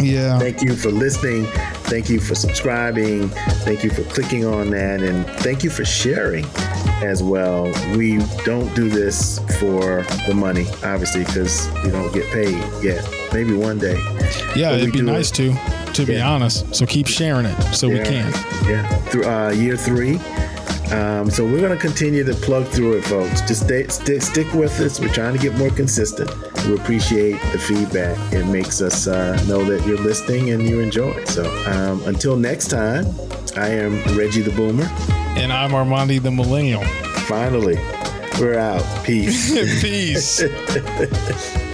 Yeah. 0.00 0.38
Thank 0.38 0.62
you 0.62 0.76
for 0.76 0.90
listening. 0.90 1.46
Thank 1.84 2.08
you 2.10 2.20
for 2.20 2.34
subscribing. 2.34 3.28
Thank 3.64 3.84
you 3.84 3.90
for 3.90 4.02
clicking 4.04 4.44
on 4.44 4.70
that, 4.70 5.00
and 5.02 5.24
thank 5.40 5.64
you 5.64 5.70
for 5.70 5.84
sharing 5.84 6.44
as 7.02 7.22
well. 7.22 7.64
We 7.96 8.18
don't 8.44 8.72
do 8.74 8.88
this 8.88 9.38
for 9.58 10.02
the 10.26 10.34
money, 10.34 10.66
obviously, 10.84 11.24
because 11.24 11.68
we 11.84 11.90
don't 11.90 12.12
get 12.12 12.26
paid 12.32 12.56
yet. 12.82 13.06
Maybe 13.32 13.54
one 13.54 13.78
day. 13.78 13.98
Yeah, 14.54 14.70
But 14.70 14.80
it'd 14.80 14.92
be 14.92 15.02
nice 15.02 15.30
it. 15.32 15.34
to, 15.54 15.92
to 15.94 16.06
be 16.06 16.20
honest. 16.20 16.74
So 16.74 16.86
keep 16.86 17.06
sharing 17.06 17.46
it 17.46 17.60
so 17.74 17.88
we 17.88 17.98
can. 17.98 18.30
Yeah, 18.68 18.86
through 19.06 19.24
uh, 19.26 19.50
year 19.50 19.76
three. 19.76 20.20
Um, 20.92 21.30
so 21.30 21.44
we're 21.44 21.60
going 21.60 21.76
to 21.76 21.78
continue 21.80 22.22
to 22.24 22.34
plug 22.34 22.66
through 22.66 22.98
it, 22.98 23.04
folks. 23.04 23.40
Just 23.40 23.64
stay, 23.64 23.88
stay, 23.88 24.18
stick 24.20 24.52
with 24.52 24.78
us. 24.80 25.00
We're 25.00 25.08
trying 25.12 25.32
to 25.34 25.40
get 25.40 25.56
more 25.56 25.70
consistent. 25.70 26.30
We 26.66 26.74
appreciate 26.74 27.40
the 27.52 27.58
feedback. 27.58 28.16
It 28.32 28.44
makes 28.46 28.80
us 28.82 29.06
uh, 29.08 29.42
know 29.48 29.64
that 29.64 29.84
you're 29.86 29.98
listening 29.98 30.50
and 30.50 30.62
you 30.62 30.80
enjoy 30.80 31.10
it. 31.12 31.28
So 31.28 31.44
um, 31.66 32.02
until 32.04 32.36
next 32.36 32.68
time, 32.68 33.06
I 33.56 33.68
am 33.68 33.94
Reggie 34.16 34.42
the 34.42 34.52
Boomer. 34.52 34.84
And 35.36 35.52
I'm 35.52 35.70
Armondi 35.70 36.22
the 36.22 36.30
Millennial. 36.30 36.84
Finally, 37.26 37.76
we're 38.38 38.58
out. 38.58 38.84
Peace. 39.04 39.52
Peace. 39.82 40.40